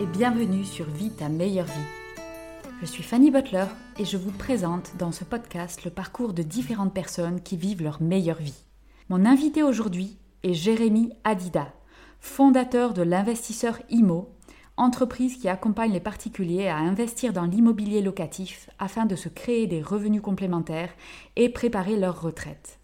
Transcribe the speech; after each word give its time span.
et 0.00 0.06
bienvenue 0.06 0.64
sur 0.64 0.84
Vie 0.84 1.10
ta 1.10 1.28
meilleure 1.28 1.66
vie. 1.66 2.70
Je 2.80 2.86
suis 2.86 3.02
Fanny 3.02 3.32
Butler 3.32 3.64
et 3.98 4.04
je 4.04 4.16
vous 4.16 4.30
présente 4.30 4.92
dans 4.96 5.10
ce 5.10 5.24
podcast 5.24 5.84
le 5.84 5.90
parcours 5.90 6.32
de 6.32 6.44
différentes 6.44 6.94
personnes 6.94 7.40
qui 7.40 7.56
vivent 7.56 7.82
leur 7.82 8.00
meilleure 8.00 8.38
vie. 8.38 8.62
Mon 9.08 9.24
invité 9.24 9.64
aujourd'hui 9.64 10.16
est 10.44 10.54
Jérémy 10.54 11.12
Adida, 11.24 11.72
fondateur 12.20 12.94
de 12.94 13.02
l'investisseur 13.02 13.80
IMO, 13.90 14.28
entreprise 14.76 15.36
qui 15.36 15.48
accompagne 15.48 15.92
les 15.92 16.00
particuliers 16.00 16.68
à 16.68 16.76
investir 16.76 17.32
dans 17.32 17.46
l'immobilier 17.46 18.00
locatif 18.00 18.70
afin 18.78 19.04
de 19.04 19.16
se 19.16 19.28
créer 19.28 19.66
des 19.66 19.82
revenus 19.82 20.22
complémentaires 20.22 20.92
et 21.34 21.48
préparer 21.48 21.96
leur 21.96 22.20
retraite. 22.20 22.78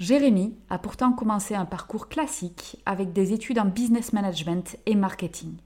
Jérémy 0.00 0.56
a 0.70 0.78
pourtant 0.78 1.12
commencé 1.12 1.54
un 1.54 1.66
parcours 1.66 2.08
classique 2.08 2.82
avec 2.84 3.12
des 3.12 3.32
études 3.32 3.60
en 3.60 3.66
business 3.66 4.12
management 4.12 4.76
et 4.86 4.96
marketing. 4.96 5.58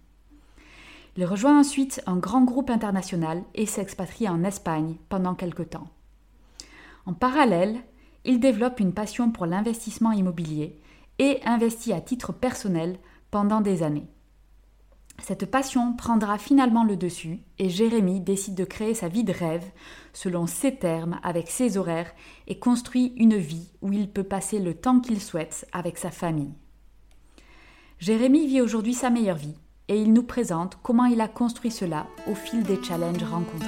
Il 1.21 1.27
rejoint 1.27 1.61
ensuite 1.61 2.01
un 2.07 2.17
grand 2.17 2.45
groupe 2.45 2.71
international 2.71 3.43
et 3.55 3.67
s'expatrie 3.67 4.27
en 4.27 4.43
Espagne 4.43 4.97
pendant 5.11 5.35
quelque 5.35 5.63
temps. 5.63 5.89
En 7.05 7.13
parallèle, 7.13 7.77
il 8.25 8.41
développe 8.41 8.81
une 8.81 8.95
passion 8.95 9.31
pour 9.31 9.45
l'investissement 9.45 10.13
immobilier 10.13 10.81
et 11.19 11.39
investit 11.45 11.93
à 11.93 12.01
titre 12.01 12.33
personnel 12.33 12.97
pendant 13.31 13.61
des 13.61 13.83
années. 13.83 14.09
Cette 15.23 15.45
passion 15.45 15.93
prendra 15.93 16.39
finalement 16.39 16.85
le 16.85 16.97
dessus 16.97 17.41
et 17.59 17.69
Jérémy 17.69 18.23
décide 18.23 18.55
de 18.55 18.65
créer 18.65 18.95
sa 18.95 19.09
vie 19.09 19.23
de 19.23 19.35
rêve 19.35 19.71
selon 20.15 20.47
ses 20.47 20.77
termes, 20.77 21.21
avec 21.23 21.51
ses 21.51 21.77
horaires 21.77 22.15
et 22.47 22.59
construit 22.59 23.13
une 23.19 23.37
vie 23.37 23.75
où 23.83 23.93
il 23.93 24.11
peut 24.11 24.25
passer 24.25 24.59
le 24.59 24.73
temps 24.73 25.01
qu'il 25.01 25.21
souhaite 25.21 25.69
avec 25.75 25.99
sa 25.99 26.11
famille. 26.11 26.55
Jérémy 27.99 28.47
vit 28.47 28.63
aujourd'hui 28.63 28.95
sa 28.95 29.11
meilleure 29.11 29.37
vie 29.37 29.59
et 29.91 29.97
il 29.97 30.13
nous 30.13 30.23
présente 30.23 30.79
comment 30.85 31.07
il 31.07 31.21
a 31.21 31.27
construit 31.27 31.73
cela 31.73 32.07
au 32.29 32.35
fil 32.37 32.63
des 32.63 32.81
challenges 32.81 33.25
rencontrés. 33.25 33.67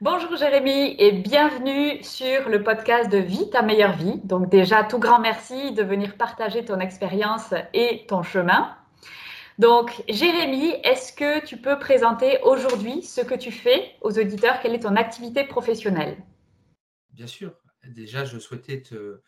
Bonjour 0.00 0.36
Jérémy 0.36 0.96
et 0.98 1.12
bienvenue 1.12 2.02
sur 2.02 2.48
le 2.48 2.64
podcast 2.64 3.12
de 3.12 3.18
Vie 3.18 3.48
ta 3.50 3.62
meilleure 3.62 3.92
vie. 3.92 4.20
Donc 4.24 4.48
déjà, 4.48 4.82
tout 4.82 4.98
grand 4.98 5.20
merci 5.20 5.70
de 5.72 5.84
venir 5.84 6.16
partager 6.16 6.64
ton 6.64 6.80
expérience 6.80 7.54
et 7.74 8.06
ton 8.08 8.24
chemin. 8.24 8.74
Donc 9.60 10.02
Jérémy, 10.08 10.70
est-ce 10.82 11.12
que 11.12 11.46
tu 11.46 11.58
peux 11.58 11.78
présenter 11.78 12.40
aujourd'hui 12.42 13.02
ce 13.02 13.20
que 13.20 13.36
tu 13.36 13.52
fais 13.52 13.92
aux 14.00 14.18
auditeurs? 14.18 14.58
Quelle 14.60 14.74
est 14.74 14.80
ton 14.80 14.96
activité 14.96 15.44
professionnelle? 15.44 16.16
Bien 17.12 17.28
sûr 17.28 17.59
déjà, 17.86 18.24
je 18.24 18.38
souhaitais 18.38 18.82
te, 18.82 19.20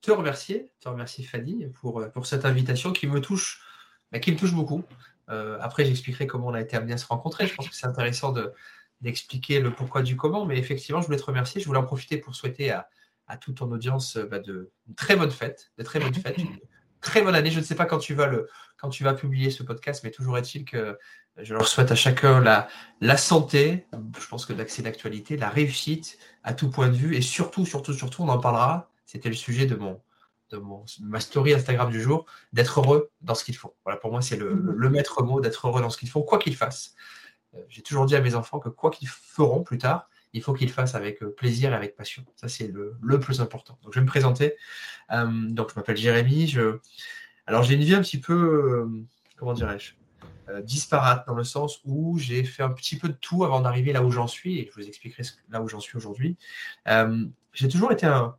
te 0.00 0.10
remercier, 0.10 0.70
te 0.80 0.88
remercier 0.88 1.24
Fanny 1.24 1.66
pour, 1.68 2.04
pour 2.12 2.26
cette 2.26 2.44
invitation 2.44 2.92
qui 2.92 3.06
me 3.06 3.20
touche, 3.20 3.62
bah, 4.10 4.18
qui 4.18 4.32
me 4.32 4.36
touche 4.36 4.52
beaucoup. 4.54 4.84
Euh, 5.30 5.58
après, 5.60 5.84
j'expliquerai 5.84 6.26
comment 6.26 6.48
on 6.48 6.54
a 6.54 6.60
été 6.60 6.76
amené 6.76 6.92
à 6.92 6.98
se 6.98 7.06
rencontrer. 7.06 7.46
Je 7.46 7.54
pense 7.54 7.68
que 7.68 7.74
c'est 7.74 7.86
intéressant 7.86 8.32
de, 8.32 8.52
d'expliquer 9.00 9.60
le 9.60 9.72
pourquoi 9.72 10.02
du 10.02 10.16
comment, 10.16 10.44
mais 10.44 10.58
effectivement, 10.58 11.00
je 11.00 11.06
voulais 11.06 11.18
te 11.18 11.24
remercier. 11.24 11.60
Je 11.60 11.66
voulais 11.66 11.78
en 11.78 11.84
profiter 11.84 12.18
pour 12.18 12.34
souhaiter 12.34 12.70
à, 12.70 12.88
toute 13.40 13.56
ton 13.56 13.72
audience 13.72 14.18
bah, 14.18 14.40
de 14.40 14.70
très 14.94 15.16
bonne 15.16 15.30
fête, 15.30 15.72
de 15.78 15.82
très 15.82 16.00
bonne 16.00 16.12
fête, 16.12 16.36
une 16.36 16.58
très 17.02 17.20
bonne 17.20 17.34
année. 17.34 17.50
Je 17.50 17.60
ne 17.60 17.64
sais 17.64 17.74
pas 17.74 17.84
quand 17.84 17.98
tu 17.98 18.14
vas 18.14 18.26
le, 18.26 18.48
quand 18.78 18.88
tu 18.88 19.04
vas 19.04 19.12
publier 19.12 19.50
ce 19.50 19.62
podcast, 19.62 20.02
mais 20.04 20.10
toujours 20.10 20.38
est-il 20.38 20.64
que 20.64 20.98
je 21.36 21.54
leur 21.54 21.66
souhaite 21.66 21.90
à 21.90 21.94
chacun 21.94 22.40
la, 22.40 22.68
la 23.00 23.16
santé, 23.16 23.86
je 24.18 24.26
pense 24.28 24.46
que 24.46 24.52
c'est 24.68 24.82
d'actualité, 24.82 25.36
la 25.36 25.48
réussite 25.48 26.18
à 26.42 26.52
tout 26.54 26.70
point 26.70 26.88
de 26.88 26.94
vue, 26.94 27.16
et 27.16 27.22
surtout, 27.22 27.64
surtout, 27.64 27.94
surtout, 27.94 28.22
on 28.22 28.28
en 28.28 28.38
parlera, 28.38 28.90
c'était 29.06 29.28
le 29.28 29.34
sujet 29.34 29.66
de 29.66 29.74
mon, 29.74 30.00
de 30.50 30.58
mon, 30.58 30.84
ma 31.00 31.20
story 31.20 31.54
Instagram 31.54 31.90
du 31.90 32.00
jour, 32.00 32.26
d'être 32.52 32.80
heureux 32.80 33.10
dans 33.22 33.34
ce 33.34 33.44
qu'ils 33.44 33.56
font. 33.56 33.72
Voilà, 33.84 33.98
pour 33.98 34.10
moi, 34.10 34.20
c'est 34.20 34.36
le, 34.36 34.54
mhm. 34.54 34.72
le, 34.72 34.90
maître 34.90 35.22
mot 35.22 35.40
d'être 35.40 35.66
heureux 35.66 35.80
dans 35.80 35.90
ce 35.90 35.98
qu'ils 35.98 36.10
font, 36.10 36.22
quoi 36.22 36.38
qu'ils 36.38 36.56
fassent. 36.56 36.94
Euh, 37.54 37.62
j'ai 37.68 37.82
toujours 37.82 38.06
dit 38.06 38.14
à 38.14 38.20
mes 38.20 38.34
enfants 38.34 38.58
que 38.58 38.68
quoi 38.68 38.90
qu'ils 38.90 39.08
feront 39.08 39.62
plus 39.62 39.78
tard, 39.78 40.08
il 40.32 40.42
faut 40.42 40.54
qu'ils 40.54 40.70
fassent 40.70 40.94
avec 40.94 41.22
euh, 41.22 41.30
plaisir 41.30 41.72
et 41.72 41.76
avec 41.76 41.96
passion. 41.96 42.24
Ça, 42.36 42.48
c'est 42.48 42.68
le, 42.68 43.20
plus 43.20 43.40
important. 43.40 43.78
Donc, 43.82 43.92
je 43.92 43.98
vais 43.98 44.04
me 44.04 44.08
présenter. 44.08 44.54
Euh, 45.10 45.26
donc, 45.48 45.70
je 45.70 45.74
m'appelle 45.76 45.96
Jérémy. 45.96 46.54
Alors, 47.46 47.62
j'ai 47.62 47.74
une 47.74 47.82
vie 47.82 47.94
un 47.94 48.02
petit 48.02 48.20
peu, 48.20 48.88
comment 49.36 49.52
dirais-je 49.52 49.94
euh, 50.48 50.60
disparate 50.60 51.24
dans 51.28 51.34
le 51.34 51.44
sens 51.44 51.80
où 51.84 52.18
j'ai 52.18 52.42
fait 52.42 52.64
un 52.64 52.70
petit 52.70 52.98
peu 52.98 53.08
de 53.08 53.14
tout 53.14 53.44
avant 53.44 53.60
d'arriver 53.60 53.92
là 53.92 54.02
où 54.02 54.10
j'en 54.10 54.26
suis 54.26 54.58
et 54.58 54.68
je 54.68 54.80
vous 54.80 54.88
expliquerai 54.88 55.22
là 55.50 55.62
où 55.62 55.68
j'en 55.68 55.78
suis 55.78 55.96
aujourd'hui. 55.96 56.36
Euh, 56.88 57.26
j'ai 57.52 57.68
toujours 57.68 57.92
été 57.92 58.06
un, 58.06 58.36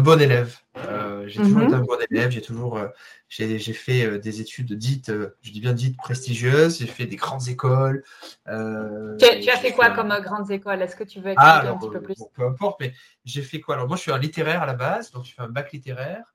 bon 0.00 0.20
élève. 0.20 0.56
Euh, 0.76 1.24
j'ai 1.28 1.40
toujours 1.40 1.58
mhm. 1.58 1.64
été 1.64 1.74
un 1.74 1.80
bon 1.80 1.98
élève. 2.10 2.30
J'ai 2.30 2.42
toujours 2.42 2.80
j'ai, 3.28 3.58
fait 3.58 4.18
des 4.18 4.40
études 4.40 4.72
dites, 4.74 5.12
je 5.42 5.50
dis 5.50 5.60
bien 5.60 5.72
dites 5.72 5.96
prestigieuses. 5.96 6.78
J'ai 6.78 6.86
fait 6.86 7.06
des 7.06 7.16
grandes 7.16 7.48
écoles. 7.48 8.04
tu, 8.46 8.50
as 8.50 9.56
fait 9.56 9.72
quoi 9.72 9.90
comme 9.90 10.14
grandes 10.22 10.50
écoles? 10.50 10.82
Est-ce 10.82 10.96
que 10.96 11.04
tu 11.04 11.20
veux 11.20 11.34
ah, 11.36 11.68
un 11.68 11.78
petit 11.78 11.90
peu 11.90 12.00
plus? 12.00 12.16
Peu 12.34 12.44
importe, 12.44 12.80
mais 12.80 12.94
j'ai 13.24 13.42
fait 13.42 13.60
quoi? 13.60 13.74
Alors 13.74 13.88
moi, 13.88 13.96
je 13.96 14.02
suis 14.02 14.12
un 14.12 14.18
littéraire 14.18 14.62
à 14.62 14.66
la 14.66 14.74
base, 14.74 15.10
donc 15.10 15.24
j'ai 15.24 15.32
fait 15.32 15.42
un 15.42 15.48
bac 15.48 15.72
littéraire. 15.72 16.34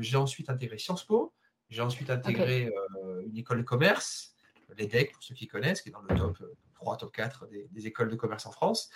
j'ai 0.00 0.16
ensuite 0.16 0.50
intégré 0.50 0.78
Sciences 0.78 1.04
Po. 1.04 1.32
J'ai 1.70 1.82
ensuite 1.82 2.10
intégré 2.10 2.70
euh, 3.04 3.22
une 3.26 3.36
école 3.36 3.58
de 3.58 3.62
commerce, 3.64 4.34
l'EDEC, 4.76 5.12
pour 5.12 5.22
ceux 5.22 5.34
qui 5.34 5.48
connaissent, 5.48 5.82
qui 5.82 5.88
est 5.88 5.92
dans 5.92 6.02
le 6.02 6.16
top 6.16 6.38
3, 6.74 6.94
euh, 6.94 6.96
top 6.98 7.12
4 7.12 7.48
des, 7.72 7.86
écoles 7.86 8.08
de 8.08 8.16
commerce 8.16 8.46
en 8.46 8.52
France, 8.52 8.88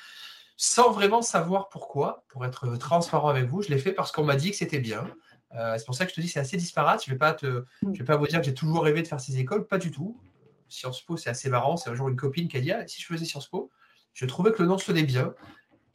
sans 0.62 0.92
vraiment 0.92 1.22
savoir 1.22 1.70
pourquoi. 1.70 2.22
Pour 2.28 2.44
être 2.44 2.76
transparent 2.76 3.28
avec 3.28 3.46
vous, 3.46 3.62
je 3.62 3.70
l'ai 3.70 3.78
fait 3.78 3.92
parce 3.92 4.12
qu'on 4.12 4.24
m'a 4.24 4.36
dit 4.36 4.50
que 4.50 4.56
c'était 4.58 4.78
bien. 4.78 5.10
Euh, 5.54 5.78
c'est 5.78 5.86
pour 5.86 5.94
ça 5.94 6.04
que 6.04 6.10
je 6.10 6.16
te 6.16 6.20
dis 6.20 6.28
c'est 6.28 6.38
assez 6.38 6.58
disparate. 6.58 7.02
Je 7.02 7.10
ne 7.10 7.14
vais, 7.14 7.18
pas 7.18 7.32
te, 7.32 7.64
je 7.82 7.98
vais 7.98 8.04
pas 8.04 8.18
vous 8.18 8.26
dire 8.26 8.40
que 8.40 8.44
j'ai 8.44 8.52
toujours 8.52 8.84
rêvé 8.84 9.00
de 9.00 9.08
faire 9.08 9.22
ces 9.22 9.38
écoles, 9.38 9.66
pas 9.66 9.78
du 9.78 9.90
tout. 9.90 10.20
Sciences 10.68 11.00
Po, 11.00 11.16
c'est 11.16 11.30
assez 11.30 11.48
marrant. 11.48 11.78
C'est 11.78 11.88
un 11.88 11.94
jour 11.94 12.10
une 12.10 12.16
copine 12.16 12.46
qui 12.46 12.58
a 12.58 12.60
dit 12.60 12.72
ah, 12.72 12.86
si 12.86 13.00
je 13.00 13.06
faisais 13.06 13.24
Sciences 13.24 13.46
Po, 13.46 13.70
je 14.12 14.26
trouvais 14.26 14.52
que 14.52 14.60
le 14.60 14.68
nom 14.68 14.76
sonnait 14.76 15.02
bien. 15.02 15.34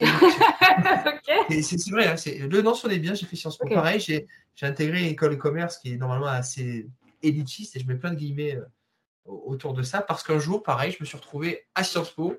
C'est 1.48 1.90
vrai, 1.90 2.08
hein, 2.08 2.16
le 2.26 2.60
nom 2.60 2.74
sonnait 2.74 2.98
bien, 2.98 3.14
j'ai 3.14 3.24
fait 3.24 3.36
Sciences 3.36 3.58
Po. 3.58 3.68
Pareil, 3.68 4.00
j'ai 4.00 4.26
intégré 4.62 4.98
une 4.98 5.06
école 5.06 5.30
de 5.30 5.36
commerce 5.36 5.78
qui 5.78 5.92
est 5.92 5.96
normalement 5.96 6.26
assez 6.26 6.88
élitiste 7.22 7.76
et 7.76 7.78
je 7.78 7.86
mets 7.86 7.94
plein 7.94 8.10
de 8.10 8.16
guillemets 8.16 8.56
euh, 8.56 8.64
autour 9.26 9.74
de 9.74 9.84
ça 9.84 10.00
parce 10.00 10.24
qu'un 10.24 10.40
jour, 10.40 10.64
pareil, 10.64 10.90
je 10.90 10.96
me 10.98 11.04
suis 11.04 11.16
retrouvé 11.16 11.68
à 11.76 11.84
Sciences 11.84 12.10
Po 12.10 12.34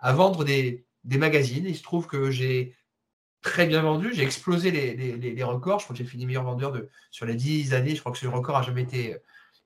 à 0.00 0.12
vendre 0.12 0.44
des, 0.44 0.87
des 1.08 1.18
magazines. 1.18 1.64
il 1.66 1.76
se 1.76 1.82
trouve 1.82 2.06
que 2.06 2.30
j'ai 2.30 2.76
très 3.40 3.66
bien 3.66 3.82
vendu, 3.82 4.12
j'ai 4.12 4.22
explosé 4.22 4.70
les, 4.70 4.94
les, 4.94 5.16
les, 5.16 5.42
records. 5.42 5.78
Je 5.80 5.84
crois 5.84 5.96
que 5.96 6.02
j'ai 6.02 6.08
fini 6.08 6.26
meilleur 6.26 6.44
vendeur 6.44 6.70
de, 6.70 6.90
sur 7.10 7.24
les 7.24 7.34
10 7.34 7.72
années. 7.72 7.94
Je 7.94 8.00
crois 8.00 8.12
que 8.12 8.18
ce 8.18 8.26
record 8.26 8.56
a 8.56 8.62
jamais 8.62 8.82
été. 8.82 9.14
Euh, 9.14 9.18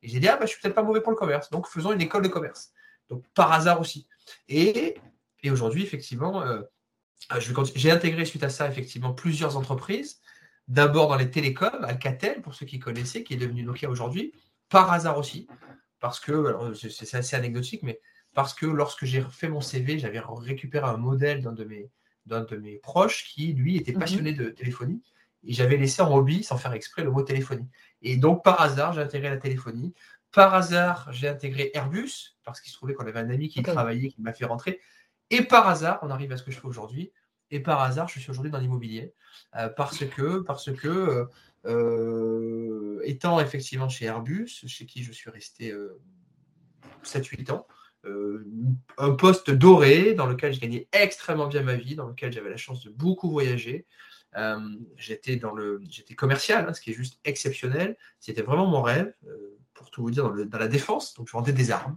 et 0.02 0.08
j'ai 0.08 0.20
dit, 0.20 0.28
ah, 0.28 0.36
bah, 0.36 0.46
je 0.46 0.52
suis 0.52 0.60
peut-être 0.60 0.74
pas 0.74 0.82
mauvais 0.82 1.00
pour 1.00 1.10
le 1.10 1.16
commerce. 1.16 1.50
Donc, 1.50 1.66
faisons 1.66 1.92
une 1.92 2.00
école 2.00 2.22
de 2.22 2.28
commerce. 2.28 2.72
Donc, 3.08 3.24
par 3.34 3.52
hasard 3.52 3.80
aussi. 3.80 4.06
Et, 4.48 4.94
et 5.42 5.50
aujourd'hui, 5.50 5.82
effectivement, 5.82 6.42
euh, 6.42 6.62
ah, 7.28 7.38
j'ai 7.40 7.90
intégré 7.90 8.24
suite 8.24 8.44
à 8.44 8.48
ça 8.48 8.68
effectivement 8.68 9.12
plusieurs 9.12 9.56
entreprises. 9.56 10.20
D'abord 10.68 11.08
dans 11.08 11.16
les 11.16 11.30
télécoms, 11.30 11.82
Alcatel, 11.82 12.40
pour 12.40 12.54
ceux 12.54 12.66
qui 12.66 12.78
connaissaient, 12.78 13.24
qui 13.24 13.34
est 13.34 13.36
devenu 13.36 13.64
Nokia 13.64 13.90
aujourd'hui, 13.90 14.32
par 14.68 14.92
hasard 14.92 15.18
aussi, 15.18 15.48
parce 15.98 16.20
que, 16.20 16.72
c'est 16.74 17.16
assez 17.16 17.36
anecdotique, 17.36 17.82
mais 17.82 18.00
parce 18.34 18.54
que 18.54 18.66
lorsque 18.66 19.04
j'ai 19.04 19.22
fait 19.30 19.48
mon 19.48 19.60
CV, 19.60 19.98
j'avais 19.98 20.20
récupéré 20.20 20.86
un 20.86 20.96
modèle 20.96 21.42
d'un 21.42 21.52
de 21.52 21.64
mes, 21.64 21.90
d'un 22.26 22.44
de 22.44 22.56
mes 22.56 22.78
proches 22.78 23.24
qui, 23.24 23.52
lui, 23.52 23.76
était 23.76 23.92
mhm. 23.92 23.98
passionné 23.98 24.32
de 24.32 24.48
téléphonie. 24.48 25.02
Et 25.44 25.52
j'avais 25.52 25.76
laissé 25.76 26.02
en 26.02 26.14
hobby, 26.14 26.44
sans 26.44 26.56
faire 26.56 26.72
exprès, 26.72 27.02
le 27.02 27.10
mot 27.10 27.22
téléphonie. 27.22 27.68
Et 28.00 28.16
donc, 28.16 28.44
par 28.44 28.60
hasard, 28.60 28.92
j'ai 28.92 29.02
intégré 29.02 29.28
la 29.28 29.38
téléphonie. 29.38 29.92
Par 30.30 30.54
hasard, 30.54 31.12
j'ai 31.12 31.28
intégré 31.28 31.70
Airbus, 31.74 32.36
parce 32.44 32.60
qu'il 32.60 32.70
se 32.70 32.76
trouvait 32.76 32.94
qu'on 32.94 33.06
avait 33.06 33.18
un 33.20 33.28
ami 33.28 33.48
qui 33.48 33.62
travaillait, 33.62 34.08
qui 34.08 34.22
m'a 34.22 34.32
fait 34.32 34.44
rentrer. 34.44 34.80
Et 35.30 35.42
par 35.42 35.68
hasard, 35.68 35.98
on 36.02 36.10
arrive 36.10 36.32
à 36.32 36.36
ce 36.36 36.42
que 36.42 36.50
je 36.50 36.60
fais 36.60 36.66
aujourd'hui. 36.66 37.12
Et 37.50 37.60
par 37.60 37.80
hasard, 37.82 38.08
je 38.08 38.18
suis 38.18 38.30
aujourd'hui 38.30 38.50
dans 38.50 38.58
l'immobilier. 38.58 39.14
Euh, 39.56 39.68
parce 39.68 40.04
que, 40.06 40.40
parce 40.40 40.72
que 40.72 40.88
euh, 40.88 41.26
euh, 41.66 43.00
étant 43.04 43.40
effectivement 43.40 43.88
chez 43.88 44.06
Airbus, 44.06 44.48
chez 44.66 44.86
qui 44.86 45.02
je 45.02 45.12
suis 45.12 45.28
resté 45.28 45.74
7-8 47.04 47.50
ans, 47.52 47.66
un 48.04 49.10
poste 49.12 49.50
doré 49.50 50.14
dans 50.14 50.26
lequel 50.26 50.52
je 50.52 50.60
gagnais 50.60 50.88
extrêmement 50.92 51.46
bien 51.46 51.62
ma 51.62 51.74
vie, 51.74 51.94
dans 51.94 52.08
lequel 52.08 52.32
j'avais 52.32 52.50
la 52.50 52.56
chance 52.56 52.84
de 52.84 52.90
beaucoup 52.90 53.30
voyager. 53.30 53.86
j'étais 54.96 55.36
dans 55.36 55.52
le, 55.52 55.80
j'étais 55.88 56.14
commercial, 56.14 56.66
hein, 56.68 56.74
ce 56.74 56.80
qui 56.80 56.90
est 56.90 56.94
juste 56.94 57.20
exceptionnel. 57.24 57.96
C'était 58.18 58.42
vraiment 58.42 58.66
mon 58.66 58.82
rêve, 58.82 59.12
pour 59.74 59.90
tout 59.90 60.02
vous 60.02 60.10
dire, 60.10 60.30
dans, 60.30 60.58
la 60.58 60.68
défense. 60.68 61.14
Donc 61.14 61.28
je 61.28 61.32
vendais 61.32 61.52
des 61.52 61.70
armes, 61.70 61.96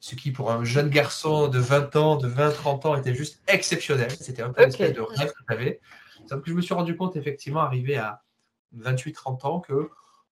ce 0.00 0.14
qui 0.14 0.30
pour 0.32 0.50
un 0.50 0.64
jeune 0.64 0.88
garçon 0.88 1.48
de 1.48 1.58
20 1.58 1.96
ans, 1.96 2.16
de 2.16 2.28
20-30 2.28 2.86
ans, 2.86 2.96
était 2.96 3.14
juste 3.14 3.42
exceptionnel. 3.48 4.10
C'était 4.10 4.42
un 4.42 4.50
peu 4.50 4.62
espèce 4.62 4.92
de 4.92 5.00
rêve 5.00 5.32
que 5.32 5.44
j'avais. 5.48 5.80
Sauf 6.26 6.42
que 6.42 6.50
je 6.50 6.54
me 6.54 6.62
suis 6.62 6.74
rendu 6.74 6.96
compte, 6.96 7.16
effectivement, 7.16 7.60
arrivé 7.60 7.96
à 7.96 8.22
28-30 8.76 9.46
ans, 9.46 9.60
que 9.60 9.90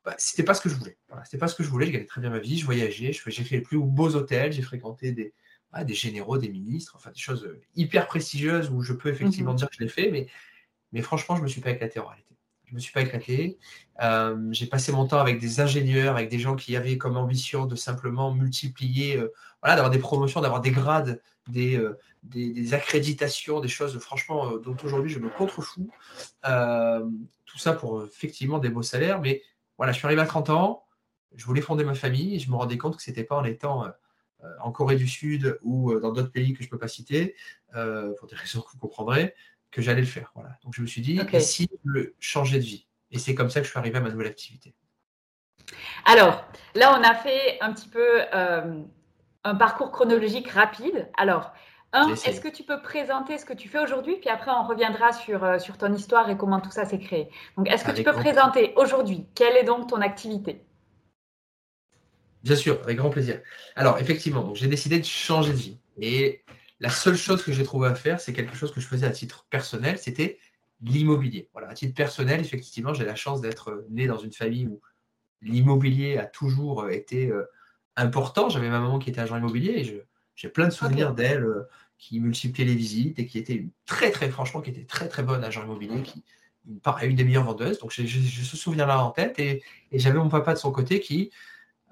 bah, 0.10 0.16
c'était 0.18 0.42
pas 0.42 0.56
ce 0.56 0.62
que 0.62 0.70
je 0.70 0.76
voulais. 0.76 0.98
Voilà, 1.08 1.24
c'était 1.24 1.38
pas 1.38 1.48
ce 1.48 1.54
que 1.54 1.62
je 1.62 1.70
voulais. 1.70 1.86
Je 1.86 1.92
gagnais 1.92 2.06
très 2.06 2.20
bien 2.20 2.32
ma 2.32 2.40
vie, 2.40 2.58
je 2.58 2.66
voyageais, 2.66 3.14
j'ai 3.14 3.44
fait 3.44 3.56
les 3.58 3.62
plus 3.62 3.78
beaux 3.78 4.16
hôtels, 4.16 4.52
j'ai 4.52 4.64
fréquenté 4.64 5.12
des, 5.12 5.36
des 5.84 5.94
généraux, 5.94 6.40
des 6.40 6.50
ministres, 6.50 6.94
enfin 6.96 7.12
des 7.12 7.20
choses 7.20 7.48
hyper 7.76 8.08
prestigieuses 8.08 8.72
où 8.72 8.82
je 8.82 8.94
peux 8.94 9.10
effectivement 9.10 9.52
mhm. 9.52 9.58
dire 9.58 9.70
que 9.70 9.76
je 9.78 9.84
l'ai 9.84 9.88
fait, 9.90 10.10
mais, 10.10 10.26
mais 10.94 11.04
franchement, 11.04 11.36
je 11.36 11.44
me 11.44 11.48
suis 11.48 11.62
pas 11.62 11.70
éclaté 11.70 12.00
en 12.00 12.08
réalité. 12.08 12.36
Je 12.66 12.74
me 12.74 12.80
suis 12.80 12.92
pas 12.92 13.02
éclaté. 13.02 13.60
Euh, 14.02 14.48
j'ai 14.52 14.66
passé 14.66 14.92
mon 14.92 15.06
temps 15.06 15.20
avec 15.20 15.40
des 15.40 15.60
ingénieurs, 15.60 16.16
avec 16.16 16.30
des 16.30 16.40
gens 16.40 16.56
qui 16.56 16.76
avaient 16.76 16.98
comme 16.98 17.16
ambition 17.16 17.68
de 17.68 17.76
simplement 17.76 18.34
multiplier, 18.34 19.18
euh, 19.18 19.32
voilà, 19.62 19.76
d'avoir 19.76 19.92
des 19.92 20.00
promotions, 20.00 20.42
d'avoir 20.42 20.62
des 20.62 20.72
grades, 20.72 21.22
des, 21.48 21.78
euh, 21.78 22.00
des, 22.24 22.74
accréditations, 22.74 23.60
des 23.60 23.68
choses 23.68 24.00
franchement 24.00 24.58
dont 24.58 24.76
aujourd'hui 24.84 25.12
je 25.12 25.20
me 25.20 25.30
contrefous. 25.30 25.92
tout 27.46 27.58
ça 27.58 27.74
pour 27.74 28.06
effectivement 28.06 28.58
des 28.58 28.70
beaux 28.70 28.84
salaires. 28.84 29.22
Mais 29.22 29.44
voilà, 29.80 29.94
je 29.94 29.98
suis 29.98 30.06
arrivé 30.06 30.22
à 30.22 30.28
30 30.28 30.52
ans, 30.52 30.86
je 31.34 31.44
voulais 31.46 31.62
fonder 31.62 31.84
ma 31.84 31.96
famille 31.96 32.36
et 32.36 32.40
je 32.40 32.52
me 32.52 32.56
rendais 32.56 32.78
compte 32.78 32.98
que 32.98 33.02
ce 33.02 33.10
n'était 33.10 33.24
pas 33.24 33.38
en 33.38 33.44
étant 33.46 33.88
en 34.60 34.72
Corée 34.72 34.98
du 34.98 35.08
Sud 35.08 35.58
ou 35.64 35.98
dans 36.00 36.12
d'autres 36.12 36.32
pays 36.32 36.54
que 36.54 36.62
je 36.62 36.68
ne 36.68 36.70
peux 36.70 36.78
pas 36.78 36.88
citer, 36.90 37.36
pour 37.72 38.28
des 38.28 38.36
raisons 38.36 38.62
que 38.62 38.70
vous 38.72 38.78
comprendrez, 38.78 39.34
que 39.72 39.82
j'allais 39.82 40.02
le 40.02 40.08
faire. 40.08 40.32
Voilà. 40.36 40.52
Donc 40.64 40.76
je 40.76 40.82
me 40.82 40.88
suis 40.88 41.02
dit, 41.02 41.20
si 41.40 41.70
je 41.86 42.14
changer 42.20 42.60
de 42.60 42.64
vie 42.64 42.88
Et 43.12 43.20
c'est 43.20 43.36
comme 43.36 43.50
ça 43.50 43.60
que 43.60 43.66
je 43.66 43.72
suis 43.72 43.80
arrivé 43.80 43.98
à 43.98 44.02
ma 44.02 44.10
nouvelle 44.10 44.28
activité. 44.28 44.74
Alors, 46.06 46.46
là, 46.76 46.98
on 47.00 47.04
a 47.04 47.16
fait 47.16 47.58
un 47.62 47.74
petit 47.74 47.90
peu 47.90 48.22
un 49.44 49.56
parcours 49.56 49.92
chronologique 49.92 50.50
rapide. 50.50 51.10
Alors, 51.18 51.54
est-ce 51.94 52.42
que 52.42 52.48
tu 52.48 52.64
peux 52.64 52.82
présenter 52.82 53.38
ce 53.38 53.46
que 53.46 53.54
tu 53.54 53.68
fais 53.68 53.80
aujourd'hui 53.80 54.18
Puis 54.20 54.30
après, 54.30 54.52
on 54.52 54.68
reviendra 54.68 55.12
sur, 55.12 55.44
euh, 55.44 55.60
sur 55.60 55.78
ton 55.78 55.94
histoire 55.94 56.30
et 56.30 56.38
comment 56.38 56.62
tout 56.62 56.72
ça 56.72 56.86
s'est 56.86 57.00
créé. 57.00 57.30
Donc, 57.58 57.70
est-ce 57.70 57.84
que 57.84 57.92
tu 57.92 58.04
peux 58.04 58.14
présenter 58.14 58.74
aujourd'hui 58.76 59.26
quelle 59.36 59.58
est 59.58 59.64
donc 59.64 59.88
ton 59.88 60.02
activité? 60.02 60.64
Bien 62.44 62.56
sûr, 62.56 62.80
avec 62.84 62.98
grand 62.98 63.10
plaisir. 63.10 63.42
Alors, 63.76 63.98
effectivement, 63.98 64.54
j'ai 64.54 64.68
décidé 64.68 65.00
de 65.00 65.06
changer 65.06 65.52
de 65.52 65.58
vie. 65.58 65.78
Et 66.00 66.44
la 66.80 66.90
seule 66.90 67.18
chose 67.18 67.44
que 67.44 67.52
j'ai 67.52 67.64
trouvé 67.64 67.90
à 67.90 67.96
faire, 67.96 68.22
c'est 68.22 68.34
quelque 68.34 68.56
chose 68.56 68.72
que 68.72 68.80
je 68.80 68.88
faisais 68.88 69.08
à 69.08 69.12
titre 69.12 69.46
personnel, 69.50 69.98
c'était 69.98 70.40
l'immobilier. 70.82 71.50
Voilà, 71.52 71.70
à 71.70 71.74
titre 71.74 71.94
personnel, 71.94 72.40
effectivement, 72.40 72.94
j'ai 72.94 73.04
la 73.04 73.16
chance 73.16 73.42
d'être 73.42 73.84
né 73.90 74.08
dans 74.08 74.18
une 74.18 74.32
famille 74.32 74.68
où 74.68 74.80
l'immobilier 75.42 76.18
a 76.18 76.26
toujours 76.26 76.90
été 76.90 77.30
euh, 77.30 77.46
important. 77.98 78.48
J'avais 78.48 78.70
ma 78.70 78.80
maman 78.80 79.00
qui 79.00 79.10
était 79.10 79.20
agent 79.20 79.36
immobilier 79.36 79.74
et 79.78 79.84
je, 79.84 79.96
j'ai 80.40 80.48
plein 80.48 80.68
de 80.68 80.74
souvenirs 80.74 81.14
d'elle 81.14 81.44
euh, 81.44 81.68
qui 81.98 82.22
multipliait 82.22 82.66
les 82.66 82.76
visites 82.76 83.20
et 83.20 83.26
qui 83.26 83.38
était 83.38 83.68
très, 83.86 84.10
très, 84.10 84.30
franchement, 84.30 84.62
qui 84.62 84.70
était 84.70 84.86
très, 84.86 85.10
très 85.10 85.22
bonne 85.22 85.44
agent 85.44 85.62
immobilier, 85.62 86.02
qui, 86.02 86.24
une 86.66 87.16
des 87.16 87.26
meilleures 87.26 87.44
vendeuses. 87.44 87.80
Donc, 87.80 87.92
j'ai 87.92 88.08
ce 88.08 88.56
souvenir-là 88.56 89.04
en 89.04 89.12
tête. 89.12 89.38
Et, 89.38 89.62
j'avais 89.92 90.18
mon 90.18 90.30
papa 90.30 90.54
de 90.54 90.58
son 90.58 90.72
côté 90.72 91.02
qui 91.02 91.30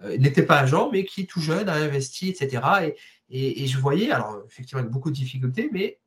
euh, 0.02 0.18
n'était 0.18 0.44
pas 0.44 0.60
agent, 0.60 0.90
mais 0.94 1.04
qui, 1.04 1.28
tout 1.28 1.42
jeune, 1.42 1.68
a 1.68 1.74
investi, 1.74 2.30
etc. 2.30 2.96
Et, 3.30 3.64
et, 3.64 3.68
je 3.68 3.78
voyais, 3.80 4.12
alors, 4.12 4.42
effectivement, 4.48 4.80
avec 4.80 4.94
beaucoup 4.94 5.10
de 5.10 5.16
difficultés, 5.16 5.70
mais 5.74 6.00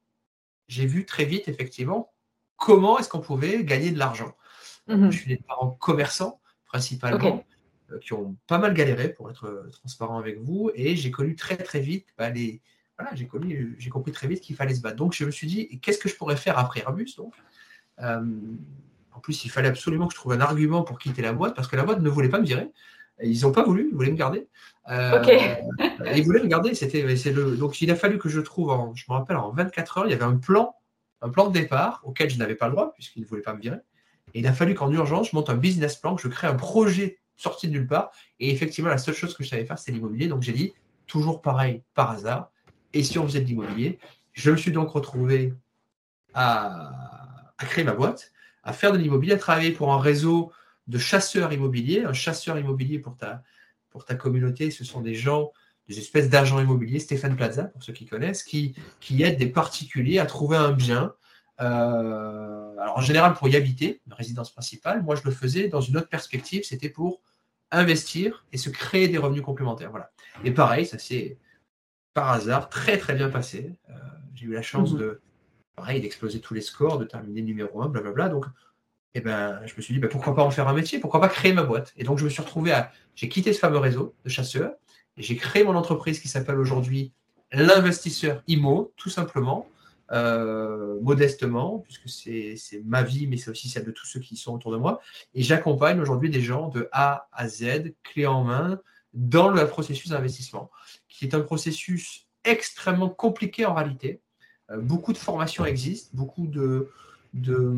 j'ai 0.67 0.87
vu 0.87 1.05
très 1.05 1.27
vite, 1.27 1.47
effectivement, 1.47 2.11
comment 2.57 2.99
est-ce 2.99 3.11
qu'on 3.11 3.21
pouvait 3.21 3.65
gagner 3.65 3.91
de 3.91 3.99
l'argent. 3.99 4.35
Mmh 4.87 5.11
je 5.11 5.19
suis 5.19 5.29
des 5.29 5.43
parents 5.47 5.73
commerçants, 5.73 6.41
principalement. 6.65 7.45
Qui 7.99 8.13
ont 8.13 8.37
pas 8.47 8.59
mal 8.59 8.75
galéré, 8.75 9.09
pour 9.11 9.31
être 9.31 9.47
euh, 9.47 9.69
transparent 9.71 10.19
avec 10.19 10.39
vous, 10.41 10.71
et 10.75 10.97
j'ai 10.97 11.11
connu 11.11 11.35
très 11.37 11.57
très 11.57 11.81
vite 11.81 12.07
bah, 12.19 12.31
les, 12.31 12.61
voilà, 12.99 13.15
j'ai 13.17 13.27
connu, 13.27 13.77
j'ai 13.79 13.91
compris 13.91 14.13
très 14.13 14.29
vite 14.29 14.43
qu'il 14.43 14.57
fallait 14.57 14.75
se 14.75 14.81
battre. 14.81 14.97
Donc 14.97 15.15
je 15.15 15.25
me 15.25 15.31
suis 15.31 15.47
dit, 15.47 15.81
qu'est-ce 15.81 15.99
que 15.99 16.09
je 16.09 16.17
pourrais 16.17 16.37
faire 16.37 16.59
après 16.59 16.81
Airbus 16.81 17.15
donc? 17.17 17.35
Euh, 18.01 18.21
En 19.13 19.21
plus, 19.21 19.45
il 19.45 19.51
fallait 19.51 19.69
absolument 19.69 20.07
que 20.07 20.15
je 20.15 20.19
trouve 20.19 20.33
un 20.33 20.41
argument 20.41 20.83
pour 20.83 20.99
quitter 20.99 21.23
la 21.23 21.33
boîte, 21.33 21.55
parce 21.55 21.69
que 21.69 21.77
la 21.77 21.85
boîte 21.85 22.01
ne 22.01 22.09
voulait 22.09 22.29
pas 22.29 22.39
me 22.39 22.47
virer. 22.47 22.71
Ils 23.23 23.43
n'ont 23.43 23.53
pas 23.53 23.65
voulu, 23.65 23.89
ils 23.91 23.95
voulaient 23.95 24.11
me 24.11 24.17
garder. 24.17 24.49
ils 26.17 26.23
voulaient 26.25 26.43
me 26.43 26.49
garder. 26.49 26.75
C'était, 26.75 27.17
c'est 27.17 27.33
le, 27.33 27.57
donc 27.57 27.81
il 27.81 27.91
a 27.91 27.97
fallu 27.97 28.19
que 28.19 28.29
je 28.29 28.41
trouve, 28.41 28.71
en, 28.71 28.95
je 28.95 29.05
me 29.09 29.15
rappelle, 29.15 29.37
en 29.37 29.51
24 29.51 29.99
heures, 29.99 30.07
il 30.07 30.11
y 30.11 30.15
avait 30.15 30.25
un 30.25 30.37
plan, 30.37 30.75
un 31.23 31.29
plan 31.29 31.49
de 31.49 31.53
départ 31.53 32.01
auquel 32.05 32.31
je 32.31 32.39
n'avais 32.39 32.55
pas 32.55 32.67
le 32.67 32.73
droit, 32.73 32.93
puisqu'ils 32.93 33.23
ne 33.23 33.27
voulaient 33.27 33.43
pas 33.43 33.55
me 33.55 33.61
virer. 33.61 33.79
Et 34.35 34.41
il 34.41 34.47
a 34.47 34.53
fallu 34.53 34.75
qu'en 34.75 34.93
urgence, 34.93 35.31
je 35.31 35.37
monte 35.37 35.51
un 35.51 35.57
business 35.57 35.97
plan, 35.97 36.17
que 36.17 36.23
je 36.23 36.29
crée 36.29 36.47
un 36.47 36.55
projet 36.55 37.20
sorti 37.41 37.69
de 37.69 37.73
nulle 37.73 37.87
part. 37.87 38.11
Et 38.39 38.51
effectivement, 38.51 38.91
la 38.91 38.99
seule 38.99 39.15
chose 39.15 39.35
que 39.35 39.43
je 39.43 39.49
savais 39.49 39.65
faire, 39.65 39.79
c'est 39.79 39.93
l'immobilier. 39.93 40.29
Donc 40.29 40.43
j'ai 40.43 40.53
dit, 40.53 40.73
toujours 41.07 41.43
pareil, 41.43 41.83
par 41.95 42.11
hasard. 42.11 42.51
Et 42.93 43.03
si 43.03 43.19
on 43.19 43.27
faisait 43.27 43.41
de 43.41 43.47
l'immobilier 43.47 43.99
Je 44.33 44.51
me 44.51 44.57
suis 44.57 44.73
donc 44.73 44.91
retrouvé 44.91 45.55
à, 46.35 47.55
créer 47.59 47.85
ma 47.85 47.93
boîte, 47.93 48.33
à 48.63 48.73
faire 48.73 48.93
de 48.93 48.99
l'immobilier, 48.99 49.35
à 49.35 49.39
travailler 49.39 49.73
pour 49.73 49.93
un 49.93 49.99
réseau 49.99 50.53
de 50.87 50.99
chasseurs 50.99 51.53
immobiliers. 51.53 52.05
Un 52.05 52.13
chasseur 52.13 52.59
immobilier 52.59 52.99
pour 52.99 53.17
ta, 53.17 53.43
pour 53.91 54.05
ta 54.05 54.15
communauté, 54.15 54.71
ce 54.71 54.85
sont 54.85 55.01
des 55.01 55.15
gens, 55.15 55.53
des 55.89 55.99
espèces 55.99 56.29
d'agents 56.29 56.61
immobiliers, 56.61 57.01
Stéphane 57.01 57.37
Plaza, 57.37 57.65
pour 57.65 57.83
ceux 57.83 57.93
qui 57.93 58.07
connaissent, 58.07 58.43
qui, 58.43 58.75
qui 59.01 59.23
aident 59.23 59.39
des 59.39 59.49
particuliers 59.49 60.19
à 60.19 60.27
trouver 60.27 60.57
un 60.57 60.73
bien. 60.73 61.15
Euh, 61.61 62.77
alors 62.79 62.97
en 62.97 63.03
général 63.03 63.35
pour 63.35 63.49
y 63.49 63.57
habiter, 63.57 64.01
une 64.07 64.15
résidence 64.15 64.51
principale. 64.51 65.03
Moi, 65.03 65.15
je 65.17 65.23
le 65.25 65.31
faisais 65.31 65.69
dans 65.69 65.81
une 65.81 65.97
autre 65.97 66.09
perspective, 66.09 66.65
c'était 66.65 66.89
pour 66.89 67.21
investir 67.71 68.45
et 68.53 68.59
se 68.59 68.71
créer 68.71 69.09
des 69.09 69.19
revenus 69.19 69.43
complémentaires. 69.43 69.91
Voilà. 69.91 70.11
Et 70.45 70.51
pareil, 70.51 70.87
ça 70.87 70.99
s'est 70.99 71.39
par 72.15 72.31
hasard 72.31 72.69
très 72.69 72.99
très 72.99 73.15
bien 73.15 73.31
passé. 73.31 73.73
Euh, 73.89 73.95
j'ai 74.35 74.47
eu 74.47 74.53
la 74.53 74.63
chance 74.63 74.93
mhm. 74.93 74.99
de 74.99 75.21
pareil 75.77 76.01
d'exploser 76.01 76.41
tous 76.41 76.55
les 76.55 76.61
scores, 76.61 76.99
de 76.99 77.05
terminer 77.05 77.43
numéro 77.43 77.83
1, 77.83 77.89
blablabla. 77.89 78.29
Donc, 78.29 78.47
eh 79.15 79.21
ben, 79.21 79.61
je 79.67 79.75
me 79.77 79.83
suis 79.83 79.95
dit, 79.95 80.01
ben, 80.01 80.09
pourquoi 80.09 80.35
pas 80.35 80.43
en 80.43 80.51
faire 80.51 80.69
un 80.69 80.73
métier 80.73 80.99
Pourquoi 80.99 81.21
pas 81.21 81.29
créer 81.29 81.53
ma 81.53 81.63
boîte 81.63 81.93
Et 81.97 82.05
donc, 82.05 82.19
je 82.19 82.25
me 82.25 82.29
suis 82.29 82.43
retrouvé 82.43 82.73
à. 82.73 82.93
J'ai 83.15 83.29
quitté 83.29 83.53
ce 83.53 83.59
fameux 83.59 83.79
réseau 83.79 84.15
de 84.25 84.31
chasseurs 84.31 84.75
et 85.17 85.23
j'ai 85.23 85.37
créé 85.37 85.65
mon 85.65 85.75
entreprise 85.75 86.21
qui 86.21 86.29
s'appelle 86.29 86.59
aujourd'hui 86.59 87.13
l'investisseur 87.53 88.43
IMO, 88.47 88.93
tout 88.97 89.11
simplement. 89.11 89.69
Euh, 90.13 90.99
modestement, 91.03 91.79
puisque 91.79 92.09
c'est 92.09 92.83
ma 92.85 93.05
vie, 93.05 93.29
mais 93.29 93.37
c'est 93.37 93.49
aussi 93.49 93.69
celle 93.69 93.85
de 93.85 93.93
tous 93.93 94.07
ceux 94.07 94.19
qui 94.19 94.37
sont 94.37 94.53
autour 94.53 94.73
de 94.73 94.77
moi. 94.77 95.01
Et 95.35 95.43
j'accompagne 95.43 96.01
aujourd'hui 96.01 96.31
des 96.31 96.41
gens 96.41 96.69
de 96.69 96.89
A 96.91 97.29
à 97.31 97.49
Z, 97.49 97.95
clé 98.03 98.27
en 98.27 98.43
main, 98.43 98.81
dans 99.15 99.51
le 99.51 99.65
processus 99.69 100.11
d'investissement, 100.11 100.69
qui 101.09 101.27
est 101.27 101.35
un 101.35 101.41
processus 101.41 102.27
extrêmement 102.43 103.09
compliqué 103.09 103.65
en 103.67 103.75
réalité. 103.75 104.21
Euh, 104.73 104.81
beaucoup 104.81 105.13
de 105.13 105.19
formations 105.19 105.65
existent, 105.65 106.11
beaucoup 106.13 106.49
de, 106.49 106.91
de, 107.33 107.77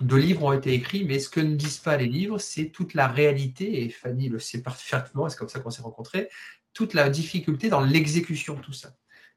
de, 0.00 0.16
livres 0.16 0.44
ont 0.44 0.52
été 0.52 0.72
écrits, 0.72 1.04
mais 1.04 1.18
ce 1.18 1.28
que 1.28 1.40
ne 1.40 1.56
disent 1.56 1.78
pas 1.78 1.96
les 1.96 2.06
livres, 2.06 2.38
c'est 2.38 2.66
toute 2.66 2.94
la 2.94 3.08
réalité, 3.08 3.82
et 3.82 3.88
Fanny 3.88 4.28
le 4.28 4.38
sait 4.38 4.62
parfaitement, 4.62 5.28
c'est 5.28 5.38
comme 5.38 5.48
ça 5.48 5.58
qu'on 5.58 5.70
s'est 5.70 5.82
rencontrés, 5.82 6.28
toute 6.72 6.94
la 6.94 7.10
difficulté 7.10 7.68
dans 7.68 7.80
l'exécution 7.80 8.54
de 8.54 8.60
tout 8.60 8.72
ça. 8.72 8.94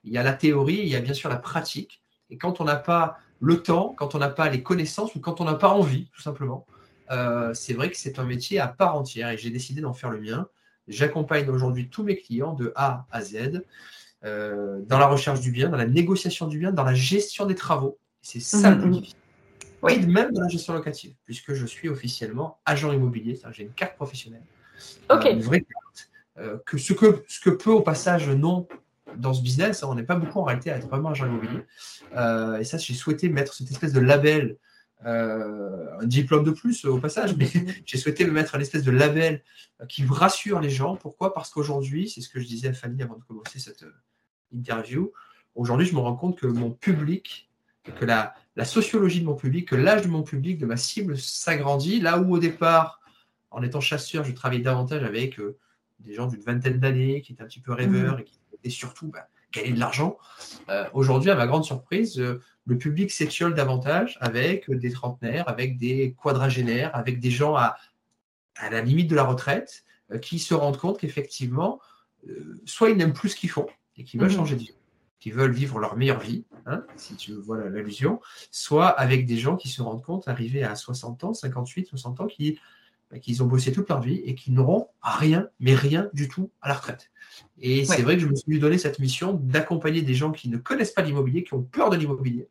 Il 0.08 0.14
y 0.14 0.18
a 0.18 0.24
la 0.24 0.34
théorie, 0.34 0.78
il 0.78 0.88
y 0.88 0.96
a 0.96 1.02
bien 1.02 1.14
sûr 1.14 1.30
la 1.30 1.36
pratique. 1.36 2.02
Et 2.30 2.38
quand 2.38 2.62
on 2.62 2.64
n'a 2.64 2.78
pas 2.78 3.18
le 3.42 3.62
temps, 3.62 3.94
quand 3.98 4.16
on 4.16 4.20
n'a 4.20 4.30
pas 4.30 4.50
les 4.50 4.64
connaissances 4.64 5.14
ou 5.16 5.20
quand 5.20 5.42
on 5.42 5.44
n'a 5.44 5.56
pas 5.56 5.70
envie, 5.70 6.08
tout 6.14 6.22
simplement, 6.22 6.66
euh, 7.12 7.54
c'est 7.54 7.74
vrai 7.74 7.92
que 7.92 7.98
c'est 7.98 8.18
un 8.18 8.24
métier 8.24 8.60
à 8.60 8.68
part 8.68 8.96
entière 8.96 9.30
et 9.30 9.38
j'ai 9.38 9.50
décidé 9.50 9.82
d'en 9.82 9.94
faire 9.94 10.10
le 10.10 10.22
mien. 10.22 10.48
J'accompagne 10.88 11.50
aujourd'hui 11.50 11.90
tous 11.90 12.04
mes 12.04 12.16
clients 12.16 12.54
de 12.54 12.72
A 12.76 13.06
à 13.12 13.22
Z 13.22 13.64
euh, 14.24 14.80
dans 14.88 14.98
la 14.98 15.08
recherche 15.08 15.42
du 15.42 15.52
bien, 15.52 15.68
dans 15.68 15.78
la 15.78 15.86
négociation 15.86 16.48
du 16.48 16.58
bien, 16.58 16.72
dans 16.72 16.86
la 16.86 16.94
gestion 16.94 17.46
des 17.46 17.56
travaux. 17.56 18.00
C'est 18.22 18.40
ça 18.40 18.72
le 18.72 18.78
plus 18.78 18.86
mhm, 18.86 18.88
mhm. 18.88 19.00
difficile. 19.00 19.20
Oui. 19.84 20.06
même 20.08 20.32
dans 20.32 20.42
la 20.42 20.48
gestion 20.48 20.74
locative, 20.74 21.14
puisque 21.26 21.54
je 21.54 21.66
suis 21.66 21.88
officiellement 21.88 22.60
agent 22.66 22.92
immobilier, 22.94 23.40
j'ai 23.52 23.64
une 23.64 23.74
carte 23.74 23.96
professionnelle, 23.96 24.44
Ok. 25.10 25.28
une 25.32 25.42
vraie 25.42 25.62
carte, 25.62 26.10
euh, 26.40 26.58
que 26.66 26.78
ce, 26.78 26.94
que 26.94 27.24
ce 27.28 27.40
que 27.40 27.52
peu 27.52 27.70
au 27.70 27.82
passage 27.82 28.28
non 28.30 28.68
dans 29.16 29.34
ce 29.34 29.42
business. 29.42 29.84
On 29.84 29.96
n'est 29.96 30.04
pas 30.04 30.16
beaucoup 30.16 30.40
en 30.40 30.44
réalité 30.44 30.72
à 30.72 30.78
être 30.78 30.88
vraiment 30.88 31.10
agent 31.10 31.26
immobilier. 31.26 31.64
et 32.14 32.64
ça, 32.64 32.78
j'ai 32.78 32.94
souhaité 32.94 33.30
mettre 33.30 33.54
cette 33.54 33.72
espèce 33.72 33.94
de 33.94 34.00
label 34.00 34.58
euh, 35.06 36.00
un 36.00 36.08
diplôme 36.08 36.44
de 36.44 36.50
plus 36.50 36.86
au 36.86 37.00
passage, 37.00 37.36
mais 37.38 37.48
j'ai 37.86 37.98
souhaité 37.98 38.26
me 38.26 38.32
mettre 38.32 38.56
un 38.56 38.60
espèce 38.60 38.84
de 38.84 38.92
label 38.92 39.44
qui 39.88 40.04
rassure 40.06 40.60
les 40.60 40.72
gens. 40.72 40.96
Pourquoi? 40.96 41.34
Parce 41.34 41.52
qu'aujourd'hui, 41.52 42.10
c'est 42.10 42.22
ce 42.22 42.30
que 42.30 42.40
je 42.40 42.48
disais 42.48 42.70
à 42.70 42.74
Fanny 42.74 43.04
avant 43.04 43.16
de 43.16 43.24
commencer 43.24 43.60
cette 43.60 43.84
euh, 43.84 43.94
interview, 44.56 45.12
aujourd'hui 45.56 45.86
je 45.86 45.94
me 45.94 46.00
rends 46.00 46.16
compte 46.16 46.40
que 46.40 46.48
mon 46.48 46.72
public, 46.72 47.50
que 48.00 48.06
la, 48.06 48.34
la 48.56 48.66
sociologie 48.66 49.20
de 49.20 49.26
mon 49.26 49.36
public, 49.36 49.68
que 49.68 49.76
l'âge 49.76 50.02
de 50.02 50.08
mon 50.08 50.24
public, 50.24 50.58
de 50.58 50.66
ma 50.66 50.78
cible 50.78 51.18
s'agrandit, 51.18 52.00
là 52.00 52.18
où 52.18 52.34
au 52.34 52.40
départ, 52.40 53.02
en 53.52 53.62
étant 53.62 53.82
chasseur, 53.82 54.24
je 54.24 54.32
travaillais 54.32 54.64
davantage 54.64 55.04
avec 55.04 55.40
euh, 55.40 55.58
des 56.00 56.14
gens 56.14 56.28
d'une 56.28 56.42
vingtaine 56.42 56.80
d'années 56.80 57.22
qui 57.22 57.34
étaient 57.34 57.44
un 57.44 57.48
petit 57.48 57.62
peu 57.62 57.74
rêveurs 57.74 58.18
mmh. 58.18 58.22
et 58.22 58.24
qui 58.24 58.40
étaient 58.54 58.70
surtout 58.70 59.08
bah, 59.08 59.28
gagner 59.52 59.72
de 59.72 59.80
l'argent. 59.80 60.18
aujourd'hui, 60.94 61.30
à 61.30 61.36
ma 61.36 61.48
grande 61.48 61.64
surprise, 61.64 62.18
le 62.20 62.78
public 62.78 63.12
s'étiole 63.12 63.54
davantage 63.54 64.18
avec 64.20 64.70
des 64.70 64.92
trentenaires, 64.92 65.48
avec 65.48 65.78
des 65.78 66.16
quadragénaires, 66.22 66.94
avec 66.96 67.20
des 67.20 67.32
gens 67.32 67.56
à, 67.56 67.78
à 68.58 68.70
la 68.70 68.82
limite 68.82 69.10
de 69.10 69.16
la 69.16 69.24
retraite 69.24 69.84
euh, 70.12 70.18
qui 70.18 70.40
se 70.40 70.54
rendent 70.54 70.78
compte 70.78 71.00
qu'effectivement, 71.00 71.80
euh, 72.28 72.62
soit 72.66 72.90
ils 72.90 72.98
n'aiment 72.98 73.14
plus 73.14 73.30
ce 73.30 73.36
qu'ils 73.36 73.50
font 73.50 73.68
et 73.96 74.04
qui 74.04 74.18
veulent 74.18 74.30
mhm. 74.30 74.36
changer 74.36 74.56
de 74.56 74.62
vie, 74.62 74.76
qui 75.20 75.32
veulent 75.32 75.52
vivre 75.52 75.80
leur 75.80 75.96
meilleure 75.96 76.20
vie, 76.20 76.46
hein, 76.66 76.84
si 76.96 77.16
tu 77.16 77.34
vois 77.34 77.58
l'allusion, 77.58 78.20
soit 78.52 78.88
avec 78.88 79.26
des 79.26 79.38
gens 79.38 79.56
qui 79.56 79.70
se 79.70 79.82
rendent 79.82 80.04
compte, 80.04 80.28
arrivés 80.28 80.64
à 80.64 80.76
60 80.76 81.24
ans, 81.24 81.34
58, 81.34 81.88
60 81.88 82.22
ans, 82.22 82.28
qui 82.28 82.60
bah, 83.12 83.20
qu'ils 83.20 83.42
ont 83.42 83.46
bossé 83.46 83.72
toute 83.72 83.88
leur 83.90 84.02
vie 84.02 84.22
et 84.26 84.36
qui 84.36 84.52
n'auront 84.52 84.90
rien, 85.02 85.48
mais 85.60 85.76
rien 85.76 86.10
du 86.14 86.28
tout 86.28 86.52
à 86.62 86.68
la 86.68 86.76
retraite. 86.76 87.10
Et 87.60 87.86
c'est 87.86 88.02
vrai 88.02 88.16
que 88.16 88.22
je 88.22 88.28
me 88.28 88.36
suis 88.36 88.60
donné 88.60 88.78
cette 88.78 89.00
mission 89.00 89.34
d'accompagner 89.34 90.02
des 90.02 90.14
gens 90.14 90.32
qui 90.32 90.50
ne 90.50 90.58
connaissent 90.58 90.92
pas 90.92 91.02
l'immobilier, 91.02 91.44
qui 91.44 91.54
ont 91.54 91.64
peur 91.64 91.90
de 91.90 91.96
l'immobilier, 91.96 92.50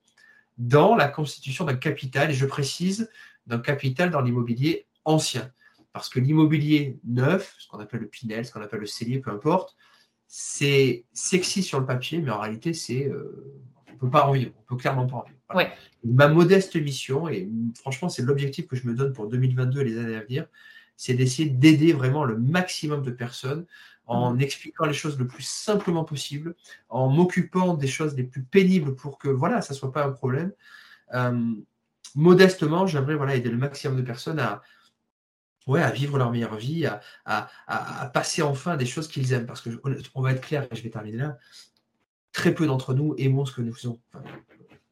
dans 0.58 0.96
la 0.96 1.08
constitution 1.08 1.64
d'un 1.64 1.76
capital, 1.76 2.30
et 2.30 2.34
je 2.34 2.46
précise, 2.46 3.10
d'un 3.46 3.58
capital 3.58 4.10
dans 4.10 4.20
l'immobilier 4.20 4.86
ancien. 5.04 5.52
Parce 5.92 6.08
que 6.08 6.20
l'immobilier 6.20 6.98
neuf, 7.04 7.54
ce 7.58 7.68
qu'on 7.68 7.78
appelle 7.78 8.00
le 8.00 8.08
Pinel, 8.08 8.44
ce 8.44 8.52
qu'on 8.52 8.60
appelle 8.60 8.80
le 8.80 8.86
cellier, 8.86 9.18
peu 9.18 9.30
importe, 9.30 9.76
c'est 10.26 11.04
sexy 11.12 11.62
sur 11.62 11.80
le 11.80 11.86
papier, 11.86 12.18
mais 12.18 12.30
en 12.30 12.40
réalité, 12.40 12.72
c'est 12.72 13.06
euh, 13.06 13.62
on 13.96 14.06
ne 14.06 14.10
peut 14.10 14.10
pas 14.10 14.26
en 14.26 14.32
vivre, 14.32 14.52
on 14.60 14.74
peut 14.74 14.76
clairement 14.76 15.06
pas 15.06 15.16
en 15.16 15.24
vivre. 15.24 15.70
Ma 16.04 16.28
modeste 16.28 16.76
mission, 16.76 17.28
et 17.28 17.48
franchement, 17.74 18.08
c'est 18.08 18.22
l'objectif 18.22 18.66
que 18.66 18.76
je 18.76 18.86
me 18.86 18.94
donne 18.94 19.12
pour 19.12 19.26
2022 19.28 19.80
et 19.80 19.84
les 19.84 19.98
années 19.98 20.16
à 20.16 20.20
venir, 20.20 20.46
c'est 20.96 21.14
d'essayer 21.14 21.48
d'aider 21.48 21.92
vraiment 21.92 22.24
le 22.24 22.38
maximum 22.38 23.02
de 23.02 23.10
personnes 23.10 23.66
en 24.06 24.34
mmh. 24.34 24.40
expliquant 24.40 24.86
les 24.86 24.92
choses 24.92 25.18
le 25.18 25.26
plus 25.26 25.42
simplement 25.42 26.04
possible, 26.04 26.54
en 26.88 27.08
m'occupant 27.08 27.74
des 27.74 27.88
choses 27.88 28.14
les 28.14 28.22
plus 28.22 28.42
pénibles 28.42 28.94
pour 28.94 29.18
que 29.18 29.28
voilà, 29.28 29.62
ça 29.62 29.74
ne 29.74 29.78
soit 29.78 29.92
pas 29.92 30.04
un 30.04 30.12
problème. 30.12 30.52
Euh, 31.14 31.54
modestement, 32.14 32.86
j'aimerais 32.86 33.16
voilà, 33.16 33.34
aider 33.34 33.50
le 33.50 33.56
maximum 33.56 33.96
de 33.96 34.02
personnes 34.02 34.38
à, 34.38 34.62
ouais, 35.66 35.82
à 35.82 35.90
vivre 35.90 36.18
leur 36.18 36.30
meilleure 36.30 36.56
vie, 36.56 36.86
à, 36.86 37.00
à, 37.24 38.06
passer 38.14 38.42
enfin 38.42 38.76
des 38.76 38.86
choses 38.86 39.08
qu'ils 39.08 39.32
aiment. 39.32 39.46
Parce 39.46 39.60
que 39.60 39.70
on 40.14 40.22
va 40.22 40.32
être 40.32 40.40
clair, 40.40 40.68
et 40.70 40.76
je 40.76 40.82
vais 40.82 40.90
terminer 40.90 41.18
là, 41.18 41.38
très 42.36 42.52
peu 42.52 42.66
d'entre 42.66 42.92
nous 42.92 43.14
aimons 43.16 43.46
ce 43.46 43.52
que 43.52 43.62
nous 43.62 43.72
faisons 43.72 43.98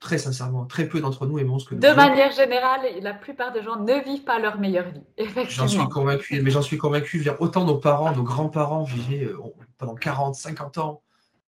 très 0.01 0.17
sincèrement, 0.17 0.65
très 0.65 0.89
peu 0.89 1.01
d'entre 1.01 1.27
nous 1.27 1.39
aimons 1.39 1.59
ce 1.59 1.69
que 1.69 1.75
nous 1.75 1.81
De 1.81 1.93
manière 1.95 2.33
générale, 2.33 2.81
la 3.03 3.13
plupart 3.13 3.53
des 3.53 3.63
gens 3.63 3.79
ne 3.79 4.03
vivent 4.03 4.25
pas 4.25 4.39
leur 4.39 4.59
meilleure 4.59 4.87
vie. 4.89 5.03
J'en 5.51 5.69
suis 5.69 5.87
convaincu, 5.89 6.41
mais 6.43 6.51
j'en 6.51 6.63
suis 6.63 6.79
convaincu. 6.79 7.23
Autant 7.41 7.65
nos 7.65 7.77
parents, 7.77 8.15
nos 8.15 8.23
grands-parents 8.23 8.83
vivaient 8.85 9.27
euh, 9.27 9.39
pendant 9.77 9.95
40, 9.95 10.35
50 10.35 10.79
ans, 10.79 11.03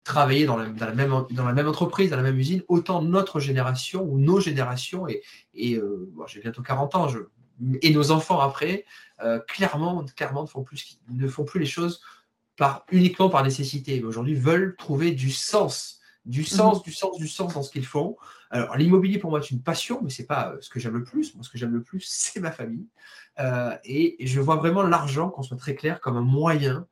travaillaient 0.03 0.47
dans 0.47 0.57
la, 0.57 0.67
même, 0.67 1.25
dans 1.31 1.45
la 1.45 1.53
même 1.53 1.69
entreprise, 1.69 2.11
dans 2.11 2.17
la 2.17 2.23
même 2.23 2.39
usine, 2.39 2.63
autant 2.69 3.03
notre 3.03 3.39
génération 3.39 4.03
ou 4.03 4.19
nos 4.19 4.41
générations, 4.41 5.07
et, 5.09 5.23
et 5.55 5.77
euh, 5.77 6.11
j'ai 6.27 6.41
bientôt 6.41 6.63
40 6.63 6.95
ans, 6.95 7.09
je, 7.09 7.19
et 7.83 7.93
nos 7.93 8.11
enfants 8.11 8.41
après, 8.41 8.87
euh, 9.23 9.39
clairement, 9.41 10.05
clairement 10.17 10.43
ne, 10.43 10.49
font 10.49 10.63
plus, 10.63 10.99
ne 11.11 11.29
font 11.29 11.45
plus 11.45 11.61
les 11.61 11.67
choses 11.67 12.01
par, 12.63 12.87
uniquement 12.93 13.29
par 13.29 13.43
nécessité, 13.43 13.99
mais 14.01 14.07
aujourd'hui 14.07 14.37
veulent 14.37 14.77
trouver 14.77 15.11
du 15.11 15.33
sens 15.33 16.01
du 16.25 16.45
sens, 16.45 16.79
mhm. 16.79 16.83
du 16.85 16.93
sens, 16.93 17.19
du 17.19 17.27
sens 17.27 17.55
dans 17.55 17.63
ce 17.65 17.73
qu'ils 17.73 17.85
font. 17.85 18.17
Alors, 18.51 18.77
l'immobilier 18.77 19.19
pour 19.19 19.31
moi 19.31 19.41
est 19.41 19.51
une 19.51 19.61
passion, 19.61 19.99
mais 20.01 20.11
c'est 20.11 20.27
pas 20.27 20.53
euh, 20.53 20.59
ce 20.61 20.71
que 20.71 20.79
j'aime 20.79 20.95
le 20.95 21.03
plus. 21.03 21.35
Moi, 21.35 21.43
ce 21.43 21.51
que 21.51 21.59
j'aime 21.59 21.73
le 21.73 21.83
plus, 21.83 22.01
c'est 22.07 22.39
ma 22.39 22.53
famille. 22.53 22.87
Euh, 23.41 23.77
et, 23.83 24.25
je 24.25 24.41
vois 24.41 24.55
vraiment 24.55 24.85
l'argent, 24.85 25.29
qu'on 25.29 25.43
soit 25.43 25.57
très 25.57 25.75
clair, 25.75 26.01
comme 26.01 26.17
un 26.17 26.23
moyen 26.23 26.87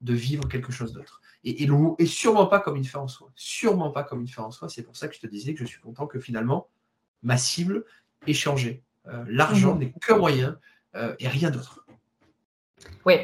de 0.00 0.14
vivre 0.14 0.46
quelque 0.46 0.70
chose 0.70 0.92
d'autre. 0.92 1.20
Et, 1.42 1.64
et, 1.64 2.06
sûrement 2.06 2.46
pas 2.46 2.60
comme 2.60 2.76
une 2.76 2.84
fin 2.84 3.00
en 3.00 3.08
soi. 3.08 3.32
Sûrement 3.34 3.90
pas 3.90 4.04
comme 4.04 4.20
une 4.20 4.28
fin 4.28 4.44
en 4.44 4.52
soi. 4.52 4.68
C'est 4.68 4.84
pour 4.84 4.94
ça 4.94 5.08
que 5.08 5.16
je 5.16 5.20
te 5.20 5.26
disais 5.26 5.54
que 5.54 5.64
je 5.64 5.70
suis 5.70 5.80
content 5.80 6.06
que 6.06 6.20
finalement, 6.20 6.68
ma 7.24 7.36
cible 7.36 7.84
ait 8.28 8.32
changé. 8.32 8.84
Euh, 9.08 9.24
l'argent 9.26 9.74
mhm. 9.74 9.80
n'est 9.80 9.92
qu'un 9.92 10.18
moyen 10.18 10.56
et 11.18 11.28
rien 11.28 11.50
d'autre. 11.50 11.84
Oui. 13.04 13.16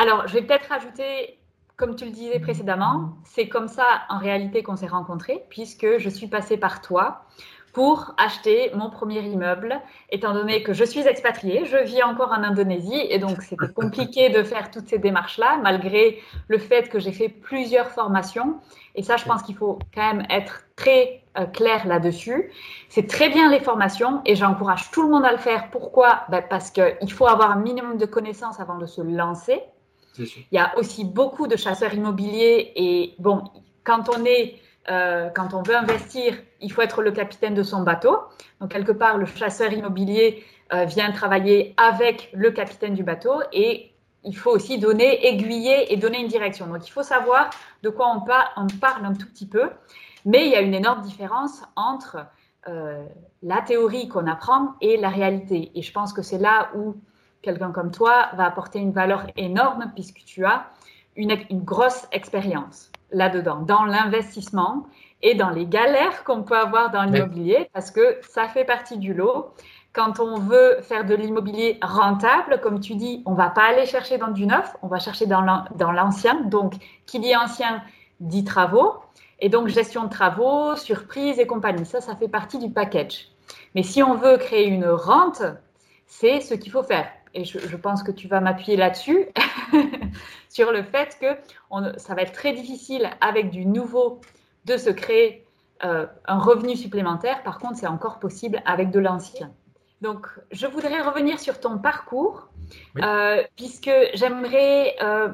Alors, 0.00 0.28
je 0.28 0.34
vais 0.34 0.42
peut-être 0.42 0.68
rajouter 0.68 1.38
comme 1.76 1.94
tu 1.94 2.04
le 2.04 2.10
disais 2.10 2.40
précédemment, 2.40 3.14
c'est 3.24 3.48
comme 3.48 3.68
ça 3.68 3.84
en 4.08 4.18
réalité 4.18 4.62
qu'on 4.64 4.76
s'est 4.76 4.88
rencontrés, 4.88 5.44
puisque 5.48 5.98
je 5.98 6.08
suis 6.08 6.26
passée 6.26 6.56
par 6.56 6.82
toi 6.82 7.24
pour 7.72 8.14
acheter 8.16 8.72
mon 8.74 8.90
premier 8.90 9.20
immeuble, 9.20 9.80
étant 10.10 10.34
donné 10.34 10.64
que 10.64 10.72
je 10.72 10.84
suis 10.84 11.06
expatriée, 11.06 11.66
je 11.66 11.76
vis 11.76 12.02
encore 12.02 12.32
en 12.32 12.42
Indonésie, 12.42 13.06
et 13.10 13.18
donc 13.18 13.42
c'était 13.42 13.72
compliqué 13.72 14.30
de 14.30 14.42
faire 14.42 14.70
toutes 14.72 14.88
ces 14.88 14.98
démarches-là, 14.98 15.58
malgré 15.62 16.20
le 16.48 16.58
fait 16.58 16.88
que 16.88 16.98
j'ai 16.98 17.12
fait 17.12 17.28
plusieurs 17.28 17.90
formations. 17.90 18.58
Et 18.96 19.02
ça, 19.04 19.16
je 19.16 19.24
pense 19.24 19.42
qu'il 19.42 19.54
faut 19.54 19.78
quand 19.94 20.14
même 20.14 20.26
être 20.30 20.64
très 20.74 21.22
euh, 21.38 21.44
clair 21.46 21.86
là-dessus. 21.86 22.50
C'est 22.88 23.06
très 23.06 23.28
bien 23.28 23.50
les 23.50 23.60
formations, 23.60 24.22
et 24.24 24.34
j'encourage 24.34 24.90
tout 24.90 25.02
le 25.02 25.10
monde 25.10 25.24
à 25.24 25.30
le 25.30 25.38
faire. 25.38 25.70
Pourquoi? 25.70 26.22
Ben, 26.30 26.42
Parce 26.48 26.72
qu'il 26.72 27.12
faut 27.12 27.26
avoir 27.26 27.52
un 27.52 27.60
minimum 27.60 27.98
de 27.98 28.06
connaissances 28.06 28.58
avant 28.58 28.78
de 28.78 28.86
se 28.86 29.02
lancer. 29.02 29.62
Il 30.18 30.54
y 30.54 30.58
a 30.58 30.76
aussi 30.78 31.04
beaucoup 31.04 31.46
de 31.46 31.56
chasseurs 31.56 31.94
immobiliers 31.94 32.72
et 32.76 33.14
bon, 33.18 33.44
quand 33.84 34.08
on 34.08 34.24
est 34.24 34.56
euh, 34.90 35.28
quand 35.30 35.52
on 35.52 35.62
veut 35.62 35.76
investir, 35.76 36.34
il 36.60 36.72
faut 36.72 36.80
être 36.80 37.02
le 37.02 37.12
capitaine 37.12 37.54
de 37.54 37.62
son 37.62 37.82
bateau. 37.82 38.18
Donc, 38.60 38.70
quelque 38.70 38.92
part, 38.92 39.18
le 39.18 39.26
chasseur 39.26 39.72
immobilier 39.72 40.44
euh, 40.72 40.84
vient 40.84 41.10
travailler 41.12 41.74
avec 41.76 42.30
le 42.32 42.50
capitaine 42.50 42.94
du 42.94 43.02
bateau 43.02 43.42
et 43.52 43.92
il 44.24 44.36
faut 44.36 44.50
aussi 44.50 44.78
donner, 44.78 45.26
aiguiller 45.26 45.92
et 45.92 45.96
donner 45.96 46.20
une 46.20 46.28
direction. 46.28 46.66
Donc, 46.66 46.86
il 46.86 46.90
faut 46.90 47.02
savoir 47.02 47.50
de 47.82 47.90
quoi 47.90 48.14
on, 48.14 48.20
parle 48.20 49.04
un 49.04 49.14
tout 49.14 49.26
petit 49.26 49.46
peu. 49.46 49.70
Mais 50.24 50.46
il 50.46 50.52
y 50.52 50.56
a 50.56 50.60
une 50.60 50.74
énorme 50.74 51.02
différence 51.02 51.62
entre 51.76 52.26
euh, 52.66 53.04
la 53.42 53.60
théorie 53.60 54.08
qu'on 54.08 54.26
apprend 54.26 54.74
et 54.80 54.96
la 54.96 55.10
réalité. 55.10 55.70
Et 55.74 55.82
je 55.82 55.92
pense 55.92 56.12
que 56.12 56.22
c'est 56.22 56.38
là 56.38 56.70
où 56.74 56.96
quelqu'un 57.42 57.70
comme 57.70 57.90
toi 57.90 58.28
va 58.36 58.46
apporter 58.46 58.78
une 58.78 58.92
valeur 58.92 59.26
énorme 59.36 59.92
puisque 59.94 60.24
tu 60.24 60.44
as 60.44 60.66
une, 61.16 61.36
grosse 61.64 62.06
expérience 62.12 62.90
là-dedans, 63.10 63.60
dans 63.62 63.84
l'investissement 63.84 64.86
et 65.22 65.34
dans 65.34 65.50
les 65.50 65.66
galères 65.66 66.22
qu'on 66.24 66.42
peut 66.42 66.56
avoir 66.56 66.90
dans 66.90 67.02
l'immobilier, 67.02 67.68
parce 67.72 67.90
que 67.90 68.18
ça 68.22 68.46
fait 68.48 68.64
partie 68.64 68.98
du 68.98 69.14
lot. 69.14 69.52
Quand 69.92 70.20
on 70.20 70.38
veut 70.38 70.78
faire 70.82 71.04
de 71.04 71.14
l'immobilier 71.14 71.78
rentable, 71.82 72.60
comme 72.60 72.78
tu 72.78 72.94
dis, 72.94 73.22
on 73.26 73.34
va 73.34 73.48
pas 73.50 73.64
aller 73.64 73.84
chercher 73.86 74.16
dans 74.18 74.30
du 74.30 74.46
neuf, 74.46 74.76
on 74.82 74.86
va 74.86 75.00
chercher 75.00 75.26
dans 75.26 75.42
l'ancien. 75.92 76.42
Donc, 76.42 76.74
qui 77.06 77.18
dit 77.18 77.34
ancien 77.34 77.82
dit 78.20 78.44
travaux. 78.44 78.94
Et 79.40 79.48
donc, 79.48 79.68
gestion 79.68 80.04
de 80.04 80.10
travaux, 80.10 80.76
surprise 80.76 81.40
et 81.40 81.46
compagnie. 81.46 81.86
Ça, 81.86 82.00
ça 82.00 82.14
fait 82.14 82.28
partie 82.28 82.58
du 82.58 82.70
package. 82.70 83.28
Mais 83.74 83.82
si 83.82 84.02
on 84.02 84.14
veut 84.14 84.36
créer 84.36 84.66
une 84.66 84.86
rente, 84.86 85.42
c'est 86.06 86.40
ce 86.40 86.54
qu'il 86.54 86.70
faut 86.70 86.82
faire 86.82 87.10
et 87.38 87.44
je, 87.44 87.76
pense 87.76 88.02
que 88.02 88.10
tu 88.10 88.26
vas 88.26 88.40
m'appuyer 88.40 88.76
là-dessus, 88.76 89.28
sur 90.48 90.72
le 90.72 90.82
fait 90.82 91.16
que 91.20 91.98
ça 91.98 92.14
va 92.14 92.22
être 92.22 92.32
très 92.32 92.52
difficile 92.52 93.10
avec 93.20 93.50
du 93.50 93.64
nouveau 93.64 94.20
de 94.64 94.76
se 94.76 94.90
créer 94.90 95.46
euh, 95.84 96.06
un 96.26 96.38
revenu 96.40 96.74
supplémentaire. 96.76 97.44
Par 97.44 97.58
contre, 97.58 97.76
c'est 97.76 97.86
encore 97.86 98.18
possible 98.18 98.60
avec 98.66 98.90
de 98.90 98.98
l'ancien. 98.98 99.52
Donc, 100.00 100.26
je 100.50 100.66
voudrais 100.66 101.00
revenir 101.00 101.38
sur 101.38 101.60
ton 101.60 101.78
parcours, 101.78 102.48
euh, 103.00 103.44
puisque 103.56 103.90
j'aimerais 104.14 104.96
euh, 105.00 105.28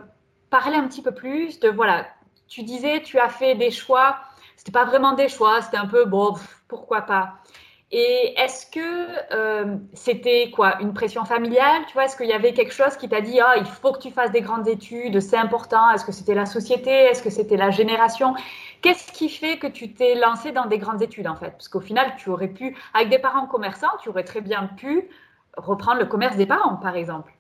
parler 0.51 0.77
un 0.77 0.87
petit 0.87 1.03
peu 1.03 1.13
plus 1.13 1.59
de, 1.61 1.71
voilà, 1.71 2.07
tu 2.49 2.65
disais, 2.65 3.01
tu 3.01 3.19
as 3.19 3.31
fait 3.31 3.55
des 3.55 3.71
choix, 3.71 4.19
c'était 4.57 4.73
pas 4.73 4.85
vraiment 4.85 5.15
des 5.15 5.31
choix, 5.31 5.63
c'était 5.63 5.79
un 5.79 5.87
peu, 5.87 6.05
bon, 6.05 6.35
pourquoi 6.69 7.03
pas. 7.03 7.35
Et 7.97 8.35
est-ce 8.37 8.67
que 8.67 8.81
euh, 9.33 9.77
c'était 9.93 10.51
quoi 10.51 10.83
Une 10.83 10.95
pression 10.95 11.25
familiale 11.25 11.83
Tu 11.87 11.93
vois, 11.93 12.07
est-ce 12.07 12.17
qu'il 12.17 12.27
y 12.27 12.33
avait 12.33 12.53
quelque 12.53 12.75
chose 12.75 12.97
qui 12.97 13.09
t'a 13.09 13.21
dit 13.21 13.39
ah, 13.39 13.55
il 13.57 13.67
faut 13.67 13.93
que 13.93 14.01
tu 14.01 14.11
fasses 14.11 14.33
des 14.33 14.41
grandes 14.41 14.67
études, 14.67 15.21
c'est 15.21 15.37
important? 15.37 15.89
Est-ce 15.93 16.05
que 16.05 16.11
c'était 16.11 16.35
la 16.35 16.45
société? 16.45 16.91
Est-ce 16.91 17.23
que 17.23 17.31
c'était 17.31 17.57
la 17.57 17.71
génération? 17.71 18.35
Qu'est-ce 18.83 19.13
qui 19.13 19.29
fait 19.29 19.59
que 19.59 19.69
tu 19.69 19.95
t'es 19.95 20.17
lancé 20.17 20.51
dans 20.51 20.67
des 20.67 20.79
grandes 20.79 21.03
études 21.03 21.29
en 21.29 21.37
fait? 21.37 21.53
Parce 21.53 21.69
qu'au 21.69 21.81
final, 21.81 22.15
tu 22.19 22.31
aurais 22.31 22.49
pu, 22.49 22.77
avec 22.95 23.11
des 23.11 23.21
parents 23.21 23.47
commerçants, 23.47 23.97
tu 24.03 24.09
aurais 24.09 24.25
très 24.25 24.41
bien 24.41 24.67
pu 24.77 25.09
reprendre 25.57 26.01
le 26.01 26.07
commerce 26.07 26.37
des 26.37 26.47
parents, 26.47 26.75
par 26.75 26.97
exemple. 26.97 27.33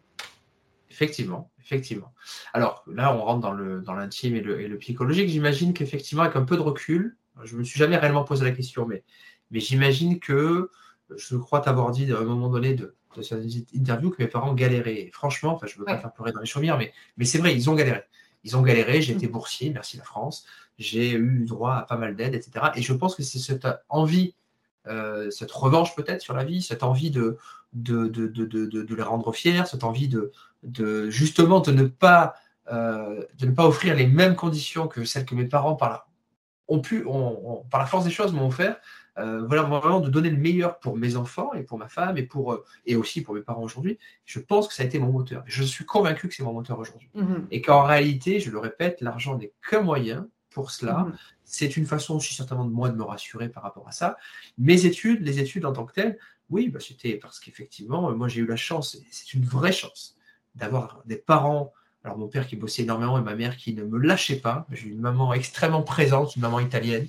Effectivement, 0.88 1.50
effectivement. 1.60 2.14
Alors 2.52 2.84
là, 2.86 3.12
on 3.12 3.24
rentre 3.24 3.40
dans 3.40 3.50
le 3.50 3.80
dans 3.80 3.94
l'intime 3.94 4.36
et 4.36 4.40
le, 4.40 4.60
et 4.60 4.68
le 4.68 4.78
psychologique. 4.78 5.28
J'imagine 5.30 5.74
qu'effectivement, 5.74 6.22
avec 6.22 6.36
un 6.36 6.44
peu 6.44 6.56
de 6.56 6.62
recul, 6.62 7.16
je 7.42 7.56
me 7.56 7.64
suis 7.64 7.78
jamais 7.78 7.96
réellement 7.96 8.22
posé 8.22 8.44
la 8.44 8.52
question, 8.52 8.86
mais, 8.86 9.02
mais 9.54 9.60
j'imagine 9.60 10.18
que 10.18 10.70
je 11.16 11.36
crois 11.36 11.60
t'avoir 11.60 11.92
dit 11.92 12.12
à 12.12 12.18
un 12.18 12.24
moment 12.24 12.48
donné 12.48 12.74
de, 12.74 12.96
de 13.16 13.22
cette 13.22 13.44
interview 13.72 14.10
que 14.10 14.20
mes 14.20 14.28
parents 14.28 14.52
galéraient. 14.52 15.10
franchement, 15.12 15.54
enfin, 15.54 15.68
je 15.68 15.76
ne 15.76 15.78
veux 15.78 15.84
pas 15.84 15.96
faire 15.96 16.12
pleurer 16.12 16.32
dans 16.32 16.40
les 16.40 16.46
chaumières, 16.46 16.76
mais, 16.76 16.92
mais 17.16 17.24
c'est 17.24 17.38
vrai, 17.38 17.54
ils 17.54 17.70
ont 17.70 17.74
galéré. 17.74 18.02
Ils 18.42 18.56
ont 18.56 18.62
galéré, 18.62 19.00
j'ai 19.00 19.12
été 19.12 19.28
boursier, 19.28 19.70
merci 19.70 19.96
la 19.96 20.02
France, 20.02 20.44
j'ai 20.76 21.12
eu 21.12 21.44
droit 21.46 21.76
à 21.76 21.82
pas 21.82 21.96
mal 21.96 22.16
d'aides, 22.16 22.34
etc. 22.34 22.66
Et 22.74 22.82
je 22.82 22.92
pense 22.92 23.14
que 23.14 23.22
c'est 23.22 23.38
cette 23.38 23.66
envie, 23.88 24.34
euh, 24.88 25.30
cette 25.30 25.52
revanche 25.52 25.94
peut-être 25.94 26.20
sur 26.20 26.34
la 26.34 26.44
vie, 26.44 26.60
cette 26.60 26.82
envie 26.82 27.12
de, 27.12 27.38
de, 27.74 28.08
de, 28.08 28.26
de, 28.26 28.66
de 28.66 28.94
les 28.94 29.02
rendre 29.02 29.32
fiers, 29.32 29.64
cette 29.66 29.84
envie 29.84 30.08
de, 30.08 30.32
de 30.64 31.08
justement 31.10 31.60
de 31.60 31.70
ne 31.70 31.84
pas 31.84 32.34
euh, 32.72 33.22
de 33.38 33.46
ne 33.46 33.52
pas 33.52 33.66
offrir 33.66 33.94
les 33.94 34.06
mêmes 34.06 34.34
conditions 34.34 34.88
que 34.88 35.04
celles 35.04 35.26
que 35.26 35.34
mes 35.34 35.46
parents 35.46 35.76
par 35.76 35.90
la, 35.90 36.06
ont 36.68 36.80
pu, 36.80 37.04
par 37.70 37.80
la 37.80 37.86
force 37.86 38.04
des 38.04 38.10
choses, 38.10 38.32
m'ont 38.32 38.48
offert. 38.48 38.76
Euh, 39.18 39.46
voilà, 39.46 39.62
vraiment 39.62 40.00
de 40.00 40.10
donner 40.10 40.30
le 40.30 40.36
meilleur 40.36 40.80
pour 40.80 40.96
mes 40.96 41.16
enfants 41.16 41.52
et 41.54 41.62
pour 41.62 41.78
ma 41.78 41.88
femme 41.88 42.18
et, 42.18 42.24
pour, 42.24 42.52
euh, 42.52 42.64
et 42.84 42.96
aussi 42.96 43.22
pour 43.22 43.34
mes 43.34 43.42
parents 43.42 43.62
aujourd'hui. 43.62 43.98
Je 44.24 44.40
pense 44.40 44.66
que 44.66 44.74
ça 44.74 44.82
a 44.82 44.86
été 44.86 44.98
mon 44.98 45.12
moteur. 45.12 45.44
Je 45.46 45.62
suis 45.62 45.84
convaincu 45.84 46.28
que 46.28 46.34
c'est 46.34 46.42
mon 46.42 46.52
moteur 46.52 46.78
aujourd'hui. 46.78 47.10
Mhm. 47.14 47.46
Et 47.50 47.60
qu'en 47.60 47.84
réalité, 47.84 48.40
je 48.40 48.50
le 48.50 48.58
répète, 48.58 49.00
l'argent 49.00 49.38
n'est 49.38 49.52
qu'un 49.68 49.82
moyen 49.82 50.28
pour 50.50 50.72
cela. 50.72 51.04
Mhm. 51.04 51.16
C'est 51.44 51.76
une 51.76 51.86
façon 51.86 52.16
aussi 52.16 52.34
certainement 52.34 52.64
de 52.64 52.72
moi 52.72 52.88
de 52.88 52.96
me 52.96 53.04
rassurer 53.04 53.48
par 53.48 53.62
rapport 53.62 53.86
à 53.86 53.92
ça. 53.92 54.16
Mes 54.58 54.84
études, 54.86 55.22
les 55.22 55.38
études 55.38 55.64
en 55.64 55.72
tant 55.72 55.84
que 55.84 55.92
telles, 55.92 56.18
oui, 56.50 56.68
bah, 56.68 56.80
c'était 56.80 57.14
parce 57.14 57.38
qu'effectivement, 57.38 58.14
moi 58.14 58.28
j'ai 58.28 58.40
eu 58.40 58.46
la 58.46 58.56
chance, 58.56 58.98
c'est 59.10 59.34
une 59.34 59.44
vraie 59.44 59.72
chance, 59.72 60.16
d'avoir 60.54 61.02
des 61.06 61.16
parents 61.16 61.72
alors 62.04 62.18
mon 62.18 62.28
père 62.28 62.46
qui 62.46 62.56
bossait 62.56 62.82
énormément 62.82 63.18
et 63.18 63.22
ma 63.22 63.34
mère 63.34 63.56
qui 63.56 63.72
ne 63.74 63.82
me 63.82 63.98
lâchait 63.98 64.36
pas. 64.36 64.66
J'ai 64.70 64.88
une 64.88 65.00
maman 65.00 65.32
extrêmement 65.32 65.82
présente, 65.82 66.36
une 66.36 66.42
maman 66.42 66.60
italienne, 66.60 67.08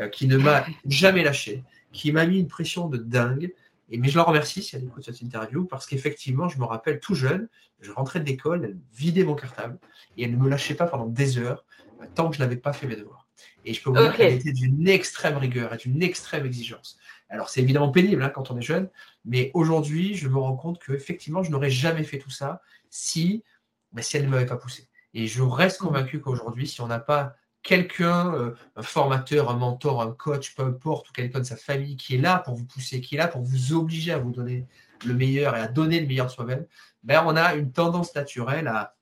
euh, 0.00 0.08
qui 0.08 0.26
ne 0.26 0.36
m'a 0.36 0.66
jamais 0.86 1.22
lâché, 1.22 1.62
qui 1.92 2.10
m'a 2.10 2.26
mis 2.26 2.40
une 2.40 2.48
pression 2.48 2.88
de 2.88 2.98
dingue. 2.98 3.54
Et, 3.90 3.98
mais 3.98 4.08
je 4.08 4.16
la 4.16 4.24
remercie 4.24 4.62
si 4.62 4.74
elle 4.74 4.84
écoute 4.84 5.04
cette 5.04 5.22
interview 5.22 5.64
parce 5.64 5.86
qu'effectivement, 5.86 6.48
je 6.48 6.58
me 6.58 6.64
rappelle 6.64 6.98
tout 6.98 7.14
jeune, 7.14 7.48
je 7.80 7.92
rentrais 7.92 8.18
de 8.18 8.24
l'école, 8.24 8.64
elle 8.64 8.78
vidait 8.96 9.24
mon 9.24 9.34
cartable 9.34 9.78
et 10.16 10.24
elle 10.24 10.32
ne 10.32 10.36
me 10.36 10.48
lâchait 10.48 10.74
pas 10.74 10.86
pendant 10.86 11.06
des 11.06 11.38
heures 11.38 11.64
euh, 12.00 12.06
tant 12.14 12.28
que 12.28 12.36
je 12.36 12.40
n'avais 12.40 12.56
pas 12.56 12.72
fait 12.72 12.88
mes 12.88 12.96
devoirs. 12.96 13.28
Et 13.64 13.74
je 13.74 13.82
peux 13.82 13.90
vous 13.90 13.96
dire 13.96 14.16
qu'elle 14.16 14.32
était 14.32 14.52
d'une 14.52 14.88
extrême 14.88 15.36
rigueur 15.36 15.72
et 15.72 15.76
d'une 15.76 16.02
extrême 16.02 16.46
exigence. 16.46 16.98
Alors 17.28 17.48
c'est 17.48 17.60
évidemment 17.60 17.90
pénible 17.90 18.22
hein, 18.22 18.28
quand 18.28 18.50
on 18.50 18.58
est 18.58 18.62
jeune, 18.62 18.88
mais 19.24 19.52
aujourd'hui, 19.54 20.14
je 20.14 20.28
me 20.28 20.36
rends 20.36 20.56
compte 20.56 20.82
qu'effectivement, 20.84 21.44
je 21.44 21.50
n'aurais 21.50 21.70
jamais 21.70 22.02
fait 22.02 22.18
tout 22.18 22.30
ça 22.30 22.60
si 22.90 23.44
mais 23.92 24.02
si 24.02 24.16
elle 24.16 24.24
ne 24.24 24.30
m'avait 24.30 24.46
pas 24.46 24.56
poussé. 24.56 24.88
Et 25.14 25.26
je 25.26 25.42
reste 25.42 25.80
mmh. 25.80 25.84
convaincu 25.84 26.20
qu'aujourd'hui, 26.20 26.66
si 26.66 26.80
on 26.80 26.86
n'a 26.86 27.00
pas 27.00 27.34
quelqu'un, 27.62 28.34
euh, 28.34 28.54
un 28.76 28.82
formateur, 28.82 29.50
un 29.50 29.56
mentor, 29.56 30.02
un 30.02 30.12
coach, 30.12 30.54
peu 30.54 30.62
importe, 30.62 31.10
ou 31.10 31.12
quelqu'un 31.12 31.40
de 31.40 31.44
sa 31.44 31.56
famille 31.56 31.96
qui 31.96 32.16
est 32.16 32.18
là 32.18 32.38
pour 32.38 32.54
vous 32.54 32.64
pousser, 32.64 33.00
qui 33.00 33.14
est 33.14 33.18
là 33.18 33.28
pour 33.28 33.42
vous 33.42 33.72
obliger 33.72 34.12
à 34.12 34.18
vous 34.18 34.32
donner 34.32 34.66
le 35.04 35.14
meilleur 35.14 35.56
et 35.56 35.60
à 35.60 35.68
donner 35.68 36.00
le 36.00 36.06
meilleur 36.06 36.26
de 36.26 36.32
soi-même, 36.32 36.66
ben 37.02 37.22
on 37.26 37.36
a 37.36 37.54
une 37.54 37.72
tendance 37.72 38.14
naturelle 38.14 38.68
à 38.68 38.96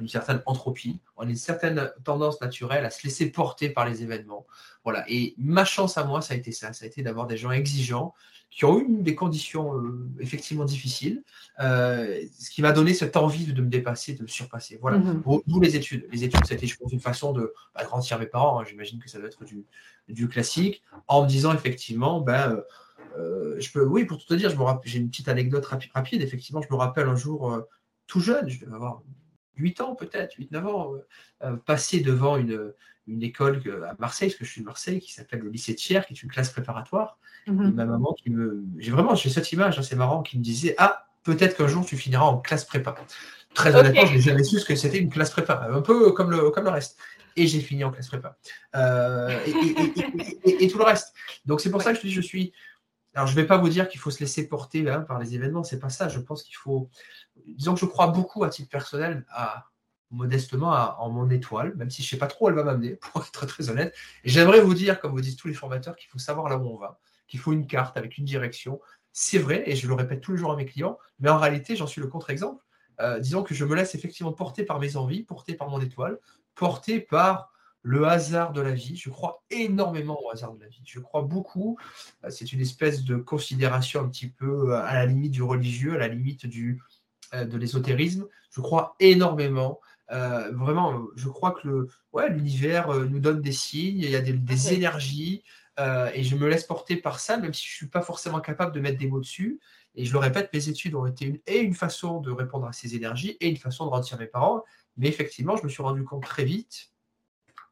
une 0.00 0.08
certaine 0.08 0.42
entropie, 0.46 1.00
on 1.16 1.26
a 1.26 1.30
une 1.30 1.36
certaine 1.36 1.90
tendance 2.02 2.40
naturelle 2.40 2.84
à 2.84 2.90
se 2.90 3.04
laisser 3.04 3.30
porter 3.30 3.68
par 3.68 3.86
les 3.86 4.02
événements. 4.02 4.46
Voilà. 4.84 5.04
Et 5.08 5.34
ma 5.36 5.66
chance 5.66 5.98
à 5.98 6.04
moi, 6.04 6.22
ça 6.22 6.32
a 6.32 6.36
été 6.36 6.50
ça, 6.50 6.72
ça 6.72 6.84
a 6.84 6.88
été 6.88 7.02
d'avoir 7.02 7.26
des 7.26 7.36
gens 7.36 7.50
exigeants 7.50 8.14
qui 8.52 8.66
ont 8.66 8.78
eu 8.78 8.86
des 9.02 9.14
conditions 9.14 9.74
euh, 9.74 10.10
effectivement 10.20 10.66
difficiles, 10.66 11.24
euh, 11.60 12.22
ce 12.38 12.50
qui 12.50 12.60
m'a 12.60 12.72
donné 12.72 12.92
cette 12.92 13.16
envie 13.16 13.46
de, 13.46 13.62
me 13.62 13.68
dépasser, 13.68 14.12
de 14.12 14.22
me 14.22 14.26
surpasser. 14.26 14.78
Voilà. 14.80 14.98
Mm 14.98 15.22
D'où 15.46 15.58
les 15.58 15.74
études. 15.74 16.06
Les 16.12 16.22
études, 16.22 16.44
c'était, 16.44 16.66
je 16.66 16.76
pense, 16.76 16.92
une 16.92 17.00
façon 17.00 17.32
de 17.32 17.54
bah, 17.74 17.84
grandir 17.84 18.18
mes 18.18 18.26
parents. 18.26 18.60
Hein. 18.60 18.64
J'imagine 18.68 18.98
que 18.98 19.08
ça 19.08 19.18
doit 19.18 19.28
être 19.28 19.44
du, 19.44 19.64
du, 20.08 20.28
classique, 20.28 20.82
en 21.08 21.22
me 21.22 21.28
disant 21.28 21.54
effectivement, 21.54 22.20
ben, 22.20 22.62
euh, 23.16 23.56
je 23.58 23.72
peux, 23.72 23.86
oui, 23.86 24.04
pour 24.04 24.18
tout 24.18 24.26
te 24.26 24.34
dire, 24.34 24.50
je 24.50 24.56
me 24.56 24.64
j'ai 24.84 24.98
une 24.98 25.08
petite 25.08 25.28
anecdote 25.28 25.64
rapide. 25.94 26.20
Effectivement, 26.20 26.60
je 26.60 26.68
me 26.70 26.76
rappelle 26.76 27.08
un 27.08 27.16
jour, 27.16 27.58
tout 28.06 28.20
jeune, 28.20 28.50
je 28.50 28.60
devais 28.60 28.74
avoir 28.74 29.02
8 29.56 29.80
ans 29.80 29.94
peut-être, 29.94 30.36
8-9 30.38 30.66
ans, 30.66 30.92
passer 31.64 32.00
devant 32.00 32.36
une, 32.36 32.74
une 33.06 33.22
école 33.22 33.60
à 33.88 33.94
Marseille, 33.98 34.28
parce 34.28 34.38
que 34.38 34.44
je 34.44 34.50
suis 34.50 34.60
de 34.60 34.66
Marseille, 34.66 35.00
qui 35.00 35.12
s'appelle 35.12 35.40
le 35.40 35.50
lycée 35.50 35.74
Thiers, 35.74 36.02
qui 36.06 36.14
est 36.14 36.22
une 36.22 36.30
classe 36.30 36.50
préparatoire. 36.50 37.18
Mhm. 37.46 37.72
ma 37.74 37.84
maman 37.84 38.14
qui 38.14 38.30
me. 38.30 38.64
J'ai 38.78 38.92
vraiment 38.92 39.14
j'ai 39.14 39.28
cette 39.28 39.50
image, 39.52 39.78
hein, 39.78 39.82
c'est 39.82 39.96
marrant, 39.96 40.22
qui 40.22 40.38
me 40.38 40.44
disait 40.44 40.74
Ah, 40.78 41.06
peut-être 41.24 41.56
qu'un 41.56 41.66
jour 41.66 41.84
tu 41.84 41.96
finiras 41.96 42.24
en 42.24 42.38
classe 42.38 42.64
prépa. 42.64 42.94
Très 43.54 43.74
honnêtement, 43.74 44.06
je 44.06 44.14
n'ai 44.14 44.20
jamais 44.20 44.44
su 44.44 44.58
ce 44.58 44.64
que 44.64 44.76
c'était 44.76 44.98
une 44.98 45.10
classe 45.10 45.30
prépa, 45.30 45.68
un 45.70 45.82
peu 45.82 46.12
comme 46.12 46.30
le, 46.30 46.50
comme 46.50 46.64
le 46.64 46.70
reste. 46.70 46.98
Et 47.36 47.46
j'ai 47.46 47.60
fini 47.60 47.82
en 47.82 47.90
classe 47.90 48.08
prépa. 48.08 48.36
Euh, 48.76 49.38
et, 50.44 50.68
tout 50.68 50.78
le 50.78 50.84
reste. 50.84 51.14
Donc 51.46 51.60
c'est 51.60 51.70
pour 51.70 51.82
ça 51.82 51.92
que 51.92 51.96
je 51.96 52.02
dis 52.02 52.12
je 52.12 52.20
suis. 52.20 52.52
Alors 53.14 53.26
je 53.26 53.36
ne 53.36 53.40
vais 53.40 53.46
pas 53.46 53.58
vous 53.58 53.68
dire 53.68 53.88
qu'il 53.88 54.00
faut 54.00 54.10
se 54.10 54.20
laisser 54.20 54.48
porter 54.48 54.88
hein, 54.88 55.00
par 55.00 55.18
les 55.18 55.34
événements, 55.34 55.64
c'est 55.64 55.78
pas 55.78 55.90
ça. 55.90 56.08
Je 56.08 56.20
pense 56.20 56.42
qu'il 56.42 56.56
faut. 56.56 56.88
Disons 57.46 57.74
que 57.74 57.80
je 57.80 57.86
crois 57.86 58.06
beaucoup 58.06 58.44
à 58.44 58.50
titre 58.50 58.68
personnel 58.68 59.24
à 59.30 59.66
modestement 60.12 60.70
en 61.00 61.10
mon 61.10 61.28
étoile, 61.30 61.74
même 61.76 61.90
si 61.90 62.02
je 62.02 62.06
ne 62.06 62.10
sais 62.10 62.18
pas 62.18 62.26
trop 62.26 62.46
où 62.46 62.48
elle 62.48 62.54
va 62.54 62.64
m'amener, 62.64 62.90
pour 63.12 63.22
être 63.22 63.46
très 63.46 63.70
honnête. 63.70 63.94
J'aimerais 64.24 64.60
vous 64.60 64.74
dire, 64.74 65.00
comme 65.00 65.12
vous 65.12 65.20
disent 65.20 65.36
tous 65.36 65.48
les 65.48 65.54
formateurs, 65.54 65.96
qu'il 65.96 66.08
faut 66.08 66.18
savoir 66.18 66.48
là 66.48 66.58
où 66.58 66.66
on 66.66 66.76
va, 66.76 67.00
qu'il 67.26 67.40
faut 67.40 67.52
une 67.52 67.66
carte 67.66 67.96
avec 67.96 68.18
une 68.18 68.24
direction. 68.24 68.80
C'est 69.12 69.38
vrai, 69.38 69.62
et 69.66 69.76
je 69.76 69.88
le 69.88 69.94
répète 69.94 70.20
tous 70.20 70.32
les 70.32 70.38
jours 70.38 70.52
à 70.52 70.56
mes 70.56 70.66
clients, 70.66 70.98
mais 71.18 71.28
en 71.28 71.38
réalité, 71.38 71.76
j'en 71.76 71.86
suis 71.86 72.00
le 72.00 72.06
contre-exemple. 72.06 72.62
Euh, 73.00 73.18
disons 73.18 73.42
que 73.42 73.54
je 73.54 73.64
me 73.64 73.74
laisse 73.74 73.94
effectivement 73.94 74.32
porter 74.32 74.64
par 74.64 74.78
mes 74.78 74.96
envies, 74.96 75.22
porter 75.22 75.54
par 75.54 75.68
mon 75.68 75.80
étoile, 75.80 76.18
porter 76.54 77.00
par 77.00 77.50
le 77.82 78.06
hasard 78.06 78.52
de 78.52 78.60
la 78.60 78.72
vie. 78.72 78.96
Je 78.96 79.10
crois 79.10 79.42
énormément 79.50 80.22
au 80.22 80.30
hasard 80.30 80.52
de 80.54 80.60
la 80.60 80.68
vie. 80.68 80.82
Je 80.84 81.00
crois 81.00 81.22
beaucoup. 81.22 81.78
Euh, 82.24 82.30
c'est 82.30 82.52
une 82.52 82.60
espèce 82.60 83.02
de 83.04 83.16
considération 83.16 84.00
un 84.00 84.08
petit 84.08 84.28
peu 84.28 84.74
à 84.76 84.94
la 84.94 85.06
limite 85.06 85.32
du 85.32 85.42
religieux, 85.42 85.94
à 85.94 85.98
la 85.98 86.08
limite 86.08 86.46
du, 86.46 86.80
euh, 87.34 87.46
de 87.46 87.56
l'ésotérisme. 87.56 88.26
Je 88.50 88.60
crois 88.60 88.94
énormément 89.00 89.80
euh, 90.12 90.50
vraiment, 90.52 91.06
je 91.16 91.28
crois 91.28 91.52
que 91.52 91.66
le, 91.66 91.88
ouais, 92.12 92.28
l'univers 92.28 92.90
euh, 92.90 93.06
nous 93.06 93.18
donne 93.18 93.40
des 93.40 93.52
signes, 93.52 94.00
il 94.00 94.10
y 94.10 94.16
a 94.16 94.20
des, 94.20 94.74
énergies, 94.74 95.42
euh, 95.80 96.10
et 96.12 96.22
je 96.22 96.36
me 96.36 96.48
laisse 96.48 96.64
porter 96.64 96.96
par 96.96 97.18
ça, 97.18 97.38
même 97.38 97.54
si 97.54 97.66
je 97.66 97.72
ne 97.72 97.76
suis 97.76 97.88
pas 97.88 98.02
forcément 98.02 98.40
capable 98.40 98.74
de 98.74 98.80
mettre 98.80 98.98
des 98.98 99.06
mots 99.06 99.20
dessus. 99.20 99.58
Et 99.94 100.04
je 100.04 100.12
le 100.12 100.18
répète, 100.18 100.50
mes 100.52 100.68
études 100.68 100.94
ont 100.94 101.06
été 101.06 101.24
une, 101.24 101.38
et 101.46 101.58
une 101.60 101.74
façon 101.74 102.20
de 102.20 102.30
répondre 102.30 102.66
à 102.66 102.72
ces 102.72 102.94
énergies 102.94 103.36
et 103.40 103.48
une 103.48 103.56
façon 103.56 103.86
de 103.86 103.90
rendre 103.90 104.18
mes 104.18 104.26
parents. 104.26 104.64
Mais 104.98 105.08
effectivement, 105.08 105.56
je 105.56 105.64
me 105.64 105.68
suis 105.68 105.82
rendu 105.82 106.04
compte 106.04 106.24
très 106.24 106.44
vite, 106.44 106.92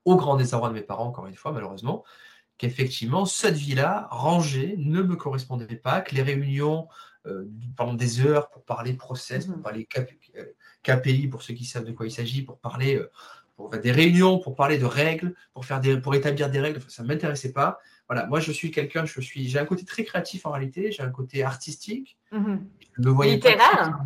au 0.07 0.17
grand 0.17 0.37
désarroi 0.37 0.71
de 0.71 0.75
mes 0.75 0.83
parents, 0.83 1.07
encore 1.07 1.27
une 1.27 1.35
fois, 1.35 1.53
malheureusement, 1.53 2.05
qu'effectivement, 2.57 3.27
cette 3.27 3.57
vie-là, 3.57 4.09
rangée, 4.11 4.77
ne 4.79 5.03
me 5.03 5.17
correspondait 5.17 5.77
pas, 5.77 6.01
que 6.01 6.15
les 6.15 6.23
réunions 6.23 6.89
pendant 7.77 7.93
des 7.93 8.21
heures 8.25 8.49
pour 8.49 8.65
parler 8.65 8.95
process, 8.95 9.45
pour 9.45 9.59
mmh 9.59 9.63
parler 9.63 9.87
KPI 10.83 11.29
pour 11.29 11.43
ceux 11.43 11.55
qui 11.55 11.65
savent 11.65 11.85
de 11.85 11.93
quoi 11.93 12.07
il 12.07 12.11
s'agit, 12.11 12.43
pour 12.43 12.59
parler 12.59 12.97
euh, 12.97 13.11
pour 13.61 13.71
faire 13.71 13.81
des 13.81 13.93
réunions, 13.93 14.39
pour 14.39 14.55
parler 14.55 14.79
de 14.79 14.87
règles, 14.87 15.35
pour 15.53 15.65
faire 15.67 15.81
des, 15.81 15.99
pour 15.99 16.15
établir 16.15 16.51
des 16.51 16.61
règles. 16.61 16.81
Ça 16.89 17.03
ne 17.03 17.09
m'intéressait 17.09 17.53
pas. 17.53 17.79
Voilà, 18.09 18.27
moi 18.27 18.41
je 18.41 18.53
suis 18.53 18.71
quelqu'un, 18.71 19.05
je 19.05 19.21
suis, 19.21 19.49
j'ai 19.49 19.59
un 19.59 19.67
côté 19.67 19.85
très 19.85 20.05
créatif 20.05 20.47
en 20.47 20.51
réalité, 20.51 20.91
j'ai 20.91 21.03
un 21.03 21.11
côté 21.11 21.45
artistique. 21.45 22.17
Mmh 22.33 22.57
littéraire. 22.99 24.01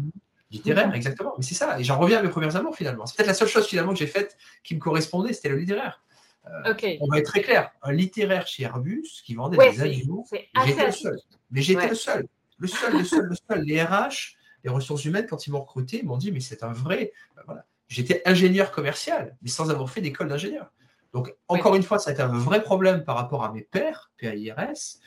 littéraire, 0.51 0.89
mmh 0.89 0.95
exactement. 0.95 1.35
Mais 1.39 1.45
c'est 1.45 1.55
ça. 1.55 1.81
Et 1.81 1.85
j'en 1.85 1.99
reviens 1.99 2.19
à 2.19 2.23
mes 2.23 2.29
premiers 2.29 2.55
amours 2.55 2.77
finalement. 2.77 3.07
C'est 3.07 3.17
peut-être 3.17 3.29
la 3.29 3.35
seule 3.35 3.49
chose 3.49 3.67
finalement 3.67 3.93
que 3.93 3.99
j'ai 3.99 4.07
faite 4.07 4.37
qui 4.63 4.75
me 4.75 4.81
correspondait, 4.81 5.33
c'était 5.33 5.49
le 5.49 5.57
littéraire. 5.57 6.03
Euh, 6.47 6.75
on 7.01 7.09
va 7.09 7.19
être 7.19 7.27
très 7.27 7.41
clair. 7.41 7.71
Un 7.83 7.93
littéraire 7.93 8.47
chez 8.47 8.65
Airbus 8.65 9.23
qui 9.25 9.35
vendait 9.35 9.57
des 9.71 9.81
animaux, 9.81 10.27
j'étais 10.67 10.87
le 10.87 10.93
seul. 10.93 11.19
Mais 11.51 11.63
j'étais 11.63 11.89
le 11.89 11.95
seul. 11.95 12.27
Le 12.59 12.69
seul, 12.69 12.99
le 12.99 13.05
seul, 13.05 13.25
le 13.25 13.35
seul. 13.35 13.63
Les 13.63 13.83
RH, 13.83 14.37
les 14.65 14.71
ressources 14.71 15.05
humaines, 15.05 15.27
quand 15.29 15.47
ils 15.47 15.51
m'ont 15.51 15.61
recruté, 15.61 16.03
m'ont 16.03 16.17
dit, 16.17 16.33
mais 16.33 16.41
c'est 16.41 16.65
un 16.65 16.73
vrai. 16.73 17.13
Ben 17.37 17.43
voilà. 17.47 17.67
J'étais 17.89 18.23
ingénieur 18.25 18.73
commercial, 18.73 19.37
mais 19.43 19.51
sans 19.51 19.71
avoir 19.71 19.91
fait 19.91 20.01
d'école 20.01 20.29
d'ingénieur. 20.29 20.73
Donc, 21.13 21.33
encore 21.47 21.77
une 21.77 21.83
fois, 21.83 21.99
ça 21.99 22.11
a 22.11 22.13
été 22.15 22.23
un 22.23 22.29
vrai 22.29 22.63
problème 22.63 23.05
par 23.05 23.15
rapport 23.17 23.45
à 23.45 23.53
mes 23.53 23.63
pairs, 23.63 24.11
PAIRS, 24.19 24.99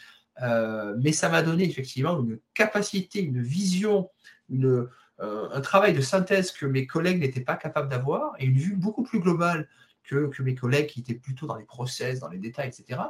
euh, 0.42 0.96
mais 1.02 1.12
ça 1.12 1.28
m'a 1.28 1.42
donné 1.42 1.66
effectivement 1.66 2.18
une 2.20 2.40
capacité, 2.54 3.20
une 3.20 3.42
vision, 3.42 4.10
une, 4.50 4.88
euh, 5.20 5.50
un 5.52 5.62
travail 5.62 5.94
de 5.94 6.02
synthèse 6.02 6.52
que 6.52 6.66
mes 6.66 6.86
collègues 6.86 7.20
n'étaient 7.20 7.42
pas 7.42 7.56
capables 7.56 7.90
d'avoir 7.90 8.36
et 8.40 8.46
une 8.46 8.58
vue 8.58 8.76
beaucoup 8.76 9.04
plus 9.04 9.20
globale 9.20 9.68
que, 10.04 10.28
que, 10.28 10.44
mes 10.44 10.56
collègues 10.56 10.88
qui 10.88 11.02
étaient 11.02 11.16
plutôt 11.16 11.48
dans 11.48 11.58
les 11.58 11.66
process, 11.66 12.20
dans 12.20 12.30
les 12.30 12.38
détails, 12.38 12.70
etc. 12.70 13.02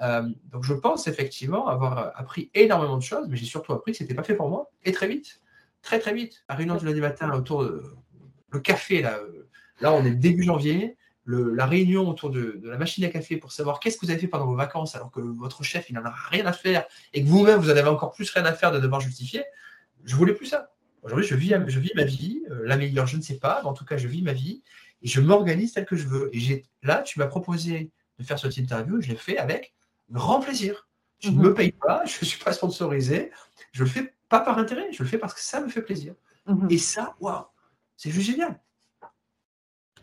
Euh, 0.00 0.22
donc, 0.44 0.64
je 0.64 0.72
pense 0.72 1.08
effectivement 1.08 1.66
avoir 1.68 2.12
appris 2.14 2.50
énormément 2.54 2.96
de 2.96 3.02
choses, 3.02 3.26
mais 3.28 3.36
j'ai 3.36 3.44
surtout 3.44 3.72
appris 3.72 3.92
que 3.92 3.98
ce 3.98 4.04
n'était 4.04 4.14
pas 4.14 4.22
fait 4.22 4.36
pour 4.36 4.48
moi 4.48 4.70
et 4.84 4.92
très 4.92 5.08
vite 5.08 5.42
très 5.82 5.98
très 5.98 6.14
vite. 6.14 6.44
À 6.48 6.54
réunion 6.54 6.76
du 6.76 6.84
lundi 6.84 7.00
matin 7.00 7.30
autour 7.32 7.64
de 7.64 7.82
le 8.50 8.60
café, 8.60 9.02
là, 9.02 9.18
euh, 9.18 9.48
là 9.80 9.92
on 9.92 10.04
est 10.04 10.10
début 10.10 10.44
janvier, 10.44 10.96
la 11.28 11.66
réunion 11.66 12.08
autour 12.08 12.30
de, 12.30 12.60
la 12.64 12.78
machine 12.78 13.04
à 13.04 13.08
café 13.08 13.36
pour 13.36 13.52
savoir 13.52 13.80
qu'est-ce 13.80 13.98
que 13.98 14.06
vous 14.06 14.10
avez 14.10 14.20
fait 14.20 14.28
pendant 14.28 14.46
vos 14.46 14.56
vacances 14.56 14.96
alors 14.96 15.10
que 15.10 15.20
votre 15.20 15.62
chef 15.62 15.90
il 15.90 15.94
n'en 15.94 16.04
a 16.04 16.14
rien 16.30 16.46
à 16.46 16.54
faire 16.54 16.86
et 17.12 17.22
que 17.22 17.28
vous-même 17.28 17.60
vous 17.60 17.68
en 17.70 17.76
avez 17.76 17.88
encore 17.88 18.12
plus 18.12 18.30
rien 18.30 18.46
à 18.46 18.54
faire 18.54 18.72
de 18.72 18.78
devoir 18.78 19.00
justifier, 19.00 19.44
je 20.04 20.16
voulais 20.16 20.32
plus 20.32 20.46
ça. 20.46 20.72
Aujourd'hui, 21.02 21.26
je 21.26 21.34
vis, 21.34 21.54
je 21.66 21.78
vis 21.78 21.92
ma 21.94 22.04
vie, 22.04 22.42
euh, 22.50 22.62
la 22.64 22.76
meilleure, 22.76 23.06
je 23.06 23.16
ne 23.16 23.22
sais 23.22 23.38
pas, 23.38 23.60
mais 23.62 23.68
en 23.68 23.74
tout 23.74 23.84
cas, 23.84 23.96
je 23.96 24.08
vis 24.08 24.22
ma 24.22 24.32
vie 24.32 24.62
et 25.02 25.06
je 25.06 25.20
m'organise 25.20 25.72
tel 25.72 25.84
que 25.84 25.96
je 25.96 26.08
veux. 26.08 26.30
Et 26.32 26.64
là, 26.82 27.02
tu 27.02 27.18
m'as 27.18 27.26
proposé 27.26 27.90
de 28.18 28.24
faire 28.24 28.38
cette 28.38 28.56
interview, 28.56 29.00
je 29.00 29.08
l'ai 29.08 29.16
fait 29.16 29.38
avec 29.38 29.74
grand 30.10 30.40
plaisir. 30.40 30.88
Je 31.20 31.30
ne 31.30 31.36
mhm. 31.36 31.42
me 31.42 31.54
paye 31.54 31.72
pas, 31.72 32.02
je 32.06 32.16
ne 32.20 32.26
suis 32.26 32.42
pas 32.42 32.52
sponsorisé, 32.52 33.30
je 33.72 33.84
le 33.84 33.88
fais 33.88 34.14
pas 34.28 34.40
par 34.40 34.58
intérêt, 34.58 34.88
je 34.92 35.02
le 35.02 35.08
fais 35.08 35.18
parce 35.18 35.34
que 35.34 35.40
ça 35.40 35.60
me 35.60 35.68
fait 35.68 35.82
plaisir. 35.82 36.14
Mhm. 36.46 36.68
Et 36.70 36.78
ça, 36.78 37.14
waouh, 37.20 37.44
c'est 37.96 38.10
juste 38.10 38.30
génial. 38.30 38.58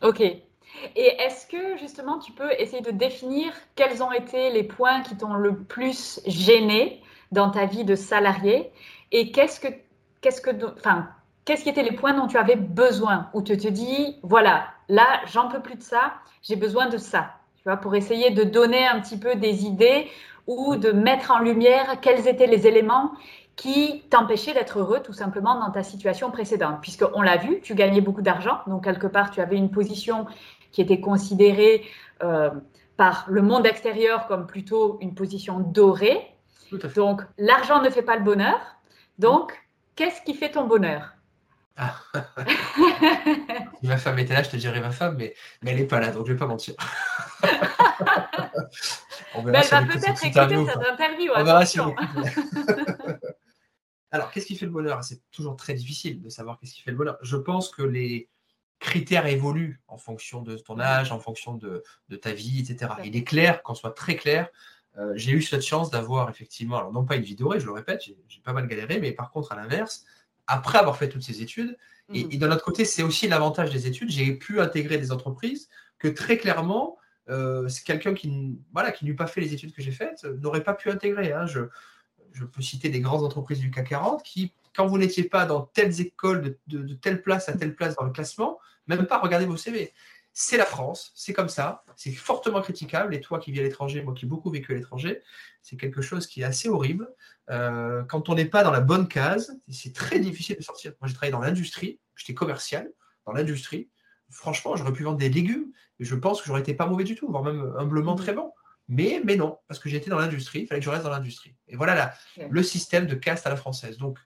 Ok. 0.02 0.22
Et 0.22 0.42
est-ce 0.96 1.48
que 1.48 1.78
justement 1.78 2.20
tu 2.20 2.32
peux 2.32 2.52
essayer 2.60 2.82
de 2.82 2.92
définir 2.92 3.54
quels 3.76 4.04
ont 4.04 4.12
été 4.12 4.52
les 4.52 4.64
points 4.64 5.02
qui 5.02 5.16
t'ont 5.16 5.34
le 5.36 5.56
plus 5.56 6.20
gêné 6.26 7.02
dans 7.32 7.50
ta 7.50 7.66
vie 7.66 7.86
de 7.86 7.96
salarié 7.96 8.72
et 9.12 9.32
qu'est-ce 9.32 9.60
que, 9.60 9.68
qu'est-ce 10.22 10.42
que, 10.42 10.52
enfin, 10.78 11.08
qu'est-ce 11.46 11.64
qui 11.64 11.70
étaient 11.70 11.84
les 11.84 11.96
points 11.96 12.14
dont 12.14 12.28
tu 12.28 12.38
avais 12.38 12.56
besoin 12.56 13.30
où 13.34 13.42
tu 13.42 13.56
te 13.58 13.68
dis 13.68 14.18
voilà 14.22 14.68
là 14.90 15.22
j'en 15.28 15.48
peux 15.48 15.62
plus 15.62 15.76
de 15.76 15.84
ça, 15.84 16.16
j'ai 16.42 16.56
besoin 16.56 16.90
de 16.90 16.98
ça, 16.98 17.34
tu 17.58 17.64
vois, 17.64 17.78
pour 17.78 17.96
essayer 17.96 18.32
de 18.32 18.44
donner 18.44 18.86
un 18.86 19.00
petit 19.00 19.18
peu 19.18 19.36
des 19.36 19.66
idées 19.66 20.10
ou 20.48 20.76
de 20.76 20.92
mettre 20.92 21.32
en 21.32 21.40
lumière 21.40 22.00
quels 22.02 22.28
étaient 22.28 22.48
les 22.48 22.68
éléments 22.68 23.14
qui 23.56 24.04
t'empêchaient 24.10 24.54
d'être 24.54 24.80
heureux 24.80 25.02
tout 25.02 25.14
simplement 25.14 25.60
dans 25.60 25.72
ta 25.72 25.84
situation 25.84 26.30
précédente. 26.32 26.82
Puisqu'on 26.82 27.22
l'a 27.22 27.38
vu, 27.38 27.62
tu 27.62 27.74
gagnais 27.76 28.02
beaucoup 28.02 28.22
d'argent, 28.22 28.60
donc 28.68 28.84
quelque 28.84 29.08
part 29.08 29.32
tu 29.32 29.42
avais 29.42 29.56
une 29.56 29.72
position 29.72 30.26
qui 30.72 30.82
était 30.82 31.00
considérée 31.00 31.86
euh, 32.24 32.50
par 32.98 33.26
le 33.30 33.42
monde 33.42 33.66
extérieur 33.66 34.28
comme 34.28 34.46
plutôt 34.46 34.98
une 35.02 35.16
position 35.16 35.60
dorée. 35.60 36.36
Donc 36.96 37.22
l'argent 37.38 37.82
ne 37.82 37.90
fait 37.90 38.02
pas 38.02 38.18
le 38.18 38.24
bonheur. 38.24 38.60
Donc 39.20 39.54
qu'est-ce 39.96 40.22
qui 40.24 40.34
fait 40.34 40.52
ton 40.52 40.66
bonheur? 40.66 41.14
Ah. 41.78 41.96
si 43.82 43.88
ma 43.88 43.98
femme 43.98 44.18
était 44.20 44.34
là, 44.34 44.44
je 44.44 44.50
te 44.50 44.56
dirais 44.56 44.80
ma 44.80 44.92
femme, 44.92 45.16
mais, 45.18 45.34
mais 45.62 45.72
elle 45.72 45.78
n'est 45.78 45.86
pas 45.86 46.00
là, 46.00 46.12
donc 46.12 46.26
je 46.26 46.32
ne 46.32 46.38
vais 46.38 46.40
pas 46.40 46.48
mentir. 46.48 46.74
On 49.36 49.42
verra 49.42 49.60
elle 49.60 49.70
va 49.70 49.94
peut-être 49.94 50.26
écouter 50.26 50.66
cette 50.66 50.88
interview. 50.88 51.32
On 51.36 51.44
verra 51.44 51.66
si 51.66 51.80
Alors, 54.16 54.32
qu'est-ce 54.32 54.46
qui 54.46 54.56
fait 54.56 54.66
le 54.66 54.72
bonheur? 54.72 55.04
C'est 55.04 55.20
toujours 55.32 55.58
très 55.58 55.74
difficile 55.74 56.22
de 56.22 56.30
savoir 56.30 56.58
qu'est-ce 56.58 56.74
qui 56.74 56.82
fait 56.82 56.92
le 56.92 56.96
bonheur. 56.96 57.18
Je 57.22 57.36
pense 57.36 57.70
que 57.70 57.84
les 57.84 58.30
critères 58.80 59.26
évoluent 59.26 59.82
en 59.90 59.98
fonction 59.98 60.42
de 60.42 60.56
ton 60.56 60.80
âge, 60.80 61.12
en 61.12 61.20
fonction 61.20 61.56
de, 61.56 61.84
ta 62.16 62.32
vie, 62.32 62.60
etc. 62.62 62.94
Il 63.04 63.18
est 63.18 63.26
clair, 63.26 63.62
qu'on 63.62 63.76
soit 63.76 63.92
très 63.92 64.16
clair, 64.16 64.48
euh, 64.98 65.12
j'ai 65.16 65.34
eu 65.34 65.42
cette 65.42 65.64
chance 65.64 65.92
d'avoir 65.92 66.30
effectivement, 66.30 66.78
alors 66.78 66.94
non 66.94 67.04
pas 67.04 67.18
une 67.18 67.24
vie 67.24 67.36
dorée, 67.36 67.60
je 67.60 67.66
le 67.66 67.74
répète, 67.74 68.04
j'ai 68.06 68.42
pas 68.42 68.54
mal 68.54 68.68
galéré, 68.68 69.02
mais 69.02 69.12
par 69.12 69.32
contre, 69.32 69.52
à 69.52 69.58
l'inverse, 69.58 70.06
après 70.48 70.78
avoir 70.78 70.96
fait 70.96 71.10
toutes 71.10 71.24
ces 71.24 71.42
études, 71.42 71.78
et, 72.14 72.24
mmh. 72.24 72.38
de 72.38 72.48
notre 72.48 72.64
côté, 72.64 72.86
c'est 72.86 73.04
aussi 73.04 73.28
l'avantage 73.28 73.70
des 73.72 73.86
études, 73.86 74.10
j'ai 74.10 74.34
pu 74.34 74.62
intégrer 74.62 74.98
des 74.98 75.12
entreprises 75.12 75.68
que 76.00 76.08
très 76.08 76.38
clairement, 76.38 76.98
euh, 77.30 77.68
c'est 77.68 77.84
quelqu'un 77.84 78.14
qui, 78.14 78.58
voilà, 78.72 78.94
qui 78.94 79.04
n'eût 79.04 79.16
pas 79.16 79.28
fait 79.28 79.42
les 79.42 79.54
études 79.54 79.74
que 79.74 79.82
j'ai 79.82 79.92
faites, 79.92 80.24
euh, 80.24 80.38
n'aurait 80.38 80.64
pas 80.64 80.74
pu 80.74 80.90
intégrer. 80.90 81.34
Hein. 81.34 81.48
Je, 81.48 81.62
peux 82.44 82.62
citer 82.62 82.90
des 82.90 83.00
grandes 83.00 83.24
entreprises 83.24 83.60
du 83.60 83.72
CAC 83.72 83.90
40 83.90 84.24
qui, 84.24 84.52
quand 84.76 84.86
vous 84.88 84.98
n'étiez 84.98 85.24
pas 85.24 85.46
dans 85.46 85.62
telles 85.62 86.02
écoles, 86.02 86.58
de, 86.68 86.94
telle 86.96 87.22
place 87.22 87.48
à 87.48 87.54
telle 87.54 87.76
place 87.76 87.96
dans 87.96 88.04
le 88.04 88.12
classement, 88.12 88.60
même 88.88 89.06
pas 89.06 89.20
regarder 89.20 89.46
vos 89.46 89.58
CV. 89.58 89.94
C'est 90.34 90.58
la 90.58 90.66
France, 90.66 91.14
c'est 91.16 91.32
comme 91.32 91.48
ça, 91.48 91.86
c'est 91.96 92.12
fortement 92.12 92.62
critiquable. 92.62 93.16
Et 93.16 93.22
toi 93.22 93.40
qui 93.40 93.54
vis 93.54 93.62
à 93.62 93.64
l'étranger, 93.64 94.02
moi 94.04 94.14
qui 94.14 94.26
ai 94.26 94.28
beaucoup 94.28 94.50
vécu 94.50 94.74
à 94.74 94.76
l'étranger, 94.76 95.22
c'est 95.62 95.78
quelque 95.78 96.02
chose 96.02 96.28
qui 96.28 96.42
est 96.42 96.44
assez 96.44 96.68
horrible. 96.68 97.10
Euh, 97.50 98.04
quand 98.04 98.28
on 98.28 98.36
n'est 98.36 98.44
pas 98.44 98.64
dans 98.64 98.72
la 98.72 98.82
bonne 98.82 99.08
case, 99.08 99.58
c'est 99.70 99.94
très 99.94 100.20
difficile 100.20 100.58
de 100.58 100.62
sortir. 100.62 100.92
Moi, 101.00 101.08
j'ai 101.08 101.14
travaillé 101.14 101.32
dans 101.32 101.40
l'industrie, 101.40 102.00
j'étais 102.18 102.34
commercial 102.34 102.92
dans 103.26 103.32
l'industrie. 103.32 103.90
Franchement, 104.30 104.76
j'aurais 104.76 104.92
pu 104.92 105.04
vendre 105.04 105.18
des 105.18 105.30
légumes, 105.30 105.72
et 106.00 106.04
je 106.04 106.16
pense 106.16 106.42
que 106.42 106.48
j'aurais 106.48 106.62
été 106.62 106.74
pas 106.74 106.86
mauvais 106.86 107.06
du 107.06 107.16
tout, 107.16 107.30
voire 107.30 107.44
même 107.44 107.74
humblement 107.78 108.16
très 108.16 108.34
bon. 108.34 108.52
Mais, 108.88 109.22
mais 109.24 109.36
non, 109.36 109.58
parce 109.68 109.80
que 109.80 109.90
j'étais 109.90 110.10
dans 110.10 110.20
l'industrie, 110.20 110.62
il 110.62 110.68
fallait 110.68 110.80
que 110.80 110.86
je 110.86 110.90
reste 110.90 111.04
dans 111.04 111.10
l'industrie. 111.10 111.56
Et 111.68 111.76
voilà 111.76 112.14
le 112.50 112.64
système 112.64 113.08
de 113.08 113.16
caste 113.16 113.48
à 113.48 113.50
la 113.50 113.56
française. 113.56 113.98
Donc, 113.98 114.20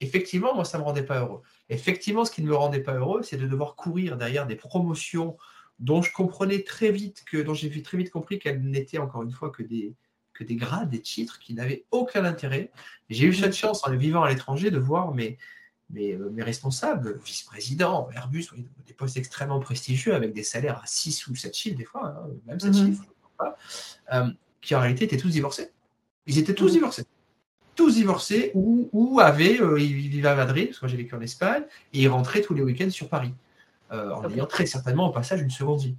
effectivement, 0.00 0.54
moi, 0.54 0.64
ça 0.64 0.78
ne 0.78 0.82
me 0.82 0.86
rendait 0.86 1.04
pas 1.04 1.20
heureux. 1.20 1.42
Effectivement, 1.68 2.24
ce 2.24 2.30
qui 2.30 2.42
ne 2.42 2.48
me 2.48 2.54
rendait 2.54 2.82
pas 2.82 2.94
heureux, 2.94 3.22
c'est 3.22 3.36
de 3.36 3.46
devoir 3.46 3.76
courir 3.76 4.16
derrière 4.16 4.46
des 4.46 4.56
promotions 4.56 5.36
dont 5.78 6.02
je 6.02 6.12
comprenais 6.12 6.62
très 6.62 6.92
vite 6.92 7.24
que, 7.24 7.38
dont 7.38 7.54
j'ai 7.54 7.82
très 7.82 7.96
vite 7.96 8.10
compris 8.10 8.38
qu'elles 8.38 8.62
n'étaient 8.62 8.98
encore 8.98 9.22
une 9.22 9.32
fois 9.32 9.50
que 9.50 9.62
des, 9.62 9.94
que 10.34 10.44
des 10.44 10.56
grades, 10.56 10.90
des 10.90 11.00
titres 11.00 11.38
qui 11.38 11.54
n'avaient 11.54 11.84
aucun 11.90 12.24
intérêt. 12.24 12.70
J'ai 13.08 13.26
eu 13.26 13.34
cette 13.34 13.54
chance 13.54 13.86
en 13.86 13.96
vivant 13.96 14.22
à 14.22 14.28
l'étranger 14.28 14.70
de 14.70 14.78
voir 14.78 15.14
mes, 15.14 15.38
mes, 15.90 16.16
mes 16.16 16.42
responsables, 16.42 17.18
vice-présidents, 17.24 18.08
Airbus, 18.14 18.46
des 18.86 18.92
postes 18.92 19.16
extrêmement 19.16 19.60
prestigieux 19.60 20.14
avec 20.14 20.32
des 20.32 20.42
salaires 20.42 20.80
à 20.82 20.86
6 20.86 21.26
ou 21.28 21.34
7 21.36 21.56
chiffres 21.56 21.76
des 21.76 21.84
fois, 21.84 22.08
hein, 22.08 22.28
même 22.46 22.60
7 22.60 22.72
mhm. 22.72 22.86
chiffres, 22.86 23.04
euh, 24.12 24.26
qui 24.60 24.74
en 24.74 24.80
réalité 24.80 25.04
étaient 25.04 25.16
tous 25.16 25.30
divorcés. 25.30 25.70
Ils 26.26 26.38
étaient 26.38 26.54
tous 26.54 26.66
mhm. 26.66 26.72
divorcés. 26.72 27.04
Tous 27.74 27.94
divorcés 27.94 28.52
ou, 28.54 28.88
ou 28.92 29.20
avaient, 29.20 29.60
euh, 29.60 29.80
ils 29.80 30.08
vivaient 30.08 30.28
à 30.28 30.36
Madrid, 30.36 30.68
parce 30.68 30.78
que 30.78 30.88
j'ai 30.88 30.96
vécu 30.96 31.14
en 31.14 31.20
Espagne, 31.20 31.64
et 31.92 32.02
ils 32.02 32.08
rentraient 32.08 32.40
tous 32.40 32.54
les 32.54 32.62
week-ends 32.62 32.90
sur 32.90 33.08
Paris. 33.08 33.32
Euh, 33.92 34.10
en 34.12 34.28
ayant 34.30 34.46
très 34.46 34.64
certainement 34.64 35.08
au 35.08 35.12
passage 35.12 35.42
une 35.42 35.50
seconde 35.50 35.80
vie. 35.80 35.94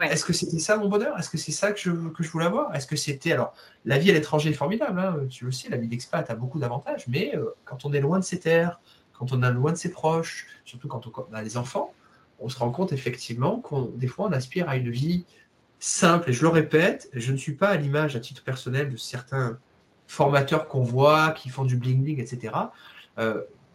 Est-ce 0.00 0.24
que 0.24 0.32
c'était 0.32 0.58
ça 0.58 0.76
mon 0.76 0.88
bonheur? 0.88 1.16
Est-ce 1.16 1.30
que 1.30 1.38
c'est 1.38 1.52
ça 1.52 1.70
que 1.70 1.78
je, 1.78 1.90
que 1.90 2.22
je 2.22 2.30
voulais 2.30 2.44
avoir? 2.44 2.74
Est-ce 2.74 2.88
que 2.88 2.96
c'était. 2.96 3.32
Alors, 3.32 3.54
la 3.84 3.98
vie 3.98 4.10
à 4.10 4.12
l'étranger 4.12 4.50
est 4.50 4.54
formidable, 4.54 4.98
hein, 4.98 5.16
tu 5.30 5.44
le 5.44 5.52
sais, 5.52 5.68
la 5.68 5.76
vie 5.76 5.86
d'expat 5.86 6.28
a 6.28 6.34
beaucoup 6.34 6.58
d'avantages, 6.58 7.06
mais 7.06 7.34
quand 7.64 7.84
on 7.84 7.92
est 7.92 8.00
loin 8.00 8.18
de 8.18 8.24
ses 8.24 8.40
terres, 8.40 8.80
quand 9.22 9.32
on 9.32 9.42
est 9.42 9.52
loin 9.52 9.70
de 9.70 9.76
ses 9.76 9.90
proches, 9.90 10.46
surtout 10.64 10.88
quand 10.88 11.06
on, 11.06 11.34
a 11.34 11.44
des 11.44 11.56
enfants, 11.56 11.94
on 12.40 12.48
se 12.48 12.58
rend 12.58 12.70
compte 12.70 12.92
effectivement 12.92 13.60
qu'on 13.60 13.82
des 13.82 14.08
fois 14.08 14.26
on 14.26 14.32
aspire 14.32 14.68
à 14.68 14.76
une 14.76 14.90
vie 14.90 15.24
simple. 15.82 16.30
Et 16.30 16.32
je 16.32 16.42
le 16.42 16.48
répète, 16.48 17.08
je 17.12 17.32
ne 17.32 17.36
suis 17.36 17.54
pas 17.54 17.68
à 17.68 17.76
l'image 17.76 18.14
à 18.14 18.20
titre 18.20 18.44
personnel 18.44 18.88
de 18.88 18.96
certains 18.96 19.58
formateurs 20.06 20.68
qu'on 20.68 20.82
voit 20.82 21.32
qui 21.32 21.48
font 21.48 21.64
du 21.64 21.76
bling 21.76 22.02
bling, 22.02 22.20
etc. 22.20 22.54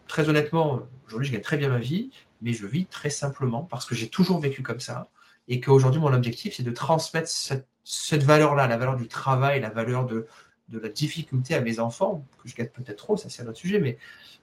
très 0.08 0.30
honnêtement, 0.30 0.88
aujourd'hui 1.06 1.28
je 1.28 1.34
gagne 1.34 1.42
très 1.42 1.58
bien 1.58 1.70
ma 1.70 1.80
vie, 1.80 2.12
mais 2.42 2.54
je 2.54 2.66
vis 2.66 2.86
très 2.86 3.10
simplement 3.10 3.64
parce 3.64 3.86
que 3.86 3.96
j'ai 3.96 4.08
toujours 4.08 4.40
vécu 4.40 4.64
comme 4.64 4.80
ça 4.80 5.10
et 5.50 5.60
qu'aujourd'hui, 5.60 6.00
mon 6.00 6.14
objectif, 6.14 6.56
c'est 6.56 6.64
de 6.64 6.72
transmettre 6.72 7.30
cette, 7.30 8.24
valeur-là, 8.24 8.68
la 8.68 8.78
valeur 8.78 8.96
du 8.96 9.08
travail, 9.08 9.62
la 9.62 9.70
valeur 9.70 10.06
de, 10.06 10.28
de 10.70 10.80
la 10.80 10.90
difficulté 10.90 11.56
à 11.56 11.62
mes 11.62 11.80
enfants, 11.80 12.26
que 12.42 12.50
je 12.50 12.56
gâte 12.56 12.74
peut-être 12.74 12.98
trop, 12.98 13.18
ça 13.18 13.30
c'est 13.30 13.44
un 13.44 13.48
autre 13.48 13.58
sujet, 13.58 13.80
mais 13.80 13.98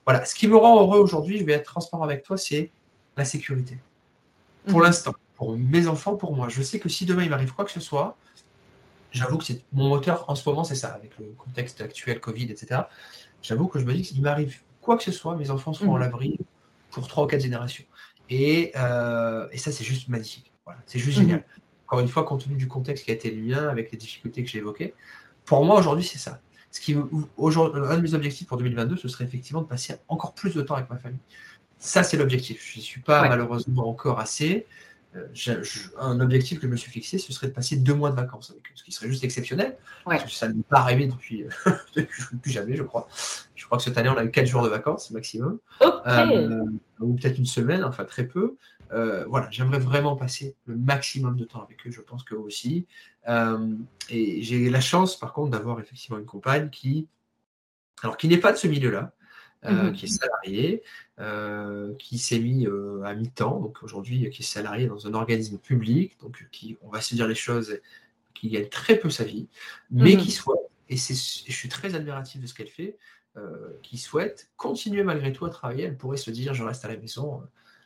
voilà, 0.06 0.24
ce 0.24 0.34
qui 0.34 0.48
me 0.48 0.56
rend 0.56 0.80
heureux 0.80 0.98
aujourd'hui, 0.98 1.38
je 1.38 1.44
vais 1.44 1.52
être 1.52 1.64
transparent 1.64 2.04
avec 2.04 2.22
toi, 2.22 2.36
c'est 2.36 2.70
la 3.16 3.24
sécurité. 3.24 3.78
Pour 4.66 4.78
mhm. 4.78 4.84
l'instant, 4.84 5.14
pour 5.36 5.56
mes 5.56 5.88
enfants, 5.88 6.16
pour 6.16 6.34
moi. 6.34 6.48
Je 6.48 6.62
sais 6.62 6.78
que 6.78 6.88
si 6.88 7.06
demain 7.06 7.24
il 7.24 7.30
m'arrive 7.30 7.52
quoi 7.54 7.64
que 7.64 7.70
ce 7.70 7.80
soit, 7.80 8.16
j'avoue 9.10 9.38
que 9.38 9.44
c'est 9.44 9.62
mon 9.72 9.88
moteur 9.88 10.24
en 10.28 10.34
ce 10.34 10.48
moment, 10.48 10.64
c'est 10.64 10.74
ça, 10.74 10.88
avec 10.88 11.18
le 11.18 11.26
contexte 11.36 11.80
actuel, 11.80 12.20
Covid, 12.20 12.44
etc. 12.44 12.82
J'avoue 13.42 13.68
que 13.68 13.78
je 13.78 13.84
me 13.84 13.92
dis 13.92 14.02
que 14.02 14.08
s'il 14.08 14.22
m'arrive 14.22 14.60
quoi 14.80 14.96
que 14.96 15.02
ce 15.02 15.12
soit, 15.12 15.36
mes 15.36 15.50
enfants 15.50 15.72
seront 15.72 15.92
en 15.92 15.94
mhm. 15.94 16.00
l'abri 16.00 16.38
pour 16.90 17.08
trois 17.08 17.24
ou 17.24 17.26
quatre 17.26 17.42
générations. 17.42 17.84
Et, 18.30 18.72
euh, 18.76 19.48
et 19.52 19.58
ça, 19.58 19.72
c'est 19.72 19.84
juste 19.84 20.08
magnifique. 20.08 20.52
Voilà, 20.64 20.80
c'est 20.86 20.98
juste 20.98 21.18
génial. 21.18 21.38
Mhm. 21.38 21.44
Encore 21.86 22.00
une 22.00 22.08
fois, 22.08 22.24
compte 22.24 22.44
tenu 22.44 22.56
du 22.56 22.68
contexte 22.68 23.04
qui 23.04 23.10
a 23.10 23.14
été 23.14 23.30
le 23.30 23.42
mien, 23.42 23.68
avec 23.68 23.92
les 23.92 23.98
difficultés 23.98 24.42
que 24.42 24.48
j'ai 24.48 24.58
évoquées, 24.58 24.94
pour 25.44 25.64
moi, 25.64 25.78
aujourd'hui, 25.78 26.04
c'est 26.04 26.18
ça. 26.18 26.40
Ce 26.70 26.80
qui, 26.80 26.94
un 26.94 26.98
de 26.98 28.00
mes 28.00 28.14
objectifs 28.14 28.48
pour 28.48 28.56
2022, 28.56 28.96
ce 28.96 29.06
serait 29.06 29.24
effectivement 29.24 29.62
de 29.62 29.66
passer 29.66 29.94
encore 30.08 30.34
plus 30.34 30.54
de 30.54 30.62
temps 30.62 30.74
avec 30.74 30.90
ma 30.90 30.96
famille. 30.96 31.20
Ça, 31.78 32.02
c'est 32.02 32.16
l'objectif. 32.16 32.68
Je 32.72 32.78
n'y 32.78 32.84
suis 32.84 33.00
pas 33.00 33.28
malheureusement 33.28 33.88
encore 33.88 34.18
assez. 34.18 34.66
Euh, 35.16 35.62
un 35.98 36.20
objectif 36.20 36.58
que 36.58 36.66
je 36.66 36.72
me 36.72 36.76
suis 36.76 36.90
fixé, 36.90 37.18
ce 37.18 37.32
serait 37.32 37.46
de 37.46 37.52
passer 37.52 37.76
deux 37.76 37.94
mois 37.94 38.10
de 38.10 38.16
vacances 38.16 38.50
avec 38.50 38.62
eux, 38.62 38.72
ce 38.74 38.82
qui 38.82 38.92
serait 38.92 39.08
juste 39.08 39.22
exceptionnel. 39.22 39.76
Parce 40.04 40.24
que 40.24 40.30
ça 40.30 40.48
ne 40.48 40.54
m'est 40.54 40.68
pas 40.68 40.78
arrivé 40.78 41.06
depuis, 41.06 41.44
depuis 41.96 42.52
jamais, 42.52 42.76
je 42.76 42.82
crois. 42.82 43.08
Je 43.54 43.64
crois 43.64 43.78
que 43.78 43.84
cette 43.84 43.96
année, 43.96 44.08
on 44.08 44.16
a 44.16 44.24
eu 44.24 44.30
quatre 44.30 44.46
jours 44.46 44.62
de 44.62 44.68
vacances 44.68 45.10
maximum. 45.12 45.58
Euh, 46.06 46.64
ou 47.00 47.14
peut-être 47.14 47.38
une 47.38 47.46
semaine, 47.46 47.84
enfin 47.84 48.04
très 48.04 48.26
peu. 48.26 48.56
Euh, 48.92 49.24
voilà, 49.26 49.48
j'aimerais 49.50 49.78
vraiment 49.78 50.16
passer 50.16 50.56
le 50.66 50.76
maximum 50.76 51.36
de 51.36 51.44
temps 51.44 51.62
avec 51.62 51.86
eux, 51.86 51.90
je 51.90 52.00
pense 52.00 52.24
que 52.24 52.34
aussi. 52.34 52.86
et 54.10 54.42
j'ai 54.42 54.68
la 54.68 54.80
chance, 54.80 55.18
par 55.18 55.32
contre, 55.32 55.50
d'avoir 55.50 55.78
effectivement 55.80 56.18
une 56.18 56.26
compagne 56.26 56.70
qui, 56.70 57.06
alors 58.02 58.16
qui 58.16 58.28
n'est 58.28 58.38
pas 58.38 58.52
de 58.52 58.58
ce 58.58 58.66
milieu-là, 58.66 59.12
euh, 59.66 59.84
mhm. 59.84 59.92
qui 59.94 60.04
est 60.04 60.08
salarié, 60.08 60.82
euh, 61.20 61.94
qui 61.98 62.18
s'est 62.18 62.38
mis 62.38 62.66
euh, 62.66 63.02
à 63.02 63.14
mi-temps, 63.14 63.60
donc 63.60 63.82
aujourd'hui 63.82 64.28
qui 64.28 64.42
est 64.42 64.44
salarié 64.44 64.86
dans 64.88 65.06
un 65.06 65.14
organisme 65.14 65.56
public, 65.56 66.18
donc 66.20 66.46
qui, 66.52 66.76
on 66.82 66.90
va 66.90 67.00
se 67.00 67.14
dire 67.14 67.26
les 67.26 67.34
choses, 67.34 67.78
qui 68.34 68.50
gagne 68.50 68.68
très 68.68 68.96
peu 68.96 69.08
sa 69.08 69.24
vie, 69.24 69.48
mais 69.90 70.16
mhm. 70.16 70.20
qui 70.20 70.32
souhaite, 70.32 70.60
et, 70.90 70.96
je 70.96 71.52
suis 71.52 71.70
très 71.70 71.94
admiratif 71.94 72.42
de 72.42 72.46
ce 72.46 72.52
qu'elle 72.52 72.68
fait, 72.68 72.98
qui 73.82 73.96
souhaite 73.96 74.50
continuer 74.56 75.02
malgré 75.02 75.32
tout 75.32 75.46
à 75.46 75.50
travailler. 75.50 75.84
Elle 75.84 75.96
pourrait 75.96 76.18
se 76.18 76.30
dire, 76.30 76.52
je 76.54 76.62
reste 76.62 76.84
à 76.84 76.88
la 76.88 76.96
maison. 76.96 77.42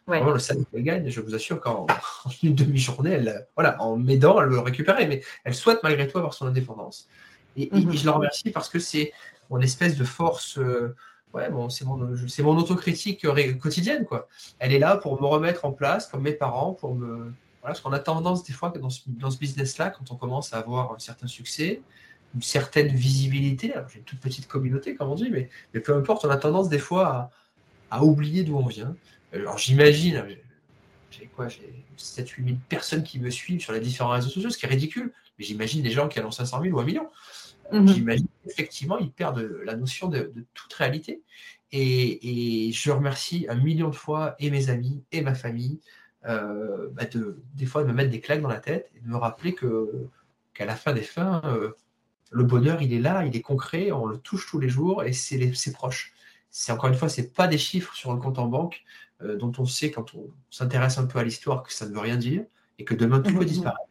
Vraiment, 0.07 0.33
le 0.33 0.39
salaire 0.41 0.65
qu'elle 0.73 0.83
gagne, 0.83 1.09
je 1.09 1.21
vous 1.21 1.35
assure 1.35 1.61
qu'en 1.61 1.87
une 2.43 2.55
demi-journée, 2.57 3.13
elle, 3.13 3.47
voilà, 3.55 3.81
en 3.81 3.97
m'aidant, 3.97 4.41
elle 4.43 4.49
le 4.49 4.59
récupérer, 4.59 5.07
mais 5.07 5.23
elle 5.45 5.55
souhaite 5.55 5.79
malgré 5.85 6.09
tout 6.09 6.19
avoir 6.19 6.35
son 6.35 6.47
indépendance. 6.47 7.09
Et, 7.57 7.69
et 7.75 7.85
mhm. 7.85 7.97
je 7.97 8.05
la 8.05 8.13
remercie 8.13 8.51
parce 8.51 8.69
que 8.69 8.81
c'est 8.81 9.13
mon 9.49 9.61
espèce 9.61 9.97
de 9.97 10.05
force 10.05 10.59
ouais, 11.35 11.51
bon, 11.51 11.69
c'est 11.69 11.85
mon, 11.85 11.97
mon 11.97 12.57
autocritique 12.57 13.27
quotidienne, 13.59 14.05
quoi. 14.05 14.29
Elle 14.59 14.73
est 14.73 14.79
là 14.79 14.97
pour 14.97 15.21
me 15.21 15.27
remettre 15.27 15.65
en 15.65 15.73
place, 15.73 16.07
comme 16.07 16.23
mes 16.23 16.33
parents, 16.33 16.73
pour 16.73 16.95
me. 16.95 17.33
Voilà, 17.61 17.75
parce 17.75 17.81
qu'on 17.81 17.93
a 17.93 17.99
tendance, 17.99 18.45
des 18.45 18.53
fois, 18.53 18.71
dans 18.71 18.91
ce, 18.91 19.01
dans 19.07 19.31
ce 19.31 19.39
business-là, 19.39 19.91
quand 19.91 20.11
on 20.11 20.17
commence 20.17 20.53
à 20.53 20.59
avoir 20.59 20.93
un 20.95 20.99
certain 20.99 21.27
succès, 21.27 21.83
une 22.35 22.43
certaine 22.43 22.89
visibilité, 22.89 23.75
j'ai 23.93 23.99
une 23.99 24.05
toute 24.05 24.21
petite 24.21 24.47
communauté, 24.47 24.95
comme 24.95 25.11
on 25.11 25.15
dit, 25.15 25.29
mais, 25.31 25.49
mais 25.75 25.81
peu 25.81 25.97
importe, 25.97 26.25
on 26.25 26.31
a 26.31 26.37
tendance, 26.37 26.69
des 26.69 26.79
fois, 26.79 27.07
à, 27.07 27.31
à 27.91 28.05
oublier 28.05 28.45
d'où 28.45 28.57
on 28.57 28.67
vient. 28.67 28.95
Alors, 29.33 29.59
j'imagine, 29.59 30.25
j'ai 31.11 31.27
quoi 31.27 31.49
J'ai 31.49 31.85
7 31.97 32.29
8 32.29 32.45
000 32.45 32.57
personnes 32.69 33.03
qui 33.03 33.19
me 33.19 33.31
suivent 33.31 33.61
sur 33.61 33.73
les 33.73 33.81
différents 33.81 34.11
réseaux 34.11 34.29
sociaux, 34.29 34.51
ce 34.51 34.59
qui 34.59 34.67
est 34.67 34.69
ridicule. 34.69 35.13
Mais 35.39 35.45
j'imagine 35.45 35.83
des 35.83 35.91
gens 35.91 36.09
qui 36.09 36.21
ont 36.21 36.31
500 36.31 36.63
000 36.63 36.77
ou 36.77 36.81
1 36.81 36.85
million. 36.85 37.09
Mhm. 37.73 37.89
J'imagine 37.89 38.27
effectivement, 38.49 38.99
ils 38.99 39.11
perdent 39.11 39.41
la 39.65 39.77
notion 39.77 40.09
de, 40.09 40.33
toute 40.55 40.73
réalité. 40.73 41.23
Et, 41.73 42.71
je 42.73 42.91
remercie 42.91 43.47
un 43.49 43.57
million 43.57 43.89
de 43.89 43.95
fois 43.95 44.35
et 44.39 44.51
mes 44.51 44.71
amis 44.71 45.03
et 45.13 45.21
ma 45.21 45.35
famille 45.35 45.81
euh, 46.27 46.89
bah, 46.93 47.05
de, 47.05 47.43
des 47.55 47.67
fois 47.67 47.83
de 47.83 47.89
me 47.89 47.93
mettre 47.93 48.11
des 48.11 48.21
claques 48.21 48.43
dans 48.43 48.49
la 48.49 48.61
tête 48.61 48.91
et 48.97 49.01
de 49.01 49.09
me 49.09 49.17
rappeler 49.17 49.55
que 49.55 50.09
qu'à 50.55 50.65
la 50.65 50.75
fin 50.75 50.93
des 50.93 51.03
fins, 51.03 51.41
euh, 51.45 51.71
le 52.31 52.45
bonheur, 52.45 52.83
il 52.83 52.93
est 52.93 52.99
là, 52.99 53.25
il 53.25 53.37
est 53.37 53.43
concret, 53.43 53.93
on 53.93 54.07
le 54.07 54.19
touche 54.19 54.47
tous 54.47 54.59
les 54.59 54.69
jours 54.69 55.05
et 55.05 55.13
c'est 55.13 55.73
proche. 55.73 56.13
C'est 56.51 56.73
encore 56.73 56.89
une 56.89 56.97
fois, 56.97 57.09
c'est 57.09 57.33
pas 57.33 57.47
des 57.47 57.59
chiffres 57.59 57.95
sur 57.95 58.13
le 58.13 58.19
compte 58.19 58.39
en 58.39 58.47
banque 58.47 58.83
euh, 59.23 59.37
dont 59.37 59.53
on 59.59 59.67
sait 59.67 59.91
quand 59.91 60.15
on 60.15 60.31
s'intéresse 60.51 60.99
un 60.99 61.07
peu 61.07 61.19
à 61.19 61.25
l'histoire 61.25 61.63
que 61.63 61.73
ça 61.73 61.87
ne 61.87 61.93
veut 61.93 62.01
rien 62.01 62.17
dire 62.17 62.45
et 62.79 62.85
que 62.85 62.95
demain 62.95 63.21
tout 63.21 63.33
peut 63.33 63.41
mhm. 63.41 63.47
disparaître. 63.47 63.89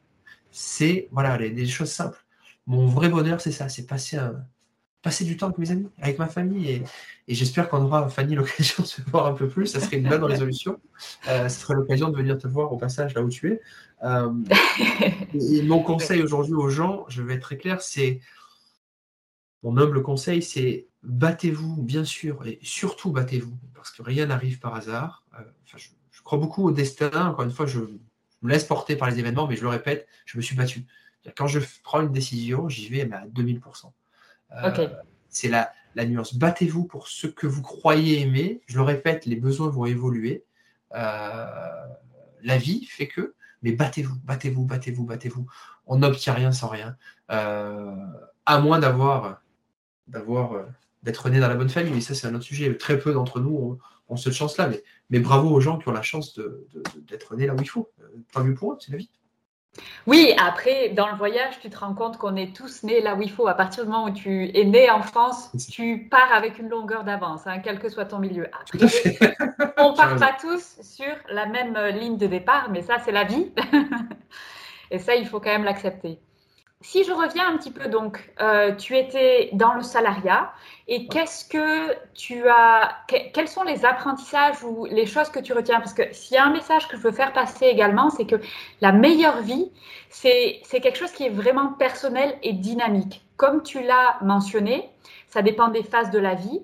C'est 0.52 1.08
voilà 1.12 1.38
des 1.38 1.67
choses 1.67 1.91
simples 1.91 2.26
mon 2.67 2.86
vrai 2.86 3.10
bonheur, 3.10 3.41
c'est 3.41 3.51
ça, 3.51 3.69
c'est 3.69 3.88
passer, 3.88 4.19
passer 5.01 5.23
du 5.23 5.38
temps 5.38 5.47
avec 5.47 5.58
mes 5.58 5.71
amis, 5.71 5.88
avec 6.01 6.19
ma 6.19 6.27
famille. 6.27 6.69
Et, 6.69 6.84
j'espère 7.34 7.69
qu'on 7.69 7.84
aura, 7.84 8.10
Fanny, 8.10 8.36
l'occasion 8.41 8.84
de 8.84 8.88
se 8.88 9.01
voir 9.10 9.27
un 9.27 9.34
peu 9.34 9.47
plus. 9.47 9.67
Ça 9.67 9.80
serait 9.80 9.97
une 9.97 10.10
bonne 10.10 10.23
résolution. 10.36 10.80
Euh, 11.30 11.47
ce 11.47 11.62
serait 11.62 11.75
l'occasion 11.75 12.10
de 12.10 12.17
venir 12.17 12.38
te 12.38 12.47
voir 12.47 12.71
au 12.73 12.77
passage 12.77 13.13
là 13.15 13.21
où 13.21 13.30
tu 13.30 13.53
es. 13.53 13.62
Euh, 14.03 14.32
et 15.34 15.63
mon 15.63 15.82
conseil 15.82 16.21
aujourd'hui 16.21 16.53
aux 16.53 16.69
gens, 16.69 17.06
je 17.08 17.23
vais 17.23 17.34
être 17.34 17.41
très 17.41 17.58
clair, 17.58 17.82
c'est 17.82 18.19
mon 19.63 19.75
humble 19.75 20.03
conseil, 20.03 20.43
c'est 20.43 20.86
battez-vous, 21.01 21.82
bien 21.82 22.06
sûr, 22.06 22.45
et 22.45 22.60
surtout 22.62 23.12
battez-vous, 23.12 23.58
parce 23.73 23.89
que 23.89 24.03
rien 24.03 24.27
n'arrive 24.27 24.60
par 24.60 24.75
hasard. 24.75 25.25
Euh, 25.39 25.41
je, 25.65 25.88
je, 26.12 26.21
crois 26.21 26.38
beaucoup 26.38 26.63
au 26.67 26.71
destin. 26.71 27.10
Encore 27.25 27.45
une 27.45 27.51
fois, 27.51 27.65
je, 27.65 27.80
me 28.43 28.51
laisse 28.51 28.65
porter 28.65 28.95
par 28.95 29.10
les 29.10 29.17
événements, 29.17 29.47
mais 29.47 29.56
je 29.56 29.63
le 29.63 29.69
répète, 29.69 30.08
je 30.25 30.38
me 30.38 30.43
suis 30.43 30.56
battu. 30.56 30.86
Quand 31.36 31.48
je 31.48 31.60
prends 31.84 32.02
une 32.02 32.12
décision, 32.12 32.70
j'y 32.70 32.90
vais 32.90 33.02
à 33.12 33.26
2000%. 33.28 33.92
Euh, 34.52 34.88
c'est 35.30 35.50
la, 35.50 35.72
la, 35.96 36.06
nuance. 36.06 36.36
Battez-vous 36.36 36.86
pour 36.86 37.08
ce 37.08 37.28
que 37.28 37.48
vous 37.48 37.62
croyez 37.62 38.22
aimer. 38.22 38.62
Je 38.68 38.78
le 38.78 38.84
répète, 38.84 39.26
les 39.26 39.36
besoins 39.36 39.70
vont 39.70 39.86
évoluer. 39.86 40.46
Euh, 40.96 41.46
la 42.44 42.58
vie 42.58 42.86
fait 42.86 43.08
que, 43.08 43.36
mais 43.62 43.74
battez-vous, 43.74 44.16
battez-vous, 44.24 44.66
battez-vous, 44.66 45.06
battez-vous. 45.06 45.46
On 45.86 45.98
n'obtient 45.98 46.34
rien 46.34 46.52
sans 46.52 46.70
rien. 46.70 46.96
Euh, 47.32 47.94
à 48.46 48.60
moins 48.60 48.80
d'avoir, 48.80 49.42
d'avoir, 50.08 50.66
d'être 51.04 51.30
né 51.30 51.40
dans 51.40 51.50
la 51.50 51.56
bonne 51.56 51.70
famille. 51.70 51.94
Mais 51.94 52.02
ça, 52.02 52.16
c'est 52.16 52.28
un 52.28 52.36
autre 52.36 52.46
sujet. 52.46 52.76
Très 52.78 53.00
peu 53.00 53.13
d'entre 53.13 53.42
nous 53.42 53.80
ont, 54.08 54.16
cette 54.16 54.34
chance-là. 54.34 54.68
Mais, 54.68 54.84
mais 55.10 55.20
bravo 55.20 55.50
aux 55.50 55.60
gens 55.60 55.78
qui 55.78 55.90
ont 55.90 55.94
la 55.94 56.02
chance 56.02 56.40
d'être 57.10 57.36
nés 57.36 57.48
là 57.48 57.54
où 57.54 57.62
il 57.62 57.68
faut. 57.68 57.92
Pas 58.32 58.44
mieux 58.44 58.54
pour 58.54 58.74
eux, 58.74 58.78
c'est 58.80 58.92
la 58.92 58.98
vie. 58.98 59.10
Oui, 60.06 60.34
après, 60.38 60.90
dans 60.90 61.08
le 61.08 61.16
voyage, 61.16 61.60
tu 61.60 61.70
te 61.70 61.78
rends 61.78 61.94
compte 61.94 62.18
qu'on 62.18 62.36
est 62.36 62.56
tous 62.56 62.84
nés 62.84 63.02
là 63.02 63.16
où 63.16 63.22
il 63.22 63.32
faut. 63.32 63.48
À 63.48 63.54
partir 63.54 63.84
du 63.84 63.90
moment 63.90 64.06
où 64.06 64.12
tu 64.12 64.50
es 64.58 64.63
né 64.63 64.90
en 64.90 65.02
France, 65.02 65.52
tu 65.72 66.08
pars 66.10 66.32
avec 66.34 66.60
une 66.60 66.70
longueur 66.70 67.04
d'avance, 67.04 67.46
hein, 67.46 67.60
quel 67.63 67.80
que 67.80 67.90
soit 67.90 68.06
ton 68.06 68.20
milieu. 68.20 68.48
on 69.78 69.92
ne 69.92 69.96
part 69.96 70.16
pas 70.18 70.36
tous 70.40 70.78
sur 70.82 71.13
la 71.30 71.46
même 71.46 71.76
euh, 71.76 71.92
ligne 71.92 72.18
de 72.18 72.28
départ, 72.28 72.70
mais 72.72 72.82
ça, 72.82 72.98
c'est 73.04 73.12
la 73.12 73.24
vie. 73.24 73.52
Et 74.92 75.00
ça, 75.00 75.16
il 75.16 75.28
faut 75.28 75.40
quand 75.40 75.50
même 75.50 75.66
l'accepter. 75.66 76.20
Si 76.82 77.04
je 77.04 77.12
reviens 77.12 77.52
un 77.52 77.58
petit 77.58 77.72
peu, 77.72 77.88
donc, 77.90 78.32
euh, 78.40 78.76
tu 78.76 78.96
étais 78.96 79.50
dans 79.54 79.74
le 79.74 79.82
salariat 79.82 80.52
et 80.88 81.08
qu'est-ce 81.08 81.44
que 81.44 81.96
tu 82.13 82.48
as, 82.48 82.98
quels 83.08 83.48
sont 83.48 83.63
les 83.63 83.84
apprentissages 83.84 84.63
ou 84.63 84.86
les 84.86 85.08
choses 85.08 85.30
que 85.30 85.40
tu 85.40 85.54
retiens? 85.54 85.80
Parce 85.80 85.94
que 85.94 86.04
s'il 86.13 86.36
y 86.36 86.38
a 86.38 86.46
un 86.46 86.52
message 86.52 86.88
que 86.88 86.96
je 86.96 87.02
veux 87.02 87.12
faire 87.12 87.34
passer 87.34 87.66
également, 87.66 88.12
c'est 88.12 88.28
que 88.28 88.36
la 88.80 88.92
meilleure 88.92 89.42
vie, 89.42 89.72
c'est 90.10 90.62
quelque 90.72 90.98
chose 90.98 91.12
qui 91.12 91.26
est 91.26 91.32
vraiment 91.32 91.74
personnel 91.74 92.38
et 92.44 92.54
dynamique. 92.54 93.26
Comme 93.38 93.63
tu 93.63 93.82
l'as 93.82 94.18
mentionné, 94.22 94.88
ça 95.28 95.42
dépend 95.42 95.70
des 95.70 95.84
phases 95.84 96.12
de 96.12 96.20
la 96.20 96.36
vie. 96.36 96.62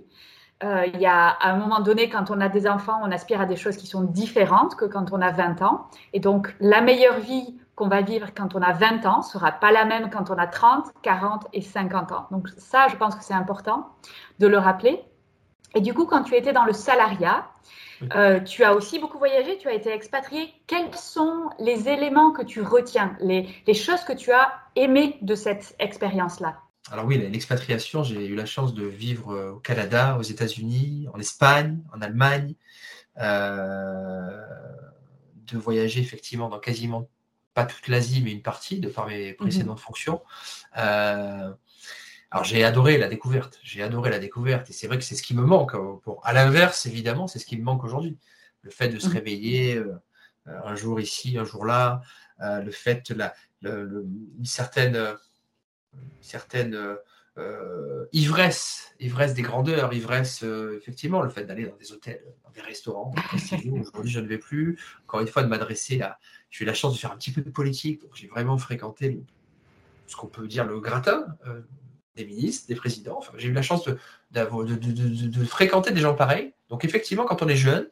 Euh, 0.64 0.86
il 0.94 1.02
y 1.02 1.08
a 1.08 1.28
à 1.28 1.50
un 1.50 1.58
moment 1.58 1.80
donné, 1.80 2.08
quand 2.08 2.30
on 2.30 2.40
a 2.40 2.50
des 2.50 2.68
enfants, 2.68 3.02
on 3.04 3.12
aspire 3.12 3.42
à 3.42 3.48
des 3.48 3.56
choses 3.56 3.78
qui 3.78 3.88
sont 3.88 4.04
différentes 4.04 4.76
que 4.76 4.86
quand 4.86 5.12
on 5.12 5.22
a 5.22 5.32
20 5.32 5.64
ans. 5.64 5.88
Et 6.14 6.20
donc, 6.20 6.56
la 6.60 6.82
meilleure 6.82 7.20
vie 7.20 7.58
qu'on 7.76 7.88
va 7.88 8.02
vivre 8.02 8.34
quand 8.36 8.56
on 8.56 8.62
a 8.62 8.74
20 8.74 9.06
ans 9.06 9.22
sera 9.22 9.52
pas 9.52 9.72
la 9.72 9.86
même 9.86 10.10
quand 10.10 10.30
on 10.30 10.38
a 10.38 10.48
30, 10.48 10.88
40 11.02 11.48
et 11.54 11.62
50 11.62 12.12
ans. 12.12 12.28
Donc 12.32 12.50
ça, 12.58 12.88
je 12.90 12.96
pense 12.96 13.16
que 13.16 13.24
c'est 13.24 13.34
important 13.34 13.90
de 14.40 14.48
le 14.48 14.58
rappeler. 14.58 15.02
Et 15.76 15.82
du 15.82 15.94
coup, 15.94 16.06
quand 16.06 16.24
tu 16.24 16.36
étais 16.36 16.54
dans 16.54 16.66
le 16.66 16.74
salariat, 16.74 17.48
euh, 18.16 18.40
tu 18.40 18.64
as 18.64 18.76
aussi 18.76 19.00
beaucoup 19.00 19.18
voyagé, 19.18 19.58
tu 19.58 19.68
as 19.68 19.74
été 19.74 19.92
expatrié. 19.92 20.54
Quels 20.68 20.94
sont 20.94 21.50
les 21.60 21.90
éléments 21.90 22.32
que 22.32 22.44
tu 22.44 22.62
retiens, 22.62 23.16
les, 23.20 23.48
les 23.66 23.74
choses 23.74 24.02
que 24.04 24.14
tu 24.14 24.32
as 24.32 24.54
aimées 24.76 25.18
de 25.22 25.36
cette 25.36 25.76
expérience-là? 25.80 26.60
Alors 26.92 27.06
oui, 27.06 27.18
l'expatriation, 27.18 28.04
j'ai 28.04 28.28
eu 28.28 28.36
la 28.36 28.46
chance 28.46 28.74
de 28.74 28.86
vivre 28.86 29.34
euh, 29.34 29.52
au 29.54 29.60
Canada, 29.60 30.18
aux 30.20 30.24
États-Unis, 30.24 31.08
en 31.14 31.20
Espagne, 31.20 31.80
en 31.96 32.02
Allemagne, 32.02 32.56
euh, 33.20 34.42
de 35.36 35.58
voyager 35.58 36.02
effectivement 36.02 36.50
dans 36.50 36.60
quasiment 36.60 37.10
pas 37.54 37.66
toute 37.66 37.88
l'Asie, 37.88 38.22
mais 38.24 38.32
une 38.32 38.42
partie, 38.42 38.80
de 38.80 38.90
par 38.90 39.08
mes 39.08 39.32
mhm. 39.32 39.36
précédentes 39.38 39.80
fonctions. 39.80 40.22
Euh, 40.78 41.52
alors 42.32 42.44
j'ai 42.44 42.64
adoré 42.64 42.98
la 42.98 43.10
découverte, 43.10 43.60
j'ai 43.64 43.84
adoré 43.84 44.10
la 44.10 44.20
découverte, 44.20 44.70
et 44.70 44.74
c'est 44.74 44.88
vrai 44.88 44.98
que 44.98 45.04
c'est 45.04 45.16
ce 45.16 45.24
qui 45.24 45.36
me 45.36 45.44
manque. 45.44 45.76
Hein, 45.76 46.00
pour, 46.04 46.26
à 46.26 46.34
l'inverse, 46.34 46.86
évidemment, 46.86 47.28
c'est 47.28 47.40
ce 47.40 47.46
qui 47.46 47.58
me 47.58 47.64
manque 47.64 47.84
aujourd'hui. 47.84 48.18
Le 48.62 48.72
fait 48.72 48.90
de 48.90 49.00
se 49.00 49.08
mhm. 49.08 49.14
réveiller 49.14 49.76
euh, 49.78 49.94
un 50.46 50.76
jour 50.76 51.00
ici, 51.00 51.38
un 51.38 51.46
jour 51.46 51.66
là, 51.66 52.02
euh, 52.42 52.62
le 52.62 52.72
fait, 52.72 53.10
la, 53.12 53.34
une 53.62 54.46
certaine, 54.46 55.16
certaine 56.22 56.98
euh, 57.40 58.06
ivresse, 58.12 58.94
ivresse 59.00 59.34
des 59.34 59.42
grandeurs, 59.42 59.92
ivresse, 59.94 60.44
euh, 60.44 60.78
effectivement, 60.78 61.22
le 61.22 61.30
fait 61.30 61.46
d'aller 61.46 61.66
dans 61.66 61.76
des 61.76 61.92
hôtels, 61.92 62.22
dans 62.44 62.52
des 62.52 62.62
restaurants, 62.62 63.12
aujourd'hui 63.82 64.12
je 64.12 64.20
ne 64.20 64.28
vais 64.28 64.38
plus, 64.38 64.80
encore 65.08 65.22
une 65.22 65.28
fois, 65.28 65.42
de 65.42 65.48
m'adresser 65.48 66.02
à. 66.02 66.20
J'ai 66.52 66.64
eu 66.64 66.68
la 66.68 66.76
chance 66.76 66.94
de 66.94 67.00
faire 67.00 67.12
un 67.12 67.18
petit 67.18 67.32
peu 67.32 67.42
de 67.42 67.50
politique, 67.50 68.02
donc 68.02 68.12
j'ai 68.14 68.28
vraiment 68.28 68.58
fréquenté 68.60 69.24
ce 70.06 70.16
qu'on 70.16 70.28
peut 70.28 70.48
dire 70.48 70.66
le 70.66 70.80
gratin 70.80 71.26
euh, 71.48 71.62
des 72.16 72.26
ministres, 72.26 72.68
des 72.68 72.76
présidents. 72.76 73.18
Enfin, 73.18 73.34
j'ai 73.38 73.48
eu 73.48 73.54
la 73.54 73.64
chance 73.64 73.84
de, 73.84 73.98
de, 74.32 74.76
de, 74.76 75.46
fréquenter 75.46 75.92
des 75.92 76.02
gens 76.02 76.14
pareils. 76.14 76.54
Donc, 76.70 76.86
effectivement, 76.86 77.26
quand 77.26 77.42
on 77.42 77.48
est 77.48 77.56
jeune, 77.56 77.90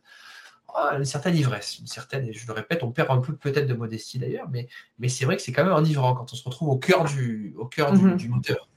oh, 0.68 0.96
une 0.96 1.06
certaine 1.06 1.36
ivresse, 1.36 1.80
une 1.80 1.88
certaine, 1.88 2.28
et 2.28 2.34
je 2.34 2.46
le 2.46 2.54
répète, 2.54 2.84
on 2.84 2.92
perd 2.92 3.10
un 3.10 3.18
peu 3.18 3.36
peut-être 3.36 3.66
de 3.66 3.74
modestie 3.74 4.20
d'ailleurs, 4.20 4.48
mais, 4.50 4.68
mais 5.00 5.10
c'est 5.10 5.26
vrai 5.26 5.36
que 5.38 5.42
c'est 5.42 5.52
quand 5.52 5.64
même 5.64 5.74
enivrant 5.74 6.14
quand 6.14 6.32
on 6.32 6.36
se 6.36 6.44
retrouve 6.44 6.70
au 6.70 6.78
cœur 6.78 7.06
du, 7.06 7.56
au 7.58 7.66
cœur 7.66 7.94
du 7.94 8.04
mhm. 8.04 8.28
moteur 8.28 8.68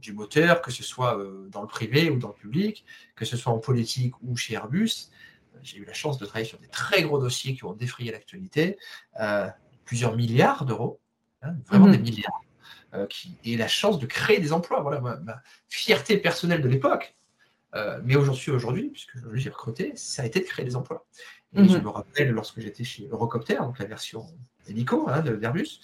du 0.00 0.12
moteur, 0.12 0.62
que 0.62 0.70
ce 0.70 0.82
soit 0.82 1.18
euh, 1.18 1.48
dans 1.50 1.62
le 1.62 1.66
privé 1.66 2.10
ou 2.10 2.18
dans 2.18 2.28
le 2.28 2.34
public, 2.34 2.84
que 3.16 3.24
ce 3.24 3.36
soit 3.36 3.52
en 3.52 3.58
politique 3.58 4.14
ou 4.22 4.36
chez 4.36 4.54
Airbus. 4.54 5.10
Euh, 5.54 5.58
j'ai 5.62 5.78
eu 5.78 5.84
la 5.84 5.92
chance 5.92 6.18
de 6.18 6.26
travailler 6.26 6.48
sur 6.48 6.58
des 6.58 6.68
très 6.68 7.02
gros 7.02 7.18
dossiers 7.18 7.54
qui 7.54 7.64
ont 7.64 7.72
défrayé 7.72 8.12
l'actualité, 8.12 8.78
euh, 9.20 9.48
plusieurs 9.84 10.16
milliards 10.16 10.64
d'euros, 10.64 11.00
hein, 11.42 11.54
vraiment 11.66 11.86
mhm. 11.86 11.92
des 11.92 11.98
milliards, 11.98 12.40
qui, 13.10 13.36
et 13.44 13.56
la 13.56 13.68
chance 13.68 13.98
de 13.98 14.06
créer 14.06 14.40
des 14.40 14.52
emplois. 14.52 14.80
Voilà 14.80 15.00
ma, 15.00 15.42
fierté 15.68 16.16
personnelle 16.16 16.62
de 16.62 16.68
l'époque, 16.68 17.14
mais 18.02 18.16
où 18.16 18.24
j'en 18.24 18.32
suis 18.32 18.50
aujourd'hui, 18.50 18.88
puisque 18.88 19.18
j'ai 19.34 19.50
recruté, 19.50 19.92
ça 19.94 20.22
a 20.22 20.24
été 20.24 20.40
de 20.40 20.46
créer 20.46 20.64
des 20.64 20.74
emplois. 20.74 21.06
Et 21.54 21.68
je 21.68 21.76
mhm. 21.76 21.84
me 21.84 21.88
rappelle, 21.90 22.30
lorsque 22.30 22.60
j'étais 22.60 22.84
chez 22.84 23.06
Eurocopter, 23.08 23.56
donc 23.56 23.78
la 23.78 23.84
version 23.84 24.26
hélico 24.66 25.06
hein, 25.08 25.20
d'Airbus, 25.20 25.80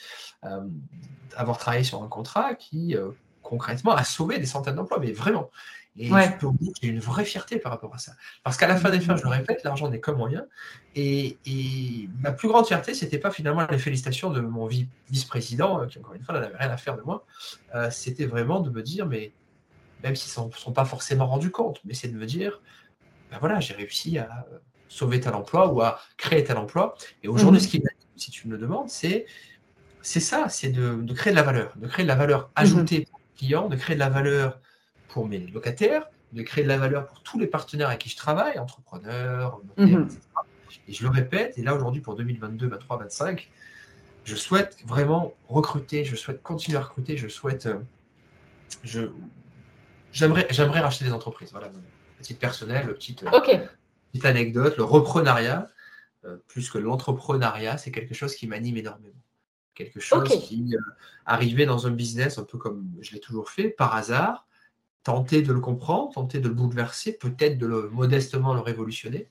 avoir 1.37 1.59
travaillé 1.59 1.85
sur 1.85 2.03
un 2.03 2.09
contrat 2.09 2.55
qui 2.55 2.97
concrètement 3.45 3.95
à 3.95 4.03
sauver 4.03 4.39
des 4.39 4.47
centaines 4.47 4.75
d'emplois, 4.75 4.99
mais 4.99 5.13
vraiment. 5.13 5.51
Et 5.97 6.09
je 6.09 6.39
peux 6.39 6.47
vous 6.47 6.59
dire 6.61 6.73
y 6.83 6.87
a 6.87 6.91
une 6.91 6.99
vraie 6.99 7.25
fierté 7.25 7.59
par 7.59 7.71
rapport 7.71 7.95
à 7.95 7.99
ça. 7.99 8.15
Parce 8.43 8.57
qu'à 8.57 8.67
la 8.67 8.77
fin 8.77 8.91
des 8.91 8.99
fins, 8.99 9.17
je 9.17 9.23
le 9.23 9.29
répète, 9.29 9.63
l'argent 9.63 9.89
n'est 9.89 10.01
que 10.01 10.11
moyen. 10.11 10.45
Et, 10.97 11.39
ma 12.19 12.33
plus 12.33 12.49
grande 12.49 12.67
fierté, 12.67 12.95
c'était 12.95 13.19
pas 13.19 13.31
finalement 13.31 13.65
les 13.71 13.79
félicitations 13.79 14.31
de 14.31 14.41
mon 14.41 14.67
vice-président, 14.67 15.83
euh, 15.83 15.87
qui 15.87 15.99
encore 15.99 16.15
une 16.15 16.23
fois 16.23 16.39
n'avait 16.39 16.57
rien 16.57 16.71
à 16.71 16.77
faire 16.77 16.97
de 16.97 17.03
moi. 17.03 17.25
Euh, 17.77 17.91
c'était 17.91 18.27
vraiment 18.27 18.61
de 18.61 18.71
me 18.71 18.83
dire, 18.83 19.07
mais 19.07 19.33
même 20.03 20.17
s'ils 20.17 20.45
ne 20.45 20.51
sont 20.51 20.73
pas 20.73 20.85
forcément 20.85 21.27
rendus 21.27 21.51
compte, 21.51 21.81
mais 21.85 21.95
c'est 21.95 22.09
de 22.09 22.17
me 22.17 22.27
dire, 22.27 22.61
ben 23.31 23.39
voilà, 23.39 23.61
j'ai 23.61 23.75
réussi 23.75 24.19
à 24.19 24.47
sauver 24.89 25.21
tel 25.21 25.35
emploi 25.35 25.73
ou 25.73 25.81
à 25.81 26.01
créer 26.17 26.43
tel 26.43 26.57
emploi. 26.57 26.97
Et 27.23 27.29
aujourd'hui, 27.29 27.61
mhm. 27.61 27.67
ce 27.67 27.71
qui 27.71 27.83
si 28.17 28.31
tu 28.31 28.49
me 28.49 28.53
le 28.53 28.59
demandes, 28.59 28.89
c'est 28.89 29.27
c'est 30.03 30.21
ça, 30.21 30.49
c'est 30.49 30.69
de, 30.69 31.01
créer 31.15 31.33
de 31.33 31.37
la 31.37 31.43
valeur, 31.43 31.73
de 31.77 31.87
créer 31.87 32.05
de 32.05 32.09
la 32.09 32.15
valeur 32.15 32.51
ajoutée 32.57 33.01
mhm 33.11 33.24
clients, 33.37 33.69
de 33.69 33.77
créer 33.77 33.95
de 33.97 34.01
la 34.01 34.11
valeur 34.11 34.61
pour 35.09 35.27
mes 35.27 35.39
locataires, 35.39 36.07
de 36.33 36.43
créer 36.43 36.65
de 36.65 36.69
la 36.69 36.79
valeur 36.79 37.07
pour 37.07 37.23
tous 37.23 37.39
les 37.39 37.47
partenaires 37.47 37.89
avec 37.89 38.01
qui 38.01 38.09
je 38.09 38.17
travaille, 38.17 38.59
entrepreneurs, 38.59 39.61
notaires, 39.79 39.99
mhm. 39.99 40.07
etc. 40.07 40.21
Et 40.89 40.93
je 40.93 41.03
le 41.05 41.11
répète, 41.11 41.57
et 41.57 41.63
là 41.63 41.75
aujourd'hui 41.75 42.01
pour 42.01 42.17
2022, 42.17 42.67
2023, 42.67 42.97
2025, 42.99 43.51
je 44.25 44.37
souhaite 44.37 44.77
vraiment 44.87 45.35
recruter, 45.49 46.05
je 46.05 46.17
souhaite 46.17 46.43
continuer 46.43 46.79
à 46.79 46.83
recruter, 46.83 47.17
je 47.17 47.29
souhaite. 47.29 47.67
Euh, 47.67 47.79
je, 48.83 49.03
j'aimerais, 50.13 50.47
j'aimerais 50.51 50.81
racheter 50.81 51.05
des 51.05 51.13
entreprises. 51.13 51.51
Voilà, 51.53 51.71
petite 52.19 52.39
personnelle, 52.39 52.87
petite, 52.95 53.23
euh, 53.23 53.31
petite 54.13 54.25
anecdote, 54.25 54.77
le 54.77 54.85
reprenariat, 54.85 55.69
euh, 56.25 56.39
plus 56.49 56.71
que 56.71 56.79
l'entrepreneuriat, 56.79 57.77
c'est 57.77 57.91
quelque 57.91 58.15
chose 58.15 58.35
qui 58.35 58.47
m'anime 58.47 58.79
énormément. 58.79 59.15
Quelque 59.75 60.01
chose 60.01 60.29
qui 60.29 60.75
arrivait 61.27 61.67
dans 61.67 61.87
un 61.87 61.91
business 61.91 62.39
un 62.39 62.45
peu 62.45 62.59
comme 62.59 62.89
je 63.01 63.13
l'ai 63.13 63.21
toujours 63.21 63.51
fait, 63.51 63.69
par 63.69 63.95
hasard, 63.95 64.47
tenter 65.03 65.43
de 65.43 65.53
le 65.53 65.61
comprendre, 65.61 66.13
tenter 66.13 66.41
de 66.41 66.49
le 66.49 66.55
bouleverser, 66.55 67.13
peut-être 67.13 67.59
de 67.59 67.67
le 67.67 67.91
modestement 67.91 68.55
le 68.55 68.61
révolutionner, 68.61 69.29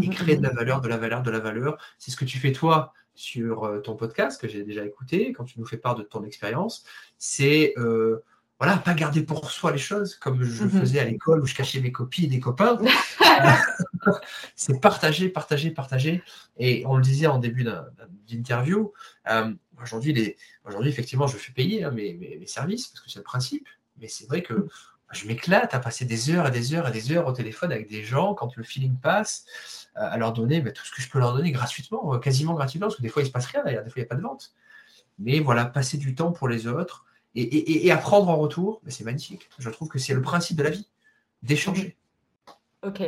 et 0.00 0.06
mhm, 0.06 0.14
créer 0.14 0.36
de 0.36 0.42
la 0.42 0.50
mhm. 0.50 0.56
valeur, 0.56 0.80
de 0.80 0.88
la 0.88 0.96
valeur, 0.96 1.22
de 1.22 1.30
la 1.30 1.38
valeur. 1.40 1.78
C'est 1.98 2.10
ce 2.10 2.16
que 2.16 2.24
tu 2.24 2.38
fais 2.38 2.52
toi 2.52 2.92
sur 3.14 3.64
euh, 3.64 3.80
ton 3.80 3.94
podcast 3.94 4.40
que 4.40 4.48
j'ai 4.48 4.64
déjà 4.64 4.84
écouté, 4.84 5.32
quand 5.32 5.44
tu 5.44 5.58
nous 5.58 5.66
fais 5.66 5.76
part 5.76 5.94
de 5.94 6.02
ton 6.02 6.24
expérience. 6.24 6.84
C'est 7.16 7.74
euh, 7.78 8.22
voilà, 8.64 8.78
pas 8.78 8.94
garder 8.94 9.22
pour 9.22 9.50
soi 9.50 9.72
les 9.72 9.78
choses 9.78 10.14
comme 10.14 10.42
je 10.42 10.64
mhm. 10.64 10.70
faisais 10.70 10.98
à 10.98 11.04
l'école 11.04 11.42
où 11.42 11.46
je 11.46 11.54
cachais 11.54 11.80
mes 11.80 11.92
copies 11.92 12.24
et 12.24 12.28
des 12.28 12.40
copains. 12.40 12.78
c'est 14.56 14.80
partager, 14.80 15.28
partager, 15.28 15.70
partager. 15.70 16.22
Et 16.56 16.82
on 16.86 16.96
le 16.96 17.02
disait 17.02 17.26
en 17.26 17.38
début 17.38 17.62
d'interview, 18.26 18.94
euh, 19.28 19.52
aujourd'hui, 19.82 20.34
aujourd'hui, 20.64 20.88
effectivement, 20.88 21.26
je 21.26 21.36
fais 21.36 21.52
payer 21.52 21.84
hein, 21.84 21.90
mes, 21.90 22.14
mes, 22.14 22.46
services 22.46 22.86
parce 22.86 23.04
que 23.04 23.10
c'est 23.10 23.18
le 23.18 23.24
principe. 23.24 23.68
Mais 23.98 24.08
c'est 24.08 24.26
vrai 24.26 24.42
que 24.42 24.66
je 25.12 25.26
m'éclate 25.26 25.74
à 25.74 25.78
passer 25.78 26.06
des 26.06 26.30
heures 26.30 26.46
et 26.46 26.50
des 26.50 26.72
heures 26.72 26.88
et 26.88 26.90
des 26.90 27.12
heures 27.12 27.26
au 27.26 27.32
téléphone 27.32 27.70
avec 27.70 27.90
des 27.90 28.02
gens 28.02 28.32
quand 28.32 28.56
le 28.56 28.62
feeling 28.62 28.96
passe, 28.96 29.44
euh, 29.98 30.08
à 30.10 30.16
leur 30.16 30.32
donner 30.32 30.62
bah, 30.62 30.70
tout 30.70 30.86
ce 30.86 30.90
que 30.90 31.02
je 31.02 31.10
peux 31.10 31.18
leur 31.18 31.34
donner 31.34 31.52
gratuitement, 31.52 32.14
euh, 32.14 32.18
quasiment 32.18 32.54
gratuitement, 32.54 32.86
parce 32.86 32.96
que 32.96 33.02
des 33.02 33.10
fois 33.10 33.20
il 33.20 33.26
ne 33.26 33.28
se 33.28 33.32
passe 33.32 33.46
rien 33.46 33.62
d'ailleurs, 33.62 33.84
des 33.84 33.90
fois 33.90 34.00
il 34.00 34.04
n'y 34.04 34.06
a 34.06 34.08
pas 34.08 34.16
de 34.16 34.22
vente. 34.22 34.54
Mais 35.18 35.40
voilà, 35.40 35.66
passer 35.66 35.98
du 35.98 36.14
temps 36.14 36.32
pour 36.32 36.48
les 36.48 36.66
autres 36.66 37.04
et, 37.34 37.90
apprendre 37.90 38.28
en 38.28 38.36
retour, 38.36 38.80
c'est 38.86 39.04
magnifique. 39.04 39.48
Je 39.58 39.70
trouve 39.70 39.88
que 39.88 39.98
c'est 39.98 40.14
le 40.14 40.22
principe 40.22 40.56
de 40.56 40.62
la 40.62 40.70
vie, 40.70 40.86
d'échanger. 41.42 41.96
Ok. 42.86 43.02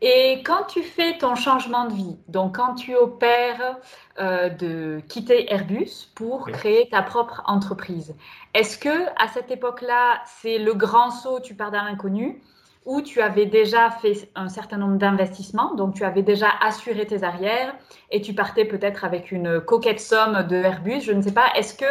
Et 0.00 0.42
quand 0.44 0.64
tu 0.64 0.82
fais 0.82 1.18
ton 1.18 1.34
changement 1.34 1.86
de 1.86 1.92
vie, 1.92 2.16
donc 2.28 2.56
quand 2.56 2.74
tu 2.74 2.94
opères 2.94 3.76
euh, 4.18 4.48
de 4.48 5.00
quitter 5.08 5.52
Airbus 5.52 6.10
pour 6.14 6.46
créer 6.46 6.88
ta 6.88 7.02
propre 7.02 7.42
entreprise, 7.46 8.14
est-ce 8.54 8.78
que 8.78 9.06
à 9.22 9.28
cette 9.28 9.50
époque-là, 9.50 10.22
c'est 10.40 10.58
le 10.58 10.72
grand 10.74 11.10
saut, 11.10 11.40
tu 11.40 11.54
pars 11.54 11.70
dans 11.70 11.82
l'inconnu, 11.82 12.40
ou 12.86 13.00
tu 13.00 13.20
avais 13.20 13.46
déjà 13.46 13.90
fait 13.90 14.30
un 14.34 14.48
certain 14.48 14.76
nombre 14.76 14.96
d'investissements, 14.96 15.74
donc 15.74 15.94
tu 15.94 16.04
avais 16.04 16.22
déjà 16.22 16.48
assuré 16.62 17.06
tes 17.06 17.22
arrières 17.22 17.74
et 18.10 18.20
tu 18.20 18.34
partais 18.34 18.64
peut-être 18.64 19.04
avec 19.04 19.32
une 19.32 19.60
coquette 19.60 20.00
somme 20.00 20.46
de 20.46 20.56
Airbus, 20.56 21.00
je 21.00 21.12
ne 21.12 21.22
sais 21.22 21.32
pas. 21.32 21.46
Est-ce 21.56 21.74
que 21.74 21.86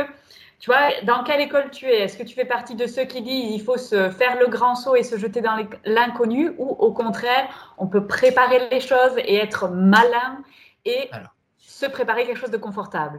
tu 0.63 0.69
vois, 0.69 0.91
dans 1.04 1.26
quelle 1.26 1.41
école 1.41 1.71
tu 1.71 1.88
es? 1.88 2.04
Est-ce 2.04 2.17
que 2.17 2.23
tu 2.23 2.34
fais 2.34 2.45
partie 2.45 2.76
de 2.76 2.88
ceux 2.88 3.04
qui 3.04 3.21
disent 3.21 3.54
il 3.54 3.62
faut 3.62 3.76
se 3.76 4.10
faire 4.12 4.39
le 4.39 4.47
grand 4.47 4.76
saut 4.76 4.95
et 4.95 5.04
se 5.04 5.17
jeter 5.17 5.41
dans 5.41 5.58
l'inconnu? 5.84 6.54
Ou 6.58 6.69
au 6.69 6.93
contraire, 6.93 7.73
on 7.78 7.86
peut 7.86 8.08
préparer 8.08 8.69
les 8.69 8.80
choses 8.80 9.12
et 9.17 9.36
être 9.36 9.67
malin 9.67 10.41
et 10.86 11.10
se 11.58 11.86
préparer 11.86 12.26
quelque 12.26 12.39
chose 12.39 12.49
de 12.49 12.56
confortable? 12.56 13.17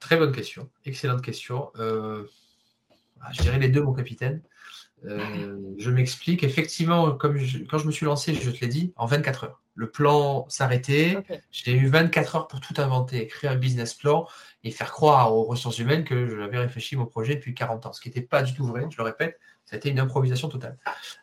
Très 0.00 0.16
bonne 0.16 0.32
question, 0.32 0.70
excellente 0.86 1.20
question. 1.20 1.70
Euh, 1.76 2.26
ah, 3.20 3.28
je 3.34 3.42
dirais 3.42 3.58
les 3.58 3.68
deux, 3.68 3.82
mon 3.82 3.92
capitaine. 3.92 4.40
Euh, 5.06 5.74
je 5.78 5.90
m'explique. 5.90 6.42
Effectivement, 6.42 7.12
comme 7.12 7.38
quand 7.68 7.78
je 7.78 7.86
me 7.86 7.92
suis 7.92 8.06
lancé, 8.06 8.34
je 8.34 8.50
te 8.50 8.60
l'ai 8.60 8.68
dit, 8.68 8.92
en 8.96 9.06
24 9.06 9.44
heures. 9.44 9.60
Le 9.74 9.90
plan 9.90 10.46
s'arrêtait. 10.48 11.18
J'ai 11.50 11.72
eu 11.72 11.88
24 11.88 12.36
heures 12.36 12.48
pour 12.48 12.60
tout 12.60 12.74
inventer, 12.78 13.26
créer 13.26 13.50
un 13.50 13.56
business 13.56 13.94
plan 13.94 14.28
et 14.62 14.70
faire 14.70 14.92
croire 14.92 15.34
aux 15.34 15.44
ressources 15.44 15.78
humaines 15.78 16.04
que 16.04 16.28
j'avais 16.28 16.58
réfléchi 16.58 16.96
mon 16.96 17.06
projet 17.06 17.34
depuis 17.34 17.54
40 17.54 17.86
ans, 17.86 17.92
ce 17.92 18.00
qui 18.00 18.08
n'était 18.08 18.22
pas 18.22 18.42
du 18.42 18.54
tout 18.54 18.64
vrai, 18.64 18.86
je 18.90 18.96
le 18.96 19.02
répète, 19.02 19.38
c'était 19.64 19.90
une 19.90 19.98
improvisation 19.98 20.48
totale. 20.48 20.78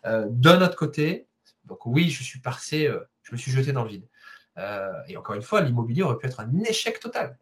Euh, 0.05 0.27
D'un 0.29 0.61
autre 0.61 0.75
côté, 0.75 1.27
donc 1.65 1.85
oui, 1.85 2.09
je 2.09 2.23
suis 2.23 2.39
passé, 2.39 2.87
euh, 2.87 2.99
je 3.23 3.31
me 3.31 3.37
suis 3.37 3.51
jeté 3.51 3.71
dans 3.71 3.83
le 3.83 3.89
vide. 3.89 4.07
Et 5.07 5.17
encore 5.17 5.33
une 5.33 5.41
fois, 5.41 5.61
l'immobilier 5.61 6.03
aurait 6.03 6.17
pu 6.17 6.27
être 6.27 6.39
un 6.39 6.59
échec 6.65 6.99
total. 6.99 7.35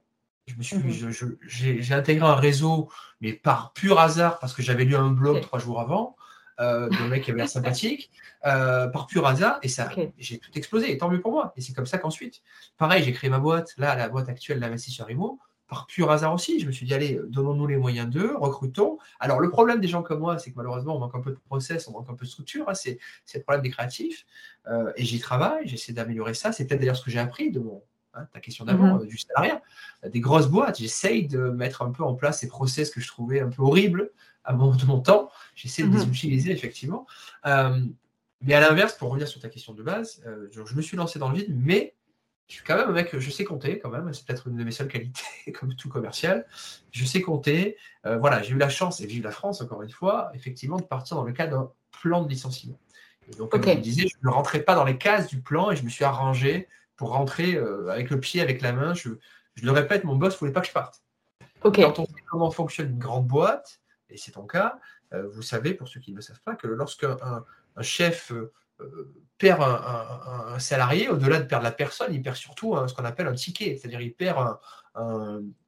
Je 0.49 0.55
me 0.55 0.63
suis, 0.63 0.77
mhm. 0.77 1.37
j'ai 1.41 1.93
intégré 1.93 2.25
un 2.25 2.35
réseau, 2.35 2.89
mais 3.19 3.33
par 3.33 3.73
pur 3.73 3.99
hasard, 3.99 4.39
parce 4.39 4.53
que 4.53 4.61
j'avais 4.61 4.85
lu 4.85 4.95
un 4.95 5.11
blog 5.11 5.41
trois 5.41 5.59
jours 5.59 5.81
avant, 5.81 6.15
euh, 6.59 6.89
d'un 6.89 7.07
mec 7.07 7.23
qui 7.23 7.31
avait 7.31 7.39
l'air 7.39 7.49
sympathique, 7.49 8.11
euh, 8.45 8.87
par 8.87 9.07
pur 9.07 9.25
hasard, 9.25 9.59
et 9.63 9.67
ça, 9.67 9.89
j'ai 10.17 10.39
tout 10.39 10.51
explosé, 10.55 10.91
et 10.91 10.97
tant 10.97 11.09
mieux 11.09 11.21
pour 11.21 11.31
moi. 11.31 11.53
Et 11.55 11.61
c'est 11.61 11.73
comme 11.73 11.85
ça 11.85 11.97
qu'ensuite, 11.97 12.41
pareil, 12.77 13.03
j'ai 13.03 13.13
créé 13.13 13.29
ma 13.29 13.39
boîte, 13.39 13.73
là, 13.77 13.95
la 13.95 14.09
boîte 14.09 14.29
actuelle 14.29 14.59
d'investisseur 14.59 15.09
IMO, 15.09 15.39
par 15.69 15.85
pur 15.85 16.11
hasard 16.11 16.33
aussi. 16.33 16.59
Je 16.59 16.65
me 16.65 16.71
suis 16.71 16.85
dit, 16.85 16.93
allez, 16.93 17.19
donnons-nous 17.27 17.67
les 17.67 17.77
moyens 17.77 18.09
d'eux, 18.09 18.35
recrutons. 18.35 18.97
Alors, 19.19 19.39
le 19.39 19.49
problème 19.49 19.79
des 19.79 19.87
gens 19.87 20.01
comme 20.01 20.19
moi, 20.19 20.39
c'est 20.39 20.51
que 20.51 20.57
malheureusement, 20.57 20.95
on 20.95 20.99
manque 20.99 21.15
un 21.15 21.21
peu 21.21 21.31
de 21.31 21.39
process, 21.47 21.87
on 21.87 21.91
manque 21.91 22.09
un 22.09 22.15
peu 22.15 22.25
de 22.25 22.29
structure. 22.29 22.67
Hein, 22.67 22.73
c'est, 22.73 22.99
le 23.35 23.41
problème 23.41 23.61
des 23.61 23.69
créatifs. 23.69 24.25
Euh, 24.67 24.91
et 24.95 25.05
j'y 25.05 25.19
travaille, 25.19 25.67
j'essaie 25.67 25.93
d'améliorer 25.93 26.33
ça. 26.33 26.51
C'est 26.51 26.65
peut-être 26.65 26.79
d'ailleurs 26.79 26.97
ce 26.97 27.05
que 27.05 27.11
j'ai 27.11 27.19
appris 27.19 27.51
de 27.51 27.59
mon, 27.59 27.83
hein, 28.13 28.25
ta 28.33 28.39
question 28.39 28.65
d'avant, 28.65 28.95
mhm. 28.95 29.01
euh, 29.01 29.05
du 29.05 29.17
salariat. 29.17 29.61
Des 30.07 30.19
grosses 30.19 30.47
boîtes, 30.47 30.79
j'essaye 30.79 31.27
de 31.27 31.49
mettre 31.49 31.81
un 31.81 31.91
peu 31.91 32.03
en 32.03 32.15
place 32.15 32.39
ces 32.39 32.47
process 32.47 32.89
que 32.89 33.01
je 33.01 33.07
trouvais 33.07 33.39
un 33.41 33.49
peu 33.49 33.61
horribles 33.61 34.11
à 34.43 34.53
mon, 34.53 34.75
de 34.75 34.85
mon 34.85 34.99
temps. 34.99 35.29
J'essaie 35.55 35.83
de 35.83 35.89
les 35.89 36.05
mhm. 36.05 36.11
utiliser, 36.11 36.51
effectivement. 36.51 37.05
Euh, 37.45 37.85
mais 38.41 38.53
à 38.53 38.61
l'inverse, 38.61 38.93
pour 38.93 39.09
revenir 39.09 39.27
sur 39.27 39.41
ta 39.41 39.49
question 39.49 39.73
de 39.73 39.83
base, 39.83 40.23
je 40.51 40.75
me 40.75 40.81
suis 40.81 40.95
lancé 40.95 41.19
dans 41.19 41.29
le 41.29 41.35
vide, 41.35 41.53
mais 41.53 41.93
je 42.49 42.55
suis 42.55 42.63
quand 42.63 42.75
même 42.75 42.89
un 42.89 42.93
mec, 42.93 43.17
je 43.17 43.29
sais 43.29 43.43
compter 43.43 43.77
quand 43.77 43.91
même, 43.91 44.11
c'est 44.11 44.25
peut-être 44.25 44.47
une 44.47 44.57
de 44.57 44.63
mes 44.63 44.71
seules 44.71 44.87
qualités, 44.87 45.21
comme 45.59 45.75
tout 45.75 45.87
commercial. 45.87 46.45
Je 46.91 47.05
sais 47.05 47.21
compter. 47.21 47.77
Euh, 48.07 48.17
voilà, 48.17 48.41
j'ai 48.41 48.53
eu 48.53 48.57
la 48.57 48.69
chance, 48.69 49.01
et 49.01 49.05
vive 49.05 49.23
la 49.23 49.31
France 49.31 49.61
encore 49.61 49.83
une 49.83 49.91
fois, 49.91 50.31
effectivement, 50.33 50.77
de 50.77 50.83
partir 50.83 51.15
dans 51.15 51.23
le 51.23 51.31
cadre 51.31 51.57
d'un 51.57 51.71
plan 52.01 52.23
de 52.23 52.29
licenciement. 52.29 52.79
Et 53.31 53.35
donc, 53.35 53.51
comme 53.51 53.63
je 53.63 53.73
disais, 53.75 54.07
je 54.07 54.27
ne 54.27 54.33
rentrais 54.33 54.61
pas 54.63 54.73
dans 54.73 54.83
les 54.83 54.97
cases 54.97 55.27
du 55.27 55.39
plan 55.39 55.69
et 55.69 55.75
je 55.75 55.83
me 55.83 55.89
suis 55.89 56.03
arrangé 56.03 56.67
pour 56.99 57.11
rentrer 57.11 57.55
euh, 57.55 57.87
avec 57.87 58.09
le 58.09 58.19
pied, 58.19 58.41
avec 58.41 58.61
la 58.61 58.73
main. 58.73 58.93
Je, 58.93 59.11
le 59.63 59.71
répète, 59.71 60.03
mon 60.03 60.17
boss 60.17 60.33
ne 60.33 60.39
voulait 60.39 60.51
pas 60.51 60.59
que 60.59 60.67
je 60.67 60.73
parte. 60.73 61.01
Quand 61.61 61.97
on 61.97 62.05
sait 62.05 62.23
comment 62.29 62.51
fonctionne 62.51 62.89
une 62.89 62.99
grande 62.99 63.25
boîte, 63.25 63.79
et 64.09 64.17
c'est 64.17 64.31
ton 64.31 64.45
cas, 64.45 64.77
euh, 65.13 65.25
vous 65.29 65.41
savez, 65.41 65.73
pour 65.73 65.87
ceux 65.87 66.01
qui 66.01 66.11
ne 66.11 66.17
le 66.17 66.21
savent 66.21 66.41
pas, 66.41 66.55
que 66.55 66.67
lorsqu'un 66.67 67.15
un 67.77 67.81
chef 67.81 68.33
perd 69.37 69.61
un, 69.61 70.59
salarié, 70.59 71.07
au-delà 71.07 71.39
de 71.39 71.45
perdre 71.45 71.63
la 71.63 71.71
personne, 71.71 72.13
il 72.13 72.21
perd 72.21 72.35
surtout 72.35 72.75
ce 72.85 72.93
qu'on 72.93 73.05
appelle 73.05 73.27
un 73.27 73.33
ticket, 73.33 73.77
c'est-à-dire 73.77 74.01
il 74.01 74.13
perd 74.13 74.57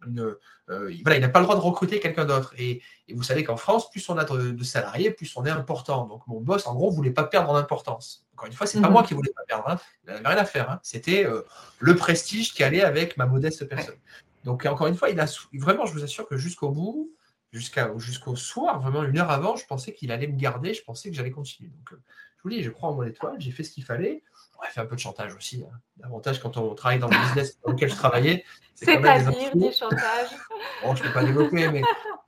une, 0.08 0.36
euh, 0.72 0.92
il 0.92 1.04
n'a 1.04 1.30
pas 1.30 1.40
le 1.40 1.46
droit 1.46 1.56
de 1.56 1.62
recruter 1.62 2.00
quelqu'un 2.00 2.26
d'autre. 2.26 2.54
Et, 2.58 2.82
vous 3.14 3.24
savez 3.24 3.44
qu'en 3.44 3.58
France, 3.58 3.90
plus 3.90 4.08
on 4.10 4.18
a 4.18 4.24
de, 4.24 4.64
salariés, 4.64 5.12
plus 5.12 5.36
on 5.36 5.46
est 5.46 5.50
important. 5.50 6.06
Donc 6.08 6.26
mon 6.28 6.40
boss, 6.40 6.66
en 6.68 6.74
gros, 6.74 6.90
voulait 6.90 7.12
pas 7.12 7.26
perdre 7.26 7.50
en 7.50 7.56
importance. 7.56 8.26
Encore 8.34 8.48
une 8.48 8.54
fois, 8.54 8.68
c'est 8.68 8.80
pas 8.80 8.88
mhm. 8.88 8.94
moi 8.94 9.04
qui 9.04 9.14
voulais 9.14 9.34
pas 9.36 9.44
perdre. 9.48 9.68
Hein. 9.68 9.80
Il 10.04 10.14
n'avait 10.14 10.28
rien 10.28 10.38
à 10.38 10.46
faire. 10.46 10.70
Hein. 10.70 10.80
C'était 10.82 11.26
euh, 11.26 11.42
le 11.80 11.96
prestige 11.96 12.54
qui 12.54 12.64
allait 12.64 12.84
avec 12.84 13.18
ma 13.18 13.26
modeste 13.26 13.68
personne. 13.68 13.98
Donc 14.46 14.66
encore 14.66 14.88
une 14.88 14.96
fois, 14.96 15.10
il 15.10 15.20
a 15.20 15.28
vraiment, 15.54 15.86
je 15.86 15.94
vous 15.94 16.04
assure 16.04 16.28
que 16.28 16.38
jusqu'au 16.38 16.70
bout, 16.70 17.12
jusqu'au 17.52 18.36
soir, 18.36 18.80
vraiment 18.80 19.04
une 19.04 19.20
heure 19.20 19.30
avant, 19.30 19.58
je 19.58 19.66
pensais 19.66 19.94
qu'il 19.94 20.12
allait 20.12 20.28
me 20.28 20.38
garder. 20.38 20.74
Je 20.74 20.84
pensais 20.84 21.10
que 21.10 21.16
j'allais 21.16 21.32
continuer. 21.32 21.70
Donc 21.70 21.94
euh, 21.94 22.02
je 22.38 22.44
vous 22.44 22.50
dis, 22.50 22.64
je 22.64 22.72
crois 22.72 22.90
en 22.90 22.96
mon 22.96 23.04
étoile, 23.04 23.36
j'ai 23.40 23.52
fait 23.52 23.64
ce 23.64 23.72
qu'il 23.72 23.84
fallait. 23.84 24.24
On 24.62 24.66
a 24.66 24.70
fait 24.70 24.82
un 24.82 24.86
peu 24.86 24.96
de 24.96 25.02
chantage 25.02 25.34
aussi. 25.36 25.64
Hein. 25.68 25.76
L'avantage 26.00 26.40
quand 26.40 26.56
on 26.58 26.76
travaille 26.76 27.00
dans 27.00 27.08
le 27.08 27.18
business 27.18 27.60
dans 27.66 27.72
lequel 27.72 27.90
je 27.90 27.96
travaillais, 27.96 28.46
c'est 28.76 28.98
qu'on 28.98 29.04
a 29.04 29.20
des 29.20 29.52
du 29.54 29.74
chantage. 29.74 30.30
Bon, 30.84 30.96
je 30.96 31.04
ne 31.04 31.08
peux 31.08 31.14
pas 31.14 31.24
développer, 31.24 31.68
mais 31.70 31.82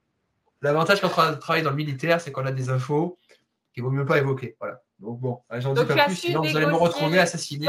l'avantage 0.62 1.02
quand 1.02 1.12
on 1.18 1.38
travaille 1.38 1.64
dans 1.64 1.70
le 1.70 1.76
militaire, 1.76 2.22
c'est 2.22 2.32
qu'on 2.32 2.46
a 2.46 2.52
des 2.52 2.70
infos 2.70 3.18
qu'il 3.74 3.84
ne 3.84 3.90
vaut 3.90 3.94
mieux 3.94 4.06
pas 4.06 4.18
évoquer. 4.18 4.56
Voilà. 4.60 4.82
Donc 5.00 5.20
bon, 5.20 5.42
j'en 5.52 5.74
dis 5.74 5.86
pas 5.86 6.06
plus, 6.06 6.16
sinon 6.16 6.42
vous 6.42 6.56
allez 6.56 6.66
me 6.66 6.76
retrouver 6.76 7.20
assassiné. 7.20 7.68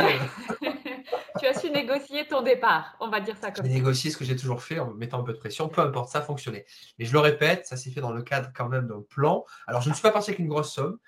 tu 1.41 1.47
as 1.47 1.59
su 1.59 1.71
négocier 1.71 2.27
ton 2.29 2.43
départ, 2.43 2.97
on 3.01 3.09
va 3.09 3.21
dire 3.21 3.37
ça 3.41 3.51
comme 3.51 3.65
ça. 3.65 3.71
J'ai 3.71 3.77
négocié 3.77 4.11
ce 4.11 4.17
que 4.17 4.25
j'ai 4.25 4.37
toujours 4.37 4.63
fait 4.63 4.79
en 4.79 4.93
mettant 4.93 5.21
un 5.21 5.25
peu 5.25 5.33
de 5.33 5.39
pression, 5.39 5.69
peu 5.69 5.81
importe, 5.81 6.11
ça 6.11 6.19
a 6.19 6.23
fonctionné. 6.23 6.65
Mais 6.99 7.07
je 7.07 7.13
le 7.13 7.19
répète, 7.19 7.67
ça 7.67 7.77
s'est 7.77 7.91
fait 7.91 8.01
dans 8.01 8.13
le 8.13 8.23
cadre 8.23 8.51
quand 8.55 8.69
même 8.69 8.87
d'un 8.87 9.03
plan. 9.09 9.45
Alors 9.67 9.81
je 9.81 9.89
ne 9.89 9.95
suis 9.95 10.03
pas 10.03 10.13
parti 10.13 10.31
avec 10.31 10.39
une 10.39 10.49
grosse 10.49 10.73
somme, 10.73 10.99